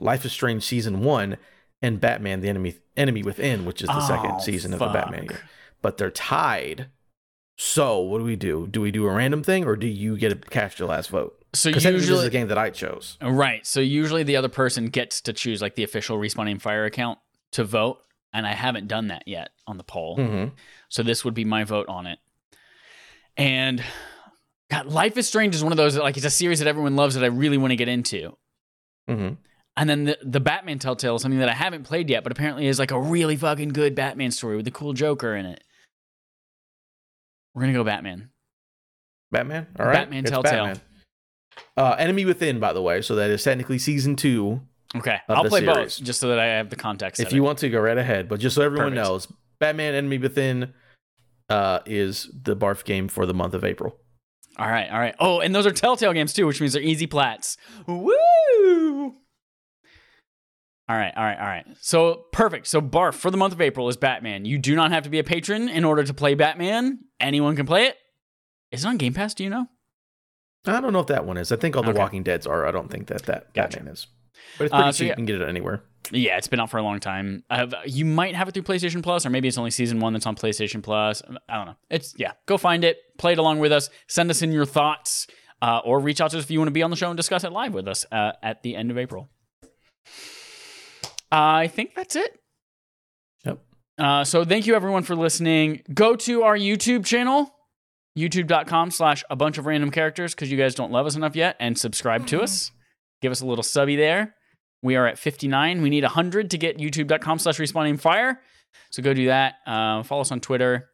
Life 0.00 0.24
is 0.24 0.32
Strange 0.32 0.62
season 0.64 1.00
one 1.00 1.36
and 1.80 2.00
Batman: 2.00 2.40
The 2.40 2.48
Enemy 2.48 2.74
Enemy 2.96 3.22
Within, 3.22 3.64
which 3.64 3.82
is 3.82 3.88
the 3.88 3.96
Oh, 4.02 4.06
second 4.08 4.40
season 4.40 4.72
of 4.72 4.78
the 4.78 4.88
Batman 4.88 5.24
year. 5.24 5.40
But 5.82 5.96
they're 5.98 6.10
tied. 6.10 6.88
So 7.56 8.00
what 8.00 8.18
do 8.18 8.24
we 8.24 8.36
do? 8.36 8.66
Do 8.66 8.80
we 8.82 8.90
do 8.90 9.06
a 9.06 9.10
random 9.12 9.42
thing, 9.42 9.64
or 9.64 9.76
do 9.76 9.86
you 9.86 10.16
get 10.18 10.28
to 10.30 10.36
cast 10.36 10.78
your 10.78 10.88
last 10.88 11.08
vote? 11.08 11.42
So 11.54 11.70
Because 11.70 11.84
this 11.84 11.94
is 11.94 12.02
usually, 12.02 12.24
the 12.24 12.30
game 12.30 12.48
that 12.48 12.58
I 12.58 12.68
chose. 12.68 13.16
right. 13.22 13.66
So 13.66 13.80
usually 13.80 14.22
the 14.24 14.36
other 14.36 14.50
person 14.50 14.86
gets 14.88 15.22
to 15.22 15.32
choose 15.32 15.62
like 15.62 15.74
the 15.74 15.84
official 15.84 16.18
respawning 16.18 16.60
fire 16.60 16.84
account 16.84 17.18
to 17.52 17.64
vote, 17.64 17.98
and 18.34 18.46
I 18.46 18.52
haven't 18.52 18.88
done 18.88 19.06
that 19.08 19.22
yet 19.26 19.50
on 19.66 19.78
the 19.78 19.84
poll. 19.84 20.16
hmm 20.16 20.44
So 20.90 21.02
this 21.02 21.24
would 21.24 21.32
be 21.34 21.44
my 21.46 21.64
vote 21.64 21.88
on 21.88 22.06
it. 22.06 22.18
And 23.38 23.82
God, 24.70 24.86
Life 24.86 25.16
is 25.16 25.28
Strange 25.28 25.54
is 25.54 25.62
one 25.62 25.72
of 25.72 25.76
those 25.76 25.94
that 25.94 26.02
like 26.02 26.16
it's 26.16 26.26
a 26.26 26.30
series 26.30 26.58
that 26.58 26.68
everyone 26.68 26.96
loves 26.96 27.14
that 27.14 27.24
I 27.24 27.28
really 27.28 27.58
want 27.58 27.70
to 27.70 27.76
get 27.76 27.88
into. 27.88 28.36
hmm 29.08 29.30
And 29.76 29.88
then 29.88 30.04
the, 30.04 30.18
the 30.22 30.40
Batman 30.40 30.78
Telltale 30.78 31.16
is 31.16 31.22
something 31.22 31.38
that 31.38 31.48
I 31.48 31.54
haven't 31.54 31.84
played 31.84 32.10
yet, 32.10 32.22
but 32.22 32.32
apparently 32.32 32.66
is 32.66 32.78
like 32.78 32.90
a 32.90 33.00
really 33.00 33.36
fucking 33.36 33.70
good 33.70 33.94
Batman 33.94 34.30
story 34.30 34.56
with 34.56 34.64
the 34.64 34.70
cool 34.70 34.92
Joker 34.92 35.34
in 35.36 35.46
it. 35.46 35.62
We're 37.54 37.62
gonna 37.62 37.74
go 37.74 37.84
Batman. 37.84 38.30
Batman. 39.30 39.66
All 39.78 39.86
right. 39.86 39.94
Batman 39.94 40.24
It's 40.24 40.30
Telltale. 40.30 40.74
Uh, 41.76 41.96
Enemy 41.98 42.24
Within, 42.24 42.60
by 42.60 42.72
the 42.72 42.82
way. 42.82 43.02
So 43.02 43.14
that 43.16 43.30
is 43.30 43.42
technically 43.42 43.78
season 43.78 44.16
two. 44.16 44.60
Okay, 44.94 45.18
I'll 45.28 45.44
play 45.44 45.60
series. 45.60 45.98
both 45.98 46.06
just 46.06 46.20
so 46.20 46.28
that 46.28 46.38
I 46.38 46.46
have 46.46 46.70
the 46.70 46.76
context. 46.76 47.20
If 47.20 47.32
you 47.32 47.42
want 47.42 47.58
to, 47.58 47.68
go 47.68 47.80
right 47.80 47.98
ahead. 47.98 48.28
But 48.28 48.40
just 48.40 48.54
so 48.54 48.62
everyone 48.62 48.92
Perfect. 48.92 49.08
knows, 49.08 49.28
Batman 49.58 49.94
Enemy 49.94 50.18
Within 50.18 50.74
uh, 51.48 51.80
is 51.86 52.30
the 52.42 52.56
barf 52.56 52.84
game 52.84 53.08
for 53.08 53.26
the 53.26 53.34
month 53.34 53.54
of 53.54 53.64
April. 53.64 53.96
All 54.58 54.66
right, 54.68 54.90
all 54.90 54.98
right. 54.98 55.14
Oh, 55.18 55.40
and 55.40 55.54
those 55.54 55.66
are 55.66 55.70
Telltale 55.72 56.12
games 56.12 56.32
too, 56.32 56.46
which 56.46 56.60
means 56.60 56.72
they're 56.72 56.82
easy 56.82 57.06
plats. 57.06 57.56
Woo! 57.86 59.14
All 60.88 60.96
right, 60.96 61.12
all 61.16 61.24
right, 61.24 61.38
all 61.38 61.46
right. 61.46 61.66
So 61.80 62.26
perfect. 62.32 62.68
So 62.68 62.80
Barf 62.80 63.14
for 63.14 63.30
the 63.30 63.36
month 63.36 63.52
of 63.52 63.60
April 63.60 63.88
is 63.88 63.96
Batman. 63.96 64.44
You 64.44 64.56
do 64.58 64.76
not 64.76 64.92
have 64.92 65.02
to 65.02 65.10
be 65.10 65.18
a 65.18 65.24
patron 65.24 65.68
in 65.68 65.84
order 65.84 66.04
to 66.04 66.14
play 66.14 66.34
Batman. 66.34 67.00
Anyone 67.20 67.56
can 67.56 67.66
play 67.66 67.86
it. 67.86 67.96
Is 68.70 68.84
it 68.84 68.88
on 68.88 68.96
Game 68.96 69.12
Pass? 69.14 69.34
Do 69.34 69.42
you 69.44 69.50
know? 69.50 69.66
I 70.64 70.80
don't 70.80 70.92
know 70.92 71.00
if 71.00 71.06
that 71.08 71.24
one 71.26 71.36
is. 71.38 71.50
I 71.52 71.56
think 71.56 71.76
all 71.76 71.82
the 71.82 71.90
Okay. 71.90 71.98
Walking 71.98 72.22
Dead's 72.22 72.46
are. 72.46 72.66
I 72.66 72.70
don't 72.70 72.90
think 72.90 73.08
that 73.08 73.22
that 73.24 73.52
Gotcha. 73.54 73.78
Batman 73.78 73.92
is. 73.94 74.06
But 74.58 74.64
it's 74.64 74.74
Uh, 74.74 74.76
pretty 74.78 74.92
so 74.92 74.98
cheap. 74.98 75.06
yeah. 75.06 75.12
You 75.12 75.16
can 75.16 75.24
get 75.26 75.40
it 75.40 75.48
anywhere. 75.48 75.82
Yeah, 76.12 76.36
it's 76.36 76.46
been 76.46 76.60
out 76.60 76.70
for 76.70 76.78
a 76.78 76.82
long 76.82 77.00
time. 77.00 77.42
Have, 77.50 77.74
you 77.84 78.04
might 78.04 78.34
have 78.34 78.48
it 78.48 78.52
through 78.52 78.62
PlayStation 78.62 79.02
Plus, 79.02 79.26
or 79.26 79.30
maybe 79.30 79.48
it's 79.48 79.58
only 79.58 79.72
season 79.72 79.98
one 79.98 80.12
that's 80.12 80.26
on 80.26 80.36
PlayStation 80.36 80.82
Plus. 80.82 81.20
I 81.48 81.56
don't 81.56 81.66
know. 81.66 81.76
It's 81.90 82.14
yeah. 82.16 82.32
Go 82.46 82.58
find 82.58 82.84
it, 82.84 82.98
play 83.18 83.32
it 83.32 83.38
along 83.38 83.58
with 83.58 83.72
us. 83.72 83.90
Send 84.06 84.30
us 84.30 84.40
in 84.42 84.52
your 84.52 84.66
thoughts, 84.66 85.26
uh, 85.62 85.80
or 85.84 85.98
reach 85.98 86.20
out 86.20 86.30
to 86.30 86.38
us 86.38 86.44
if 86.44 86.50
you 86.50 86.60
want 86.60 86.68
to 86.68 86.72
be 86.72 86.82
on 86.82 86.90
the 86.90 86.96
show 86.96 87.08
and 87.08 87.16
discuss 87.16 87.42
it 87.42 87.50
live 87.50 87.74
with 87.74 87.88
us 87.88 88.06
uh, 88.12 88.32
at 88.40 88.62
the 88.62 88.76
end 88.76 88.92
of 88.92 88.98
April. 88.98 89.30
I 91.32 91.66
think 91.66 91.96
that's 91.96 92.14
it. 92.14 92.38
Yep. 93.44 93.58
Uh, 93.98 94.22
so 94.22 94.44
thank 94.44 94.68
you 94.68 94.76
everyone 94.76 95.02
for 95.02 95.16
listening. 95.16 95.82
Go 95.92 96.14
to 96.14 96.44
our 96.44 96.56
YouTube 96.56 97.04
channel, 97.04 97.52
youtube.com 98.16 98.92
slash 98.92 99.24
a 99.28 99.34
bunch 99.34 99.58
of 99.58 99.66
random 99.66 99.90
characters, 99.90 100.36
because 100.36 100.52
you 100.52 100.56
guys 100.56 100.76
don't 100.76 100.92
love 100.92 101.04
us 101.04 101.16
enough 101.16 101.34
yet, 101.34 101.56
and 101.58 101.76
subscribe 101.76 102.28
to 102.28 102.42
us. 102.42 102.70
Give 103.20 103.32
us 103.32 103.40
a 103.40 103.46
little 103.46 103.64
subby 103.64 103.96
there. 103.96 104.35
We 104.86 104.96
are 104.96 105.06
at 105.06 105.18
59. 105.18 105.82
We 105.82 105.90
need 105.90 106.04
100 106.04 106.50
to 106.50 106.58
get 106.58 106.78
youtube.com 106.78 107.38
slash 107.38 107.58
respawning 107.58 108.00
fire. 108.00 108.40
So 108.90 109.02
go 109.02 109.12
do 109.12 109.26
that. 109.26 109.56
Uh, 109.66 110.02
follow 110.02 110.22
us 110.22 110.32
on 110.32 110.40
Twitter. 110.40 110.88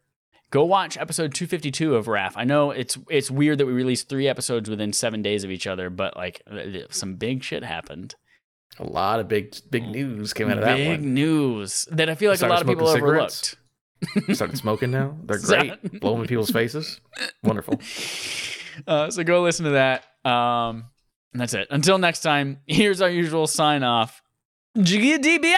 Go 0.50 0.64
watch 0.64 0.98
episode 0.98 1.32
252 1.34 1.94
of 1.94 2.08
RAF. 2.08 2.36
I 2.36 2.44
know 2.44 2.72
it's 2.72 2.98
it's 3.08 3.30
weird 3.30 3.58
that 3.58 3.66
we 3.66 3.72
released 3.72 4.08
three 4.08 4.28
episodes 4.28 4.68
within 4.68 4.92
seven 4.92 5.22
days 5.22 5.44
of 5.44 5.50
each 5.50 5.66
other, 5.66 5.88
but 5.88 6.14
like 6.16 6.42
uh, 6.50 6.86
some 6.90 7.14
big 7.14 7.42
shit 7.42 7.64
happened. 7.64 8.14
A 8.78 8.84
lot 8.84 9.20
of 9.20 9.28
big 9.28 9.54
big 9.70 9.84
news 9.84 10.34
came 10.34 10.50
out 10.50 10.58
of 10.58 10.64
that 10.64 10.76
big 10.76 11.00
one. 11.00 11.14
news 11.14 11.86
that 11.90 12.10
I 12.10 12.14
feel 12.14 12.30
like 12.30 12.42
a 12.42 12.46
lot 12.46 12.60
of 12.60 12.66
people 12.66 12.86
smoking 12.86 13.02
overlooked. 13.02 13.56
Started 14.32 14.58
smoking 14.58 14.90
now. 14.90 15.16
They're 15.24 15.38
great. 15.42 16.00
Blowing 16.00 16.22
in 16.22 16.26
people's 16.26 16.50
faces. 16.50 17.00
Wonderful. 17.42 17.80
Uh, 18.86 19.10
so 19.10 19.22
go 19.22 19.42
listen 19.42 19.66
to 19.66 19.72
that. 19.72 20.02
Um, 20.24 20.86
and 21.32 21.40
that's 21.40 21.54
it. 21.54 21.66
Until 21.70 21.98
next 21.98 22.20
time, 22.20 22.58
here's 22.66 23.00
our 23.00 23.10
usual 23.10 23.46
sign 23.46 23.82
off. 23.82 24.22
Jiggy 24.80 25.18
DBI. 25.18 25.56